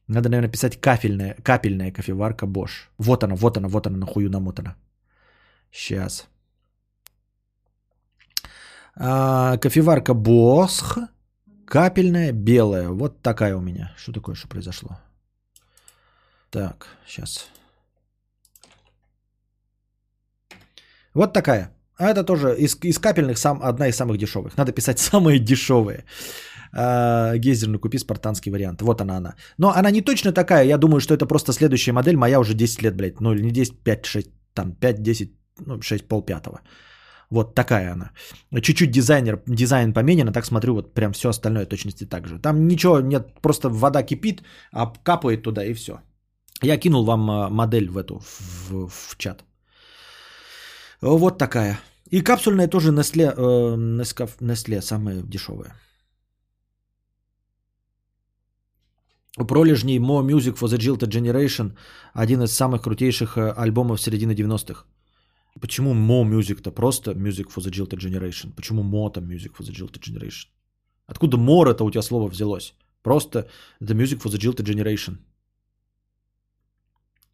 Надо, 0.09 0.29
наверное, 0.29 0.51
писать 0.51 0.81
кафельная, 0.81 1.37
капельная 1.43 1.93
кофеварка 1.93 2.47
Bosch. 2.47 2.89
Вот 2.99 3.23
она, 3.23 3.37
вот 3.37 3.57
она, 3.57 3.69
вот 3.69 3.87
она, 3.87 3.97
нахую 3.97 4.29
намотана. 4.31 4.75
Сейчас. 5.71 6.29
А, 8.97 9.57
кофеварка 9.59 10.13
Bosch. 10.13 11.09
Капельная, 11.65 12.33
белая. 12.33 12.89
Вот 12.89 13.23
такая 13.23 13.57
у 13.57 13.61
меня. 13.61 13.95
Что 13.97 14.13
такое, 14.13 14.35
что 14.35 14.49
произошло? 14.49 14.99
Так, 16.51 16.89
сейчас. 17.07 17.49
Вот 21.15 21.33
такая. 21.33 21.71
А 21.99 22.09
это 22.09 22.25
тоже 22.25 22.57
из, 22.59 22.77
из 22.83 22.99
капельных 22.99 23.39
сам, 23.39 23.61
одна 23.63 23.89
из 23.89 23.97
самых 23.97 24.17
дешевых. 24.17 24.57
Надо 24.57 24.73
писать 24.73 24.99
самые 25.13 25.39
дешевые. 25.39 26.05
А, 26.73 27.37
Гейзерную 27.37 27.81
купи 27.81 27.99
спартанский 27.99 28.53
вариант. 28.53 28.83
Вот 28.83 29.01
она 29.01 29.17
она. 29.17 29.35
Но 29.59 29.71
она 29.71 29.91
не 29.91 30.03
точно 30.03 30.33
такая. 30.33 30.65
Я 30.65 30.79
думаю, 30.79 31.01
что 31.01 31.15
это 31.15 31.27
просто 31.27 31.53
следующая 31.53 31.93
модель. 31.93 32.17
Моя 32.17 32.41
уже 32.41 32.55
10 32.55 32.83
лет, 32.83 32.97
блядь. 32.97 33.21
Ну 33.21 33.33
или 33.33 33.43
не 33.43 33.51
10, 33.51 33.85
5, 33.85 34.07
6, 34.07 34.31
там 34.55 34.73
5, 34.73 35.03
10, 35.03 35.33
ну 35.67 35.83
6, 35.83 36.09
пол 36.09 36.23
пятого. 36.23 36.61
Вот 37.31 37.55
такая 37.55 37.93
она. 37.93 38.11
Чуть-чуть 38.61 38.91
дизайнер, 38.91 39.43
дизайн 39.47 39.93
поменен, 39.93 40.29
а 40.29 40.33
так 40.33 40.45
смотрю, 40.45 40.75
вот 40.75 40.95
прям 40.95 41.13
все 41.13 41.29
остальное 41.29 41.67
точности 41.67 42.05
так 42.05 42.27
же. 42.27 42.41
Там 42.41 42.67
ничего 42.67 43.01
нет, 43.01 43.41
просто 43.41 43.69
вода 43.69 44.03
кипит, 44.03 44.43
а 44.73 44.93
капает 45.05 45.43
туда 45.43 45.65
и 45.65 45.75
все. 45.75 46.01
Я 46.63 46.77
кинул 46.77 47.05
вам 47.05 47.31
а, 47.31 47.49
модель 47.49 47.89
в 47.89 47.97
эту, 47.97 48.19
в, 48.19 48.89
в 48.89 49.17
чат. 49.17 49.45
Вот 51.01 51.39
такая. 51.39 51.81
И 52.11 52.21
капсульная 52.21 52.69
тоже 52.69 52.91
Nestle, 52.91 53.33
э, 53.37 54.03
Nestle 54.41 54.81
самая 54.83 55.23
дешевая. 55.23 55.75
У 59.39 59.45
пролежней 59.45 59.99
Mo 59.99 60.23
Music 60.23 60.59
for 60.59 60.69
the 60.69 60.77
Jilted 60.77 61.09
Generation 61.09 61.77
один 62.13 62.43
из 62.43 62.53
самых 62.53 62.83
крутейших 62.83 63.39
э, 63.39 63.53
альбомов 63.53 64.01
середины 64.01 64.33
90-х. 64.33 64.85
Почему 65.61 65.95
Mo 65.95 66.25
Music-то? 66.25 66.73
Просто 66.73 67.13
Music 67.13 67.49
for 67.49 67.63
the 67.63 67.71
Jilted 67.71 67.99
Generation. 67.99 68.53
Почему 68.55 68.83
Mo 68.83 69.11
там 69.11 69.25
Music 69.25 69.53
for 69.57 69.65
the 69.65 69.73
Jilted 69.73 70.03
Generation? 70.03 70.49
Откуда 71.07 71.39
More 71.39 71.71
это 71.71 71.85
у 71.85 71.91
тебя 71.91 72.03
слово 72.03 72.29
взялось? 72.29 72.75
Просто 73.03 73.49
это 73.81 73.95
Music 73.95 74.21
for 74.21 74.31
the 74.31 74.39
Jilted 74.39 74.67
Generation. 74.67 75.19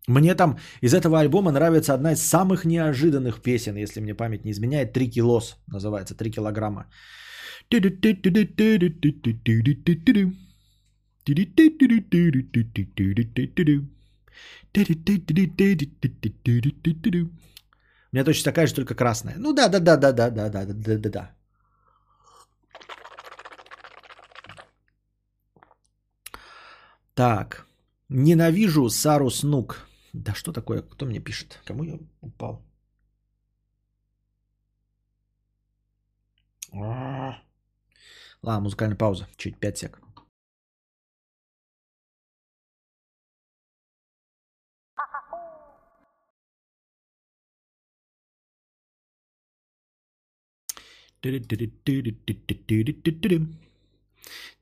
Мне 0.08 0.34
там 0.36 0.58
из 0.82 0.94
этого 0.94 1.18
альбома 1.18 1.50
нравится 1.50 1.94
одна 1.94 2.12
из 2.12 2.22
самых 2.22 2.64
неожиданных 2.64 3.42
песен, 3.42 3.76
если 3.76 4.00
мне 4.00 4.14
память 4.14 4.44
не 4.44 4.52
изменяет. 4.52 4.92
Три 4.92 5.10
килос 5.10 5.56
называется, 5.66 6.14
три 6.14 6.30
килограмма. 6.30 6.86
У 18.12 18.16
меня 18.16 18.24
точно 18.24 18.44
такая 18.44 18.66
же, 18.66 18.74
только 18.74 18.94
красная. 18.94 19.34
Ну 19.38 19.52
да, 19.52 19.68
да, 19.68 19.80
да, 19.80 19.96
да, 19.96 20.12
да, 20.12 20.30
да, 20.30 20.50
да, 20.50 20.64
да, 20.66 20.98
да, 20.98 21.10
да. 21.10 21.30
Так. 27.14 27.66
Ненавижу 28.08 28.88
Сару 28.88 29.30
Снук. 29.30 29.88
Да 30.16 30.34
что 30.34 30.52
такое? 30.52 30.80
Кто 30.82 31.04
мне 31.04 31.20
пишет? 31.20 31.60
Кому 31.66 31.84
я 31.84 31.98
упал? 32.22 32.64
А. 36.72 37.42
Ладно, 38.42 38.60
музыкальная 38.62 38.96
пауза. 38.96 39.28
Чуть 39.36 39.58
5 39.60 39.78
сек. 39.78 40.00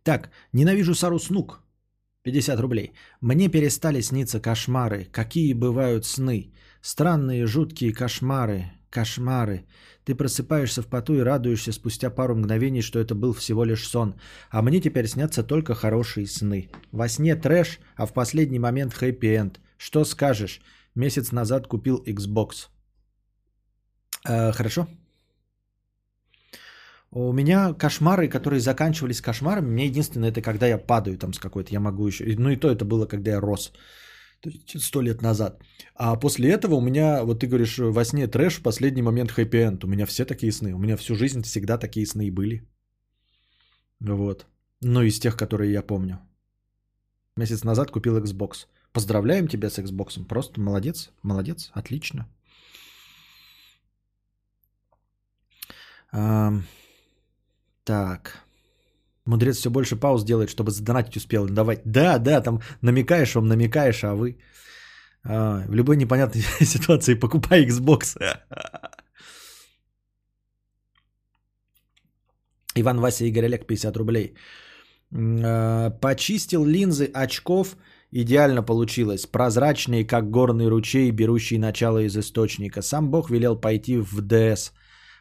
Так, 0.02 0.30
ненавижу 0.52 0.94
Сару 0.94 1.18
Снук. 1.18 1.62
50 2.24 2.60
рублей. 2.60 2.92
Мне 3.20 3.48
перестали 3.48 4.00
сниться 4.00 4.40
кошмары. 4.40 5.04
Какие 5.12 5.52
бывают 5.52 6.06
сны? 6.06 6.52
Странные, 6.80 7.46
жуткие 7.46 7.92
кошмары. 7.92 8.72
Кошмары. 8.90 9.66
Ты 10.04 10.14
просыпаешься 10.14 10.82
в 10.82 10.86
поту 10.86 11.14
и 11.14 11.24
радуешься 11.24 11.72
спустя 11.72 12.10
пару 12.10 12.34
мгновений, 12.34 12.82
что 12.82 12.98
это 12.98 13.14
был 13.14 13.34
всего 13.34 13.64
лишь 13.64 13.86
сон. 13.86 14.14
А 14.50 14.62
мне 14.62 14.80
теперь 14.80 15.06
снятся 15.06 15.42
только 15.42 15.74
хорошие 15.74 16.26
сны. 16.26 16.70
Во 16.92 17.08
сне 17.08 17.36
трэш, 17.36 17.78
а 17.96 18.06
в 18.06 18.12
последний 18.12 18.58
момент 18.58 18.94
хэппи-энд. 18.94 19.60
Что 19.76 20.04
скажешь? 20.04 20.60
Месяц 20.94 21.32
назад 21.32 21.66
купил 21.66 22.02
Xbox. 22.06 22.68
Э, 24.26 24.52
хорошо. 24.52 24.86
У 27.16 27.32
меня 27.32 27.74
кошмары, 27.74 28.28
которые 28.28 28.60
заканчивались 28.60 29.20
кошмарами, 29.20 29.70
мне 29.70 29.86
единственное, 29.86 30.30
это 30.30 30.42
когда 30.42 30.66
я 30.66 30.78
падаю 30.78 31.16
там 31.16 31.32
с 31.32 31.38
какой-то, 31.38 31.72
я 31.72 31.80
могу 31.80 32.06
еще, 32.06 32.24
ну 32.38 32.50
и 32.50 32.56
то 32.56 32.68
это 32.68 32.84
было, 32.84 33.06
когда 33.06 33.30
я 33.30 33.40
рос, 33.40 33.72
сто 34.78 35.00
лет 35.00 35.22
назад. 35.22 35.62
А 35.94 36.16
после 36.16 36.50
этого 36.50 36.74
у 36.74 36.80
меня, 36.80 37.22
вот 37.24 37.38
ты 37.38 37.46
говоришь, 37.46 37.78
во 37.78 38.04
сне 38.04 38.26
трэш, 38.26 38.62
последний 38.62 39.02
момент 39.02 39.30
хэппи-энд, 39.30 39.84
у 39.84 39.86
меня 39.86 40.06
все 40.06 40.24
такие 40.24 40.50
сны, 40.50 40.74
у 40.74 40.78
меня 40.78 40.96
всю 40.96 41.14
жизнь 41.14 41.42
всегда 41.42 41.78
такие 41.78 42.04
сны 42.04 42.32
были. 42.32 42.62
Вот. 44.00 44.46
Ну, 44.80 45.02
из 45.02 45.20
тех, 45.20 45.36
которые 45.36 45.72
я 45.72 45.82
помню. 45.82 46.18
Месяц 47.36 47.64
назад 47.64 47.90
купил 47.90 48.18
Xbox. 48.18 48.66
Поздравляем 48.92 49.46
тебя 49.46 49.70
с 49.70 49.78
Xbox. 49.78 50.26
Просто 50.26 50.60
молодец, 50.60 51.10
молодец, 51.22 51.70
отлично. 51.74 52.26
А, 56.12 56.52
так. 57.84 58.44
Мудрец 59.26 59.56
все 59.56 59.70
больше 59.70 59.96
пауз 59.96 60.24
делает, 60.24 60.50
чтобы 60.50 60.70
задонатить 60.70 61.16
успел. 61.16 61.46
Давай. 61.46 61.80
Да, 61.84 62.18
да, 62.18 62.40
там 62.42 62.60
намекаешь, 62.82 63.36
он 63.36 63.48
намекаешь, 63.48 64.04
а 64.04 64.14
вы 64.14 64.36
а, 65.24 65.64
в 65.66 65.74
любой 65.74 65.96
непонятной 65.96 66.42
ситуации 66.64 67.14
покупай 67.14 67.66
Xbox. 67.66 68.16
Иван 72.76 73.00
Вася 73.00 73.24
Игорь 73.24 73.44
Олег 73.46 73.66
50 73.66 73.96
рублей. 73.96 74.34
А, 75.12 75.90
почистил 75.90 76.66
линзы 76.66 77.10
очков. 77.14 77.76
Идеально 78.10 78.62
получилось. 78.62 79.26
Прозрачные, 79.26 80.04
как 80.04 80.30
горный 80.30 80.68
ручей, 80.68 81.10
берущий 81.10 81.58
начало 81.58 82.02
из 82.02 82.16
источника. 82.16 82.82
Сам 82.82 83.10
Бог 83.10 83.30
велел 83.30 83.56
пойти 83.56 83.96
в 83.96 84.20
ДС. 84.20 84.72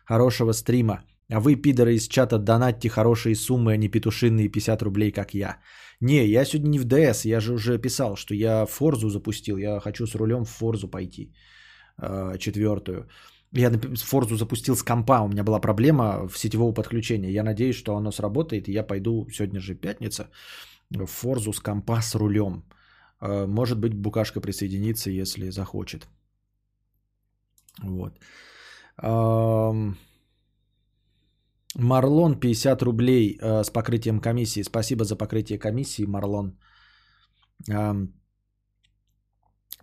Хорошего 0.06 0.52
стрима. 0.54 1.04
А 1.34 1.40
вы, 1.40 1.56
пидоры 1.56 1.96
из 1.96 2.08
чата, 2.08 2.38
донатьте 2.38 2.90
хорошие 2.90 3.36
суммы, 3.36 3.74
а 3.74 3.78
не 3.78 3.90
петушинные 3.90 4.50
50 4.50 4.82
рублей, 4.84 5.12
как 5.12 5.34
я. 5.34 5.58
Не, 6.00 6.28
я 6.28 6.46
сегодня 6.46 6.70
не 6.70 6.80
в 6.80 6.86
ДС, 6.86 7.26
я 7.26 7.40
же 7.40 7.54
уже 7.54 7.82
писал, 7.82 8.16
что 8.16 8.36
я 8.36 8.66
Форзу 8.66 9.10
запустил. 9.10 9.58
Я 9.58 9.80
хочу 9.80 10.06
с 10.06 10.16
рулем 10.16 10.46
в 10.46 10.50
Форзу 10.50 10.88
пойти. 10.88 11.34
Э, 12.02 12.38
четвертую. 12.38 13.08
Я 13.52 13.72
Форзу 13.96 14.36
запустил 14.36 14.76
с 14.76 14.84
компа, 14.84 15.22
у 15.22 15.28
меня 15.28 15.44
была 15.44 15.60
проблема 15.60 16.28
в 16.28 16.38
сетевого 16.38 16.74
подключения. 16.74 17.32
Я 17.32 17.44
надеюсь, 17.44 17.76
что 17.76 17.96
оно 17.96 18.12
сработает, 18.12 18.68
и 18.68 18.72
я 18.72 18.84
пойду, 18.84 19.28
сегодня 19.32 19.60
же 19.60 19.76
пятница, 19.76 20.30
в 20.92 21.06
Форзу 21.06 21.54
с 21.54 21.60
компа 21.60 22.02
с 22.02 22.16
рулем. 22.16 22.64
Э, 23.22 23.48
может 23.48 23.80
быть, 23.80 23.94
Букашка 23.96 24.40
присоединится, 24.42 25.10
если 25.10 25.50
захочет. 25.52 26.08
Вот. 27.82 28.20
Марлон 31.76 32.40
50 32.40 32.82
рублей 32.84 33.38
э, 33.42 33.64
с 33.64 33.70
покрытием 33.70 34.20
комиссии. 34.20 34.64
Спасибо 34.64 35.06
за 35.06 35.16
покрытие 35.16 35.60
комиссии, 35.60 36.06
Марлон. 36.06 36.58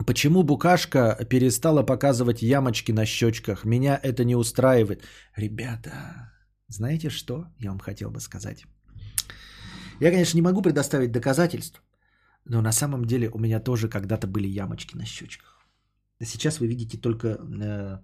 Почему 0.07 0.43
букашка 0.43 1.17
перестала 1.29 1.83
показывать 1.83 2.43
ямочки 2.43 2.93
на 2.93 3.07
щечках? 3.07 3.65
Меня 3.65 4.01
это 4.03 4.25
не 4.25 4.37
устраивает. 4.37 5.05
Ребята, 5.37 6.33
знаете 6.69 7.11
что 7.11 7.45
я 7.59 7.71
вам 7.71 7.79
хотел 7.79 8.11
бы 8.11 8.21
сказать? 8.21 8.65
Я, 10.01 10.11
конечно, 10.11 10.39
не 10.39 10.43
могу 10.43 10.63
предоставить 10.63 11.13
доказательств, 11.13 11.83
но 12.47 12.63
на 12.63 12.73
самом 12.73 13.05
деле 13.05 13.29
у 13.29 13.39
меня 13.39 13.61
тоже 13.61 13.89
когда-то 13.89 14.27
были 14.27 14.49
ямочки 14.49 14.97
на 14.97 15.05
щечках. 15.05 15.61
Сейчас 16.23 16.61
вы 16.61 16.69
видите 16.69 16.99
только 16.99 17.29
э, 17.29 17.99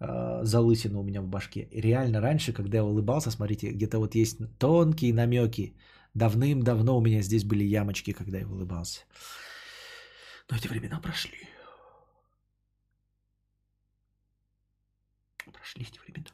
э, 0.00 0.40
залысину 0.44 1.00
у 1.00 1.02
меня 1.02 1.22
в 1.22 1.28
башке. 1.28 1.68
И 1.70 1.80
реально 1.80 2.20
раньше, 2.20 2.52
когда 2.52 2.78
я 2.78 2.84
улыбался, 2.84 3.30
смотрите, 3.30 3.70
где-то 3.70 3.98
вот 3.98 4.14
есть 4.14 4.38
тонкие 4.58 5.14
намеки. 5.14 5.76
Давным-давно 6.14 6.96
у 6.96 7.00
меня 7.00 7.22
здесь 7.22 7.44
были 7.44 7.62
ямочки, 7.64 8.12
когда 8.12 8.38
я 8.38 8.46
улыбался. 8.46 9.02
Но 10.50 10.56
эти 10.56 10.66
времена 10.66 11.00
прошли. 11.00 11.38
Прошли 15.52 15.84
эти 15.84 16.00
времена. 16.00 16.30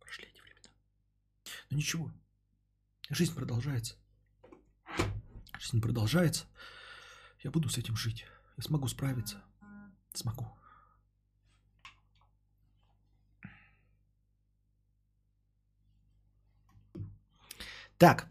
Прошли 0.00 0.26
эти 0.26 0.40
времена. 0.40 0.70
Но 1.70 1.76
ничего. 1.76 2.10
Жизнь 3.10 3.34
продолжается. 3.34 3.94
Жизнь 5.60 5.80
продолжается. 5.80 6.44
Я 7.42 7.50
буду 7.50 7.68
с 7.68 7.78
этим 7.78 7.96
жить. 7.96 8.24
Я 8.56 8.62
смогу 8.62 8.88
справиться. 8.88 9.36
Смогу. 10.14 10.46
Так. 17.98 18.26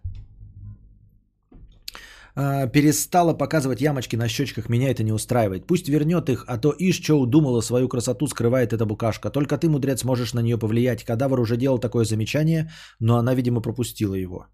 А, 2.35 2.67
перестала 2.67 3.37
показывать 3.37 3.81
ямочки 3.81 4.15
на 4.15 4.27
щечках, 4.27 4.69
меня 4.69 4.89
это 4.89 5.03
не 5.03 5.11
устраивает. 5.11 5.67
Пусть 5.67 5.87
вернет 5.87 6.29
их, 6.29 6.45
а 6.47 6.57
то 6.57 6.71
ишь, 6.71 7.01
что 7.01 7.19
удумала, 7.19 7.61
свою 7.61 7.87
красоту 7.87 8.27
скрывает 8.27 8.73
эта 8.73 8.85
букашка. 8.85 9.29
Только 9.29 9.57
ты, 9.57 9.69
мудрец, 9.69 10.03
можешь 10.03 10.33
на 10.33 10.41
нее 10.41 10.57
повлиять. 10.57 11.03
Кадавр 11.03 11.39
уже 11.39 11.57
делал 11.57 11.79
такое 11.79 12.05
замечание, 12.05 12.71
но 12.99 13.17
она, 13.17 13.35
видимо, 13.35 13.61
пропустила 13.61 14.15
его. 14.15 14.47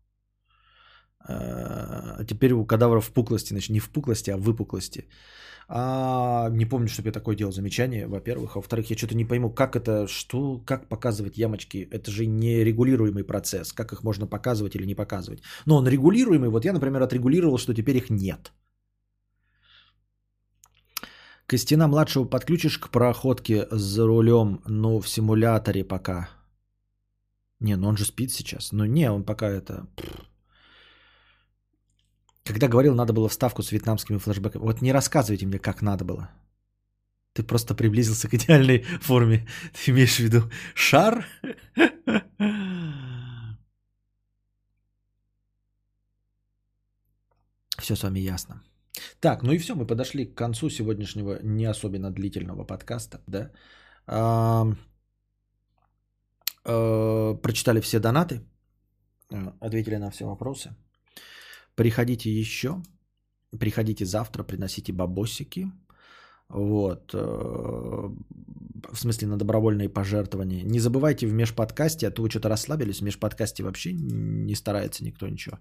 А 1.27 2.23
теперь 2.25 2.53
у 2.53 2.65
кадавра 2.65 3.01
впуклости, 3.01 3.53
значит, 3.53 3.69
не 3.69 3.79
впуклости, 3.79 4.31
а 4.31 4.37
выпуклости. 4.37 5.05
А, 5.71 6.49
не 6.49 6.65
помню, 6.65 6.87
чтобы 6.87 7.09
я 7.09 7.13
такое 7.13 7.35
делал 7.35 7.51
замечание, 7.51 8.07
во-первых. 8.07 8.55
А 8.55 8.59
во-вторых, 8.59 8.89
я 8.89 8.97
что-то 8.97 9.15
не 9.15 9.25
пойму, 9.25 9.53
как 9.53 9.75
это, 9.75 10.07
что, 10.07 10.57
как 10.65 10.89
показывать 10.89 11.37
ямочки. 11.37 11.87
Это 11.91 12.09
же 12.09 12.25
не 12.25 12.63
регулируемый 12.63 13.23
процесс. 13.23 13.71
Как 13.71 13.93
их 13.93 14.03
можно 14.03 14.27
показывать 14.27 14.75
или 14.75 14.87
не 14.87 14.95
показывать. 14.95 15.41
Но 15.65 15.77
он 15.77 15.87
регулируемый. 15.87 16.49
Вот 16.49 16.65
я, 16.65 16.73
например, 16.73 17.03
отрегулировал, 17.03 17.59
что 17.59 17.73
теперь 17.73 17.97
их 17.97 18.09
нет. 18.09 18.51
Костина 21.45 21.87
младшего 21.87 22.25
подключишь 22.25 22.77
к 22.77 22.89
проходке 22.89 23.67
за 23.71 24.07
рулем, 24.07 24.61
но 24.67 24.99
в 24.99 25.09
симуляторе 25.09 25.83
пока. 25.83 26.29
Не, 27.59 27.75
ну 27.75 27.87
он 27.87 27.97
же 27.97 28.05
спит 28.05 28.31
сейчас. 28.31 28.71
Ну 28.71 28.85
не, 28.85 29.11
он 29.11 29.23
пока 29.23 29.47
это... 29.47 29.87
Когда 32.49 32.67
говорил, 32.67 32.95
надо 32.95 33.13
было 33.13 33.29
вставку 33.29 33.61
с 33.61 33.71
вьетнамскими 33.71 34.17
флешбеками. 34.17 34.63
Вот 34.63 34.81
не 34.81 34.91
рассказывайте 34.91 35.45
мне, 35.45 35.59
как 35.59 35.83
надо 35.83 36.03
было. 36.03 36.31
Ты 37.33 37.43
просто 37.43 37.75
приблизился 37.75 38.27
к 38.27 38.33
идеальной 38.33 38.81
форме. 39.01 39.47
Ты 39.73 39.91
имеешь 39.91 40.15
в 40.15 40.19
виду 40.19 40.49
шар? 40.73 41.27
Все 47.77 47.95
с 47.95 48.01
вами 48.01 48.19
ясно. 48.19 48.63
Так, 49.19 49.43
ну 49.43 49.51
и 49.51 49.59
все, 49.59 49.75
мы 49.75 49.85
подошли 49.85 50.25
к 50.25 50.35
концу 50.35 50.69
сегодняшнего 50.69 51.39
не 51.43 51.69
особенно 51.69 52.09
длительного 52.11 52.63
подкаста, 52.63 53.21
да. 53.27 53.51
А, 54.07 54.65
прочитали 57.43 57.79
все 57.81 57.99
донаты, 57.99 58.41
ответили 59.61 59.97
на 59.97 60.09
все 60.09 60.25
вопросы. 60.25 60.75
Приходите 61.75 62.31
еще. 62.31 62.81
Приходите 63.59 64.05
завтра, 64.05 64.43
приносите 64.43 64.93
бабосики. 64.93 65.71
Вот. 66.49 67.11
Э, 67.13 68.09
в 68.91 68.97
смысле 68.97 69.27
на 69.27 69.37
добровольные 69.37 69.89
пожертвования. 69.89 70.63
Не 70.63 70.79
забывайте 70.79 71.27
в 71.27 71.33
межподкасте, 71.33 72.07
а 72.07 72.11
то 72.11 72.21
вы 72.21 72.29
что-то 72.29 72.49
расслабились. 72.49 72.99
В 72.99 73.03
межподкасте 73.03 73.63
вообще 73.63 73.93
не 73.93 74.55
старается 74.55 75.03
никто 75.03 75.27
ничего. 75.27 75.57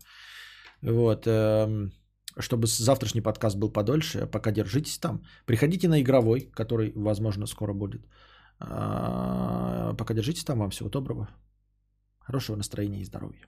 Вот. 0.83 1.27
Эм, 1.27 1.93
чтобы 2.39 2.67
завтрашний 2.67 3.23
подкаст 3.23 3.57
был 3.57 3.73
подольше, 3.73 4.27
пока 4.27 4.51
держитесь 4.53 4.99
там. 4.99 5.23
Приходите 5.47 5.89
на 5.89 6.01
игровой, 6.01 6.51
который, 6.53 6.93
возможно, 6.95 7.47
скоро 7.47 7.75
будет. 7.75 8.07
А, 8.61 9.95
пока 9.95 10.15
держитесь 10.15 10.45
там. 10.45 10.59
Вам 10.59 10.71
всего 10.71 10.89
доброго. 10.89 11.29
Хорошего 12.21 12.57
настроения 12.57 13.01
и 13.01 13.05
здоровья. 13.05 13.47